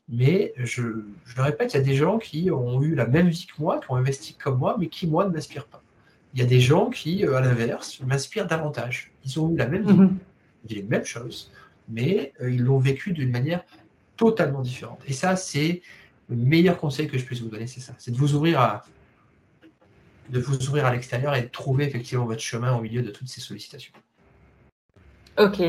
Mais 0.10 0.54
je, 0.58 0.82
le 0.82 1.42
répète, 1.42 1.74
il 1.74 1.78
y 1.78 1.80
a 1.80 1.84
des 1.84 1.96
gens 1.96 2.18
qui 2.18 2.52
ont 2.52 2.82
eu 2.82 2.94
la 2.94 3.08
même 3.08 3.30
vie 3.30 3.48
que 3.48 3.62
moi, 3.62 3.80
qui 3.80 3.90
ont 3.90 3.96
investi 3.96 4.36
comme 4.36 4.58
moi, 4.58 4.76
mais 4.78 4.88
qui, 4.88 5.08
moi, 5.08 5.26
ne 5.26 5.32
m'inspirent 5.32 5.68
pas. 5.68 5.82
Il 6.34 6.42
y 6.42 6.44
a 6.44 6.46
des 6.46 6.60
gens 6.60 6.90
qui, 6.90 7.26
euh, 7.26 7.38
à 7.38 7.42
l'inverse, 7.42 8.02
m'inspirent 8.02 8.48
davantage. 8.48 9.12
Ils 9.24 9.40
ont 9.40 9.50
eu 9.50 9.56
la 9.56 9.68
même 9.68 9.86
vie, 9.86 9.94
mhm. 9.94 10.18
les 10.68 10.84
mêmes 10.84 11.06
choses, 11.06 11.52
mais 11.88 12.34
euh, 12.42 12.52
ils 12.52 12.62
l'ont 12.62 12.80
vécu 12.80 13.14
d'une 13.14 13.32
manière 13.32 13.64
totalement 14.24 14.62
différente. 14.62 15.02
Et 15.06 15.14
ça, 15.14 15.36
c'est 15.36 15.82
le 16.30 16.38
meilleur 16.38 16.78
conseil 16.78 17.08
que 17.08 17.18
je 17.18 17.26
puisse 17.26 17.42
vous 17.42 17.50
donner, 17.50 17.68
c'est 17.68 17.82
ça. 17.82 17.94
C'est 17.98 18.12
de 18.12 18.18
vous 18.18 18.34
ouvrir 18.36 18.60
à 18.60 18.84
de 20.30 20.40
vous 20.40 20.56
ouvrir 20.68 20.86
à 20.86 20.92
l'extérieur 20.94 21.36
et 21.36 21.42
de 21.42 21.48
trouver 21.48 21.84
effectivement 21.84 22.24
votre 22.24 22.42
chemin 22.42 22.74
au 22.78 22.80
milieu 22.80 23.02
de 23.02 23.12
toutes 23.12 23.28
ces 23.28 23.42
sollicitations. 23.42 23.92
Ok. 25.38 25.62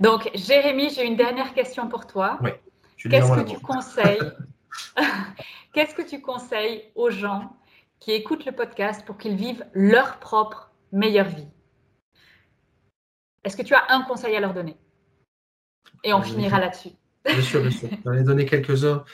Donc, 0.00 0.30
Jérémy, 0.34 0.90
j'ai 0.90 1.06
une 1.06 1.16
dernière 1.16 1.54
question 1.54 1.88
pour 1.88 2.06
toi. 2.06 2.38
Oui. 2.42 2.50
Qu'est-ce 2.98 3.32
que 3.32 3.50
tu 3.50 3.58
conseilles 3.58 4.32
Qu'est-ce 5.72 5.94
que 5.94 6.02
tu 6.02 6.20
conseilles 6.20 6.84
aux 6.94 7.08
gens 7.10 7.56
qui 7.98 8.12
écoutent 8.12 8.44
le 8.44 8.52
podcast 8.52 9.04
pour 9.06 9.16
qu'ils 9.16 9.36
vivent 9.36 9.64
leur 9.72 10.18
propre 10.18 10.70
meilleure 10.92 11.28
vie? 11.28 11.48
Est-ce 13.44 13.56
que 13.56 13.62
tu 13.62 13.74
as 13.74 13.84
un 13.88 14.02
conseil 14.02 14.36
à 14.36 14.40
leur 14.40 14.52
donner? 14.52 14.76
Et 16.04 16.12
on 16.12 16.20
finira 16.20 16.60
là-dessus. 16.60 16.90
Bien 17.26 17.42
sûr, 17.42 17.60
bien 17.60 17.70
sûr. 17.70 17.88
J'en 18.04 18.12
ai 18.12 18.22
donné 18.22 18.46
quelques-uns. 18.46 19.04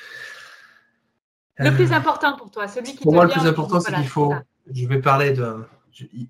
Le 1.58 1.70
plus 1.74 1.92
euh, 1.92 1.96
important 1.96 2.36
pour 2.36 2.50
toi, 2.50 2.68
celui 2.68 2.94
qui 2.94 3.02
Pour 3.02 3.12
moi, 3.12 3.24
le 3.24 3.30
plus 3.30 3.46
important, 3.46 3.80
c'est 3.80 3.94
qu'il 3.94 4.08
faut. 4.08 4.34
Je 4.72 4.86
vais 4.86 5.00
parler 5.00 5.32
de. 5.32 5.64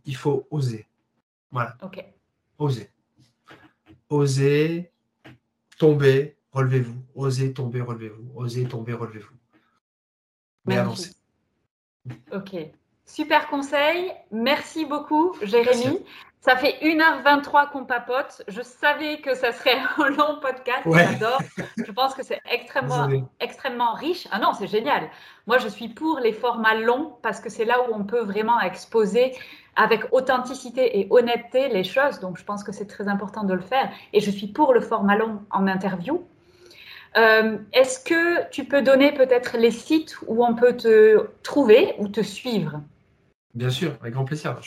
Il 0.04 0.16
faut 0.16 0.46
oser. 0.50 0.86
Voilà. 1.50 1.76
Ok. 1.82 2.04
Oser. 2.58 2.90
Oser 4.08 4.92
tomber, 5.78 6.36
relevez-vous. 6.52 7.02
Osez 7.14 7.52
tomber, 7.52 7.80
relevez-vous. 7.80 8.32
Osez 8.34 8.64
tomber, 8.66 8.92
relevez-vous. 8.92 9.34
Mais 10.66 10.76
avancez. 10.76 11.12
Ok. 12.32 12.54
Super 13.12 13.46
conseil. 13.48 14.10
Merci 14.30 14.86
beaucoup, 14.86 15.34
Jérémy. 15.42 15.98
Ça 16.40 16.56
fait 16.56 16.78
1h23 16.80 17.70
qu'on 17.70 17.84
papote. 17.84 18.40
Je 18.48 18.62
savais 18.62 19.18
que 19.18 19.34
ça 19.34 19.52
serait 19.52 19.76
un 19.98 20.08
long 20.08 20.40
podcast. 20.40 20.80
J'adore. 20.86 21.42
Je 21.76 21.92
pense 21.92 22.14
que 22.14 22.22
c'est 22.22 22.40
extrêmement, 22.50 23.10
extrêmement 23.38 23.92
riche. 23.92 24.26
Ah 24.30 24.38
non, 24.38 24.54
c'est 24.58 24.66
génial. 24.66 25.10
Moi, 25.46 25.58
je 25.58 25.68
suis 25.68 25.90
pour 25.90 26.20
les 26.20 26.32
formats 26.32 26.74
longs 26.74 27.12
parce 27.20 27.38
que 27.38 27.50
c'est 27.50 27.66
là 27.66 27.82
où 27.82 27.94
on 27.94 28.04
peut 28.04 28.22
vraiment 28.22 28.58
exposer 28.62 29.34
avec 29.76 30.10
authenticité 30.10 30.98
et 31.00 31.06
honnêteté 31.10 31.68
les 31.68 31.84
choses. 31.84 32.18
Donc, 32.18 32.38
je 32.38 32.44
pense 32.44 32.64
que 32.64 32.72
c'est 32.72 32.86
très 32.86 33.08
important 33.08 33.44
de 33.44 33.52
le 33.52 33.60
faire. 33.60 33.90
Et 34.14 34.20
je 34.20 34.30
suis 34.30 34.46
pour 34.46 34.72
le 34.72 34.80
format 34.80 35.16
long 35.16 35.42
en 35.50 35.66
interview. 35.66 36.24
Euh, 37.18 37.58
est-ce 37.74 38.02
que 38.02 38.48
tu 38.48 38.64
peux 38.64 38.80
donner 38.80 39.12
peut-être 39.12 39.58
les 39.58 39.70
sites 39.70 40.16
où 40.26 40.42
on 40.42 40.54
peut 40.54 40.78
te 40.78 41.26
trouver 41.42 41.94
ou 41.98 42.08
te 42.08 42.22
suivre? 42.22 42.80
Bien 43.54 43.70
sûr, 43.70 43.96
avec 44.00 44.14
grand 44.14 44.24
plaisir. 44.24 44.58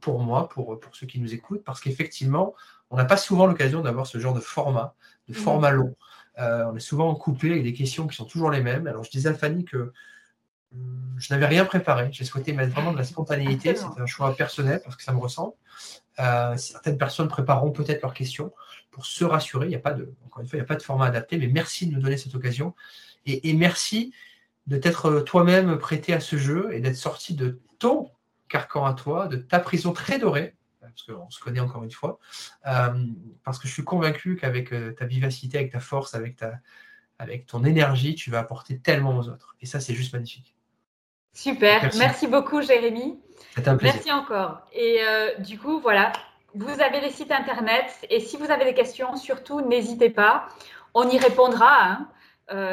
pour 0.00 0.20
moi, 0.20 0.48
pour, 0.48 0.78
pour 0.78 0.94
ceux 0.94 1.06
qui 1.06 1.20
nous 1.20 1.34
écoutent, 1.34 1.64
parce 1.64 1.80
qu'effectivement, 1.80 2.54
on 2.90 2.96
n'a 2.96 3.04
pas 3.04 3.16
souvent 3.16 3.46
l'occasion 3.46 3.80
d'avoir 3.80 4.06
ce 4.06 4.18
genre 4.18 4.34
de 4.34 4.40
format, 4.40 4.94
de 5.28 5.34
format 5.34 5.70
long. 5.70 5.96
on 6.38 6.76
est 6.76 6.80
souvent 6.80 7.14
coupé 7.14 7.50
avec 7.50 7.64
des 7.64 7.74
questions 7.74 8.06
qui 8.06 8.16
sont 8.16 8.24
toujours 8.24 8.50
les 8.50 8.62
mêmes. 8.62 8.86
Alors, 8.86 9.04
je 9.04 9.10
disais 9.10 9.28
à 9.28 9.34
Fanny 9.34 9.64
que 9.64 9.92
je 11.16 11.32
n'avais 11.32 11.46
rien 11.46 11.64
préparé. 11.64 12.08
J'ai 12.12 12.24
souhaité 12.24 12.52
mettre 12.52 12.72
vraiment 12.72 12.92
de 12.92 12.98
la 12.98 13.04
spontanéité. 13.04 13.74
C'était 13.74 14.00
un 14.00 14.06
choix 14.06 14.34
personnel 14.36 14.80
parce 14.84 14.96
que 14.96 15.02
ça 15.02 15.12
me 15.12 15.18
ressemble. 15.18 15.54
Euh, 16.20 16.56
certaines 16.56 16.98
personnes 16.98 17.28
prépareront 17.28 17.70
peut-être 17.70 18.02
leurs 18.02 18.14
questions 18.14 18.52
pour 18.90 19.06
se 19.06 19.24
rassurer. 19.24 19.66
Il 19.66 19.70
n'y 19.70 19.76
a 19.76 19.80
pas 19.80 19.94
de, 19.94 20.12
encore 20.26 20.42
une 20.42 20.48
fois, 20.48 20.56
il 20.56 20.60
n'y 20.60 20.64
a 20.64 20.68
pas 20.68 20.76
de 20.76 20.82
format 20.82 21.06
adapté, 21.06 21.38
mais 21.38 21.46
merci 21.46 21.86
de 21.86 21.94
nous 21.94 22.00
donner 22.00 22.16
cette 22.16 22.34
occasion. 22.34 22.74
Et, 23.28 23.52
merci 23.54 24.12
de 24.66 24.76
t'être 24.76 25.06
euh, 25.06 25.20
toi-même 25.22 25.78
prêté 25.78 26.12
à 26.12 26.20
ce 26.20 26.36
jeu 26.36 26.70
et 26.72 26.80
d'être 26.80 26.96
sorti 26.96 27.34
de 27.34 27.60
ton 27.78 28.10
carcan 28.48 28.84
à 28.84 28.94
toi, 28.94 29.26
de 29.26 29.36
ta 29.36 29.58
prison 29.60 29.92
très 29.92 30.18
dorée, 30.18 30.54
parce 30.80 31.02
qu'on 31.02 31.30
se 31.30 31.40
connaît 31.40 31.60
encore 31.60 31.84
une 31.84 31.90
fois, 31.90 32.18
euh, 32.66 33.06
parce 33.44 33.58
que 33.58 33.68
je 33.68 33.72
suis 33.72 33.84
convaincu 33.84 34.36
qu'avec 34.36 34.72
ta 34.96 35.04
vivacité, 35.04 35.58
avec 35.58 35.72
ta 35.72 35.80
force, 35.80 36.14
avec, 36.14 36.36
ta, 36.36 36.54
avec 37.18 37.46
ton 37.46 37.64
énergie, 37.64 38.14
tu 38.14 38.30
vas 38.30 38.38
apporter 38.38 38.78
tellement 38.78 39.18
aux 39.18 39.28
autres. 39.28 39.54
Et 39.60 39.66
ça, 39.66 39.80
c'est 39.80 39.94
juste 39.94 40.12
magnifique. 40.12 40.54
Super, 41.38 41.88
merci, 41.98 42.26
beaucoup 42.26 42.62
Jérémy. 42.62 43.16
Un 43.64 43.76
merci 43.80 44.10
encore. 44.10 44.62
Et 44.72 44.98
euh, 45.02 45.38
du 45.38 45.56
coup, 45.56 45.78
voilà, 45.80 46.12
vous 46.54 46.80
avez 46.80 47.00
les 47.00 47.10
sites 47.10 47.30
internet 47.30 47.86
et 48.10 48.18
si 48.18 48.36
vous 48.36 48.50
avez 48.50 48.64
des 48.64 48.74
questions, 48.74 49.14
surtout 49.16 49.60
n'hésitez 49.60 50.10
pas. 50.10 50.48
On 50.94 51.08
y 51.08 51.16
répondra 51.16 51.84
hein, 51.84 52.08
euh, 52.08 52.17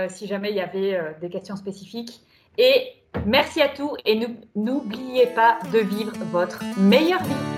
si 0.10 0.28
jamais 0.28 0.50
il 0.52 0.56
y 0.56 0.62
avait 0.62 0.96
euh, 0.96 1.12
des 1.22 1.30
questions 1.30 1.56
spécifiques. 1.56 2.22
Et 2.58 2.94
merci 3.26 3.62
à 3.62 3.70
tous 3.70 3.96
et 4.06 4.20
n'oubliez 4.56 5.28
pas 5.28 5.60
de 5.72 5.80
vivre 5.80 6.14
votre 6.32 6.64
meilleure 6.78 7.24
vie. 7.24 7.55